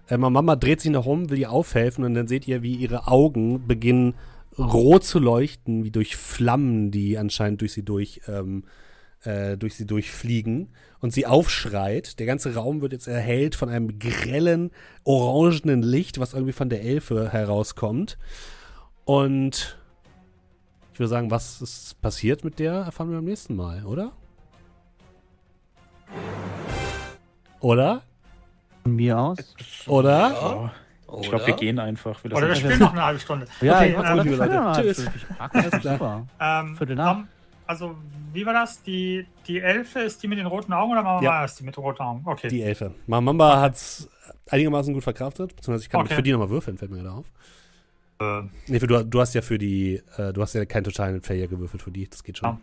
Äh, 0.08 0.16
Mama 0.16 0.54
dreht 0.54 0.80
sich 0.80 0.92
nach 0.92 1.06
um, 1.06 1.30
will 1.30 1.38
ihr 1.38 1.50
aufhelfen 1.50 2.04
und 2.04 2.14
dann 2.14 2.28
seht 2.28 2.46
ihr, 2.46 2.62
wie 2.62 2.74
ihre 2.76 3.08
Augen 3.08 3.66
beginnen 3.66 4.14
rot 4.56 5.02
zu 5.04 5.18
leuchten, 5.18 5.82
wie 5.82 5.90
durch 5.90 6.16
Flammen, 6.16 6.92
die 6.92 7.18
anscheinend 7.18 7.60
durch 7.60 7.72
sie 7.72 7.84
durch, 7.84 8.20
ähm, 8.28 8.64
äh, 9.24 9.56
durch 9.56 9.74
sie 9.76 9.86
durchfliegen 9.86 10.68
und 11.00 11.12
sie 11.12 11.26
aufschreit. 11.26 12.18
Der 12.18 12.26
ganze 12.26 12.54
Raum 12.54 12.80
wird 12.80 12.92
jetzt 12.92 13.08
erhellt 13.08 13.54
von 13.54 13.68
einem 13.68 13.98
grellen, 13.98 14.70
orangenen 15.04 15.82
Licht, 15.82 16.18
was 16.18 16.34
irgendwie 16.34 16.52
von 16.52 16.68
der 16.68 16.82
Elfe 16.82 17.30
herauskommt. 17.32 18.18
Und 19.04 19.78
ich 20.92 20.98
würde 20.98 21.08
sagen, 21.08 21.30
was 21.30 21.60
ist 21.60 22.00
passiert 22.00 22.44
mit 22.44 22.58
der, 22.58 22.74
erfahren 22.74 23.10
wir 23.10 23.16
beim 23.16 23.24
nächsten 23.24 23.56
Mal, 23.56 23.84
oder? 23.84 24.12
Oder? 27.60 28.02
Von 28.82 28.96
mir 28.96 29.18
aus. 29.18 29.38
Oder? 29.86 30.12
Ja. 30.30 30.72
Ich 31.20 31.28
glaube, 31.28 31.46
wir 31.46 31.54
gehen 31.54 31.78
einfach. 31.78 32.22
Wir 32.24 32.32
Oder 32.32 32.48
wir 32.48 32.54
spielen 32.54 32.78
noch 32.80 32.92
eine 32.92 33.04
halbe 33.04 33.20
Stunde. 33.20 33.46
Ja, 33.60 33.78
okay, 33.78 33.96
ich 34.24 34.38
ja 34.38 34.72
Tschüss. 34.80 35.04
Das 35.52 35.80
klar. 35.80 35.94
super. 35.94 36.26
ähm, 36.40 36.76
Viertel 36.76 36.96
nach. 36.96 37.18
ähm, 37.18 37.28
also, 37.66 37.96
wie 38.32 38.44
war 38.46 38.52
das? 38.52 38.82
Die, 38.82 39.26
die 39.46 39.60
Elfe 39.60 40.00
ist 40.00 40.22
die 40.22 40.28
mit 40.28 40.38
den 40.38 40.46
roten 40.46 40.72
Augen 40.72 40.92
oder 40.92 41.02
Mama 41.02 41.22
Ja. 41.22 41.44
ist 41.44 41.58
die 41.60 41.64
mit 41.64 41.76
den 41.76 41.82
roten 41.84 42.02
Augen? 42.02 42.22
Okay. 42.24 42.48
Die 42.48 42.62
Elfe. 42.62 42.94
Mamamba 43.06 43.60
hat 43.60 43.74
es 43.74 44.08
einigermaßen 44.50 44.92
gut 44.92 45.02
verkraftet, 45.04 45.54
beziehungsweise 45.56 45.84
ich 45.84 45.90
kann 45.90 46.02
Okay. 46.02 46.14
für 46.14 46.22
die 46.22 46.32
nochmal 46.32 46.50
würfeln, 46.50 46.76
fällt 46.78 46.90
mir 46.90 46.98
gerade 47.02 47.12
auf. 47.12 47.26
Äh, 48.20 48.42
Nee, 48.68 48.80
für, 48.80 48.86
du, 48.86 49.04
du 49.04 49.20
hast 49.20 49.34
ja 49.34 49.42
für 49.42 49.58
die, 49.58 50.02
äh, 50.16 50.32
du 50.32 50.42
hast 50.42 50.54
ja 50.54 50.64
keinen 50.66 50.84
totalen 50.84 51.20
Failure 51.22 51.48
gewürfelt 51.48 51.82
für 51.82 51.90
die, 51.90 52.08
das 52.08 52.22
geht 52.22 52.38
schon. 52.38 52.48
Ja. 52.50 52.60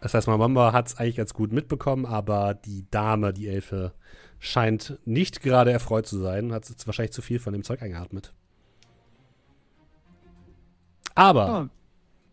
Das 0.00 0.14
heißt, 0.14 0.28
Mamamba 0.28 0.72
hat 0.72 0.86
es 0.88 0.96
eigentlich 0.98 1.16
ganz 1.16 1.34
gut 1.34 1.52
mitbekommen, 1.52 2.06
aber 2.06 2.54
die 2.54 2.84
Dame, 2.90 3.32
die 3.32 3.48
Elfe, 3.48 3.92
scheint 4.38 4.96
nicht 5.04 5.42
gerade 5.42 5.72
erfreut 5.72 6.06
zu 6.06 6.18
sein, 6.18 6.52
hat 6.52 6.68
jetzt 6.68 6.86
wahrscheinlich 6.86 7.12
zu 7.12 7.22
viel 7.22 7.40
von 7.40 7.52
dem 7.52 7.64
Zeug 7.64 7.82
eingeatmet. 7.82 8.32
Aber 11.14 11.46
Ja, 11.46 11.68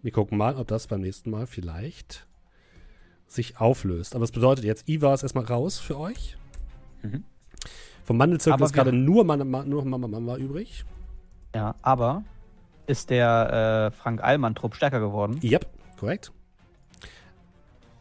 wir 0.06 0.12
gucken 0.12 0.38
mal, 0.38 0.56
ob 0.56 0.68
das 0.68 0.86
beim 0.86 1.02
nächsten 1.02 1.32
Mal 1.32 1.48
vielleicht 1.48 2.28
sich 3.28 3.60
auflöst. 3.60 4.14
Aber 4.14 4.22
das 4.22 4.32
bedeutet 4.32 4.64
jetzt, 4.64 4.88
Iva 4.88 5.14
ist 5.16 5.24
erstmal 5.24 5.46
raus 5.46 5.80
für 5.80 6.00
euch. 6.00 6.38
Mhm. 7.02 7.24
Vom 8.04 8.18
Mandelzirkel 8.18 8.54
Aber 8.54 8.66
ist 8.68 8.74
gerade 8.74 8.94
nur, 8.94 9.24
Man 9.26 9.50
Ma- 9.50 9.64
nur 9.66 9.84
Mama 9.84 10.08
Mama 10.08 10.38
übrig. 10.38 10.86
ja, 11.56 11.74
aber 11.82 12.24
ist 12.86 13.10
der 13.10 13.90
äh, 13.92 13.98
Frank 13.98 14.24
Allmann-Trupp 14.24 14.76
stärker 14.76 15.00
geworden? 15.00 15.40
Yep, 15.44 15.66
korrekt. 16.00 16.32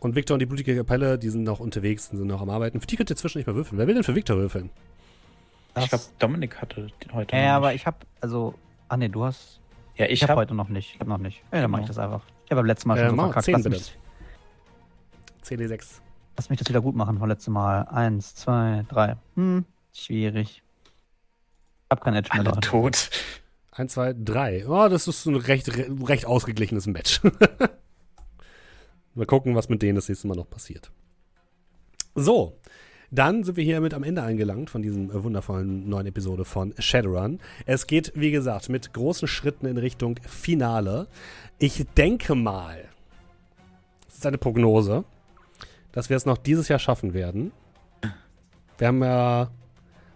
Und 0.01 0.15
Victor 0.15 0.35
und 0.35 0.41
die 0.41 0.47
blutige 0.47 0.77
Kapelle, 0.77 1.19
die 1.19 1.31
sind 1.31 1.45
noch 1.45 1.59
unterwegs 1.59 2.11
und 2.11 2.19
sind 2.19 2.27
noch 2.27 2.43
am 2.43 2.51
Arbeiten. 2.51 2.79
Für 2.83 2.87
die 2.87 2.97
könnt 2.97 3.09
ihr 3.09 3.17
zwischen 3.17 3.39
nicht 3.39 3.47
mehr 3.47 3.57
würfeln. 3.57 3.79
Wer 3.79 3.87
will 3.87 3.95
denn 3.95 4.05
für 4.05 4.15
Victor 4.15 4.37
würfeln? 4.37 4.69
Ich 5.79 5.89
glaube, 5.89 6.05
Dominik 6.19 6.61
hatte 6.61 6.89
den 7.03 7.15
heute. 7.15 7.35
Ja, 7.35 7.47
noch 7.47 7.53
aber 7.57 7.73
ich 7.75 7.87
habe, 7.87 7.97
also, 8.21 8.55
ah 8.89 8.99
ne, 8.99 9.09
du 9.09 9.25
hast, 9.25 9.61
Ja, 9.97 10.07
ich, 10.07 10.13
ich 10.13 10.23
habe 10.23 10.33
habe. 10.33 10.41
heute 10.43 10.55
noch 10.55 10.69
nicht. 10.69 10.95
Ich 10.95 11.01
habe 11.01 11.11
noch 11.11 11.19
nicht. 11.19 11.43
Ja, 11.53 11.61
dann 11.63 11.71
mache 11.71 11.83
ich 11.83 11.87
das 11.89 11.99
einfach. 11.99 12.23
Ich 12.45 12.51
habe 12.51 12.61
beim 12.61 12.67
letzten 12.67 12.89
Mal 12.89 12.99
Äh, 12.99 13.09
schon 13.09 13.17
so 13.17 13.23
verkackt. 13.23 13.45
10 13.45 13.53
Lass 13.55 13.63
bitte. 13.65 13.77
mich, 13.77 13.99
CD6. 15.45 16.01
lass 16.37 16.51
mich 16.51 16.59
das 16.59 16.69
wieder 16.69 16.81
gut 16.81 16.97
machen 16.97 17.19
vom 17.19 17.29
letzten 17.29 17.53
Mal. 17.53 17.83
Eins, 17.89 18.35
zwei, 18.35 18.85
drei. 18.89 19.17
Hm, 19.37 19.65
schwierig. 19.93 20.63
Ich 21.85 21.91
hab 21.91 22.03
kein 22.03 22.15
Edge 22.15 22.31
mehr. 22.33 22.41
Alle 22.41 22.51
Leute. 22.51 22.61
tot. 22.61 23.11
1, 23.73 23.93
2, 23.93 24.15
3. 24.19 24.67
Oh, 24.69 24.89
das 24.89 25.07
ist 25.09 25.27
ein 25.27 25.37
recht, 25.37 25.69
recht 25.77 26.27
ausgeglichenes 26.27 26.87
Match. 26.87 27.21
Mal 29.15 29.27
gucken, 29.27 29.55
was 29.55 29.69
mit 29.69 29.83
denen 29.83 29.97
das 29.97 30.09
nächste 30.09 30.27
Mal 30.29 30.35
noch 30.37 30.49
passiert. 30.49 30.91
So, 32.17 32.59
dann 33.15 33.45
sind 33.45 33.57
wir 33.57 33.65
hiermit 33.65 33.95
am 33.95 34.03
Ende 34.03 34.23
angelangt 34.23 34.71
von 34.71 34.83
diesem 34.83 35.11
äh, 35.11 35.23
wundervollen 35.23 35.89
neuen 35.89 36.07
Episode 36.07 36.45
von 36.45 36.75
Shadowrun. 36.79 37.39
Es 37.67 37.87
geht, 37.87 38.13
wie 38.15 38.31
gesagt, 38.31 38.69
mit 38.69 38.93
großen 38.93 39.29
Schritten 39.29 39.67
in 39.67 39.79
Richtung 39.79 40.19
Finale. 40.27 41.07
Ich 41.59 41.87
denke 41.97 42.35
mal, 42.35 42.85
das 44.07 44.17
ist 44.17 44.27
eine 44.27 44.39
Prognose, 44.39 45.05
dass 45.93 46.11
wir 46.11 46.17
es 46.17 46.27
noch 46.27 46.39
dieses 46.39 46.69
Jahr 46.69 46.79
schaffen 46.79 47.15
werden. 47.15 47.53
Wir 48.79 48.89
haben 48.89 49.03
ja 49.03 49.51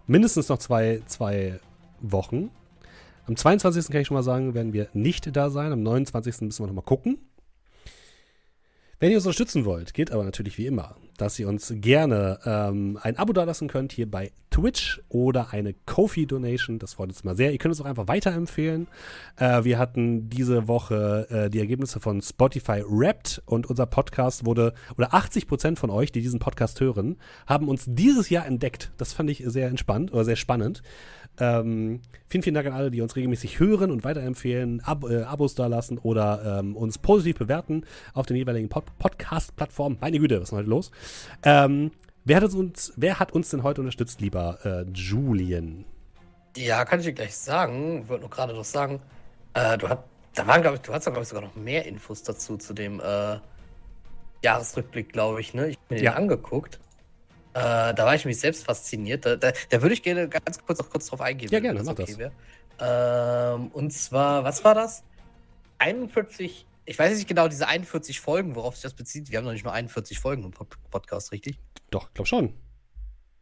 mindestens 0.07 0.49
noch 0.49 0.57
zwei, 0.57 1.01
zwei 1.05 1.59
Wochen. 2.01 2.49
Am 3.27 3.35
22. 3.35 3.91
kann 3.91 4.01
ich 4.01 4.07
schon 4.07 4.15
mal 4.15 4.23
sagen, 4.23 4.53
werden 4.53 4.73
wir 4.73 4.89
nicht 4.93 5.35
da 5.35 5.49
sein. 5.49 5.71
Am 5.71 5.83
29. 5.83 6.41
müssen 6.41 6.63
wir 6.63 6.67
noch 6.67 6.73
mal 6.73 6.81
gucken. 6.81 7.19
Wenn 8.99 9.11
ihr 9.11 9.17
uns 9.17 9.25
unterstützen 9.25 9.63
wollt, 9.63 9.93
geht 9.93 10.11
aber 10.11 10.25
natürlich 10.25 10.57
wie 10.57 10.65
immer, 10.65 10.97
dass 11.15 11.39
ihr 11.39 11.47
uns 11.47 11.71
gerne 11.75 12.37
ähm, 12.45 12.99
ein 13.01 13.17
Abo 13.17 13.31
dalassen 13.31 13.69
könnt 13.69 13.93
hier 13.93 14.11
bei 14.11 14.31
Twitch 14.59 15.01
oder 15.09 15.53
eine 15.53 15.73
Kofi-Donation. 15.73 16.79
Das 16.79 16.95
freut 16.95 17.09
uns 17.09 17.23
mal 17.23 17.35
sehr. 17.35 17.51
Ihr 17.51 17.57
könnt 17.57 17.73
uns 17.73 17.81
auch 17.81 17.85
einfach 17.85 18.07
weiterempfehlen. 18.07 18.87
Äh, 19.37 19.63
wir 19.63 19.79
hatten 19.79 20.29
diese 20.29 20.67
Woche 20.67 21.27
äh, 21.29 21.49
die 21.49 21.59
Ergebnisse 21.59 21.99
von 21.99 22.21
Spotify 22.21 22.83
Wrapped 22.85 23.41
und 23.45 23.67
unser 23.67 23.85
Podcast 23.85 24.45
wurde, 24.45 24.73
oder 24.97 25.13
80% 25.13 25.77
von 25.77 25.89
euch, 25.89 26.11
die 26.11 26.21
diesen 26.21 26.39
Podcast 26.39 26.81
hören, 26.81 27.17
haben 27.47 27.69
uns 27.69 27.85
dieses 27.87 28.29
Jahr 28.29 28.45
entdeckt. 28.45 28.91
Das 28.97 29.13
fand 29.13 29.29
ich 29.29 29.43
sehr 29.45 29.69
entspannt 29.69 30.11
oder 30.11 30.25
sehr 30.25 30.35
spannend. 30.35 30.81
Ähm, 31.39 32.01
vielen, 32.27 32.43
vielen 32.43 32.55
Dank 32.55 32.67
an 32.67 32.73
alle, 32.73 32.91
die 32.91 33.01
uns 33.01 33.15
regelmäßig 33.15 33.59
hören 33.59 33.91
und 33.91 34.03
weiterempfehlen, 34.03 34.81
Ab 34.81 35.05
äh, 35.09 35.21
Abos 35.21 35.55
dalassen 35.55 35.97
oder 35.97 36.59
ähm, 36.59 36.75
uns 36.75 36.97
positiv 36.97 37.37
bewerten 37.37 37.85
auf 38.13 38.25
den 38.25 38.35
jeweiligen 38.35 38.67
Pod 38.67 38.85
Podcast-Plattformen. 38.97 39.97
Meine 40.01 40.19
Güte, 40.19 40.35
was 40.35 40.43
ist 40.43 40.51
denn 40.51 40.59
heute 40.59 40.69
los? 40.69 40.91
Ähm, 41.43 41.91
wer, 42.25 42.41
hat 42.41 42.53
uns, 42.53 42.93
wer 42.95 43.19
hat 43.19 43.31
uns 43.33 43.49
denn 43.49 43.63
heute 43.63 43.81
unterstützt, 43.81 44.21
lieber 44.21 44.59
äh, 44.63 44.85
Julian? 44.93 45.85
Ja, 46.57 46.83
kann 46.85 46.99
ich 46.99 47.05
dir 47.05 47.13
gleich 47.13 47.35
sagen. 47.35 48.01
Ich 48.03 48.09
wollte 48.09 48.21
nur 48.21 48.29
gerade 48.29 48.53
noch 48.53 48.63
sagen, 48.65 49.01
äh, 49.53 49.77
du 49.77 49.87
hast, 49.89 49.99
da 50.35 50.47
waren, 50.47 50.61
glaube 50.61 50.75
ich, 50.77 50.81
du 50.81 50.93
hast 50.93 51.05
da, 51.07 51.11
glaube 51.11 51.23
ich, 51.23 51.29
sogar 51.29 51.43
noch 51.43 51.55
mehr 51.55 51.85
Infos 51.85 52.23
dazu, 52.23 52.57
zu 52.57 52.73
dem 52.73 52.99
äh, 52.99 53.37
Jahresrückblick, 54.43 55.11
glaube 55.13 55.41
ich, 55.41 55.53
ne? 55.53 55.69
Ich 55.69 55.77
habe 55.77 55.95
mir 55.95 56.01
Ja. 56.03 56.11
den 56.11 56.17
angeguckt. 56.23 56.79
Äh, 57.53 57.93
da 57.93 57.97
war 58.05 58.15
ich 58.15 58.25
mich 58.25 58.39
selbst 58.39 58.63
fasziniert. 58.65 59.25
Da, 59.25 59.35
da, 59.35 59.51
da 59.69 59.81
würde 59.81 59.93
ich 59.93 60.03
gerne 60.03 60.29
ganz 60.29 60.63
kurz 60.65 60.79
noch 60.79 60.89
kurz 60.89 61.07
drauf 61.07 61.21
eingehen. 61.21 61.49
Ja, 61.51 61.59
gerne, 61.59 61.79
das 61.79 61.87
mach 61.87 61.95
das. 61.95 62.17
wär. 62.17 62.31
Ähm, 62.79 63.67
und 63.69 63.91
zwar, 63.91 64.43
was 64.43 64.63
war 64.63 64.75
das? 64.75 65.03
41, 65.79 66.65
ich 66.89 66.97
weiß 66.99 67.15
nicht 67.15 67.27
genau, 67.27 67.47
diese 67.47 67.67
41 67.67 68.19
Folgen, 68.19 68.55
worauf 68.55 68.75
sich 68.75 68.83
das 68.83 68.93
bezieht. 68.93 69.29
Wir 69.31 69.37
haben 69.37 69.45
noch 69.45 69.53
nicht 69.53 69.63
nur 69.63 69.73
41 69.73 70.19
Folgen 70.19 70.43
im 70.43 70.51
Pod 70.51 70.69
Podcast, 70.89 71.31
richtig? 71.31 71.59
Doch, 71.91 72.13
glaub 72.13 72.27
schon. 72.27 72.53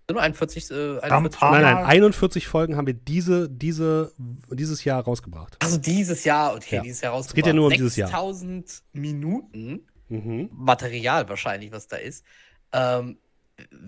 Nur 0.09 0.21
41, 0.21 0.71
äh, 0.71 0.73
Haben 1.01 1.01
41 1.01 1.39
paar- 1.39 1.51
Nein, 1.51 1.61
nein, 1.63 1.73
mal- 1.75 1.85
41 1.85 2.47
Folgen 2.47 2.77
haben 2.77 2.87
wir 2.87 2.93
diese, 2.93 3.49
diese, 3.49 4.13
dieses 4.49 4.83
Jahr 4.85 5.03
rausgebracht. 5.03 5.57
Also 5.59 5.77
dieses 5.77 6.23
Jahr, 6.23 6.55
okay, 6.55 6.77
Ja. 6.77 6.81
dieses 6.81 7.01
Jahr 7.01 7.11
rausgebracht. 7.13 7.35
geht 7.35 7.47
ja 7.47 7.53
nur 7.53 7.67
um 7.67 7.73
dieses 7.73 7.95
Jahr. 7.97 8.07
6000 8.07 8.83
Minuten 8.93 9.85
Mhm. 10.09 10.49
Material 10.53 11.27
wahrscheinlich, 11.27 11.71
was 11.73 11.87
da 11.87 11.97
ist. 11.97 12.23
Ähm, 12.71 13.17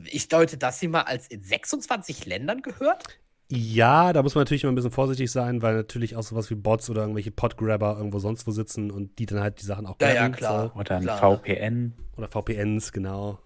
ich 0.06 0.28
deute 0.28 0.58
das 0.58 0.80
hier 0.82 0.90
mal 0.90 1.04
als 1.04 1.28
in 1.28 1.42
26 1.42 2.26
Ländern 2.26 2.62
gehört. 2.62 3.06
Ja, 3.52 4.14
da 4.14 4.22
muss 4.22 4.36
man 4.36 4.44
natürlich 4.44 4.64
immer 4.64 4.72
ein 4.72 4.76
bisschen 4.76 4.92
vorsichtig 4.92 5.32
sein, 5.32 5.64
weil 5.64 5.76
natürlich 5.76 6.16
auch 6.16 6.22
sowas 6.22 6.50
wie 6.52 6.56
Bots 6.56 6.90
oder 6.90 7.02
irgendwelche 7.02 7.32
Podgrabber 7.32 7.96
irgendwo 7.98 8.20
sonst 8.20 8.46
wo 8.46 8.52
sitzen 8.52 8.92
und 8.92 9.18
die 9.18 9.26
dann 9.26 9.40
halt 9.40 9.60
die 9.60 9.66
Sachen 9.66 9.88
auch 9.88 9.96
Ja, 10.02 10.10
ja, 10.10 10.14
grabben, 10.28 10.36
klar. 10.36 10.76
Oder 10.76 10.96
ein 10.98 11.04
Klar. 11.04 11.18
VPN. 11.18 11.94
So. 11.98 12.18
Oder 12.18 12.28
VPNs, 12.28 12.92
genau. 12.92 13.40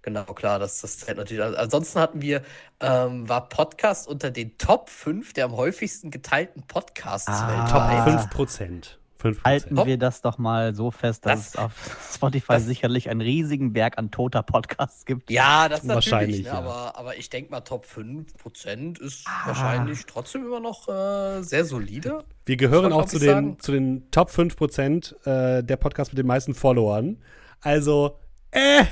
Genau, 0.00 0.24
klar, 0.24 0.58
das, 0.58 0.80
das 0.80 0.98
zählt 0.98 1.18
natürlich. 1.18 1.42
Also 1.42 1.56
Ansonsten 1.58 1.98
hatten 2.00 2.22
wir, 2.22 2.40
ähm, 2.80 3.28
war 3.28 3.48
Podcast 3.48 4.06
unter 4.08 4.30
den 4.30 4.56
Top 4.56 4.88
5 4.88 5.32
der 5.32 5.46
am 5.46 5.56
häufigsten 5.56 6.10
geteilten 6.10 6.62
Podcasts 6.62 7.28
Ah. 7.28 7.68
Top 7.68 7.90
weltweit. 7.90 8.20
5 8.20 8.30
Prozent. 8.30 8.98
5 9.18 9.44
Halten 9.44 9.76
Top. 9.76 9.86
wir 9.86 9.98
das 9.98 10.20
doch 10.22 10.38
mal 10.38 10.74
so 10.74 10.90
fest, 10.90 11.24
dass 11.26 11.52
Das- 11.52 11.54
es 11.54 11.56
auf 11.56 11.72
Spotify 12.14 12.54
das- 12.54 12.64
sicherlich 12.64 13.08
einen 13.10 13.20
riesigen 13.20 13.72
Berg 13.72 13.98
an 13.98 14.10
toter 14.10 14.42
Podcasts 14.42 15.04
gibt. 15.04 15.30
Ja, 15.30 15.68
das 15.68 15.82
natürlich, 15.84 16.12
Wahrscheinlich, 16.12 16.38
ne, 16.42 16.46
ja. 16.48 16.52
aber, 16.54 16.96
aber 16.98 17.16
ich 17.16 17.30
denke 17.30 17.50
mal, 17.50 17.60
Top 17.60 17.86
5% 17.86 18.98
ist 19.00 19.24
Ah. 19.26 19.48
wahrscheinlich 19.48 20.06
trotzdem 20.06 20.44
immer 20.46 20.60
noch 20.60 20.88
äh, 20.88 21.42
sehr 21.42 21.64
solide. 21.64 22.24
Wir 22.44 22.56
gehören 22.56 22.92
auch 22.92 23.06
zu 23.06 23.18
den, 23.18 23.28
sagen. 23.28 23.58
zu 23.60 23.72
den 23.72 24.10
Top 24.10 24.30
5% 24.30 25.14
äh, 25.26 25.62
der 25.62 25.76
Podcasts 25.76 26.12
mit 26.12 26.18
den 26.18 26.26
meisten 26.26 26.54
Followern. 26.54 27.18
Also, 27.60 28.18
äh, 28.50 28.84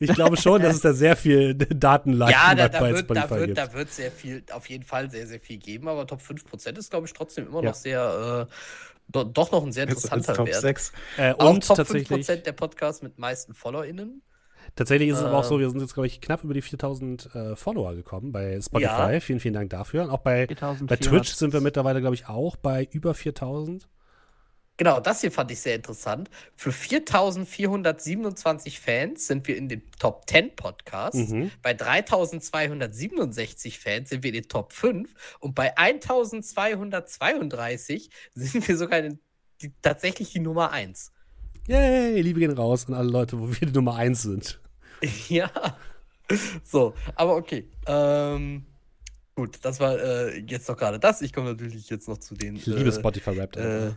ich 0.00 0.12
glaube 0.12 0.36
schon, 0.40 0.60
dass 0.62 0.74
es 0.76 0.80
da 0.80 0.92
sehr 0.92 1.14
viel 1.16 1.54
Datenleiten 1.54 2.32
ja, 2.32 2.54
da, 2.54 2.66
bei, 2.66 2.68
da, 2.68 2.80
bei 2.80 2.92
wird, 2.94 2.98
da, 3.10 3.14
Spotify 3.14 3.34
wird, 3.36 3.46
gibt. 3.46 3.58
da 3.58 3.72
wird 3.74 3.90
sehr 3.92 4.10
viel, 4.10 4.42
auf 4.52 4.68
jeden 4.68 4.84
Fall 4.84 5.10
sehr, 5.10 5.26
sehr 5.26 5.40
viel 5.40 5.58
geben, 5.58 5.88
aber 5.88 6.06
Top 6.06 6.20
5% 6.20 6.76
ist, 6.78 6.90
glaube 6.90 7.06
ich, 7.06 7.12
trotzdem 7.12 7.46
immer 7.46 7.62
Ja. 7.62 7.68
noch 7.70 7.74
sehr, 7.74 8.46
äh, 8.48 8.52
do, 9.08 9.24
doch 9.24 9.50
noch 9.52 9.64
ein 9.64 9.72
sehr 9.72 9.86
Besser 9.86 10.12
als 10.12 10.28
interessanter 10.28 10.34
Top 10.34 10.46
Wert. 10.48 10.60
6. 10.60 10.92
äh, 11.16 11.32
Auch 11.32 11.50
und 11.50 11.66
Top 11.66 11.76
tatsächlich, 11.76 12.26
5% 12.26 12.36
der 12.42 12.52
Podcasts 12.52 13.02
mit 13.02 13.18
meisten 13.18 13.54
FollowerInnen. 13.54 14.22
tatsächlich 14.76 15.08
ist 15.10 15.18
es 15.18 15.24
aber 15.24 15.38
auch 15.38 15.44
so, 15.44 15.54
Ähm. 15.54 15.60
wir 15.60 15.70
sind 15.70 15.80
jetzt, 15.80 15.94
glaube 15.94 16.06
ich, 16.06 16.20
knapp 16.20 16.44
über 16.44 16.54
die 16.54 16.62
4000 16.62 17.34
äh, 17.34 17.56
Follower 17.56 17.94
gekommen 17.94 18.32
bei 18.32 18.60
Spotify. 18.60 19.14
Ja. 19.14 19.20
Vielen, 19.20 19.40
vielen 19.40 19.54
Dank 19.54 19.70
dafür. 19.70 20.04
Und 20.04 20.10
auch 20.10 20.18
bei, 20.20 20.46
4400. 20.46 20.88
bei 20.88 20.96
Twitch 20.96 21.32
sind 21.34 21.52
wir 21.52 21.60
mittlerweile, 21.60 22.00
glaube 22.00 22.14
ich, 22.14 22.28
auch 22.28 22.56
bei 22.56 22.86
über 22.92 23.14
4000. 23.14 23.88
Genau, 24.78 24.98
das 25.00 25.20
hier 25.22 25.32
fand 25.32 25.50
ich 25.50 25.58
sehr 25.58 25.74
interessant. 25.74 26.30
Für 26.54 26.70
4427 26.70 28.78
Fans 28.78 29.26
sind 29.26 29.48
wir 29.48 29.56
in 29.56 29.68
den 29.68 29.82
Top 29.98 30.30
10 30.30 30.54
Podcasts. 30.54 31.30
Mhm. 31.30 31.50
Bei 31.62 31.74
3267 31.74 33.80
Fans 33.80 34.10
sind 34.10 34.22
wir 34.22 34.28
in 34.28 34.34
den 34.34 34.48
Top 34.48 34.72
5. 34.72 35.12
Und 35.40 35.56
bei 35.56 35.76
1232 35.76 38.10
sind 38.34 38.68
wir 38.68 38.76
sogar 38.76 39.00
in 39.00 39.18
die, 39.60 39.72
tatsächlich 39.82 40.32
die 40.32 40.38
Nummer 40.38 40.70
1. 40.70 41.10
Yay, 41.66 42.20
Liebe 42.20 42.38
gehen 42.38 42.52
raus 42.52 42.86
an 42.86 42.94
alle 42.94 43.10
Leute, 43.10 43.40
wo 43.40 43.48
wir 43.48 43.66
die 43.66 43.74
Nummer 43.74 43.96
1 43.96 44.22
sind. 44.22 44.60
ja. 45.28 45.50
So, 46.62 46.94
aber 47.16 47.34
okay. 47.34 47.68
Ähm, 47.86 48.64
gut, 49.34 49.58
das 49.62 49.80
war 49.80 49.98
äh, 49.98 50.38
jetzt 50.38 50.68
noch 50.68 50.76
gerade 50.76 51.00
das. 51.00 51.20
Ich 51.20 51.32
komme 51.32 51.50
natürlich 51.50 51.90
jetzt 51.90 52.06
noch 52.06 52.18
zu 52.18 52.36
den. 52.36 52.54
Ich 52.54 52.66
liebe 52.66 52.90
äh, 52.90 52.92
Spotify-Rap. 52.92 53.56
äh, 53.56 53.88
äh, 53.88 53.92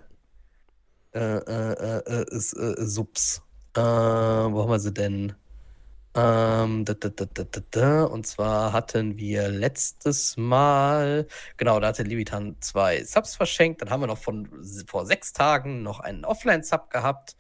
äh, 1.13 1.37
äh, 1.37 2.01
äh, 2.05 2.35
ist, 2.35 2.53
äh, 2.53 2.75
Subs. 2.77 3.41
Äh, 3.75 3.81
wo 3.81 4.61
haben 4.61 4.69
wir 4.69 4.79
sie 4.79 4.93
denn? 4.93 5.33
Ähm, 6.13 6.83
da, 6.83 6.93
da, 6.93 7.09
da, 7.09 7.25
da, 7.25 7.43
da, 7.43 7.61
da. 7.71 8.03
Und 8.03 8.27
zwar 8.27 8.73
hatten 8.73 9.17
wir 9.17 9.47
letztes 9.47 10.35
Mal, 10.35 11.27
genau, 11.55 11.79
da 11.79 11.87
hatte 11.87 12.03
Levitan 12.03 12.57
zwei 12.59 13.03
Subs 13.03 13.35
verschenkt. 13.35 13.81
Dann 13.81 13.89
haben 13.89 14.01
wir 14.01 14.07
noch 14.07 14.17
von 14.17 14.49
vor 14.87 15.05
sechs 15.05 15.31
Tagen 15.31 15.83
noch 15.83 16.01
einen 16.01 16.25
Offline-Sub 16.25 16.89
gehabt. 16.89 17.37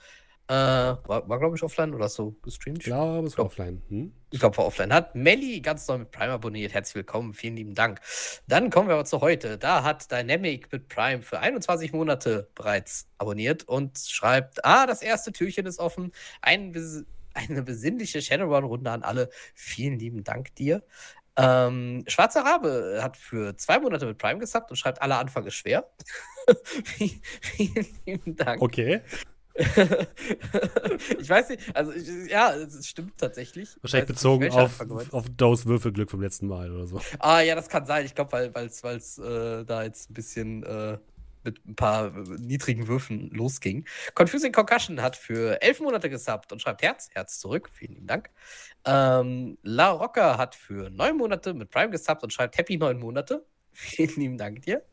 Äh, 0.47 0.53
war, 0.53 1.27
war 1.27 1.39
glaube 1.39 1.57
ich, 1.57 1.63
offline 1.63 1.93
oder 1.93 2.07
so 2.07 2.35
gestreamt? 2.43 2.79
ich 2.79 2.85
glaube, 2.85 3.27
es 3.27 3.37
war 3.37 3.45
offline. 3.45 3.81
Hm? 3.89 4.13
Ich 4.31 4.39
glaube, 4.39 4.55
vor 4.55 4.65
Offline 4.65 4.93
hat 4.93 5.13
Melly 5.13 5.59
ganz 5.59 5.87
neu 5.87 5.99
mit 5.99 6.11
Prime 6.11 6.31
abonniert. 6.31 6.73
Herzlich 6.73 6.95
willkommen, 6.95 7.33
vielen 7.33 7.57
lieben 7.57 7.75
Dank. 7.75 7.99
Dann 8.47 8.69
kommen 8.69 8.87
wir 8.87 8.95
aber 8.95 9.05
zu 9.05 9.19
heute. 9.19 9.57
Da 9.57 9.83
hat 9.83 10.09
Dynamic 10.09 10.71
mit 10.71 10.87
Prime 10.87 11.21
für 11.21 11.39
21 11.39 11.91
Monate 11.91 12.49
bereits 12.55 13.07
abonniert 13.17 13.63
und 13.63 13.97
schreibt: 13.99 14.63
Ah, 14.63 14.87
das 14.87 15.01
erste 15.01 15.33
Türchen 15.33 15.65
ist 15.65 15.79
offen. 15.79 16.13
Ein, 16.41 16.73
eine 17.33 17.61
besinnliche 17.61 18.21
Shadowrun-Runde 18.21 18.89
an 18.89 19.03
alle. 19.03 19.29
Vielen 19.53 19.99
lieben 19.99 20.23
Dank 20.23 20.55
dir. 20.55 20.81
Ähm, 21.35 22.03
Schwarzer 22.07 22.45
Rabe 22.45 22.99
hat 23.01 23.17
für 23.17 23.55
zwei 23.57 23.79
Monate 23.79 24.05
mit 24.05 24.17
Prime 24.17 24.39
gesubbt 24.39 24.71
und 24.71 24.77
schreibt: 24.77 25.01
Aller 25.01 25.19
Anfang 25.19 25.45
ist 25.45 25.55
schwer. 25.55 25.91
vielen, 26.63 27.21
vielen 27.41 27.87
lieben 28.05 28.35
Dank. 28.37 28.61
Okay. 28.61 29.01
ich 31.19 31.29
weiß 31.29 31.49
nicht, 31.49 31.75
also 31.75 31.91
ja, 32.27 32.53
es 32.53 32.87
stimmt 32.87 33.17
tatsächlich. 33.17 33.69
Ich 33.75 33.83
Wahrscheinlich 33.83 34.09
nicht, 34.09 34.17
bezogen 34.17 34.43
welcher 34.43 34.63
auf, 34.63 35.13
auf 35.13 35.25
Does 35.35 35.65
Würfelglück 35.65 36.09
vom 36.09 36.21
letzten 36.21 36.47
Mal 36.47 36.71
oder 36.71 36.87
so. 36.87 37.01
Ah, 37.19 37.41
ja, 37.41 37.55
das 37.55 37.67
kann 37.67 37.85
sein. 37.85 38.05
Ich 38.05 38.15
glaube, 38.15 38.31
weil 38.53 38.65
es 38.65 38.83
weil's, 38.83 39.17
äh, 39.17 39.65
da 39.65 39.83
jetzt 39.83 40.09
ein 40.09 40.13
bisschen 40.13 40.63
äh, 40.63 40.97
mit 41.43 41.65
ein 41.65 41.75
paar 41.75 42.11
niedrigen 42.11 42.87
Würfen 42.87 43.29
losging. 43.31 43.85
Confusing 44.15 44.51
Concussion 44.51 45.01
hat 45.01 45.15
für 45.15 45.61
elf 45.61 45.79
Monate 45.79 46.09
gesubbt 46.09 46.51
und 46.51 46.61
schreibt 46.61 46.81
Herz, 46.81 47.09
Herz 47.13 47.39
zurück. 47.39 47.69
Vielen 47.73 47.93
lieben 47.93 48.07
Dank. 48.07 48.29
Ähm, 48.85 49.57
La 49.63 49.89
Rocca 49.89 50.37
hat 50.37 50.55
für 50.55 50.89
neun 50.89 51.17
Monate 51.17 51.53
mit 51.53 51.69
Prime 51.69 51.89
gesubbt 51.89 52.23
und 52.23 52.31
schreibt 52.31 52.57
Happy 52.57 52.77
neun 52.77 52.99
Monate. 52.99 53.45
Vielen 53.73 54.15
lieben 54.15 54.37
Dank 54.37 54.61
dir. 54.61 54.83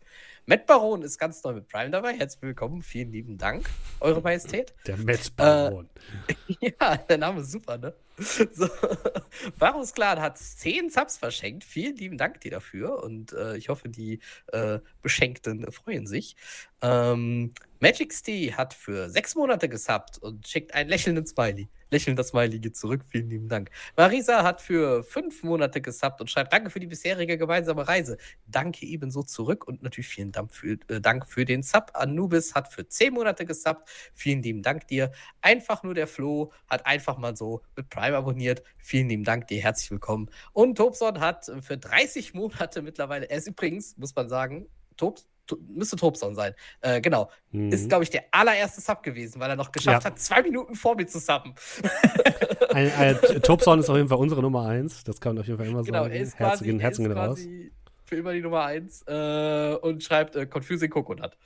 Matt 0.49 0.65
Baron 0.65 1.03
ist 1.03 1.19
ganz 1.19 1.45
neu 1.45 1.53
mit 1.53 1.69
Prime 1.69 1.91
dabei. 1.91 2.15
Herzlich 2.15 2.41
willkommen. 2.41 2.81
Vielen 2.81 3.13
lieben 3.13 3.37
Dank, 3.37 3.69
Eure 4.01 4.23
Majestät. 4.23 4.73
Der 4.87 4.97
Matt 4.97 5.37
Baron. 5.37 5.91
Ja, 6.63 6.97
der 6.97 7.19
Name 7.19 7.43
ist 7.43 7.51
super, 7.51 7.77
ne? 7.77 7.93
So. 8.17 8.67
Varus 9.59 9.93
Clan 9.93 10.19
hat 10.23 10.39
10 10.39 10.89
Subs 10.89 11.19
verschenkt. 11.19 11.65
Vielen 11.65 11.97
lieben 11.97 12.17
Dank 12.17 12.41
dir 12.41 12.51
dafür 12.51 13.03
und 13.03 13.35
äh, 13.35 13.59
ich 13.59 13.69
hoffe, 13.69 13.91
die 13.91 14.21
äh, 14.47 14.79
Beschenkten 15.03 15.71
freuen 15.71 16.07
sich. 16.07 16.35
Ähm, 16.81 17.53
Magic 17.81 18.15
Stee 18.15 18.55
hat 18.55 18.73
für 18.73 19.11
sechs 19.11 19.35
Monate 19.35 19.69
gesubbt 19.69 20.17
und 20.17 20.49
schickt 20.49 20.73
einen 20.73 20.89
lächelnden 20.89 21.27
Smiley. 21.27 21.69
Lächelnder 21.91 22.25
Smiley 22.25 22.59
geht 22.59 22.77
zurück. 22.77 23.03
Vielen 23.09 23.31
lieben 23.31 23.49
Dank. 23.49 23.71
Marisa 23.97 24.43
hat 24.43 24.61
für 24.61 25.03
fünf 25.05 25.43
Monate 25.43 25.81
gesubbt 25.81 26.21
und 26.21 26.31
schreibt 26.31 26.53
Danke 26.53 26.71
für 26.71 26.81
die 26.81 26.87
bisherige 26.87 27.39
gemeinsame 27.39 27.87
Reise. 27.89 28.19
Danke 28.47 28.87
ebenso 28.87 29.23
zurück 29.23 29.67
und 29.67 29.83
natürlich 29.83 30.09
vielen 30.09 30.33
Dank 30.33 30.55
für, 30.55 30.79
äh, 30.89 31.01
Dank 31.01 31.27
für 31.27 31.45
den 31.45 31.63
Sub. 31.63 31.91
Anubis 31.95 32.55
hat 32.55 32.73
für 32.73 32.87
zehn 32.89 33.15
Monate 33.15 33.45
gesubbt. 33.47 33.89
Vielen 34.15 34.43
lieben 34.43 34.63
Dank 34.63 34.87
dir. 34.89 35.13
Einfach 35.41 35.83
nur 35.83 35.95
der 35.95 36.07
Flo 36.07 36.53
hat 36.69 36.85
einfach 36.87 37.17
mal 37.19 37.37
so 37.37 37.63
mit 37.77 37.89
Prime 37.89 38.17
abonniert. 38.17 38.63
Vielen 38.79 39.09
lieben 39.09 39.25
Dank 39.25 39.47
dir, 39.49 39.63
herzlich 39.63 39.91
willkommen. 39.91 40.31
Und 40.53 40.77
Tobson 40.77 41.21
hat 41.21 41.51
für 41.63 41.79
30 41.79 42.35
Monate 42.35 42.83
mittlerweile, 42.83 43.31
er 43.31 43.39
ist 43.39 43.49
übrigens, 43.49 43.97
muss 43.97 44.15
man 44.15 44.29
sagen, 44.29 44.69
Tob, 44.97 45.17
To- 45.17 45.23
müsste 45.69 45.97
Tobson 45.97 46.35
sein. 46.35 46.55
Äh, 46.81 47.01
genau. 47.01 47.31
Mhm. 47.53 47.73
Ist, 47.73 47.89
glaube 47.89 48.05
ich, 48.05 48.11
der 48.11 48.25
allererste 48.33 48.81
Sub 48.81 49.03
gewesen, 49.03 49.41
weil 49.41 49.51
er 49.51 49.57
noch 49.57 49.73
geschafft 49.73 50.05
Ja. 50.05 50.11
hat, 50.11 50.19
zwei 50.19 50.43
Minuten 50.43 50.75
vor 50.75 50.97
mir 50.97 51.07
zu 51.07 51.19
subben. 51.19 51.55
Ein, 52.71 52.93
ein, 52.93 53.43
Tobson 53.43 53.79
ist 53.81 53.89
auf 53.89 53.97
jeden 53.97 54.09
Fall 54.09 54.19
unsere 54.19 54.43
Nummer 54.43 54.67
1. 54.69 55.05
Das 55.05 55.21
kann 55.21 55.35
man 55.35 55.41
auf 55.41 55.47
jeden 55.47 55.59
Fall 55.59 55.67
immer 55.69 55.83
Genau, 55.83 56.03
sagen. 56.03 56.15
er 56.15 56.21
ist 56.21 56.39
Herzen 56.39 56.59
quasi, 56.67 56.71
er 56.71 56.81
Herzen 56.81 57.07
ist 57.11 57.17
raus. 57.17 57.27
quasi 57.39 57.73
für 58.05 58.17
immer 58.17 58.33
die 58.33 58.41
Nummer 58.43 58.65
1 58.65 59.03
äh, 59.07 59.75
und 59.81 60.03
schreibt 60.05 60.37
äh, 60.37 60.47
Confusing 60.47 60.91
Coconut. 60.91 61.37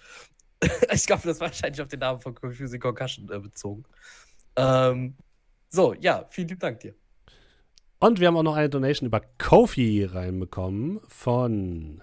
ich 0.92 1.06
glaube, 1.06 1.22
das 1.24 1.40
war 1.40 1.48
wahrscheinlich 1.48 1.80
auf 1.80 1.88
den 1.88 2.00
Namen 2.00 2.20
von 2.20 2.34
Confusing 2.34 2.80
Concussion 2.80 3.30
äh, 3.30 3.38
bezogen. 3.38 3.84
Ähm, 4.56 5.14
so, 5.68 5.94
ja, 5.94 6.26
vielen 6.30 6.48
lieben 6.48 6.60
Dank 6.60 6.80
dir. 6.80 6.94
Und 8.00 8.18
wir 8.20 8.26
haben 8.26 8.36
auch 8.36 8.42
noch 8.42 8.56
eine 8.56 8.68
Donation 8.68 9.06
über 9.06 9.22
Kofi 9.38 10.04
reinbekommen 10.04 11.00
von 11.08 12.02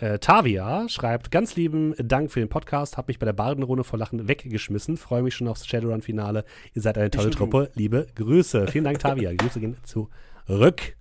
äh, 0.00 0.18
Tavia. 0.18 0.88
Schreibt, 0.88 1.30
ganz 1.30 1.56
lieben 1.56 1.94
Dank 1.98 2.30
für 2.32 2.40
den 2.40 2.48
Podcast. 2.48 2.96
Hab 2.96 3.08
mich 3.08 3.18
bei 3.18 3.26
der 3.26 3.32
Bardenrunde 3.32 3.84
vor 3.84 3.98
Lachen 3.98 4.28
weggeschmissen. 4.28 4.96
Freue 4.96 5.22
mich 5.22 5.34
schon 5.34 5.48
aufs 5.48 5.66
Shadowrun-Finale. 5.66 6.44
Ihr 6.74 6.82
seid 6.82 6.98
eine 6.98 7.10
tolle 7.10 7.30
du. 7.30 7.36
Truppe. 7.36 7.70
Liebe 7.74 8.06
Grüße. 8.14 8.66
Vielen 8.68 8.84
Dank, 8.84 8.98
Tavia. 8.98 9.32
Grüße 9.36 9.60
gehen 9.60 9.76
zurück. 9.84 10.96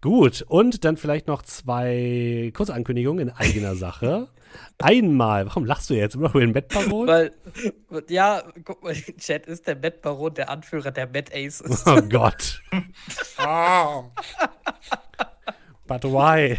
Gut, 0.00 0.44
und 0.48 0.84
dann 0.84 0.96
vielleicht 0.98 1.28
noch 1.28 1.42
zwei 1.42 2.52
kurze 2.54 2.74
Ankündigungen 2.74 3.28
in 3.28 3.34
eigener 3.34 3.74
Sache. 3.76 4.28
Einmal, 4.78 5.46
warum 5.46 5.64
lachst 5.64 5.90
du 5.90 5.94
jetzt 5.94 6.14
immer 6.14 6.28
über 6.30 6.40
den 6.40 6.52
Bettbaron? 6.52 7.08
Weil, 7.08 7.32
ja, 8.08 8.42
guck 8.64 8.84
mal, 8.84 8.92
Chat 8.92 9.46
ist 9.46 9.66
der 9.66 9.76
Matt 9.76 10.02
Baron 10.02 10.34
der 10.34 10.50
Anführer 10.50 10.92
der 10.92 11.08
Matt 11.08 11.34
Aces. 11.34 11.84
Oh 11.86 12.02
Gott. 12.02 12.60
But 15.86 16.04
why? 16.04 16.58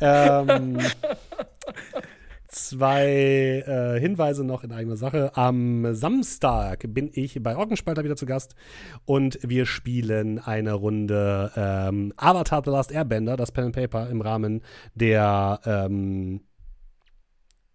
Ähm, 0.00 0.78
zwei 2.48 3.62
äh, 3.66 4.00
Hinweise 4.00 4.44
noch 4.44 4.64
in 4.64 4.72
eigener 4.72 4.96
Sache. 4.96 5.32
Am 5.34 5.94
Samstag 5.94 6.84
bin 6.88 7.10
ich 7.12 7.42
bei 7.42 7.56
Orgenspalter 7.56 8.04
wieder 8.04 8.16
zu 8.16 8.26
Gast 8.26 8.54
und 9.04 9.38
wir 9.42 9.66
spielen 9.66 10.38
eine 10.38 10.72
Runde 10.72 11.52
ähm, 11.56 12.12
Avatar 12.16 12.62
The 12.64 12.70
Last 12.70 12.92
Airbender, 12.92 13.36
das 13.36 13.52
Pen 13.52 13.66
and 13.66 13.74
Paper 13.74 14.08
im 14.10 14.20
Rahmen 14.20 14.62
der 14.94 15.60
ähm, 15.64 16.40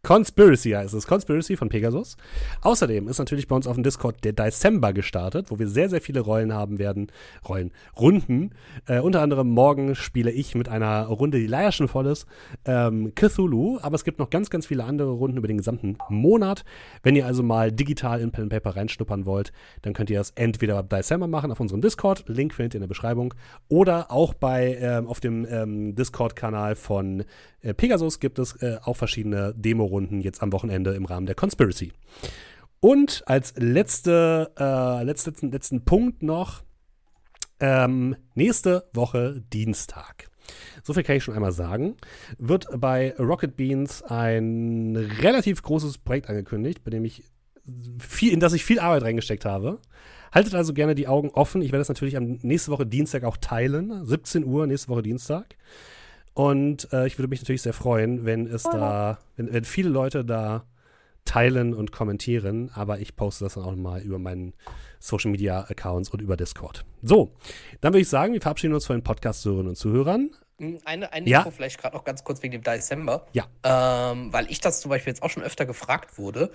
Conspiracy 0.05 0.71
heißt 0.71 0.93
es. 0.95 1.07
Conspiracy 1.07 1.55
von 1.55 1.69
Pegasus. 1.69 2.17
Außerdem 2.59 3.07
ist 3.07 3.19
natürlich 3.19 3.47
bei 3.47 3.55
uns 3.55 3.67
auf 3.67 3.75
dem 3.75 3.83
Discord 3.83 4.21
der 4.25 4.33
December 4.33 4.91
gestartet, 4.91 5.49
wo 5.49 5.59
wir 5.59 5.69
sehr, 5.69 5.87
sehr 5.87 6.01
viele 6.01 6.19
Rollen 6.19 6.51
haben 6.51 6.77
werden. 6.77 7.07
Rollen, 7.47 7.71
Runden. 7.97 8.49
Äh, 8.85 8.99
unter 8.99 9.21
anderem 9.21 9.47
morgen 9.47 9.95
spiele 9.95 10.29
ich 10.29 10.55
mit 10.55 10.67
einer 10.67 11.05
Runde, 11.05 11.39
die 11.39 11.47
leider 11.47 11.71
schon 11.71 11.87
voll 11.87 12.07
ist, 12.07 12.27
ähm, 12.65 13.15
Cthulhu. 13.15 13.79
Aber 13.81 13.95
es 13.95 14.03
gibt 14.03 14.19
noch 14.19 14.29
ganz, 14.29 14.49
ganz 14.49 14.65
viele 14.65 14.83
andere 14.83 15.11
Runden 15.11 15.37
über 15.37 15.47
den 15.47 15.59
gesamten 15.59 15.97
Monat. 16.09 16.65
Wenn 17.01 17.15
ihr 17.15 17.25
also 17.25 17.41
mal 17.41 17.71
digital 17.71 18.19
in 18.19 18.31
Pen 18.31 18.49
Paper 18.49 18.75
reinschnuppern 18.75 19.25
wollt, 19.25 19.53
dann 19.83 19.93
könnt 19.93 20.09
ihr 20.09 20.17
das 20.17 20.31
entweder 20.31 20.83
bei 20.83 20.97
December 20.97 21.27
machen 21.27 21.49
auf 21.49 21.61
unserem 21.61 21.79
Discord. 21.79 22.25
Link 22.27 22.53
findet 22.53 22.73
ihr 22.73 22.79
in 22.79 22.81
der 22.81 22.87
Beschreibung. 22.89 23.33
Oder 23.69 24.11
auch 24.11 24.33
bei 24.33 24.77
ähm, 24.81 25.07
auf 25.07 25.21
dem 25.21 25.47
ähm, 25.49 25.95
Discord-Kanal 25.95 26.75
von 26.75 27.23
äh, 27.63 27.73
Pegasus 27.73 28.19
gibt 28.19 28.37
es 28.39 28.55
äh, 28.61 28.77
auch 28.83 28.95
verschiedene 28.95 29.53
Demo-Runden 29.55 30.21
jetzt 30.21 30.43
am 30.43 30.51
Wochenende 30.53 30.93
im 30.93 31.05
Rahmen 31.05 31.25
der 31.25 31.35
Conspiracy. 31.35 31.91
Und 32.79 33.23
als 33.25 33.53
letzte, 33.57 34.51
äh, 34.59 35.03
letzten, 35.03 35.51
letzten 35.51 35.85
Punkt 35.85 36.21
noch, 36.21 36.63
ähm, 37.59 38.17
nächste 38.35 38.89
Woche 38.93 39.41
Dienstag. 39.53 40.29
So 40.83 40.93
viel 40.93 41.03
kann 41.03 41.15
ich 41.15 41.23
schon 41.23 41.33
einmal 41.33 41.53
sagen. 41.53 41.95
Wird 42.37 42.67
bei 42.75 43.15
Rocket 43.17 43.55
Beans 43.55 44.03
ein 44.03 44.97
relativ 45.21 45.61
großes 45.61 45.99
Projekt 45.99 46.29
angekündigt, 46.29 46.83
bei 46.83 46.91
dem 46.91 47.05
ich 47.05 47.23
viel, 47.99 48.33
in 48.33 48.41
das 48.41 48.51
ich 48.51 48.65
viel 48.65 48.79
Arbeit 48.79 49.03
reingesteckt 49.03 49.45
habe. 49.45 49.79
Haltet 50.33 50.55
also 50.55 50.73
gerne 50.73 50.95
die 50.95 51.07
Augen 51.07 51.29
offen. 51.29 51.61
Ich 51.61 51.71
werde 51.71 51.79
das 51.79 51.89
natürlich 51.89 52.17
am 52.17 52.39
nächste 52.41 52.71
Woche 52.71 52.85
Dienstag 52.85 53.23
auch 53.23 53.37
teilen. 53.37 54.05
17 54.05 54.43
Uhr 54.43 54.67
nächste 54.67 54.89
Woche 54.89 55.03
Dienstag. 55.03 55.55
Und 56.33 56.91
äh, 56.91 57.05
ich 57.07 57.17
würde 57.19 57.29
mich 57.29 57.41
natürlich 57.41 57.61
sehr 57.61 57.73
freuen, 57.73 58.25
wenn 58.25 58.47
es 58.47 58.63
da, 58.63 59.19
wenn, 59.35 59.53
wenn 59.53 59.63
viele 59.65 59.89
Leute 59.89 60.25
da 60.25 60.65
teilen 61.25 61.73
und 61.73 61.91
kommentieren, 61.91 62.69
aber 62.73 62.99
ich 62.99 63.15
poste 63.15 63.45
das 63.45 63.53
dann 63.53 63.63
auch 63.63 63.75
mal 63.75 64.01
über 64.01 64.19
meinen 64.19 64.53
Social 64.99 65.31
Media 65.31 65.61
Accounts 65.61 66.09
und 66.09 66.21
über 66.21 66.35
Discord. 66.35 66.85
So, 67.01 67.33
dann 67.81 67.93
würde 67.93 68.01
ich 68.01 68.09
sagen, 68.09 68.33
wir 68.33 68.41
verabschieden 68.41 68.73
uns 68.73 68.85
von 68.85 68.97
den 68.97 69.03
Podcast-Hörerinnen 69.03 69.69
und 69.69 69.75
Zuhörern. 69.75 70.31
Hm, 70.59 70.79
Eine, 70.85 71.13
eine 71.13 71.29
Ja. 71.29 71.39
Info 71.39 71.51
vielleicht 71.51 71.79
gerade 71.79 71.95
noch 71.95 72.03
ganz 72.03 72.23
kurz 72.23 72.43
wegen 72.43 72.51
dem 72.51 72.61
Dezember. 72.63 73.25
Ja. 73.33 73.45
Ähm, 73.63 74.33
weil 74.33 74.49
ich 74.51 74.59
das 74.59 74.81
zum 74.81 74.89
Beispiel 74.89 75.11
jetzt 75.11 75.23
auch 75.23 75.29
schon 75.29 75.43
öfter 75.43 75.65
gefragt 75.65 76.17
wurde, 76.17 76.51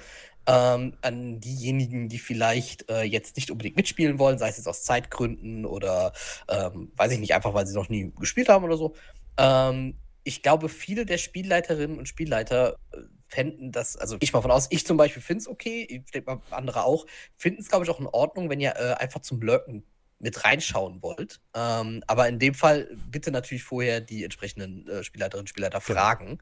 ähm, 0.47 0.95
an 1.03 1.41
diejenigen, 1.41 2.09
die 2.09 2.19
vielleicht 2.19 2.91
äh, 2.91 3.03
jetzt 3.03 3.37
nicht 3.37 3.51
unbedingt 3.51 3.77
mitspielen 3.77 4.19
wollen, 4.19 4.39
sei 4.39 4.49
es 4.49 4.57
jetzt 4.57 4.67
aus 4.69 4.83
Zeitgründen 4.83 5.67
oder 5.67 6.13
ähm, 6.49 6.93
weiß 6.97 7.13
ich 7.13 7.19
nicht, 7.21 7.35
einfach 7.35 7.55
weil 7.55 7.67
sie 7.67 7.75
noch 7.75 7.89
nie 7.89 8.13
gespielt 8.19 8.49
haben 8.49 8.65
oder 8.65 8.77
so. 8.77 8.95
Ähm, 9.39 9.97
ich 10.25 10.43
glaube, 10.43 10.69
viele 10.69 11.07
der 11.07 11.19
Spielleiterinnen 11.19 11.99
und 11.99 12.09
Spielleiter 12.09 12.77
äh, 12.93 12.99
fänden 13.29 13.73
das, 13.73 13.97
also 13.97 14.17
ich 14.21 14.33
mal 14.33 14.43
von 14.43 14.51
aus, 14.51 14.67
ich 14.71 14.87
zum 14.87 14.97
Beispiel 14.97 15.23
finde 15.23 15.43
es 15.43 15.49
okay, 15.49 15.87
ich 15.89 16.11
denke 16.11 16.35
mal 16.35 16.43
andere 16.51 16.85
auch, 16.85 17.07
finden 17.37 17.61
es, 17.61 17.69
glaube 17.69 17.85
ich, 17.85 17.91
auch 17.91 18.01
in 18.01 18.07
Ordnung, 18.07 18.51
wenn 18.51 18.61
ihr 18.61 18.75
äh, 18.77 18.95
einfach 18.95 19.21
zum 19.21 19.41
Lurken 19.41 19.85
mit 20.19 20.45
reinschauen 20.45 21.03
wollt. 21.03 21.41
Ähm, 21.55 22.03
aber 22.07 22.29
in 22.29 22.39
dem 22.39 22.55
Fall 22.55 22.89
bitte 23.11 23.31
natürlich 23.31 23.63
vorher 23.63 24.01
die 24.01 24.25
entsprechenden 24.25 24.89
äh, 24.89 25.05
Spielleiterinnen 25.05 25.43
und 25.45 25.49
Spielleiter 25.49 25.81
Genau. 25.81 26.01
fragen. 26.01 26.39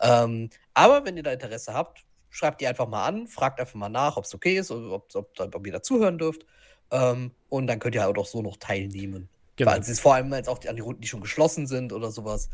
Ähm, 0.00 0.50
aber 0.74 1.04
wenn 1.04 1.16
ihr 1.16 1.22
da 1.22 1.32
Interesse 1.32 1.72
habt, 1.72 2.04
schreibt 2.30 2.60
die 2.60 2.66
einfach 2.66 2.88
mal 2.88 3.06
an, 3.06 3.28
fragt 3.28 3.60
einfach 3.60 3.74
mal 3.74 3.88
nach, 3.88 4.16
ob 4.16 4.24
es 4.24 4.34
okay 4.34 4.58
ist, 4.58 4.70
oder 4.70 4.90
ob, 4.92 5.14
ob, 5.14 5.40
ob 5.40 5.66
ihr 5.66 5.72
dazuhören 5.72 6.18
dürft. 6.18 6.44
Ähm, 6.90 7.32
und 7.48 7.66
dann 7.66 7.78
könnt 7.78 7.94
ihr 7.94 8.02
halt 8.02 8.18
auch 8.18 8.26
so 8.26 8.42
noch 8.42 8.56
teilnehmen. 8.58 9.28
Genau. 9.56 9.70
Weil 9.70 9.80
es 9.80 9.88
ist 9.88 10.00
vor 10.00 10.14
allem 10.14 10.32
jetzt 10.32 10.48
auch 10.48 10.58
die, 10.58 10.68
an 10.68 10.76
die 10.76 10.82
Runden, 10.82 11.00
die 11.00 11.08
schon 11.08 11.20
geschlossen 11.20 11.66
sind 11.66 11.92
oder 11.92 12.10
sowas, 12.10 12.48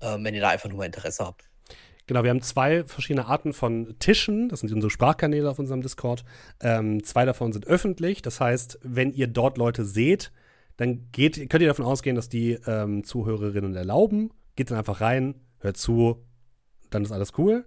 ähm, 0.00 0.24
wenn 0.24 0.34
ihr 0.34 0.40
da 0.40 0.50
einfach 0.50 0.68
nur 0.68 0.78
mal 0.78 0.86
Interesse 0.86 1.24
habt. 1.24 1.48
Genau, 2.06 2.24
wir 2.24 2.30
haben 2.30 2.42
zwei 2.42 2.84
verschiedene 2.84 3.26
Arten 3.26 3.52
von 3.52 3.94
Tischen. 3.98 4.48
Das 4.48 4.60
sind 4.60 4.72
unsere 4.72 4.90
Sprachkanäle 4.90 5.48
auf 5.48 5.58
unserem 5.58 5.82
Discord. 5.82 6.24
Ähm, 6.60 7.02
zwei 7.04 7.24
davon 7.24 7.52
sind 7.52 7.66
öffentlich. 7.66 8.22
Das 8.22 8.40
heißt, 8.40 8.80
wenn 8.82 9.12
ihr 9.12 9.28
dort 9.28 9.56
Leute 9.56 9.84
seht, 9.84 10.32
dann 10.76 11.08
geht, 11.12 11.36
könnt 11.48 11.62
ihr 11.62 11.68
davon 11.68 11.84
ausgehen, 11.84 12.16
dass 12.16 12.28
die 12.28 12.58
ähm, 12.66 13.04
Zuhörerinnen 13.04 13.76
erlauben. 13.76 14.32
Geht 14.56 14.70
dann 14.70 14.78
einfach 14.78 15.00
rein, 15.00 15.36
hört 15.60 15.76
zu, 15.76 16.24
dann 16.90 17.04
ist 17.04 17.12
alles 17.12 17.38
cool. 17.38 17.64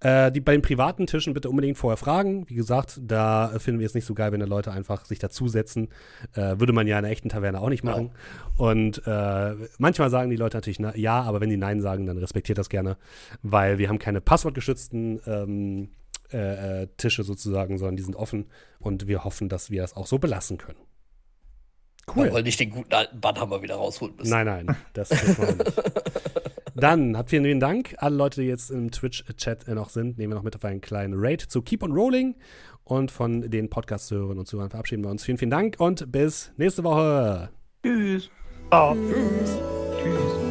Äh, 0.00 0.32
die, 0.32 0.40
bei 0.40 0.52
den 0.52 0.62
privaten 0.62 1.06
Tischen 1.06 1.34
bitte 1.34 1.50
unbedingt 1.50 1.76
vorher 1.76 1.98
fragen. 1.98 2.48
Wie 2.48 2.54
gesagt, 2.54 3.00
da 3.02 3.52
finden 3.58 3.80
wir 3.80 3.86
es 3.86 3.94
nicht 3.94 4.06
so 4.06 4.14
geil, 4.14 4.32
wenn 4.32 4.40
da 4.40 4.46
Leute 4.46 4.72
einfach 4.72 5.04
sich 5.04 5.18
dazusetzen. 5.18 5.88
Äh, 6.34 6.58
würde 6.58 6.72
man 6.72 6.86
ja 6.86 6.98
in 6.98 7.04
einer 7.04 7.12
echten 7.12 7.28
Taverne 7.28 7.60
auch 7.60 7.68
nicht 7.68 7.84
machen. 7.84 8.10
Und 8.56 9.02
äh, 9.06 9.54
manchmal 9.78 10.10
sagen 10.10 10.30
die 10.30 10.36
Leute 10.36 10.56
natürlich 10.56 10.80
na, 10.80 10.96
ja, 10.96 11.20
aber 11.22 11.40
wenn 11.40 11.50
die 11.50 11.56
Nein 11.56 11.80
sagen, 11.80 12.06
dann 12.06 12.18
respektiert 12.18 12.58
das 12.58 12.70
gerne, 12.70 12.96
weil 13.42 13.78
wir 13.78 13.88
haben 13.88 13.98
keine 13.98 14.20
passwortgeschützten 14.20 15.20
ähm, 15.26 15.88
äh, 16.32 16.82
äh, 16.82 16.88
Tische 16.96 17.24
sozusagen, 17.24 17.76
sondern 17.76 17.96
die 17.96 18.02
sind 18.02 18.16
offen 18.16 18.46
und 18.78 19.06
wir 19.06 19.24
hoffen, 19.24 19.48
dass 19.48 19.70
wir 19.70 19.82
das 19.82 19.96
auch 19.96 20.06
so 20.06 20.18
belassen 20.18 20.58
können. 20.58 20.78
Cool. 22.14 22.32
Weil 22.32 22.42
nicht 22.42 22.58
den 22.58 22.70
guten 22.70 22.92
alten 22.94 23.20
Bannhammer 23.20 23.62
wieder 23.62 23.76
rausholen 23.76 24.16
müssen. 24.16 24.30
Nein, 24.30 24.46
nein, 24.46 24.76
das 24.94 25.10
tut 25.10 25.38
man 25.38 25.56
nicht. 25.58 25.72
Dann 26.74 27.16
habt 27.16 27.30
vielen, 27.30 27.44
vielen 27.44 27.60
Dank. 27.60 27.94
Alle 27.98 28.16
Leute, 28.16 28.40
die 28.40 28.46
jetzt 28.46 28.70
im 28.70 28.90
Twitch-Chat 28.90 29.68
äh, 29.68 29.74
noch 29.74 29.90
sind, 29.90 30.18
nehmen 30.18 30.32
wir 30.32 30.36
noch 30.36 30.42
mit 30.42 30.56
auf 30.56 30.64
einen 30.64 30.80
kleinen 30.80 31.14
Raid 31.16 31.40
zu 31.40 31.62
Keep 31.62 31.82
on 31.82 31.92
Rolling. 31.92 32.36
Und 32.84 33.10
von 33.10 33.42
den 33.50 33.70
Podcast-Hörern 33.70 34.38
und 34.38 34.46
Zuhörern 34.46 34.70
verabschieden 34.70 35.04
wir 35.04 35.10
uns. 35.10 35.24
Vielen, 35.24 35.38
vielen 35.38 35.50
Dank 35.50 35.76
und 35.78 36.10
bis 36.10 36.52
nächste 36.56 36.82
Woche. 36.82 37.50
Tschüss. 37.84 38.30
Ciao. 38.70 38.96
Tschüss. 40.02 40.49